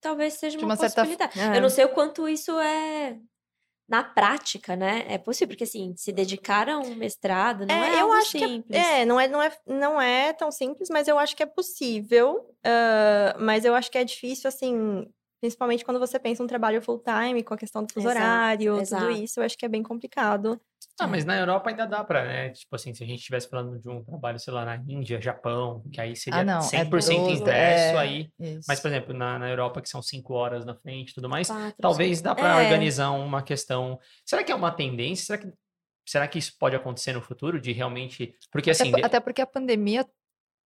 talvez 0.00 0.34
seja 0.34 0.56
De 0.56 0.64
uma, 0.64 0.70
uma 0.74 0.76
certa 0.76 1.02
possibilidade. 1.04 1.38
É. 1.38 1.56
Eu 1.56 1.60
não 1.60 1.68
sei 1.68 1.84
o 1.84 1.88
quanto 1.90 2.28
isso 2.28 2.58
é 2.58 3.16
na 3.88 4.02
prática, 4.02 4.74
né? 4.74 5.04
É 5.08 5.18
possível, 5.18 5.48
porque 5.48 5.64
assim, 5.64 5.94
se 5.96 6.12
dedicar 6.12 6.68
a 6.68 6.78
um 6.78 6.94
mestrado 6.94 7.66
não 7.66 7.74
é, 7.74 7.90
É, 7.90 7.94
eu 7.96 8.00
algo 8.04 8.14
acho 8.14 8.30
simples. 8.30 8.64
que 8.70 8.76
é, 8.76 9.02
é, 9.02 9.04
não 9.04 9.20
é, 9.20 9.28
não 9.28 9.42
é, 9.42 9.52
não 9.66 10.00
é 10.00 10.32
tão 10.32 10.50
simples, 10.50 10.88
mas 10.90 11.08
eu 11.08 11.18
acho 11.18 11.36
que 11.36 11.42
é 11.42 11.46
possível. 11.46 12.48
ah, 12.64 13.36
mas 13.38 13.64
eu 13.64 13.74
acho 13.74 13.90
que 13.90 13.98
é 13.98 14.04
difícil, 14.04 14.48
assim, 14.48 15.06
Principalmente 15.42 15.84
quando 15.84 15.98
você 15.98 16.20
pensa 16.20 16.40
um 16.40 16.46
trabalho 16.46 16.80
full-time, 16.80 17.42
com 17.42 17.52
a 17.52 17.56
questão 17.58 17.82
do 17.82 17.92
fuso 17.92 18.06
Exato, 18.06 18.16
horário, 18.24 18.80
exato. 18.80 19.06
tudo 19.08 19.20
isso, 19.24 19.40
eu 19.40 19.44
acho 19.44 19.58
que 19.58 19.66
é 19.66 19.68
bem 19.68 19.82
complicado. 19.82 20.60
Ah, 21.00 21.08
mas 21.08 21.24
na 21.24 21.36
Europa 21.36 21.68
ainda 21.68 21.84
dá 21.84 22.04
pra, 22.04 22.24
né? 22.24 22.50
Tipo 22.50 22.76
assim, 22.76 22.94
se 22.94 23.02
a 23.02 23.06
gente 23.06 23.18
estivesse 23.18 23.48
falando 23.48 23.76
de 23.76 23.88
um 23.88 24.04
trabalho, 24.04 24.38
sei 24.38 24.52
lá, 24.52 24.64
na 24.64 24.76
Índia, 24.76 25.20
Japão, 25.20 25.82
que 25.92 26.00
aí 26.00 26.14
seria 26.14 26.42
Ah, 26.42 26.44
não, 26.44 26.58
é 26.58 26.84
100% 26.84 26.90
doze, 26.90 27.42
inverso 27.42 27.96
é, 27.96 27.98
aí. 27.98 28.28
Isso. 28.38 28.66
Mas, 28.68 28.78
por 28.78 28.86
exemplo, 28.86 29.12
na, 29.12 29.36
na 29.36 29.50
Europa, 29.50 29.82
que 29.82 29.88
são 29.88 30.00
cinco 30.00 30.34
horas 30.34 30.64
na 30.64 30.76
frente 30.76 31.10
e 31.10 31.14
tudo 31.14 31.28
mais, 31.28 31.48
Quatro, 31.48 31.74
talvez 31.80 32.18
cinco. 32.18 32.28
dá 32.28 32.34
pra 32.36 32.60
É. 32.60 32.64
organizar 32.64 33.10
uma 33.10 33.42
questão. 33.42 33.98
Será 34.24 34.44
que 34.44 34.52
é 34.52 34.54
uma 34.54 34.70
tendência? 34.70 35.24
Será 35.26 35.38
que, 35.38 35.52
será 36.06 36.28
que 36.28 36.38
isso 36.38 36.52
pode 36.56 36.76
acontecer 36.76 37.12
no 37.14 37.20
futuro? 37.22 37.60
De 37.60 37.72
realmente. 37.72 38.32
Porque 38.52 38.70
Até, 38.70 38.82
assim. 38.84 38.92
até 39.02 39.18
porque 39.18 39.40
a 39.42 39.46
pandemia 39.46 40.06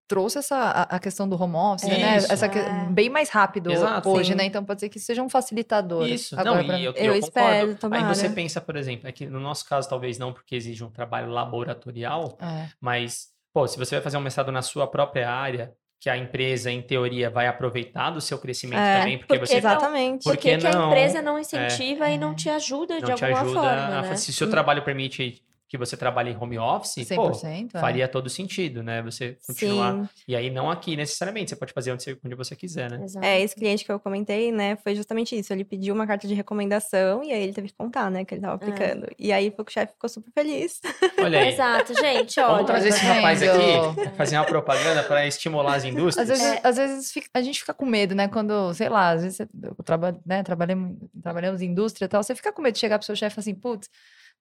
trouxe 0.08 0.38
essa, 0.38 0.56
a, 0.56 0.82
a 0.96 0.98
questão 0.98 1.28
do 1.28 1.40
home 1.40 1.56
office, 1.56 1.88
né? 1.88 2.16
Isso. 2.18 2.32
Essa 2.32 2.48
que- 2.48 2.58
É. 2.58 2.84
bem 2.90 3.10
mais 3.10 3.28
rápido 3.28 3.72
Exato, 3.72 4.08
hoje, 4.08 4.30
sim. 4.30 4.34
né? 4.36 4.44
Então 4.44 4.64
pode 4.64 4.80
ser 4.80 4.88
que 4.88 4.98
seja 5.00 5.22
um 5.22 5.28
facilitador. 5.28 6.06
Isso, 6.06 6.38
agora 6.38 6.58
não, 6.58 6.66
pra- 6.66 6.80
eu, 6.80 6.92
Eu 6.92 7.04
eu 7.12 7.16
espero, 7.16 7.74
concordo. 7.74 7.94
Aí 7.96 8.04
você 8.04 8.28
pensa, 8.28 8.60
por 8.60 8.76
exemplo, 8.76 9.08
é 9.08 9.12
que 9.12 9.26
no 9.26 9.40
nosso 9.40 9.68
caso 9.68 9.88
talvez 9.88 10.18
não, 10.18 10.32
porque 10.32 10.54
exige 10.54 10.82
um 10.84 10.90
trabalho 10.90 11.28
laboratorial, 11.30 12.36
É. 12.40 12.68
mas, 12.80 13.28
pô, 13.52 13.66
se 13.66 13.78
você 13.78 13.96
vai 13.96 14.02
fazer 14.02 14.16
um 14.16 14.20
mestrado 14.20 14.52
na 14.52 14.62
sua 14.62 14.86
própria 14.86 15.30
área, 15.30 15.72
que 15.98 16.10
a 16.10 16.16
empresa, 16.16 16.70
em 16.70 16.82
teoria, 16.82 17.30
vai 17.30 17.46
aproveitar 17.46 18.10
do 18.10 18.20
seu 18.20 18.38
crescimento 18.38 18.78
É, 18.78 18.98
também, 18.98 19.18
porque, 19.18 19.38
porque 19.38 19.46
você 19.46 19.60
não- 19.60 19.70
Exatamente. 19.70 20.24
Por 20.24 20.34
Por 20.34 20.36
que, 20.40 20.50
que 20.54 20.58
que 20.58 20.66
a 20.66 20.72
não? 20.72 20.88
empresa 20.88 21.22
não 21.22 21.38
incentiva 21.38 22.08
e 22.10 22.18
não 22.18 22.32
É. 22.32 22.34
te 22.34 22.50
ajuda 22.50 23.00
de 23.00 23.08
não 23.08 23.14
te 23.16 23.24
alguma 23.24 23.40
ajuda 23.40 23.60
forma, 23.60 23.98
a. 23.98 24.02
né? 24.02 24.16
Se 24.16 24.30
o 24.30 24.32
seu 24.32 24.48
trabalho 24.50 24.82
permite 24.82 25.42
que 25.68 25.76
você 25.76 25.96
trabalhe 25.96 26.30
em 26.30 26.36
home 26.36 26.58
office, 26.58 27.08
pô, 27.08 27.30
100%. 27.30 27.70
é. 27.74 27.80
faria 27.80 28.06
todo 28.06 28.30
sentido, 28.30 28.82
né? 28.82 29.02
Você 29.02 29.36
continuar. 29.46 29.94
Sim. 29.94 30.08
E 30.28 30.36
aí, 30.36 30.48
não 30.50 30.70
aqui 30.70 30.96
necessariamente, 30.96 31.50
você 31.50 31.56
pode 31.56 31.72
fazer 31.72 31.92
onde 31.92 32.04
você, 32.04 32.18
onde 32.24 32.34
você 32.36 32.54
quiser, 32.54 32.90
né? 32.90 33.02
Exato. 33.04 33.26
É, 33.26 33.40
esse 33.40 33.54
cliente 33.54 33.84
que 33.84 33.90
eu 33.90 33.98
comentei, 33.98 34.52
né, 34.52 34.76
foi 34.76 34.94
justamente 34.94 35.36
isso. 35.36 35.52
Ele 35.52 35.64
pediu 35.64 35.94
uma 35.94 36.06
carta 36.06 36.28
de 36.28 36.34
recomendação 36.34 37.22
e 37.24 37.32
aí 37.32 37.42
ele 37.42 37.52
teve 37.52 37.68
que 37.68 37.74
contar, 37.74 38.10
né, 38.10 38.24
que 38.24 38.34
ele 38.34 38.40
tava 38.42 38.54
aplicando. 38.54 39.08
E 39.18 39.32
aí 39.32 39.52
o 39.58 39.70
chefe 39.70 39.92
ficou 39.94 40.08
super 40.08 40.30
feliz. 40.32 40.80
Olha 41.18 41.40
aí. 41.40 41.48
Exato, 41.48 41.94
gente, 41.94 42.38
olha. 42.38 42.48
Vamos 42.52 42.66
trazer 42.66 42.88
esse 42.90 43.00
tá 43.00 43.12
rapaz 43.14 43.40
vendo? 43.40 44.00
aqui, 44.00 44.16
fazer 44.16 44.36
uma 44.36 44.44
propaganda 44.44 45.02
para 45.02 45.26
estimular 45.26 45.74
as 45.74 45.84
indústrias. 45.84 46.30
Às 46.30 46.38
vezes, 46.38 46.54
É. 46.54 46.60
às 46.62 46.76
vezes 46.76 47.10
fica- 47.12 47.28
a 47.34 47.42
gente 47.42 47.58
fica 47.60 47.74
com 47.74 47.84
medo, 47.84 48.14
né? 48.14 48.28
Quando, 48.28 48.72
sei 48.74 48.88
lá, 48.88 49.10
às 49.10 49.22
vezes 49.22 49.40
eu 49.40 49.74
trabalho, 49.84 50.20
né? 50.24 50.42
Trabalhamos, 50.42 50.96
trabalhamos 51.22 51.60
em 51.60 51.66
indústria 51.66 52.06
e 52.06 52.08
tal, 52.08 52.22
você 52.22 52.34
fica 52.34 52.52
com 52.52 52.62
medo 52.62 52.74
de 52.74 52.80
chegar 52.80 52.98
pro 52.98 53.06
seu 53.06 53.16
chefe 53.16 53.32
e 53.32 53.34
falar 53.34 53.42
assim, 53.42 53.54
putz, 53.54 53.88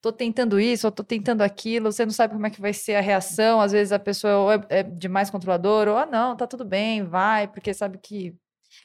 tô 0.02 0.12
tentando 0.12 0.60
isso, 0.60 0.88
ou 0.88 0.91
tô 0.91 1.04
tentando 1.04 1.41
aquilo, 1.41 1.91
você 1.91 2.06
não 2.06 2.14
sabe 2.14 2.34
como 2.34 2.46
é 2.46 2.50
que 2.50 2.62
vai 2.62 2.74
ser 2.74 2.96
a 2.96 3.02
reação, 3.02 3.60
às 3.60 3.72
vezes 3.72 3.91
a 3.91 4.00
pessoa 4.00 4.66
é, 4.70 4.80
é 4.80 4.84
demais 4.84 5.30
controladora, 5.30 5.91
ou 5.91 5.98
ah, 5.98 6.06
não, 6.06 6.36
tá 6.36 6.46
tudo 6.46 6.64
bem, 6.64 7.04
vai, 7.04 7.48
porque 7.48 7.74
sabe 7.74 7.98
que. 7.98 8.36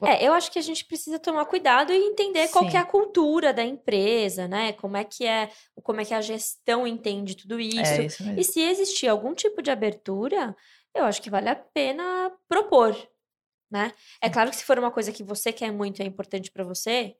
É, 0.03 0.25
eu 0.25 0.33
acho 0.33 0.51
que 0.51 0.57
a 0.57 0.61
gente 0.61 0.85
precisa 0.85 1.19
tomar 1.19 1.45
cuidado 1.45 1.91
e 1.91 1.95
entender 1.95 2.47
qual 2.47 2.65
é 2.65 2.71
Sim. 2.71 2.77
a 2.77 2.85
cultura 2.85 3.53
da 3.53 3.63
empresa, 3.63 4.47
né? 4.47 4.71
Como 4.73 4.95
é 4.95 5.03
que 5.03 5.25
é, 5.25 5.51
como 5.83 5.99
é 5.99 6.05
que 6.05 6.13
a 6.13 6.21
gestão 6.21 6.87
entende 6.87 7.35
tudo 7.35 7.59
isso. 7.59 7.79
É 7.79 8.05
isso. 8.05 8.23
E 8.37 8.43
se 8.43 8.61
existir 8.61 9.07
algum 9.07 9.33
tipo 9.33 9.61
de 9.61 9.69
abertura, 9.69 10.55
eu 10.95 11.05
acho 11.05 11.21
que 11.21 11.29
vale 11.29 11.49
a 11.49 11.55
pena 11.55 12.31
propor, 12.47 12.95
né? 13.69 13.91
É 14.21 14.29
claro 14.29 14.49
que 14.49 14.55
se 14.55 14.63
for 14.63 14.79
uma 14.79 14.91
coisa 14.91 15.11
que 15.11 15.23
você 15.23 15.51
quer 15.51 15.71
muito 15.71 15.99
e 15.99 16.03
é 16.03 16.05
importante 16.05 16.51
para 16.51 16.63
você, 16.63 17.15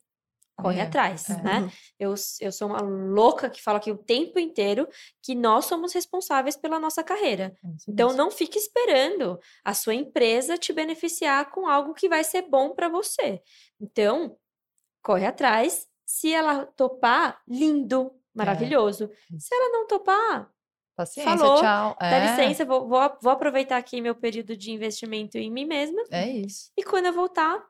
corre 0.62 0.80
É, 0.80 0.84
atrás, 0.84 1.30
é. 1.30 1.42
né? 1.42 1.72
Eu, 2.00 2.14
s- 2.14 2.38
eu 2.44 2.52
sou 2.52 2.68
uma 2.68 2.82
louca 2.82 3.50
que 3.50 3.62
fala 3.62 3.78
aqui 3.78 3.92
o 3.92 3.98
tempo 3.98 4.38
inteiro 4.40 4.88
que 5.22 5.34
nós 5.36 5.66
somos 5.66 5.94
responsáveis 5.94 6.56
pela 6.56 6.80
nossa 6.80 7.04
carreira. 7.04 7.56
É 7.64 7.68
isso 7.76 7.90
Então, 7.90 8.14
não 8.14 8.30
fique 8.32 8.58
esperando 8.58 9.40
a 9.64 9.74
sua 9.74 9.94
empresa 9.94 10.58
te 10.58 10.72
beneficiar 10.74 11.50
com 11.52 11.68
algo 11.68 11.94
que 11.94 12.08
vai 12.10 12.24
ser 12.24 12.44
bom 12.44 12.74
para 12.76 12.88
você. 12.90 13.42
Então, 13.80 14.38
corre 15.04 15.26
atrás. 15.26 15.88
Se 16.06 16.34
ela 16.34 16.66
topar, 16.66 17.42
lindo, 17.48 18.12
maravilhoso. 18.36 19.10
Se 19.40 19.56
ela 19.56 19.70
não 19.70 19.88
topar, 19.88 20.52
Paciência, 20.94 21.38
falou, 21.38 21.62
tchau. 21.62 21.96
dá 22.00 22.18
É, 22.18 22.20
licença, 22.20 22.66
vou, 22.66 22.88
vou, 22.88 23.00
vou 23.22 23.32
aproveitar 23.32 23.78
aqui 23.78 24.02
meu 24.02 24.14
período 24.14 24.56
de 24.58 24.72
investimento 24.72 25.38
em 25.38 25.50
mim 25.50 25.66
mesma. 25.66 26.02
É 26.12 26.28
isso. 26.30 26.70
E 26.78 26.84
quando 26.84 27.06
eu 27.06 27.14
voltar, 27.14 27.66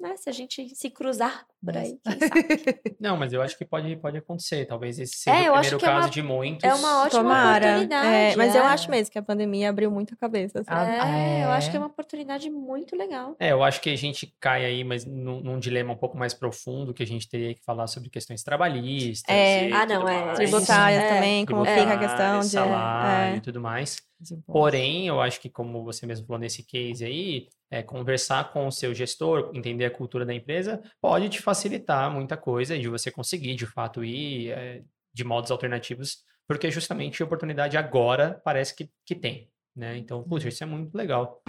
né, 0.00 0.16
se 0.16 0.28
a 0.30 0.32
gente 0.32 0.74
se 0.74 0.88
cruzar 0.90 1.44
por 1.64 1.76
aí, 1.76 1.98
quem 2.04 2.18
sabe? 2.18 2.80
Não, 2.98 3.16
mas 3.16 3.32
eu 3.32 3.42
acho 3.42 3.56
que 3.58 3.64
pode, 3.64 3.94
pode 3.96 4.16
acontecer. 4.18 4.64
Talvez 4.66 4.98
esse 4.98 5.16
seja 5.18 5.36
É, 5.36 5.50
o 5.50 5.52
primeiro 5.54 5.78
que 5.78 5.84
é 5.84 5.88
caso 5.88 6.06
uma- 6.06 6.10
de 6.10 6.22
muitos. 6.22 6.64
é 6.64 6.74
uma 6.74 7.02
ótima 7.04 7.22
Tomara. 7.22 7.66
oportunidade. 7.66 8.06
É, 8.08 8.36
mas 8.36 8.54
eu 8.54 8.62
é. 8.62 8.66
acho 8.66 8.90
mesmo 8.90 9.12
que 9.12 9.18
a 9.18 9.22
pandemia 9.22 9.68
abriu 9.68 9.90
muito 9.90 10.14
a 10.14 10.16
cabeça. 10.16 10.60
É, 10.68 11.44
eu 11.44 11.50
acho 11.50 11.70
que 11.70 11.76
é 11.76 11.78
é. 11.78 11.82
uma 11.82 11.88
oportunidade 11.88 12.48
muito 12.50 12.96
legal. 12.96 13.36
É, 13.38 13.52
eu 13.52 13.62
acho 13.62 13.80
que 13.80 13.90
a 13.90 13.96
gente 13.96 14.34
cai 14.40 14.64
aí, 14.64 14.82
mas 14.82 15.04
num, 15.04 15.40
num 15.40 15.58
dilema 15.58 15.92
um 15.92 15.96
pouco 15.96 16.16
mais 16.16 16.32
profundo, 16.32 16.94
que 16.94 17.02
a 17.02 17.06
gente 17.06 17.28
teria 17.28 17.54
que 17.54 17.62
falar 17.62 17.86
sobre 17.86 18.08
questões 18.08 18.42
trabalhistas. 18.42 19.34
É. 19.34 19.68
e 19.68 19.72
Ah, 19.72 19.84
não, 19.86 19.96
tudo 20.00 20.08
é. 20.08 20.24
mais. 20.24 20.38
Tributárias 20.38 21.02
É, 21.02 21.14
também, 21.14 21.44
como 21.46 21.64
fica 21.64 21.92
a 21.94 21.98
questão 21.98 22.40
de. 22.40 22.46
salário 22.46 23.34
é. 23.34 23.36
e 23.36 23.40
tudo 23.40 23.60
mais. 23.60 23.98
Porém, 24.46 25.06
eu 25.06 25.20
acho 25.20 25.40
que, 25.40 25.48
como 25.48 25.84
você 25.84 26.06
mesmo 26.06 26.26
falou 26.26 26.40
nesse 26.40 26.62
case 26.62 27.04
aí, 27.04 27.48
é, 27.70 27.82
conversar 27.82 28.52
com 28.52 28.66
o 28.66 28.72
seu 28.72 28.94
gestor, 28.94 29.50
entender 29.54 29.84
a 29.84 29.90
cultura 29.90 30.26
da 30.26 30.34
empresa, 30.34 30.82
pode 31.00 31.28
te 31.28 31.40
facilitar 31.40 32.10
muita 32.10 32.36
coisa 32.36 32.78
de 32.78 32.88
você 32.88 33.10
conseguir, 33.10 33.54
de 33.54 33.66
fato, 33.66 34.04
ir 34.04 34.50
é, 34.50 34.82
de 35.12 35.24
modos 35.24 35.50
alternativos, 35.50 36.18
porque 36.46 36.70
justamente 36.70 37.22
a 37.22 37.26
oportunidade 37.26 37.76
agora 37.76 38.40
parece 38.44 38.74
que, 38.74 38.90
que 39.06 39.14
tem, 39.14 39.48
né? 39.74 39.96
Então, 39.96 40.22
puxa, 40.24 40.48
isso 40.48 40.62
é 40.62 40.66
muito 40.66 40.94
legal. 40.94 41.42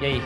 E 0.00 0.06
aí? 0.06 0.20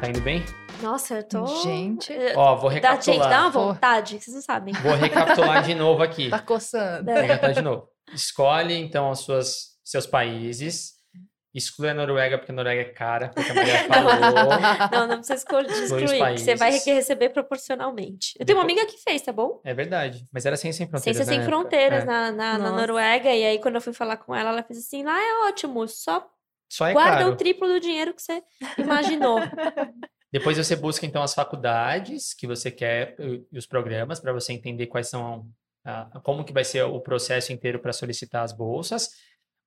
Tá 0.00 0.08
indo 0.08 0.20
bem? 0.20 0.42
Nossa, 0.82 1.14
eu 1.18 1.22
tô. 1.28 1.46
Gente. 1.62 2.12
Eh, 2.12 2.34
Ó, 2.36 2.54
vou 2.56 2.70
Dá, 2.70 2.74
gente, 2.74 2.80
dá 2.82 2.90
recapitular. 2.92 3.40
uma 3.42 3.50
vontade, 3.50 4.18
que 4.18 4.24
vocês 4.24 4.34
não 4.34 4.42
sabem. 4.42 4.74
Vou 4.74 4.92
recapitular 4.94 5.62
de 5.62 5.74
novo 5.74 6.02
aqui. 6.02 6.28
Tá 6.30 6.38
coçando. 6.38 7.04
Vou 7.04 7.14
recapitular 7.14 7.54
de 7.54 7.62
novo. 7.62 7.88
Escolhe, 8.14 8.74
então, 8.74 9.10
os 9.10 9.20
suas, 9.20 9.76
seus 9.84 10.06
países. 10.06 10.94
Exclui 11.54 11.88
a 11.88 11.94
Noruega, 11.94 12.36
porque 12.36 12.52
a 12.52 12.54
Noruega 12.54 12.82
é 12.82 12.92
cara, 12.92 13.30
porque 13.30 13.50
a 13.50 13.54
Maria 13.54 13.84
falou. 13.88 14.12
Não, 14.92 15.06
não 15.06 15.16
precisa 15.16 15.34
excluir, 15.36 15.64
excluir, 15.70 16.38
você 16.38 16.54
vai 16.54 16.70
receber 16.70 17.30
proporcionalmente. 17.30 18.34
Eu 18.38 18.44
tenho 18.44 18.58
uma 18.58 18.66
Depois- 18.66 18.82
amiga 18.84 18.94
que 18.98 19.02
fez, 19.02 19.22
tá 19.22 19.32
bom? 19.32 19.62
É 19.64 19.72
verdade. 19.72 20.26
Mas 20.30 20.44
era 20.44 20.54
Ciência 20.58 20.78
Sem 20.84 20.86
Fronteiras, 20.86 21.16
Ciência 21.16 21.24
Sem 21.24 21.40
época. 21.42 21.50
Fronteiras 21.56 22.02
É. 22.02 22.06
na, 22.06 22.30
na, 22.30 22.58
na. 22.58 22.72
Noruega. 22.72 23.30
E 23.34 23.42
aí, 23.46 23.58
quando 23.58 23.76
eu 23.76 23.80
fui 23.80 23.94
falar 23.94 24.18
com 24.18 24.34
ela, 24.34 24.50
ela 24.50 24.62
fez 24.62 24.80
assim: 24.80 25.02
lá 25.02 25.18
é 25.18 25.48
ótimo, 25.48 25.88
só 25.88 26.28
Só 26.70 26.88
é 26.88 26.92
guarda 26.92 27.18
caro. 27.20 27.30
o 27.30 27.36
triplo 27.36 27.66
do 27.66 27.80
dinheiro 27.80 28.12
que 28.12 28.20
você 28.20 28.42
imaginou. 28.76 29.38
Depois 30.38 30.58
você 30.58 30.76
busca, 30.76 31.06
então, 31.06 31.22
as 31.22 31.32
faculdades 31.32 32.34
que 32.34 32.46
você 32.46 32.70
quer 32.70 33.16
e 33.18 33.56
os 33.56 33.66
programas 33.66 34.20
para 34.20 34.34
você 34.34 34.52
entender 34.52 34.86
quais 34.86 35.08
são, 35.08 35.48
como 36.22 36.44
que 36.44 36.52
vai 36.52 36.62
ser 36.62 36.82
o 36.82 37.00
processo 37.00 37.54
inteiro 37.54 37.78
para 37.78 37.90
solicitar 37.90 38.44
as 38.44 38.52
bolsas. 38.52 39.08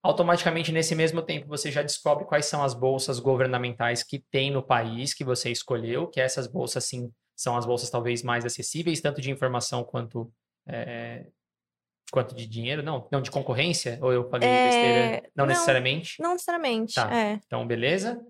Automaticamente, 0.03 0.71
nesse 0.71 0.93
mesmo 0.93 1.23
tempo, 1.23 1.47
você 1.47 1.71
já 1.71 1.81
descobre 1.81 2.23
quais 2.23 2.45
são 2.45 2.63
as 2.63 2.75
bolsas 2.75 3.19
governamentais 3.19 4.03
que 4.03 4.23
tem 4.31 4.51
no 4.51 4.61
país 4.61 5.11
que 5.11 5.23
você 5.23 5.49
escolheu, 5.49 6.07
que 6.07 6.21
essas 6.21 6.45
bolsas, 6.45 6.85
sim, 6.85 7.11
são 7.35 7.57
as 7.57 7.65
bolsas 7.65 7.89
talvez 7.89 8.21
mais 8.21 8.45
acessíveis, 8.45 9.01
tanto 9.01 9.21
de 9.21 9.31
informação 9.31 9.83
quanto, 9.83 10.31
eh, 10.67 11.25
quanto 12.11 12.35
de 12.35 12.45
dinheiro. 12.45 12.83
Não, 12.83 13.07
não, 13.11 13.21
de 13.23 13.31
concorrência? 13.31 13.97
Ou 14.03 14.13
eu 14.13 14.29
falei 14.29 14.47
É, 14.47 14.63
besteira? 14.65 15.23
Não, 15.35 15.45
não. 15.45 15.47
necessariamente? 15.47 16.21
Não 16.21 16.33
necessariamente. 16.33 16.93
Tá. 16.93 17.11
É. 17.11 17.39
Então, 17.45 17.65
beleza? 17.65 18.21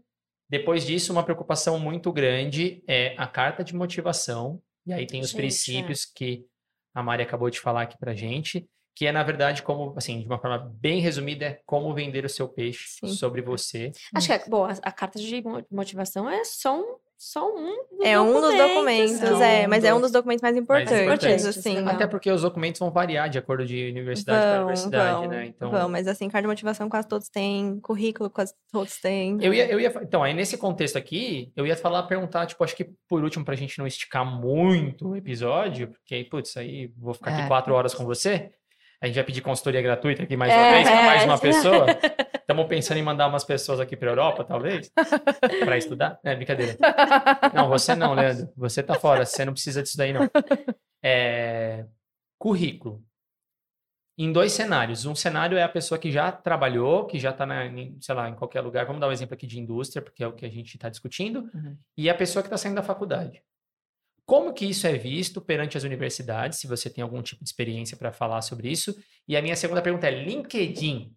Depois 0.49 0.85
disso, 0.85 1.11
uma 1.11 1.23
preocupação 1.23 1.79
muito 1.79 2.11
grande 2.11 2.83
é 2.87 3.13
a 3.17 3.27
carta 3.27 3.63
de 3.63 3.75
motivação. 3.75 4.61
E 4.85 4.93
aí 4.93 5.05
tem 5.05 5.21
os 5.21 5.27
Gente, 5.29 5.37
é. 5.37 5.41
princípios 5.41 6.05
que 6.05 6.45
a 6.95 7.03
Mari 7.03 7.21
acabou 7.23 7.49
de 7.49 7.59
falar 7.59 7.83
aqui 7.83 7.97
pra 7.99 8.15
gente, 8.15 8.67
que 8.95 9.05
é, 9.05 9.11
na 9.11 9.21
verdade, 9.23 9.61
como, 9.61 9.93
assim, 9.95 10.19
de 10.21 10.25
uma 10.25 10.39
forma 10.39 10.57
bem 10.79 10.99
resumida, 10.99 11.45
é 11.45 11.59
como 11.65 11.93
vender 11.93 12.25
o 12.25 12.29
seu 12.29 12.49
peixe 12.49 12.85
Sim. 12.99 13.07
sobre 13.09 13.41
você. 13.41 13.91
Acho 14.15 14.27
que, 14.27 14.33
é, 14.33 14.43
bom, 14.49 14.65
a, 14.65 14.71
a 14.81 14.91
carta 14.91 15.19
de 15.19 15.41
mo- 15.43 15.63
motivação 15.71 16.27
é 16.29 16.43
só 16.43 16.81
um, 16.81 16.97
só 17.21 17.53
um 17.53 17.65
dos 17.65 18.05
É 18.05 18.17
um 18.17 18.39
dos 18.39 18.55
documentos, 18.55 19.19
né? 19.39 19.63
é, 19.63 19.67
mas 19.67 19.83
é 19.83 19.93
um 19.93 19.99
dos 19.99 20.09
documentos 20.09 20.41
mais 20.41 20.55
importantes, 20.55 21.01
importantes, 21.01 21.45
assim. 21.45 21.85
Até 21.85 22.07
porque 22.07 22.31
os 22.31 22.41
documentos 22.43 22.79
vão 22.79 22.89
variar 22.89 23.29
de 23.29 23.37
acordo 23.37 23.65
de 23.65 23.89
universidade 23.89 24.41
para 24.41 24.61
universidade, 24.61 25.11
vão, 25.19 25.27
né? 25.27 25.45
Então, 25.47 25.69
vão, 25.69 25.89
mas 25.89 26.07
assim, 26.07 26.29
carta 26.29 26.43
de 26.43 26.47
motivação 26.47 26.87
quase 26.87 27.09
todos 27.09 27.27
têm, 27.27 27.77
currículo 27.81 28.29
quase 28.29 28.53
todos 28.71 28.97
têm. 29.01 29.37
Eu 29.41 29.53
ia, 29.53 29.69
eu 29.69 29.79
ia, 29.81 29.91
então, 30.01 30.23
aí 30.23 30.33
nesse 30.33 30.57
contexto 30.57 30.97
aqui, 30.97 31.51
eu 31.57 31.67
ia 31.67 31.75
falar, 31.75 32.03
perguntar, 32.03 32.45
tipo, 32.45 32.63
acho 32.63 32.75
que 32.75 32.89
por 33.07 33.21
último, 33.21 33.43
pra 33.43 33.55
gente 33.55 33.77
não 33.77 33.85
esticar 33.85 34.23
muito 34.25 35.09
o 35.09 35.15
episódio, 35.17 35.89
porque 35.89 36.15
aí, 36.15 36.23
putz, 36.23 36.55
aí 36.55 36.89
vou 36.97 37.13
ficar 37.13 37.31
aqui 37.31 37.41
É. 37.41 37.47
quatro 37.47 37.73
horas 37.73 37.93
com 37.93 38.05
você. 38.05 38.49
A 39.01 39.07
gente 39.07 39.15
vai 39.15 39.23
pedir 39.25 39.41
consultoria 39.41 39.81
gratuita 39.81 40.23
aqui 40.23 40.35
mais 40.37 40.53
uma 40.53 40.61
É, 40.61 40.71
vez, 40.73 40.89
pra 40.89 41.03
mais 41.03 41.23
uma 41.25 41.35
é. 41.35 41.37
pessoa. 41.37 41.85
Estamos 42.49 42.65
pensando 42.65 42.97
em 42.97 43.03
mandar 43.03 43.27
umas 43.27 43.43
pessoas 43.43 43.79
aqui 43.79 43.95
pra 43.95 44.09
Europa, 44.09 44.43
talvez, 44.43 44.91
pra 45.63 45.77
estudar. 45.77 46.19
É, 46.23 46.35
brincadeira. 46.35 46.75
Não, 47.53 47.69
você 47.69 47.93
não, 47.93 48.15
Leandro. 48.15 48.51
Você 48.57 48.81
tá 48.81 48.95
fora, 48.95 49.23
você 49.23 49.45
não 49.45 49.53
precisa 49.53 49.83
disso 49.83 49.95
daí, 49.95 50.11
não. 50.11 50.27
É, 51.03 51.85
currículo. 52.39 53.05
em 54.17 54.31
dois 54.31 54.51
cenários. 54.51 55.05
Um 55.05 55.13
cenário 55.13 55.59
é 55.59 55.61
a 55.61 55.69
pessoa 55.69 55.99
que 55.99 56.11
já 56.11 56.31
trabalhou, 56.31 57.05
que 57.05 57.19
já 57.19 57.29
está, 57.29 57.45
sei 58.01 58.15
lá, 58.15 58.27
em 58.27 58.33
qualquer 58.33 58.61
lugar. 58.61 58.83
Vamos 58.83 58.99
dar 58.99 59.09
um 59.09 59.11
exemplo 59.11 59.35
aqui 59.35 59.45
de 59.45 59.59
indústria, 59.59 60.01
porque 60.01 60.23
é 60.23 60.27
o 60.27 60.33
que 60.33 60.43
a 60.43 60.49
gente 60.49 60.73
está 60.73 60.89
discutindo. 60.89 61.47
Uhum. 61.53 61.77
E 61.95 62.09
a 62.09 62.15
pessoa 62.15 62.41
que 62.41 62.47
está 62.47 62.57
saindo 62.57 62.77
da 62.77 62.83
faculdade. 62.83 63.43
Como 64.25 64.55
que 64.55 64.65
isso 64.65 64.87
é 64.87 64.93
visto 64.97 65.39
perante 65.39 65.77
as 65.77 65.83
universidades? 65.83 66.57
Se 66.57 66.65
você 66.65 66.89
tem 66.89 67.03
algum 67.03 67.21
tipo 67.21 67.43
de 67.43 67.49
experiência 67.51 67.95
para 67.95 68.11
falar 68.11 68.41
sobre 68.41 68.71
isso. 68.71 68.95
E 69.27 69.37
a 69.37 69.41
minha 69.41 69.55
segunda 69.55 69.83
pergunta 69.83 70.07
é: 70.07 70.23
LinkedIn 70.23 71.15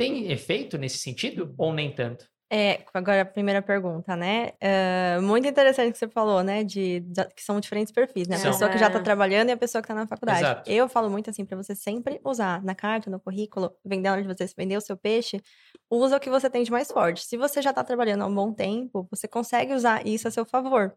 tem 0.00 0.32
efeito 0.32 0.78
nesse 0.78 0.96
sentido 0.96 1.54
ou 1.58 1.74
nem 1.74 1.94
tanto? 1.94 2.24
É, 2.52 2.82
agora 2.94 3.20
a 3.20 3.24
primeira 3.24 3.60
pergunta, 3.62 4.16
né? 4.16 4.52
Uh, 4.60 5.22
muito 5.22 5.46
interessante 5.46 5.90
o 5.90 5.92
que 5.92 5.98
você 5.98 6.08
falou, 6.08 6.42
né? 6.42 6.64
De, 6.64 7.00
de, 7.00 7.24
que 7.26 7.44
são 7.44 7.60
diferentes 7.60 7.92
perfis, 7.92 8.26
né? 8.26 8.36
A 8.36 8.38
São. 8.38 8.50
pessoa 8.50 8.70
que 8.70 8.78
já 8.78 8.86
está 8.86 8.98
trabalhando 8.98 9.50
e 9.50 9.52
a 9.52 9.56
pessoa 9.56 9.80
que 9.80 9.86
está 9.86 9.94
na 9.94 10.06
faculdade. 10.06 10.40
Exato. 10.40 10.70
Eu 10.70 10.88
falo 10.88 11.10
muito 11.10 11.28
assim 11.28 11.44
para 11.44 11.56
você 11.56 11.76
sempre 11.76 12.18
usar 12.24 12.64
na 12.64 12.74
carta, 12.74 13.10
no 13.10 13.20
currículo, 13.20 13.70
vender 13.84 14.10
onde 14.10 14.26
você 14.26 14.48
vender 14.56 14.76
o 14.76 14.80
seu 14.80 14.96
peixe, 14.96 15.40
usa 15.88 16.16
o 16.16 16.20
que 16.20 16.30
você 16.30 16.48
tem 16.48 16.64
de 16.64 16.72
mais 16.72 16.90
forte. 16.90 17.24
Se 17.24 17.36
você 17.36 17.62
já 17.62 17.70
está 17.70 17.84
trabalhando 17.84 18.22
há 18.22 18.26
um 18.26 18.34
bom 18.34 18.52
tempo, 18.52 19.06
você 19.10 19.28
consegue 19.28 19.74
usar 19.74 20.04
isso 20.04 20.26
a 20.26 20.30
seu 20.30 20.46
favor. 20.46 20.96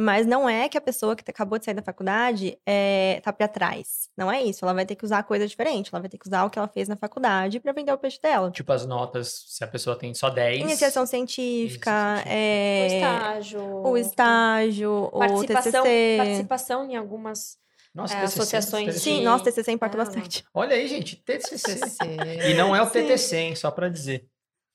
Mas 0.00 0.26
não 0.26 0.48
é 0.48 0.68
que 0.68 0.78
a 0.78 0.80
pessoa 0.80 1.16
que 1.16 1.28
acabou 1.28 1.58
de 1.58 1.64
sair 1.64 1.74
da 1.74 1.82
faculdade 1.82 2.56
é, 2.64 3.20
tá 3.20 3.32
para 3.32 3.48
trás. 3.48 4.08
Não 4.16 4.30
é 4.30 4.40
isso. 4.40 4.64
Ela 4.64 4.72
vai 4.72 4.86
ter 4.86 4.94
que 4.94 5.04
usar 5.04 5.24
coisa 5.24 5.44
diferente. 5.44 5.90
Ela 5.92 6.00
vai 6.00 6.08
ter 6.08 6.16
que 6.16 6.28
usar 6.28 6.44
o 6.44 6.50
que 6.50 6.56
ela 6.56 6.68
fez 6.68 6.86
na 6.86 6.94
faculdade 6.94 7.58
para 7.58 7.72
vender 7.72 7.90
o 7.90 7.98
peixe 7.98 8.20
dela. 8.22 8.48
Tipo 8.52 8.72
as 8.72 8.86
notas, 8.86 9.46
se 9.48 9.64
a 9.64 9.66
pessoa 9.66 9.98
tem 9.98 10.14
só 10.14 10.30
10. 10.30 10.60
Iniciação 10.60 11.04
científica, 11.04 12.22
é, 12.24 12.84
O 12.84 12.94
estágio. 12.94 13.82
o 13.88 13.96
estágio, 13.96 14.92
o 15.12 15.18
participação, 15.18 15.82
TCC. 15.82 16.16
participação 16.16 16.84
em 16.88 16.96
algumas 16.96 17.56
Nossa, 17.92 18.14
é, 18.14 18.20
TCC, 18.20 18.38
associações 18.40 18.86
TCC. 18.86 19.00
Sim, 19.00 19.24
nossa, 19.24 19.44
TCC 19.44 19.72
importa 19.72 19.96
Ah, 19.96 20.04
bastante. 20.04 20.44
Olha 20.54 20.76
aí, 20.76 20.86
gente, 20.86 21.16
TCC. 21.16 21.76
E 22.48 22.54
não 22.54 22.74
é 22.74 22.80
o. 22.80 22.88
TTC, 22.88 23.36
hein? 23.36 23.56
Só 23.56 23.72
para 23.72 23.88
dizer. 23.88 24.28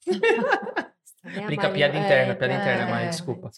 É, 1.25 1.45
Brinca, 1.45 1.69
piada 1.69 1.97
é, 1.97 2.01
interna, 2.03 2.35
piada 2.35 2.53
é, 2.53 2.57
interna, 2.57 2.83
é. 2.83 2.91
mas 2.91 3.15
desculpa. 3.15 3.49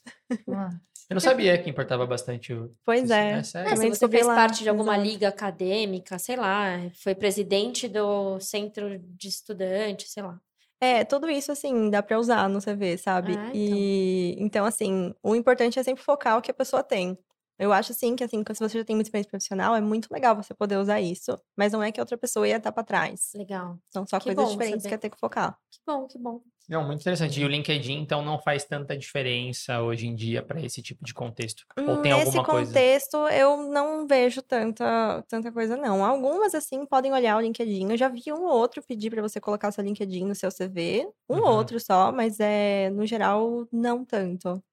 Eu 1.09 1.13
não 1.15 1.21
sabia 1.21 1.57
que 1.61 1.69
importava 1.69 2.05
bastante 2.05 2.53
o. 2.53 2.73
Pois 2.83 3.09
é. 3.11 3.41
É, 3.53 3.63
Também 3.69 3.93
se 3.93 3.99
você 3.99 4.09
fez 4.09 4.25
lá, 4.25 4.35
parte 4.35 4.63
de 4.63 4.69
alguma 4.69 4.93
exato. 4.95 5.07
liga 5.09 5.27
acadêmica, 5.27 6.17
sei 6.17 6.35
lá, 6.35 6.77
foi 6.95 7.13
presidente 7.13 7.87
do 7.87 8.39
centro 8.39 8.97
de 8.99 9.27
estudantes, 9.27 10.11
sei 10.11 10.23
lá. 10.23 10.39
É, 10.81 11.03
tudo 11.05 11.29
isso, 11.29 11.51
assim, 11.51 11.89
dá 11.89 12.03
pra 12.03 12.19
usar 12.19 12.49
no 12.49 12.59
CV, 12.59 12.97
sabe? 12.97 13.33
Ah, 13.37 13.49
então. 13.53 13.53
E 13.55 14.35
então, 14.39 14.65
assim, 14.65 15.13
o 15.23 15.35
importante 15.35 15.79
é 15.79 15.83
sempre 15.83 16.03
focar 16.03 16.37
o 16.37 16.41
que 16.41 16.51
a 16.51 16.53
pessoa 16.53 16.83
tem. 16.83 17.17
Eu 17.57 17.71
acho, 17.71 17.93
assim, 17.93 18.15
que 18.17 18.23
assim, 18.23 18.43
se 18.53 18.59
você 18.59 18.77
já 18.79 18.83
tem 18.83 18.95
muita 18.95 19.07
experiência 19.07 19.29
profissional, 19.29 19.73
é 19.75 19.79
muito 19.79 20.09
legal 20.11 20.35
você 20.35 20.53
poder 20.53 20.77
usar 20.77 20.99
isso, 20.99 21.39
mas 21.55 21.71
não 21.71 21.81
é 21.81 21.89
que 21.91 21.99
a 22.01 22.03
outra 22.03 22.17
pessoa 22.17 22.45
ia 22.45 22.57
estar 22.57 22.71
pra 22.71 22.83
trás. 22.83 23.31
Legal. 23.33 23.79
São 23.85 24.05
só 24.05 24.19
Que 24.19 24.25
coisas 24.25 24.43
bom 24.43 24.51
diferentes 24.51 24.83
saber. 24.83 24.89
que 24.89 24.95
é 24.95 24.97
ter 24.97 25.09
que 25.09 25.17
focar. 25.19 25.57
Que 25.71 25.79
bom, 25.87 26.05
que 26.05 26.17
bom. 26.19 26.41
Não, 26.67 26.83
muito 26.85 27.01
interessante. 27.01 27.39
E 27.39 27.45
o 27.45 27.47
LinkedIn, 27.47 27.93
então, 27.99 28.23
não 28.23 28.39
faz 28.39 28.65
tanta 28.65 28.97
diferença 28.97 29.81
hoje 29.81 30.07
em 30.07 30.15
dia 30.15 30.41
para 30.43 30.59
esse 30.61 30.81
tipo 30.81 31.03
de 31.05 31.13
contexto. 31.13 31.63
Ou 31.85 31.97
tem 31.97 32.11
Nesse 32.11 32.31
alguma 32.31 32.43
coisa? 32.43 32.71
contexto, 32.71 33.17
eu 33.29 33.57
não 33.69 34.07
vejo 34.07 34.41
tanta, 34.41 35.21
tanta 35.27 35.51
coisa, 35.51 35.75
não. 35.75 36.03
Algumas, 36.05 36.55
assim, 36.55 36.85
podem 36.85 37.11
olhar 37.11 37.35
o 37.37 37.41
LinkedIn. 37.41 37.91
Eu 37.91 37.97
já 37.97 38.07
vi 38.07 38.23
um 38.31 38.43
ou 38.45 38.53
outro 38.53 38.81
pedir 38.81 39.09
para 39.09 39.21
você 39.21 39.41
colocar 39.41 39.71
seu 39.71 39.83
LinkedIn 39.83 40.25
no 40.25 40.33
seu 40.33 40.49
CV. 40.51 41.05
Um 41.29 41.35
Uhum. 41.37 41.49
outro 41.49 41.77
só, 41.79 42.11
mas 42.13 42.39
é, 42.39 42.89
no 42.91 43.05
geral, 43.05 43.67
não 43.71 44.05
tanto. 44.05 44.63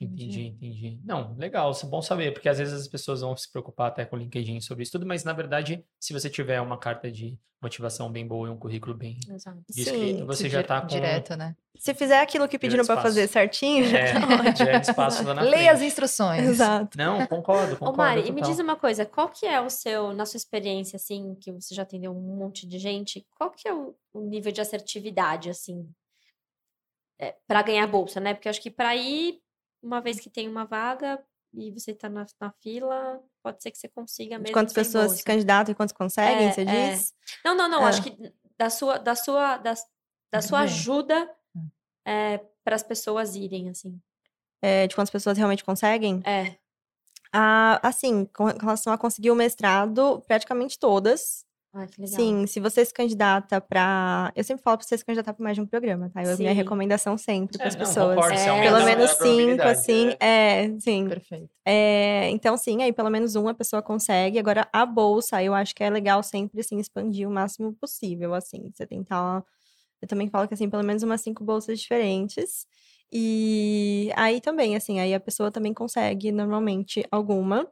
Entendi, 0.00 0.46
entendi. 0.46 1.00
Não, 1.04 1.34
legal, 1.36 1.70
isso 1.70 1.86
é 1.86 1.88
bom 1.88 2.02
saber, 2.02 2.32
porque 2.32 2.48
às 2.48 2.58
vezes 2.58 2.74
as 2.82 2.88
pessoas 2.88 3.20
vão 3.20 3.36
se 3.36 3.50
preocupar 3.50 3.88
até 3.88 4.04
com 4.04 4.16
o 4.16 4.18
LinkedIn 4.18 4.60
sobre 4.60 4.82
isso 4.82 4.92
tudo, 4.92 5.06
mas 5.06 5.22
na 5.22 5.32
verdade, 5.32 5.84
se 6.00 6.12
você 6.12 6.28
tiver 6.28 6.60
uma 6.60 6.76
carta 6.76 7.10
de 7.10 7.38
motivação 7.62 8.10
bem 8.10 8.26
boa 8.26 8.48
e 8.48 8.50
um 8.50 8.58
currículo 8.58 8.94
bem 8.94 9.18
Exato. 9.30 9.62
descrito, 9.70 10.18
Sim, 10.18 10.26
você 10.26 10.48
já 10.50 10.58
dire- 10.58 10.68
tá 10.68 10.80
com 10.82 10.88
Direto, 10.88 11.36
né? 11.36 11.56
Se 11.76 11.94
fizer 11.94 12.20
aquilo 12.20 12.46
que 12.48 12.58
pediram 12.58 12.84
para 12.84 13.00
fazer 13.00 13.26
certinho, 13.28 13.84
já 13.86 13.98
É, 13.98 14.12
tá 14.12 14.20
já 14.54 14.70
é 14.72 14.80
espaço 14.80 15.24
lá 15.24 15.34
na 15.34 15.42
Leia 15.42 15.72
as 15.72 15.80
instruções. 15.80 16.40
Exato. 16.42 16.96
Não, 16.98 17.26
concordo, 17.26 17.74
Ô, 17.74 17.78
concordo. 17.78 17.96
Mari, 17.96 18.20
e 18.20 18.32
me 18.32 18.40
total. 18.40 18.50
diz 18.50 18.58
uma 18.58 18.76
coisa, 18.76 19.06
qual 19.06 19.28
que 19.28 19.46
é 19.46 19.60
o 19.60 19.70
seu, 19.70 20.12
na 20.12 20.26
sua 20.26 20.36
experiência, 20.38 20.96
assim, 20.96 21.34
que 21.40 21.50
você 21.52 21.74
já 21.74 21.82
atendeu 21.82 22.12
um 22.12 22.36
monte 22.36 22.66
de 22.66 22.78
gente, 22.78 23.26
qual 23.36 23.50
que 23.50 23.66
é 23.66 23.72
o, 23.74 23.94
o 24.12 24.20
nível 24.20 24.52
de 24.52 24.60
assertividade, 24.60 25.48
assim, 25.50 25.88
é, 27.18 27.34
para 27.46 27.62
ganhar 27.62 27.86
bolsa, 27.86 28.20
né? 28.20 28.34
Porque 28.34 28.48
eu 28.48 28.50
acho 28.50 28.60
que 28.60 28.70
para 28.70 28.94
ir, 28.94 29.40
uma 29.84 30.00
vez 30.00 30.18
que 30.18 30.30
tem 30.30 30.48
uma 30.48 30.64
vaga 30.64 31.22
e 31.52 31.70
você 31.70 31.94
tá 31.94 32.08
na, 32.08 32.26
na 32.40 32.50
fila, 32.62 33.22
pode 33.42 33.62
ser 33.62 33.70
que 33.70 33.78
você 33.78 33.88
consiga 33.88 34.36
mesmo 34.36 34.46
De 34.46 34.52
quantas 34.52 34.72
pessoas 34.72 35.04
bolsa. 35.06 35.16
se 35.18 35.24
candidatam 35.24 35.72
e 35.72 35.74
quantos 35.74 35.92
conseguem, 35.92 36.48
É, 36.48 36.52
você 36.52 36.62
é. 36.62 36.90
diz? 36.90 37.14
Não, 37.44 37.54
não, 37.54 37.68
não, 37.68 37.84
Ah. 37.84 37.88
acho 37.88 38.02
que 38.02 38.32
da 38.58 38.70
sua, 38.70 38.98
da 38.98 39.14
sua, 39.14 39.56
da, 39.58 39.74
da 40.32 40.42
sua 40.42 40.58
bem. 40.60 40.68
ajuda 40.68 41.30
Hum. 41.54 41.68
para 42.64 42.74
as 42.74 42.82
pessoas 42.82 43.36
irem, 43.36 43.68
assim. 43.70 44.00
É, 44.62 44.86
de 44.86 44.94
quantas 44.94 45.10
pessoas 45.10 45.36
realmente 45.36 45.62
conseguem? 45.64 46.22
É, 46.26 46.56
Ah, 47.36 47.80
assim, 47.82 48.24
com 48.26 48.44
relação 48.46 48.92
a 48.92 48.98
conseguir 48.98 49.30
o 49.32 49.34
mestrado, 49.34 50.22
praticamente 50.26 50.78
todas. 50.78 51.44
Que 51.86 52.00
legal. 52.00 52.16
Sim, 52.16 52.46
se 52.46 52.60
você 52.60 52.84
se 52.84 52.92
candidata 52.92 53.60
para. 53.60 54.32
Eu 54.36 54.44
sempre 54.44 54.62
falo 54.62 54.78
para 54.78 54.86
você 54.86 54.96
se 54.96 55.04
candidatar 55.04 55.34
para 55.34 55.42
mais 55.42 55.56
de 55.56 55.60
um 55.60 55.66
programa, 55.66 56.10
tá? 56.10 56.22
Eu, 56.22 56.38
minha 56.38 56.52
recomendação 56.52 57.18
sempre 57.18 57.58
para 57.58 57.66
É, 57.66 57.68
as 57.68 57.74
não, 57.74 57.80
pessoas. 57.80 58.14
concordo, 58.14 58.38
você 58.38 58.48
É, 58.48 58.62
Pelo 58.62 58.84
menos 58.84 59.10
cinco, 59.10 59.62
assim. 59.62 60.16
é. 60.20 60.64
É, 60.66 60.78
sim. 60.80 61.08
Perfeito. 61.08 61.50
É, 61.66 62.30
então, 62.30 62.56
sim, 62.56 62.82
aí 62.82 62.92
pelo 62.92 63.10
menos 63.10 63.34
uma 63.34 63.52
pessoa 63.54 63.82
consegue. 63.82 64.38
Agora, 64.38 64.68
a 64.72 64.86
bolsa, 64.86 65.42
eu 65.42 65.52
acho 65.54 65.74
que 65.74 65.82
é 65.82 65.90
legal 65.90 66.22
sempre, 66.22 66.60
assim, 66.60 66.78
expandir 66.78 67.28
o 67.28 67.32
máximo 67.32 67.72
possível, 67.74 68.34
assim. 68.34 68.70
Você 68.72 68.86
tentar. 68.86 69.42
Eu 70.00 70.08
também 70.08 70.28
falo 70.28 70.46
que, 70.46 70.54
assim, 70.54 70.68
pelo 70.70 70.84
menos 70.84 71.02
umas 71.02 71.20
cinco 71.22 71.42
bolsas 71.44 71.80
diferentes. 71.80 72.66
E 73.12 74.10
aí 74.16 74.40
também, 74.40 74.76
assim, 74.76 75.00
aí 75.00 75.14
a 75.14 75.20
pessoa 75.20 75.50
também 75.50 75.72
consegue, 75.74 76.30
normalmente, 76.32 77.04
alguma. 77.10 77.66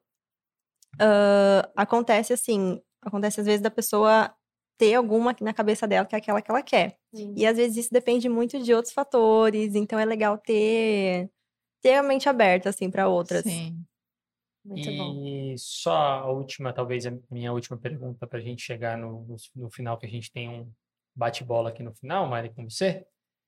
Ah, 0.99 1.69
acontece, 1.77 2.33
assim, 2.33 2.81
acontece 3.03 3.41
às 3.41 3.47
vezes 3.47 3.61
da 3.61 3.71
pessoa 3.71 4.35
ter 4.79 4.95
alguma 4.95 5.37
na 5.41 5.53
cabeça 5.53 5.87
dela 5.87 6.07
que 6.07 6.15
é 6.15 6.19
aquela 6.19 6.41
que 6.41 6.51
ela 6.51 6.63
quer. 6.63 6.97
Sim. 7.15 7.35
E 7.37 7.47
às 7.47 7.57
vezes 7.57 7.77
isso 7.77 7.93
depende 7.93 8.29
muito 8.29 8.63
de 8.63 8.73
outros 8.73 8.93
fatores, 8.95 9.75
então 9.75 9.99
é 9.99 10.05
legal 10.05 10.39
ter, 10.39 11.31
ter 11.83 11.95
a 11.95 12.03
mente 12.03 12.29
aberta, 12.29 12.71
assim, 12.71 12.91
para 12.91 13.09
outras. 13.09 13.43
Sim. 13.43 13.85
Muito 14.65 14.91
bom. 14.97 15.25
E 15.25 15.55
só 15.59 15.93
a 15.93 16.31
última, 16.31 16.73
talvez 16.73 17.07
a 17.07 17.13
minha 17.31 17.53
última 17.53 17.77
pergunta 17.77 18.27
para 18.27 18.39
a 18.39 18.43
gente 18.43 18.63
chegar 18.63 18.97
no, 18.97 19.25
no, 19.25 19.37
no 19.57 19.71
final, 19.71 19.99
que 19.99 20.07
a 20.07 20.11
gente 20.11 20.33
tem 20.33 20.49
um 20.49 20.71
bate-bola 21.15 21.71
aqui 21.71 21.83
no 21.83 21.95
final, 21.95 22.27
Mari, 22.27 22.51
com 22.51 22.69
você. 22.69 23.05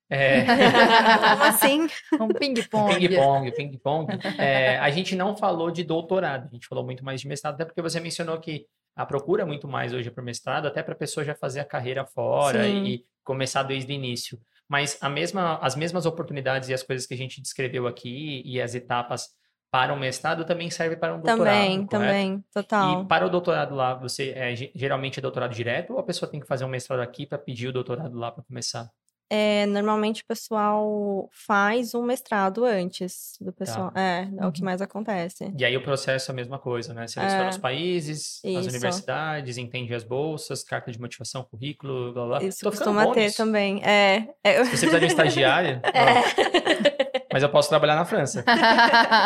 É, 0.09 0.45
Como 1.31 1.43
assim? 1.43 1.87
Um 2.19 2.27
ping-pong. 2.27 2.99
ping-pong, 2.99 3.51
ping-pong. 3.51 4.07
É, 4.37 4.77
a 4.77 4.89
gente 4.91 5.15
não 5.15 5.35
falou 5.35 5.71
de 5.71 5.83
doutorado, 5.83 6.47
a 6.47 6.53
gente 6.53 6.67
falou 6.67 6.83
muito 6.83 7.03
mais 7.03 7.21
de 7.21 7.27
mestrado, 7.27 7.55
até 7.55 7.65
porque 7.65 7.81
você 7.81 7.99
mencionou 7.99 8.39
que 8.39 8.67
a 8.95 9.05
procura 9.05 9.43
é 9.43 9.45
muito 9.45 9.67
mais 9.67 9.93
hoje 9.93 10.09
para 10.09 10.21
o 10.21 10.25
mestrado, 10.25 10.67
até 10.67 10.81
para 10.81 10.93
a 10.93 10.97
pessoa 10.97 11.23
já 11.23 11.35
fazer 11.35 11.59
a 11.59 11.65
carreira 11.65 12.05
fora 12.05 12.63
Sim. 12.63 12.85
e 12.85 13.05
começar 13.23 13.63
desde 13.63 13.91
o 13.91 13.95
início. 13.95 14.39
Mas 14.67 14.97
a 15.01 15.09
mesma, 15.09 15.57
as 15.61 15.75
mesmas 15.75 16.05
oportunidades 16.05 16.69
e 16.69 16.73
as 16.73 16.81
coisas 16.81 17.05
que 17.05 17.13
a 17.13 17.17
gente 17.17 17.41
descreveu 17.41 17.85
aqui 17.87 18.41
e 18.45 18.59
as 18.61 18.73
etapas 18.73 19.29
para 19.69 19.93
o 19.93 19.99
mestrado 19.99 20.45
também 20.45 20.69
servem 20.69 20.97
para 20.97 21.13
um 21.13 21.19
doutorado, 21.21 21.43
Também, 21.43 21.85
correto? 21.85 21.89
também, 21.89 22.43
total. 22.53 23.03
E 23.03 23.07
para 23.07 23.25
o 23.25 23.29
doutorado 23.29 23.75
lá, 23.75 23.93
você 23.93 24.31
é, 24.35 24.55
ge- 24.55 24.71
geralmente 24.73 25.19
é 25.19 25.21
doutorado 25.21 25.53
direto 25.53 25.93
ou 25.93 25.99
a 25.99 26.03
pessoa 26.03 26.29
tem 26.31 26.39
que 26.39 26.47
fazer 26.47 26.63
um 26.65 26.69
mestrado 26.69 27.01
aqui 27.01 27.25
para 27.25 27.37
pedir 27.37 27.67
o 27.67 27.73
doutorado 27.73 28.17
lá 28.17 28.31
para 28.31 28.43
começar? 28.43 28.89
É, 29.27 29.65
normalmente 29.65 30.21
o 30.21 30.25
pessoal 30.27 31.27
faz 31.31 31.95
um 31.95 32.03
mestrado 32.03 32.63
antes 32.63 33.35
do 33.41 33.51
pessoal. 33.51 33.91
É, 33.95 34.27
é 34.37 34.45
o 34.45 34.51
que 34.51 34.59
Uhum. 34.61 34.65
mais 34.65 34.81
acontece. 34.81 35.51
E 35.57 35.65
aí 35.65 35.75
o 35.75 35.81
processo 35.81 36.29
é 36.29 36.31
a 36.31 36.35
mesma 36.35 36.59
coisa, 36.59 36.93
né? 36.93 37.07
Seleciona 37.07 37.45
É. 37.45 37.49
os 37.49 37.57
países, 37.57 38.39
as 38.45 38.51
Isso. 38.51 38.69
universidades, 38.69 39.57
entende 39.57 39.95
as 39.95 40.03
bolsas, 40.03 40.63
carta 40.63 40.91
de 40.91 40.99
motivação, 40.99 41.43
currículo, 41.43 42.13
blá 42.13 42.25
blá. 42.25 42.43
Isso 42.43 42.59
Tô 42.61 42.69
costuma 42.69 43.03
bom 43.05 43.13
ter 43.13 43.33
também. 43.33 43.81
É, 43.83 44.27
é, 44.43 44.63
Se 44.65 44.77
você 44.77 44.87
precisar 44.87 44.99
de 44.99 45.05
um 45.05 45.07
estagiário, 45.07 45.81
ó, 45.95 47.25
mas 47.33 47.41
eu 47.41 47.49
posso 47.49 47.67
trabalhar 47.69 47.95
na 47.95 48.05
França. 48.05 48.43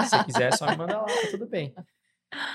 Se 0.10 0.24
quiser, 0.24 0.48
é 0.48 0.52
só 0.52 0.66
me 0.70 0.78
manda 0.78 0.98
lá, 0.98 1.06
tá 1.06 1.28
tudo 1.30 1.46
bem. 1.48 1.74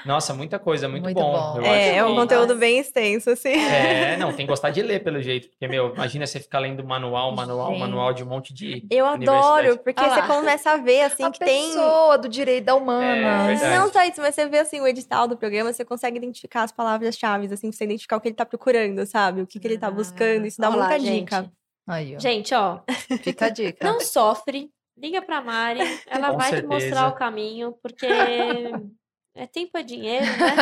Nossa, 0.06 0.32
muita 0.32 0.58
coisa, 0.58 0.88
muito, 0.88 1.02
Muito 1.04 1.16
bom. 1.16 1.32
bom. 1.32 1.58
Eu 1.58 1.64
é, 1.64 1.88
acho 1.90 1.98
é 1.98 2.04
um 2.04 2.08
que- 2.10 2.14
conteúdo 2.20 2.54
bem 2.54 2.78
extenso, 2.78 3.30
assim. 3.30 3.48
É, 3.48 4.16
não, 4.18 4.28
tem 4.32 4.46
que 4.46 4.50
gostar 4.50 4.70
de 4.70 4.80
ler 4.82 5.02
pelo 5.02 5.20
jeito, 5.20 5.48
porque, 5.48 5.66
meu, 5.66 5.92
imagina 5.94 6.26
você 6.26 6.38
ficar 6.38 6.60
lendo 6.60 6.84
manual, 6.84 7.32
manual, 7.34 7.70
Gente. 7.70 7.80
manual 7.80 8.12
de 8.12 8.22
um 8.22 8.26
monte 8.26 8.54
de 8.54 8.86
Eu 8.88 9.04
adoro, 9.06 9.78
porque 9.78 10.04
Ah 10.04 10.10
você 10.10 10.22
começa 10.22 10.70
a 10.70 10.76
ver, 10.76 11.02
assim, 11.02 11.24
a 11.24 11.30
que 11.30 11.38
tem. 11.40 11.68
pessoa 11.74 12.16
do 12.18 12.28
direito 12.28 12.64
da 12.66 12.72
É, 12.72 12.74
humana. 12.76 13.46
verdade. 13.46 13.74
Não 13.76 13.92
só 13.92 14.04
isso, 14.04 14.20
mas 14.20 14.34
você 14.34 14.46
vê 14.48 14.58
assim 14.60 14.80
o 14.80 14.86
edital 14.86 15.26
do 15.26 15.36
programa, 15.36 15.72
você 15.72 15.84
consegue 15.84 16.18
identificar 16.18 16.62
as 16.62 16.70
palavras-chave, 16.72 17.46
assim, 17.52 17.68
pra 17.70 17.76
você 17.76 17.84
identificar 17.84 18.16
o 18.16 18.20
que 18.20 18.28
ele 18.28 18.36
tá 18.36 18.46
procurando, 18.46 19.04
sabe? 19.06 19.42
O 19.42 19.46
que, 19.46 19.58
que 19.58 19.66
ele 19.66 19.78
tá 19.78 19.90
buscando. 19.90 20.46
Isso 20.46 20.60
dá 20.60 20.68
Olha 20.68 20.76
lá, 20.76 20.88
muita 20.88 21.00
gente. 21.00 21.24
dica. 21.24 21.50
Aí, 21.86 22.14
ó. 22.16 22.20
Gente, 22.20 22.54
ó, 22.54 22.80
Fica 23.22 23.46
a 23.46 23.48
dica. 23.50 23.84
não 23.86 24.00
sofre, 24.00 24.70
liga 24.96 25.20
pra 25.20 25.40
Mari, 25.42 25.80
ela 26.06 26.30
Com 26.30 26.38
vai 26.38 26.50
te 26.50 26.60
certeza. 26.60 26.72
mostrar 26.72 27.08
o 27.08 27.12
caminho, 27.12 27.72
porque 27.82 28.06
É 29.36 29.46
tempo 29.48 29.76
é 29.76 29.82
dinheiro, 29.82 30.24
né? 30.24 30.54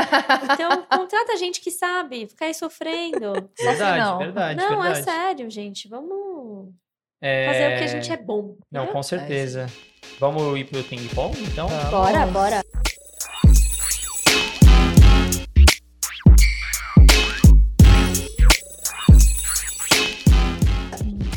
Então, 0.54 0.82
contrata 0.90 1.36
gente 1.36 1.60
que 1.60 1.70
sabe, 1.70 2.26
fica 2.26 2.46
aí 2.46 2.54
sofrendo. 2.54 3.50
Verdade, 3.60 4.00
não. 4.00 4.18
verdade, 4.18 4.56
Não, 4.60 4.80
verdade. 4.80 4.98
é 4.98 5.02
sério, 5.02 5.50
gente. 5.50 5.88
Vamos 5.88 6.72
É, 7.20 7.46
fazer 7.46 7.74
o 7.74 7.78
que 7.78 7.84
a 7.84 7.86
gente 7.86 8.12
é 8.12 8.16
bom. 8.16 8.56
Não, 8.70 8.82
entendeu? 8.82 8.92
com 8.94 9.02
certeza. 9.02 9.66
Vamos 10.18 10.58
ir 10.58 10.64
pro 10.64 10.82
ping-pong, 10.84 11.38
então? 11.44 11.68
Vamos. 11.68 12.32
Bora, 12.32 12.62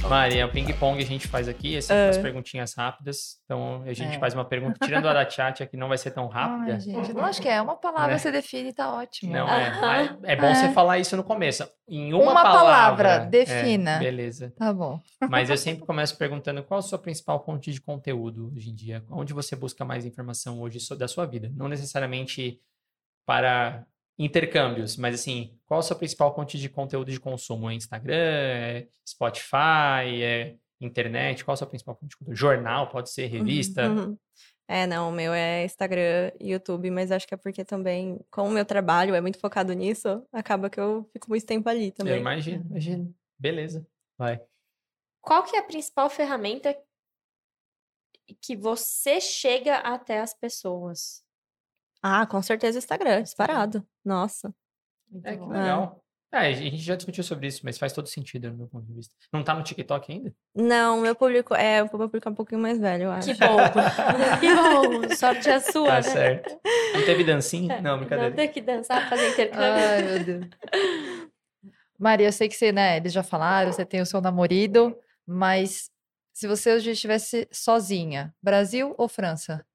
Mari, 0.09 0.37
é 0.37 0.45
o 0.45 0.51
ping-pong 0.51 0.97
que 0.97 1.03
a 1.03 1.07
gente 1.07 1.27
faz 1.27 1.47
aqui, 1.47 1.75
assim, 1.77 1.91
Ah. 1.91 2.09
as 2.09 2.17
perguntinhas 2.17 2.75
rápidas. 2.75 3.39
Então, 3.43 3.81
a 3.87 3.91
gente 3.93 4.15
É. 4.15 4.19
faz 4.19 4.35
uma 4.35 4.45
pergunta, 4.45 4.77
tirando 4.85 5.07
a 5.09 5.13
da 5.13 5.27
chat, 5.27 5.65
que 5.65 5.75
não 5.75 5.87
vai 5.87 5.97
ser 5.97 6.11
tão 6.11 6.27
rápida. 6.27 6.73
Ai, 6.73 6.79
gente, 6.79 7.11
não 7.13 7.25
acho 7.25 7.41
que 7.41 7.49
é. 7.49 7.59
Uma 7.59 7.75
palavra 7.75 8.11
Né? 8.13 8.17
você 8.19 8.31
define 8.31 8.69
e 8.69 8.73
tá 8.73 8.93
ótimo. 8.93 9.33
Não, 9.33 9.49
é. 9.49 10.15
É 10.23 10.35
bom 10.35 10.53
você 10.53 10.69
falar 10.73 10.99
isso 10.99 11.17
no 11.17 11.23
começo. 11.23 11.67
Em 11.87 12.13
uma, 12.13 12.31
Uma 12.31 12.43
palavra, 12.43 12.63
palavra. 12.63 13.09
é, 13.09 13.25
defina. 13.25 13.97
beleza. 13.97 14.53
Tá 14.55 14.71
bom. 14.71 14.99
Mas 15.27 15.49
eu 15.49 15.57
sempre 15.57 15.85
começo 15.85 16.15
perguntando 16.17 16.63
qual 16.63 16.79
a 16.79 16.83
sua 16.83 16.99
principal 16.99 17.43
fonte 17.43 17.71
de 17.71 17.81
conteúdo 17.81 18.51
hoje 18.55 18.69
em 18.69 18.75
dia? 18.75 19.03
Onde 19.09 19.33
você 19.33 19.55
busca 19.55 19.83
mais 19.83 20.05
informação 20.05 20.59
hoje 20.61 20.77
da 20.97 21.07
sua 21.07 21.25
vida? 21.25 21.51
Não 21.55 21.67
necessariamente 21.67 22.59
para 23.25 23.83
intercâmbios, 24.17 24.95
mas 24.97 25.15
assim, 25.15 25.57
qual 25.65 25.79
a 25.79 25.83
sua 25.83 25.95
principal 25.95 26.33
fonte 26.33 26.57
de 26.57 26.69
conteúdo 26.69 27.11
de 27.11 27.19
consumo? 27.19 27.69
É 27.69 27.73
Instagram? 27.73 28.15
É 28.15 28.87
Spotify? 29.07 30.23
É 30.23 30.55
internet? 30.79 31.43
Qual 31.43 31.53
a 31.53 31.57
sua 31.57 31.67
principal 31.67 31.95
fonte 31.95 32.11
de 32.11 32.17
conteúdo? 32.17 32.35
Jornal? 32.35 32.89
Pode 32.89 33.09
ser 33.09 33.27
revista? 33.27 33.89
Uhum. 33.89 34.17
É, 34.67 34.87
não, 34.87 35.09
o 35.09 35.11
meu 35.11 35.31
é 35.31 35.63
Instagram 35.63 36.31
e 36.39 36.51
YouTube, 36.53 36.89
mas 36.89 37.11
acho 37.11 37.27
que 37.27 37.33
é 37.33 37.37
porque 37.37 37.63
também, 37.63 38.19
como 38.31 38.49
o 38.49 38.53
meu 38.53 38.65
trabalho 38.65 39.13
é 39.13 39.21
muito 39.21 39.39
focado 39.39 39.71
nisso, 39.73 40.25
acaba 40.31 40.69
que 40.69 40.79
eu 40.79 41.07
fico 41.13 41.29
muito 41.29 41.45
tempo 41.45 41.69
ali 41.69 41.87
Eu 41.87 41.91
também. 41.91 42.19
imagino, 42.19 42.65
imagino. 42.69 43.15
Beleza. 43.37 43.85
Vai. 44.17 44.41
Qual 45.21 45.43
que 45.43 45.55
é 45.55 45.59
a 45.59 45.63
principal 45.63 46.09
ferramenta 46.09 46.75
que 48.41 48.55
você 48.55 49.21
chega 49.21 49.77
até 49.77 50.19
as 50.19 50.33
pessoas? 50.33 51.24
Ah, 52.07 52.23
com 52.27 52.39
certeza 52.39 52.77
o 52.77 52.79
Instagram, 52.79 53.23
disparado. 53.23 53.83
Nossa. 54.05 54.53
Muito 55.09 55.25
É, 55.25 55.35
que 55.35 55.43
legal. 55.43 56.01
É, 56.31 56.37
a 56.49 56.51
gente 56.51 56.77
já 56.77 56.95
discutiu 56.95 57.23
sobre 57.23 57.47
isso, 57.47 57.61
mas 57.63 57.77
faz 57.79 57.93
todo 57.93 58.07
sentido 58.07 58.51
no 58.51 58.57
meu 58.57 58.67
ponto 58.67 58.85
de 58.85 58.93
vista. 58.93 59.15
Não 59.33 59.41
tá 59.43 59.55
no 59.55 59.63
TikTok 59.63 60.11
ainda? 60.11 60.31
Não, 60.53 60.99
meu 61.01 61.15
público 61.15 61.55
é 61.55 61.81
o 61.81 61.89
público 61.89 62.27
é 62.27 62.31
um 62.31 62.35
pouquinho 62.35 62.61
mais 62.61 62.77
velho, 62.77 63.05
eu 63.05 63.11
acho. 63.11 63.33
Que 63.33 63.39
bom. 63.39 63.57
que 64.39 64.53
bom. 64.53 65.15
Sorte 65.15 65.49
é 65.49 65.59
sua, 65.59 65.87
Tá 65.87 65.95
né? 65.95 66.01
certo. 66.03 66.59
Não 66.93 67.05
teve 67.05 67.23
dancinha? 67.23 67.81
Não, 67.81 67.91
Não 67.93 67.99
brincadeira. 67.99 68.35
ter 68.35 68.49
que 68.49 68.61
dançar, 68.61 69.09
fazer 69.09 69.29
intercâmbio. 69.31 69.63
Ai, 69.65 70.03
meu 70.03 70.23
Deus. 70.23 70.45
Maria, 71.97 72.27
eu 72.27 72.31
sei 72.33 72.49
que 72.49 72.55
você, 72.55 72.71
né, 72.71 72.97
eles 72.97 73.13
já 73.13 73.23
falaram, 73.23 73.71
você 73.71 73.85
tem 73.85 74.01
o 74.01 74.05
seu 74.05 74.19
namorado, 74.21 74.95
mas 75.25 75.89
se 76.33 76.45
você 76.47 76.73
hoje 76.75 76.91
estivesse 76.91 77.47
sozinha, 77.51 78.35
Brasil 78.43 78.93
ou 78.97 79.07
França? 79.07 79.65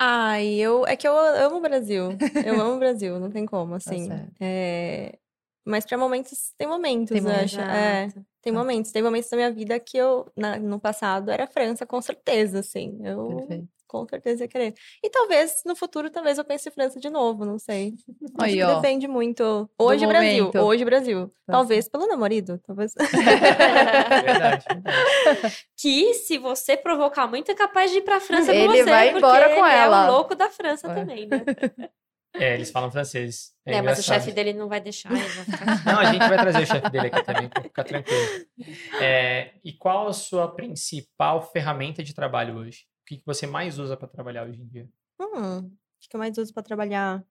Ai, 0.00 0.54
eu 0.54 0.86
é 0.86 0.96
que 0.96 1.06
eu 1.08 1.16
amo 1.18 1.56
o 1.56 1.60
Brasil. 1.60 2.16
Eu 2.44 2.60
amo 2.60 2.76
o 2.76 2.78
Brasil, 2.80 3.18
não 3.18 3.30
tem 3.30 3.44
como, 3.46 3.74
assim. 3.74 4.06
certo. 4.06 4.32
É, 4.40 5.18
Mas 5.64 5.84
pra 5.84 5.98
momentos, 5.98 6.52
tem 6.56 6.66
momentos, 6.68 7.10
Tem 7.10 7.20
eu 7.22 7.30
acho. 7.30 7.60
É, 7.60 8.08
tem 8.40 8.52
Tá. 8.52 8.58
momentos. 8.58 8.92
Tem 8.92 9.02
momentos 9.02 9.28
da 9.30 9.36
minha 9.36 9.52
vida 9.52 9.78
que 9.80 9.96
eu, 9.98 10.30
na- 10.36 10.58
no 10.58 10.78
passado, 10.80 11.30
era 11.30 11.46
França, 11.46 11.84
com 11.84 12.00
certeza, 12.00 12.60
assim. 12.60 12.98
Eu 13.04 13.26
Perfeito. 13.36 13.68
Com 13.88 14.06
certeza 14.06 14.44
ia 14.44 14.48
querer. 14.48 14.74
E 15.02 15.10
talvez, 15.10 15.62
no 15.66 15.74
futuro, 15.74 16.10
talvez 16.10 16.38
eu 16.38 16.44
pense 16.44 16.68
em 16.68 16.72
França 16.72 17.00
de 17.00 17.08
novo, 17.10 17.44
não 17.44 17.58
sei. 17.58 17.94
Acho 18.38 18.44
Aí, 18.44 18.54
que 18.56 18.62
ó. 18.62 18.74
depende 18.76 19.08
muito. 19.08 19.68
Hoje, 19.78 20.06
Brasil. 20.06 20.44
momento. 20.44 20.58
Hoje, 20.60 20.84
Brasil. 20.84 21.32
Tá 21.46 21.52
Talvez 21.54 21.88
pelo 21.88 22.06
namorado, 22.06 22.58
talvez. 22.66 22.92
Verdade, 23.02 24.64
verdade. 24.68 25.66
Que, 25.76 26.14
se 26.14 26.38
você 26.38 26.76
provocar 26.76 27.26
muito, 27.26 27.50
é 27.50 27.54
capaz 27.54 27.90
de 27.90 27.98
ir 27.98 28.02
pra 28.02 28.20
França 28.20 28.52
Ele 28.54 28.66
com 28.66 28.72
você. 28.74 28.84
vai 28.84 29.16
embora 29.16 29.48
com 29.54 29.66
ele 29.66 29.74
ela. 29.74 30.06
é 30.06 30.10
o 30.10 30.12
louco 30.12 30.34
da 30.34 30.48
França 30.50 30.86
É. 30.90 30.94
também, 30.94 31.26
né? 31.26 31.42
É, 32.36 32.54
eles 32.54 32.70
falam 32.70 32.90
francês. 32.90 33.52
É 33.64 33.72
né? 33.72 33.82
Mas 33.82 33.98
o 33.98 34.02
chefe 34.02 34.30
dele 34.30 34.52
não 34.52 34.68
vai 34.68 34.80
deixar. 34.80 35.10
Ele 35.10 35.20
vai 35.20 35.44
ficar... 35.44 35.84
Não, 35.86 35.98
a 35.98 36.04
gente 36.12 36.28
vai 36.28 36.38
trazer 36.38 36.62
o 36.62 36.66
chefe 36.66 36.90
dele 36.90 37.06
aqui 37.06 37.22
também, 37.24 37.48
pra 37.48 37.62
ficar 37.62 37.84
tranquilo. 37.84 38.46
É, 39.00 39.52
e 39.64 39.72
qual 39.72 40.06
a 40.08 40.12
sua 40.12 40.46
principal 40.54 41.40
ferramenta 41.50 42.02
de 42.02 42.14
trabalho 42.14 42.56
hoje? 42.58 42.84
O 43.08 43.10
que 43.10 43.16
que 43.16 43.24
você 43.26 43.46
mais 43.46 43.78
usa 43.78 43.96
para 43.96 44.06
trabalhar 44.06 44.46
hoje 44.46 44.60
em 44.60 44.66
dia? 44.66 44.86
Hum, 45.18 45.60
o 45.60 45.70
que 45.98 46.14
eu 46.14 46.18
mais 46.18 46.36
uso 46.36 46.52
pra 46.52 46.62
trabalhar? 46.62 47.24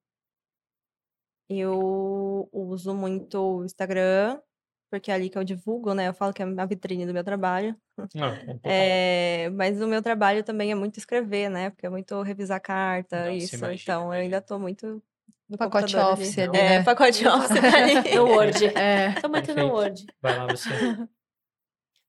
Eu 1.47 2.49
uso 2.51 2.95
muito 2.95 3.38
o 3.59 3.63
Instagram, 3.63 4.41
porque 4.89 5.11
é 5.11 5.13
ali 5.13 5.30
que 5.30 5.38
eu 5.38 5.43
divulgo, 5.43 5.93
né? 5.93 6.07
Eu 6.07 6.15
falo 6.15 6.34
que 6.34 6.41
é 6.41 6.45
a 6.45 6.65
vitrine 6.65 7.05
do 7.05 7.13
meu 7.13 7.23
trabalho. 7.23 7.80
Não, 8.15 8.30
é 8.30 8.53
total. 8.55 8.71
É, 8.71 9.49
mas 9.51 9.80
o 9.80 9.88
meu 9.88 10.01
trabalho 10.01 10.43
também 10.43 10.71
é 10.71 10.75
muito 10.75 10.97
escrever, 10.97 11.47
né? 11.47 11.69
Porque 11.69 11.86
é 11.86 11.89
muito 11.91 12.19
revisar 12.23 12.59
carta, 12.59 13.17
Nossa, 13.19 13.32
isso. 13.38 13.55
imagina, 13.57 13.82
Então, 13.84 14.05
eu 14.05 14.19
ainda 14.19 14.41
tô 14.41 14.57
muito 14.57 14.99
no 15.47 15.59
Pacote 15.59 15.95
Office 15.95 16.39
ali. 16.39 16.47
ali, 16.49 16.57
É, 16.57 16.80
né? 16.80 16.84
pacote 16.84 17.21
Office. 17.30 18.15
No 18.15 18.25
Word. 18.25 18.65
É. 18.65 19.13
Tô 19.21 19.30
muito 19.30 19.49
no 19.49 19.55
Perfeito. 19.55 19.73
Word. 19.75 20.07
Vai 20.23 20.36
lá 20.36 20.47
você. 20.47 20.69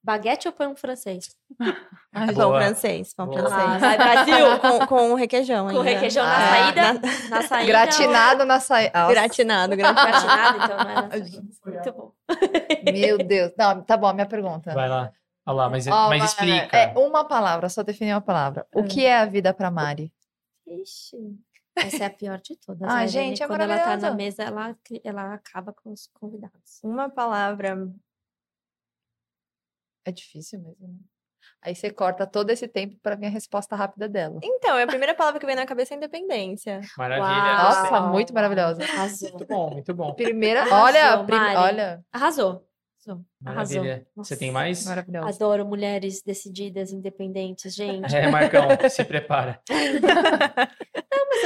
Baguete 0.02 0.46
ou 0.48 0.54
pão 0.54 0.74
francês? 0.76 1.36
Ai, 2.14 2.32
Pão 2.34 2.50
francês, 2.54 3.12
pão 3.14 3.26
Boa. 3.26 3.40
Ah, 3.46 3.48
francês. 3.50 3.80
vai, 3.80 3.96
Brasil! 3.98 4.58
Com, 4.60 4.86
com 4.86 5.14
requeijão 5.14 5.64
Com 5.68 5.78
ainda. 5.78 5.82
requeijão 5.90 6.24
na 6.24 6.36
Ah, 6.36 6.48
saída? 6.50 6.92
na- 6.92 7.28
Na 7.28 7.42
saída. 7.42 7.66
Gratinado 7.66 8.44
na 8.44 8.60
saída. 8.60 9.06
Gratinado, 9.10 9.76
gratinado. 9.76 10.10
Gratinado, 10.10 10.64
então, 10.64 10.76
não 10.78 10.90
é 10.90 10.94
na 10.94 11.10
saída. 11.10 11.42
Muito 11.66 11.92
bom. 11.92 12.12
Meu 12.92 13.18
Deus. 13.18 13.52
Não, 13.58 13.82
tá 13.82 13.96
bom, 13.96 14.06
a 14.06 14.14
minha 14.14 14.26
pergunta. 14.26 14.72
Vai 14.72 14.88
lá. 14.88 15.12
Olha 15.46 15.56
lá, 15.56 15.70
mas, 15.70 15.86
Ó, 15.86 16.08
mas 16.08 16.24
explica. 16.24 16.76
É 16.76 16.98
uma 16.98 17.24
palavra, 17.24 17.68
só 17.68 17.82
definir 17.82 18.12
uma 18.14 18.20
palavra. 18.20 18.66
O 18.74 18.84
que 18.84 19.04
é 19.04 19.18
a 19.18 19.24
vida 19.26 19.52
pra 19.54 19.70
Mari? 19.70 20.12
Ixi. 20.66 21.16
Essa 21.76 22.04
é 22.04 22.06
a 22.06 22.10
pior 22.10 22.38
de 22.40 22.56
todas. 22.56 22.82
Ah, 22.88 22.96
a 22.98 23.04
Irene, 23.06 23.08
gente, 23.28 23.42
é 23.42 23.46
Quando 23.46 23.60
ela 23.62 23.78
tá 23.78 23.96
na 23.96 24.10
mesa, 24.10 24.42
ela, 24.42 24.76
ela 25.04 25.34
acaba 25.34 25.72
com 25.72 25.90
os 25.92 26.08
convidados. 26.12 26.80
Uma 26.82 27.08
palavra. 27.08 27.88
É 30.08 30.12
difícil 30.12 30.58
mesmo. 30.60 30.88
né? 30.88 30.94
Aí 31.60 31.74
você 31.74 31.90
corta 31.90 32.26
todo 32.26 32.50
esse 32.50 32.68
tempo 32.68 32.96
pra 33.02 33.16
minha 33.16 33.30
resposta 33.30 33.74
rápida 33.74 34.08
dela. 34.08 34.38
Então, 34.42 34.76
a 34.80 34.86
primeira 34.86 35.14
palavra 35.14 35.40
que 35.40 35.46
vem 35.46 35.56
na 35.56 35.66
cabeça 35.66 35.92
é 35.92 35.96
independência. 35.96 36.80
Maravilha. 36.96 37.26
Uau. 37.28 37.64
Nossa, 37.64 38.00
muito 38.12 38.32
maravilhosa. 38.32 38.82
Arrasou. 38.84 39.30
Muito 39.30 39.46
bom, 39.46 39.70
muito 39.70 39.94
bom. 39.94 40.14
Primeira, 40.14 40.60
Arrasou, 40.62 40.78
olha, 40.84 41.24
prim- 41.24 41.36
olha, 41.56 42.04
Arrasou. 42.12 42.64
Arrasou. 43.06 43.24
Arrasou. 43.44 43.76
Maravilha. 43.82 44.06
Você 44.16 44.36
tem 44.36 44.50
mais? 44.52 44.84
maravilhosa. 44.86 45.28
Adoro 45.30 45.66
mulheres 45.66 46.22
decididas, 46.22 46.92
independentes, 46.92 47.74
gente. 47.74 48.14
É, 48.14 48.30
Marcão, 48.30 48.68
se 48.88 49.04
prepara. 49.04 49.60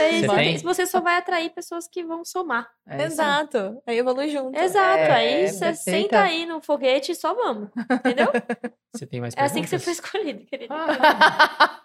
Aí 0.01 0.21
Você 0.21 0.27
você, 0.27 0.35
tem? 0.37 0.59
você 0.59 0.87
só 0.87 1.01
vai 1.01 1.17
atrair 1.17 1.51
pessoas 1.51 1.87
que 1.89 2.03
vão 2.05 2.25
somar. 2.25 2.69
É 2.87 2.95
isso 2.97 3.03
aí. 3.03 3.07
Exato. 3.13 3.83
Aí 3.87 3.99
evolui 3.99 4.29
junto. 4.29 4.59
Exato. 4.59 4.99
É, 4.99 5.13
aí 5.13 5.49
você 5.49 5.67
perfeita. 5.67 5.77
senta 6.03 6.23
aí 6.23 6.47
no 6.47 6.61
foguete 6.63 7.13
e 7.13 7.15
só 7.15 7.35
vamos. 7.35 7.69
Entendeu? 7.91 8.29
Você 8.95 9.07
tem 9.07 9.21
mais 9.23 9.35
É 9.37 9.43
assim 9.43 9.63
que 9.63 9.69
você 9.69 9.79
perguntas? 9.79 9.85
foi 9.85 9.93
escolhido, 10.21 10.45
querido. 10.47 10.75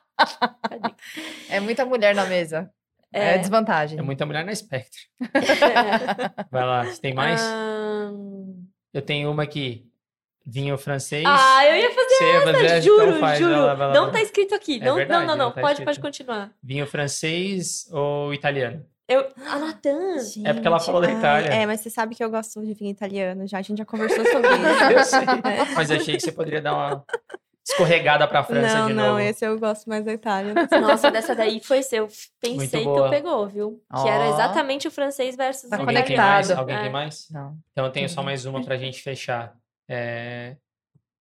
É 1.50 1.60
muita 1.60 1.86
mulher 1.86 2.14
na 2.16 2.26
mesa. 2.26 2.70
É, 3.14 3.36
É. 3.36 3.38
desvantagem. 3.38 3.98
É 3.98 4.02
muita 4.02 4.26
mulher 4.26 4.44
na 4.44 4.54
Spectre. 4.54 5.00
Vai 6.52 6.66
lá, 6.66 6.84
você 6.86 7.00
tem 7.02 7.14
mais? 7.14 7.42
Eu 8.94 9.02
tenho 9.02 9.32
uma 9.32 9.44
aqui. 9.44 9.86
Vinho 10.50 10.78
francês. 10.78 11.26
Ah, 11.28 11.66
eu 11.66 11.76
ia 11.76 11.90
fazer 11.92 12.24
ia 12.34 12.42
fazer? 12.42 12.66
essa, 12.66 12.78
Então 12.78 12.82
juro, 13.06 13.20
faz, 13.20 13.38
juro. 13.40 13.52
vai 13.52 13.62
lá, 13.62 13.74
vai 13.76 13.88
lá, 13.90 13.94
não 13.94 14.12
tá 14.12 14.22
escrito 14.22 14.56
aqui. 14.56 14.80
É 14.82 14.86
não, 14.86 14.96
verdade, 14.96 15.20
não, 15.26 15.28
não, 15.28 15.38
não 15.38 15.46
não. 15.48 15.52
tá 15.52 15.60
pode, 15.60 15.84
pode 15.84 16.00
continuar. 16.00 16.52
Vinho 16.64 16.88
francês 16.88 17.86
ou 17.92 18.34
italiano? 18.34 18.86
Eu. 19.10 19.28
A 19.46 19.60
Natan. 19.60 20.16
É 20.46 20.54
porque 20.54 20.68
ela 20.68 20.80
falou 20.80 21.02
da 21.02 21.12
Itália. 21.12 21.50
É, 21.50 21.66
mas 21.66 21.82
você 21.82 21.90
sabe 21.90 22.16
que 22.16 22.24
eu 22.24 22.30
gosto 22.30 22.62
de 22.62 22.74
vinho 22.74 22.92
italiano 22.92 23.46
já. 23.48 23.58
A 23.60 23.62
gente 23.62 23.78
já 23.78 23.86
conversou 23.86 24.24
sobre 24.26 24.48
isso. 24.56 24.84
Eu 24.92 25.04
sei. 25.04 25.20
É. 25.20 25.76
Mas 25.76 25.90
eu 25.92 25.98
achei 25.98 26.16
que 26.16 26.22
você 26.22 26.32
poderia 26.32 26.62
dar 26.62 26.74
uma 26.74 27.04
escorregada 27.70 28.26
pra 28.28 28.44
França 28.44 28.80
não, 28.80 28.88
de 28.88 28.94
não, 28.94 29.08
novo. 29.08 29.20
esse 29.20 29.46
eu 29.46 29.60
gosto 29.60 29.88
mais 29.90 30.06
da 30.06 30.14
Itália. 30.14 30.54
Nossa, 30.82 31.12
dessa 31.12 31.36
daí 31.36 31.60
foi 31.62 31.84
seu. 31.84 32.08
Pensei 32.42 32.86
que 32.86 32.86
tu 32.86 33.10
pegou, 33.10 33.48
viu? 33.48 33.82
Que 34.02 34.08
era 34.10 34.30
exatamente 34.30 34.88
o 34.88 34.92
francês 34.92 35.36
versus 35.36 35.70
Tá 35.70 35.78
o 35.78 35.80
Alguém 35.82 35.96
tem 36.04 36.14
italiano. 36.16 36.34
mais? 36.34 36.52
Alguém 36.52 36.76
É. 36.76 36.82
tem 36.82 36.92
mais? 36.92 37.28
Não. 37.32 37.58
Então 37.72 37.86
eu 37.86 37.92
tenho 37.92 38.08
só 38.10 38.24
mais 38.24 38.46
uma 38.46 38.64
pra 38.64 38.78
gente 38.78 39.02
fechar. 39.02 39.54
É, 39.90 40.58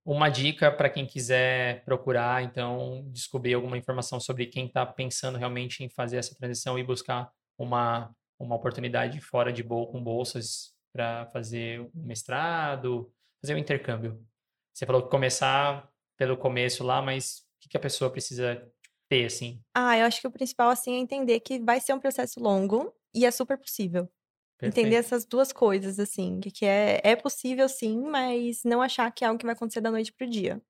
Uma 0.04 0.28
dica 0.28 0.70
para 0.70 0.88
quem 0.90 1.06
quiser 1.06 1.84
procurar, 1.84 2.42
então, 2.44 3.04
descobrir 3.12 3.54
alguma 3.54 3.76
informação 3.76 4.20
sobre 4.20 4.46
quem 4.46 4.66
está 4.66 4.86
pensando 4.86 5.38
realmente 5.38 5.82
em 5.84 5.88
fazer 5.88 6.16
essa 6.18 6.34
transição 6.36 6.78
e 6.78 6.84
buscar 6.84 7.30
uma, 7.58 8.14
uma 8.38 8.54
oportunidade 8.56 9.20
fora 9.20 9.52
de 9.52 9.62
bol 9.62 9.88
com 9.90 10.02
bolsas 10.02 10.72
para 10.92 11.26
fazer 11.26 11.80
um 11.80 11.90
mestrado, 12.06 13.12
fazer 13.42 13.54
um 13.54 13.58
intercâmbio. 13.58 14.24
Você 14.72 14.86
falou 14.86 15.02
que 15.02 15.10
começar 15.10 15.88
pelo 16.16 16.36
começo 16.36 16.84
lá, 16.84 17.02
mas 17.02 17.38
o 17.40 17.62
que, 17.62 17.68
que 17.70 17.76
a 17.76 17.80
pessoa 17.80 18.10
precisa 18.10 18.64
ter, 19.08 19.26
assim? 19.26 19.60
Ah, 19.74 19.98
eu 19.98 20.06
acho 20.06 20.20
que 20.20 20.26
o 20.26 20.30
principal, 20.32 20.70
assim, 20.70 20.94
é 20.94 20.98
entender 20.98 21.40
que 21.40 21.58
vai 21.58 21.80
ser 21.80 21.92
um 21.94 22.00
processo 22.00 22.40
longo 22.40 22.94
e 23.14 23.26
é 23.26 23.30
super 23.30 23.58
possível. 23.58 24.08
Perfeito. 24.58 24.84
Entender 24.84 24.96
essas 24.96 25.24
duas 25.26 25.52
coisas, 25.52 25.98
assim, 26.00 26.40
que, 26.40 26.64
é, 26.66 27.00
é 27.04 27.16
possível 27.16 27.68
sim, 27.68 28.00
mas 28.00 28.62
não 28.64 28.82
achar 28.82 29.10
que 29.12 29.24
é 29.24 29.28
algo 29.28 29.38
que 29.38 29.46
vai 29.46 29.54
acontecer 29.54 29.80
da 29.80 29.90
noite 29.90 30.12
pro 30.12 30.28
dia. 30.28 30.60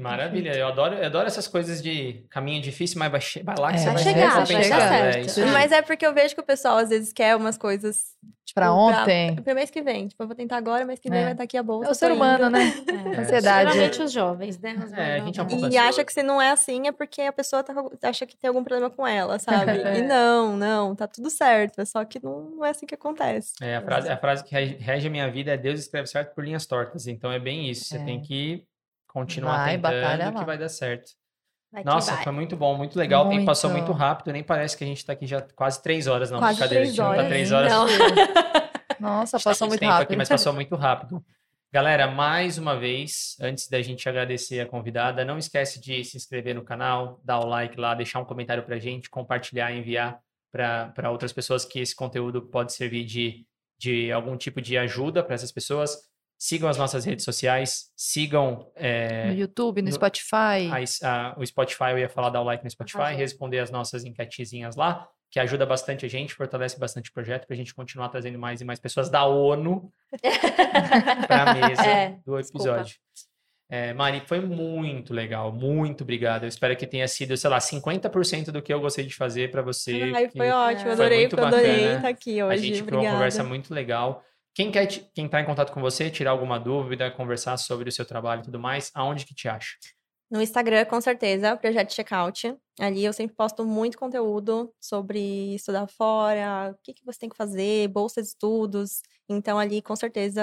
Maravilha, 0.00 0.56
eu 0.56 0.66
adoro, 0.68 0.94
eu 0.94 1.06
adoro 1.06 1.26
essas 1.26 1.46
coisas 1.46 1.82
de 1.82 2.24
caminho 2.30 2.60
difícil, 2.62 2.98
mas 2.98 3.10
vai, 3.10 3.20
vai 3.44 3.54
lá 3.58 3.68
que 3.70 3.76
É, 3.76 3.78
você 3.78 3.84
vai 3.86 3.94
vai 3.94 4.02
chegar, 4.02 4.30
vai 4.30 4.40
recompensado. 4.44 4.82
certo. 5.24 5.40
É. 5.40 5.52
Mas 5.52 5.72
é 5.72 5.82
porque 5.82 6.06
eu 6.06 6.14
vejo 6.14 6.34
que 6.34 6.40
o 6.40 6.44
pessoal 6.44 6.78
às 6.78 6.88
vezes 6.88 7.12
quer 7.12 7.36
umas 7.36 7.56
coisas 7.58 8.14
Pra 8.52 8.66
tipo, 8.66 8.76
ontem. 8.78 9.36
Pro 9.36 9.54
mês 9.54 9.70
que 9.70 9.80
vem. 9.80 10.08
Tipo, 10.08 10.24
eu 10.24 10.26
vou 10.26 10.34
tentar 10.34 10.56
agora, 10.56 10.84
mês 10.84 10.98
que 10.98 11.08
vem 11.08 11.20
É. 11.20 11.22
vai 11.22 11.32
estar 11.32 11.44
aqui 11.44 11.56
a 11.56 11.62
bolsa. 11.62 11.88
É 11.88 11.92
o 11.92 11.94
ser 11.94 12.10
humano, 12.10 12.46
indo. 12.46 12.50
né? 12.50 12.74
É. 13.14 13.20
Ansiedade. 13.20 13.70
Geralmente 13.72 14.02
os 14.02 14.10
jovens, 14.10 14.58
né? 14.58 14.74
Os 14.84 14.92
É, 14.92 15.14
a 15.14 15.18
gente 15.20 15.38
é 15.38 15.42
um 15.44 15.46
pouco. 15.46 15.62
E 15.62 15.66
ansioso. 15.68 15.88
acha 15.88 16.04
que 16.04 16.12
se 16.12 16.22
não 16.24 16.42
é 16.42 16.50
assim 16.50 16.88
é 16.88 16.92
porque 16.92 17.22
a 17.22 17.32
pessoa 17.32 17.62
tá 17.62 17.72
acha 18.02 18.26
que 18.26 18.36
tem 18.36 18.48
algum 18.48 18.64
problema 18.64 18.90
com 18.90 19.06
ela, 19.06 19.38
sabe? 19.38 19.70
É. 19.70 19.98
E 20.00 20.02
não, 20.02 20.56
não, 20.56 20.96
tá 20.96 21.06
tudo 21.06 21.30
certo. 21.30 21.80
É 21.80 21.84
só 21.84 22.04
que 22.04 22.18
não, 22.24 22.50
não 22.56 22.64
é 22.64 22.70
assim 22.70 22.86
que 22.86 22.94
acontece. 22.96 23.52
É, 23.62 23.76
a 23.76 23.82
frase, 23.82 24.08
a 24.08 24.16
frase 24.16 24.42
que 24.42 24.52
rege 24.52 24.76
rege 24.80 25.06
a 25.06 25.10
minha 25.10 25.30
vida 25.30 25.52
é 25.52 25.56
Deus 25.56 25.78
escreve 25.78 26.08
certo 26.08 26.34
por 26.34 26.42
linhas 26.44 26.66
tortas. 26.66 27.06
Então 27.06 27.30
é 27.30 27.38
bem 27.38 27.70
isso. 27.70 27.84
Você 27.84 27.98
É. 27.98 28.04
tem 28.04 28.20
que 28.20 28.64
continuar 29.12 29.56
Vai, 29.56 29.76
tentando 29.78 30.38
que 30.38 30.44
vai 30.44 30.58
dar 30.58 30.68
certo. 30.68 31.12
Vai 31.72 31.84
Nossa, 31.84 32.16
foi 32.16 32.32
muito 32.32 32.56
bom, 32.56 32.76
muito 32.76 32.98
legal. 32.98 33.26
O 33.26 33.30
tempo 33.30 33.44
passou 33.44 33.70
Muito. 33.70 33.86
muito 33.86 33.96
rápido. 33.96 34.32
Nem 34.32 34.42
parece 34.42 34.76
que 34.76 34.82
a 34.82 34.86
gente 34.86 35.04
tá 35.04 35.12
aqui 35.12 35.26
já 35.26 35.40
quase 35.54 35.80
três 35.82 36.06
horas. 36.08 36.30
Não, 36.30 36.40
Quase 36.40 36.58
brincadeira. 36.58 36.82
A 36.82 36.84
três 36.84 36.96
gente 36.96 36.98
não 36.98 37.06
tá 37.06 37.18
horas. 37.18 37.28
três 37.28 37.52
horas. 37.52 37.72
Não. 37.72 37.86
Nossa, 39.00 39.36
A 39.36 39.38
gente 39.38 39.44
tá 39.44 39.50
passou 39.50 39.68
muito 39.68 39.84
rápido. 39.84 40.02
Aqui, 40.02 40.16
mas 40.16 40.28
passou 40.28 40.52
muito 40.52 40.74
rápido. 40.74 41.24
Galera, 41.72 42.08
mais 42.08 42.58
uma 42.58 42.76
vez, 42.76 43.36
antes 43.40 43.68
da 43.68 43.80
gente 43.80 44.08
agradecer 44.08 44.58
a 44.58 44.66
convidada, 44.66 45.24
não 45.24 45.38
esquece 45.38 45.80
de 45.80 46.02
se 46.04 46.16
inscrever 46.16 46.52
no 46.56 46.64
canal, 46.64 47.20
dar 47.24 47.38
o 47.38 47.46
like 47.46 47.78
lá, 47.78 47.94
deixar 47.94 48.18
um 48.18 48.24
comentário 48.24 48.64
pra 48.64 48.76
gente, 48.80 49.08
compartilhar, 49.08 49.72
enviar 49.72 50.18
para 50.52 51.10
outras 51.12 51.32
pessoas 51.32 51.64
que 51.64 51.78
esse 51.78 51.94
conteúdo 51.94 52.42
pode 52.42 52.72
servir 52.72 53.04
de, 53.04 53.46
de 53.78 54.10
algum 54.10 54.36
tipo 54.36 54.60
de 54.60 54.76
ajuda 54.76 55.22
para 55.22 55.36
essas 55.36 55.52
pessoas. 55.52 56.09
Sigam 56.42 56.70
as 56.70 56.78
nossas 56.78 57.04
redes 57.04 57.22
sociais, 57.22 57.90
sigam 57.94 58.72
é, 58.74 59.26
No 59.26 59.34
YouTube, 59.34 59.82
no, 59.82 59.88
no- 59.88 59.92
Spotify. 59.94 60.70
as- 60.72 61.02
a- 61.02 61.34
o 61.36 61.44
Spotify, 61.44 61.90
eu 61.90 61.98
ia 61.98 62.08
falar 62.08 62.30
dar 62.30 62.40
o 62.40 62.44
like 62.44 62.64
no 62.64 62.70
Spotify, 62.70 62.98
Arrasou. 62.98 63.18
responder 63.18 63.58
as 63.58 63.70
nossas 63.70 64.04
enquetezinhas 64.06 64.74
lá, 64.74 65.06
que 65.30 65.38
ajuda 65.38 65.66
bastante 65.66 66.06
a 66.06 66.08
gente, 66.08 66.32
fortalece 66.34 66.80
bastante 66.80 67.10
o 67.10 67.12
projeto 67.12 67.46
para 67.46 67.52
a 67.52 67.56
gente 67.58 67.74
continuar 67.74 68.08
trazendo 68.08 68.38
mais 68.38 68.62
e 68.62 68.64
mais 68.64 68.80
pessoas 68.80 69.10
da 69.10 69.26
ONU 69.26 69.92
para 71.28 71.42
a 71.50 71.54
mesa 71.54 71.82
É, 71.86 72.16
do 72.24 72.38
episódio. 72.38 72.96
É, 73.72 73.92
Mari, 73.92 74.22
foi 74.26 74.40
muito 74.40 75.12
legal, 75.14 75.52
muito 75.52 76.02
obrigado. 76.02 76.42
Eu 76.44 76.48
espero 76.48 76.74
que 76.74 76.86
tenha 76.86 77.06
sido, 77.06 77.36
sei 77.36 77.48
lá, 77.50 77.58
50% 77.60 78.46
do 78.50 78.60
que 78.62 78.72
eu 78.72 78.80
gostei 78.80 79.04
de 79.06 79.14
fazer 79.14 79.50
para 79.50 79.62
você. 79.62 80.10
Ai, 80.14 80.28
foi 80.28 80.48
ótimo, 80.50 80.82
Foi 80.84 80.92
adorei, 80.92 81.20
muito 81.20 81.36
eu 81.38 81.46
adorei 81.46 81.70
bacana. 81.76 81.96
estar 81.96 82.08
aqui 82.08 82.40
a 82.40 82.46
hoje. 82.46 82.62
gente 82.66 82.82
criou 82.82 82.86
uma 82.86 82.96
Obrigada. 83.00 83.16
conversa 83.16 83.44
muito 83.44 83.72
legal. 83.74 84.24
Quem 84.54 84.70
quer 84.70 84.86
quem 84.86 85.24
entrar 85.24 85.40
em 85.40 85.44
contato 85.46 85.72
com 85.72 85.80
você, 85.80 86.10
tirar 86.10 86.32
alguma 86.32 86.58
dúvida, 86.58 87.10
conversar 87.10 87.56
sobre 87.56 87.88
o 87.88 87.92
seu 87.92 88.04
trabalho 88.04 88.40
e 88.40 88.44
tudo 88.44 88.58
mais, 88.58 88.90
aonde 88.94 89.24
que 89.24 89.34
te 89.34 89.48
acha? 89.48 89.76
No 90.30 90.40
Instagram, 90.40 90.84
com 90.84 91.00
certeza, 91.00 91.56
Projeto 91.56 91.92
Checkout. 91.92 92.56
Ali 92.78 93.04
eu 93.04 93.12
sempre 93.12 93.34
posto 93.34 93.64
muito 93.64 93.98
conteúdo 93.98 94.72
sobre 94.80 95.54
estudar 95.54 95.88
fora, 95.88 96.70
o 96.72 96.78
que, 96.84 96.94
que 96.94 97.04
você 97.04 97.18
tem 97.20 97.28
que 97.28 97.36
fazer, 97.36 97.88
bolsa 97.88 98.22
de 98.22 98.28
estudos. 98.28 99.00
Então, 99.28 99.58
ali, 99.58 99.82
com 99.82 99.96
certeza, 99.96 100.42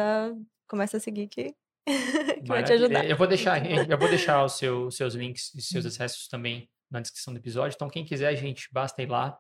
começa 0.68 0.98
a 0.98 1.00
seguir 1.00 1.28
que, 1.30 1.54
que 1.88 2.48
vai 2.48 2.64
te 2.64 2.74
ajudar. 2.74 3.06
Eu 3.10 3.16
vou 3.16 3.28
deixar, 3.28 3.62
eu 3.90 3.98
vou 3.98 4.10
deixar 4.10 4.44
os 4.44 4.58
seu- 4.58 4.92
seus 4.92 5.14
links 5.14 5.54
e 5.56 5.62
seus 5.62 5.86
acessos 5.86 6.28
também 6.28 6.70
na 6.92 7.00
descrição 7.00 7.34
do 7.34 7.40
episódio. 7.40 7.76
Então, 7.76 7.90
quem 7.90 8.04
quiser, 8.06 8.36
gente, 8.36 8.68
basta 8.74 9.02
ir 9.02 9.10
lá, 9.10 9.38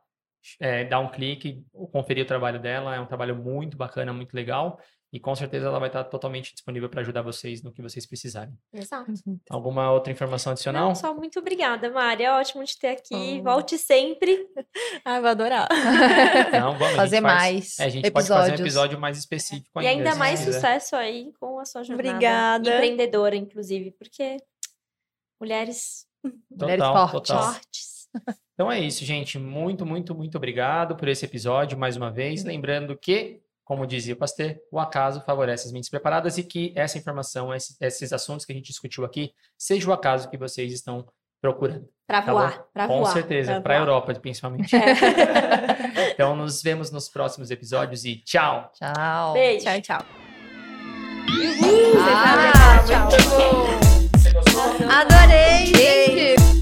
é, 0.59 0.85
dar 0.85 0.99
um 0.99 1.09
clique, 1.09 1.63
conferir 1.91 2.23
o 2.23 2.27
trabalho 2.27 2.59
dela. 2.59 2.95
É 2.95 2.99
um 2.99 3.05
trabalho 3.05 3.35
muito 3.35 3.75
bacana, 3.77 4.13
muito 4.13 4.33
legal. 4.33 4.79
E 5.13 5.21
com 5.21 5.33
certeza 5.33 5.67
ela 5.67 5.79
vai 5.79 5.87
estar 5.87 6.03
totalmente 6.03 6.51
disponível 6.53 6.89
para 6.89 6.99
ajudar 6.99 7.21
vocês 7.21 7.63
no 7.63 7.71
que 7.71 7.81
vocês 7.81 8.05
precisarem. 8.05 8.53
Exato. 8.73 9.09
Alguma 9.49 9.89
outra 9.89 10.11
informação 10.11 10.51
adicional? 10.51 10.89
Não, 10.89 10.95
só 10.95 11.13
muito 11.13 11.39
obrigada, 11.39 11.89
Mari. 11.89 12.23
É 12.25 12.31
ótimo 12.33 12.61
te 12.65 12.77
ter 12.77 12.89
aqui. 12.89 13.37
Oh. 13.39 13.43
Volte 13.43 13.77
sempre. 13.77 14.45
Ai, 15.05 15.19
vou 15.21 15.29
adorar. 15.29 15.69
Não, 16.51 16.73
vamos. 16.77 16.81
a 16.81 16.87
gente 16.89 16.95
Fazer 16.97 17.21
faz- 17.21 17.35
mais 17.41 17.79
É, 17.79 17.83
a 17.85 17.89
gente 17.89 18.11
pode 18.11 18.27
fazer 18.27 18.33
um 18.33 18.43
episódios. 18.55 18.59
episódio 18.67 18.99
mais 18.99 19.17
específico 19.17 19.81
E 19.81 19.87
ainda. 19.87 19.99
ainda 20.01 20.11
se 20.11 20.19
mais 20.19 20.39
quiser. 20.41 20.51
sucesso 20.53 20.95
aí 20.97 21.31
com 21.39 21.57
a 21.57 21.63
sua 21.65 21.83
jornada. 21.83 22.09
Obrigada. 22.09 22.75
Empreendedora, 22.75 23.35
inclusive, 23.37 23.91
porque 23.91 24.35
mulheres 25.39 26.05
Mulheres 26.51 26.83
Total, 26.83 27.07
fortes. 27.09 27.29
total. 27.31 27.53
fortes. 27.53 27.86
Então 28.53 28.71
é 28.71 28.79
isso, 28.79 29.05
gente. 29.05 29.38
Muito, 29.38 29.85
muito, 29.85 30.15
muito 30.15 30.35
obrigado 30.38 30.95
por 30.95 31.07
esse 31.07 31.23
episódio 31.25 31.77
mais 31.77 31.95
uma 31.95 32.09
vez. 32.11 32.43
Lembrando 32.43 32.97
que, 32.97 33.39
como 33.63 33.85
dizia 33.85 34.13
o 34.13 34.17
Pasteur, 34.17 34.55
o 34.71 34.79
acaso 34.79 35.21
favorece 35.25 35.67
as 35.67 35.71
mentes 35.73 35.89
preparadas 35.89 36.38
e 36.38 36.43
que 36.43 36.73
essa 36.75 36.97
informação, 36.97 37.53
esse- 37.53 37.75
esses 37.79 38.11
assuntos 38.13 38.45
que 38.45 38.51
a 38.51 38.55
gente 38.55 38.67
discutiu 38.67 39.05
aqui, 39.05 39.31
seja 39.57 39.89
o 39.89 39.93
acaso 39.93 40.29
que 40.29 40.38
vocês 40.38 40.73
estão 40.73 41.05
procurando. 41.39 41.88
Pra 42.07 42.21
Tá 42.21 42.31
voar, 42.31 42.57
bom? 42.57 42.63
pra 42.73 42.88
Com 42.88 42.99
voar. 43.01 43.13
certeza, 43.13 43.61
para 43.61 43.75
a 43.75 43.77
voar. 43.79 43.88
Europa, 43.88 44.13
principalmente. 44.19 44.75
É. 44.75 46.09
então 46.11 46.35
nos 46.35 46.61
vemos 46.63 46.89
nos 46.89 47.07
próximos 47.09 47.51
episódios 47.51 48.05
e 48.05 48.15
tchau! 48.15 48.71
Tchau. 48.73 49.34
Beijo. 49.34 49.65
Tchau, 49.65 49.81
tchau. 49.81 50.05
Ah, 51.99 52.84
Tchau. 52.88 53.09
Adorei! 54.89 55.65
Gente, 55.67 56.56